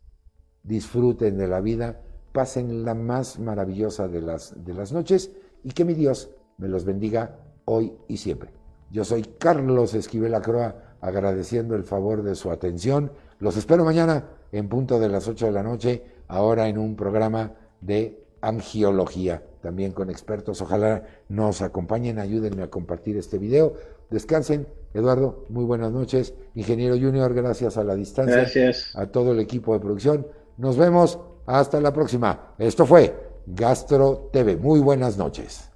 disfruten 0.62 1.40
de 1.40 1.48
la 1.48 1.60
vida, 1.60 2.04
pasen 2.34 2.86
la 2.86 2.94
más 2.94 3.40
maravillosa 3.40 4.08
de 4.08 4.22
las, 4.22 4.64
de 4.64 4.76
las 4.76 4.94
noches 4.94 5.32
y 5.64 5.72
que 5.72 5.86
mi 5.86 5.96
Dios 5.96 6.30
me 6.60 6.68
los 6.68 6.86
bendiga 6.86 7.40
hoy 7.66 7.98
y 8.08 8.18
siempre. 8.18 8.52
Yo 8.92 9.04
soy 9.04 9.24
Carlos 9.24 9.96
Esquivel 9.96 10.36
Acroa, 10.36 10.87
agradeciendo 11.02 11.76
el 11.76 11.84
favor 11.84 12.24
de 12.24 12.36
su 12.36 12.52
atención. 12.52 13.12
Los 13.40 13.58
espero 13.58 13.86
mañana 13.86 14.26
en 14.52 14.70
punto 14.70 15.00
de 15.00 15.10
las 15.10 15.28
8 15.28 15.48
de 15.48 15.52
la 15.52 15.64
noche, 15.64 16.04
ahora 16.28 16.68
en 16.68 16.78
un 16.78 16.96
programa 16.96 17.54
de 17.82 18.24
angiología, 18.42 19.44
también 19.62 19.92
con 19.92 20.10
expertos. 20.10 20.62
Ojalá 20.62 21.04
nos 21.30 21.62
acompañen, 21.62 22.20
ayúdenme 22.20 22.64
a 22.64 22.70
compartir 22.70 23.18
este 23.18 23.38
video. 23.38 23.74
Descansen. 24.10 24.68
Eduardo, 24.94 25.46
muy 25.50 25.64
buenas 25.66 25.92
noches. 25.92 26.34
Ingeniero 26.56 26.96
Junior, 26.96 27.34
gracias 27.34 27.78
a 27.78 27.84
la 27.84 27.94
distancia. 27.96 28.38
Gracias. 28.38 28.96
A 28.96 29.06
todo 29.08 29.32
el 29.32 29.40
equipo 29.40 29.74
de 29.74 29.80
producción. 29.80 30.28
Nos 30.58 30.78
vemos. 30.78 31.20
Hasta 31.46 31.80
la 31.80 31.94
próxima. 31.94 32.54
Esto 32.58 32.86
fue 32.86 33.16
Gastro 33.46 34.30
TV. 34.34 34.58
Muy 34.58 34.80
buenas 34.80 35.18
noches. 35.18 35.70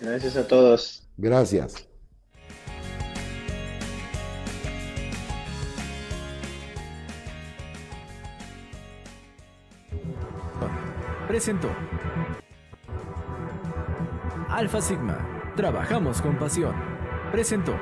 Gracias 0.00 0.36
a 0.36 0.46
todos. 0.46 1.06
Gracias. 1.16 1.93
Presentó. 11.34 11.68
Alfa 14.48 14.80
Sigma. 14.80 15.18
Trabajamos 15.56 16.22
con 16.22 16.38
pasión 16.38 16.94
presentó. 17.34 17.76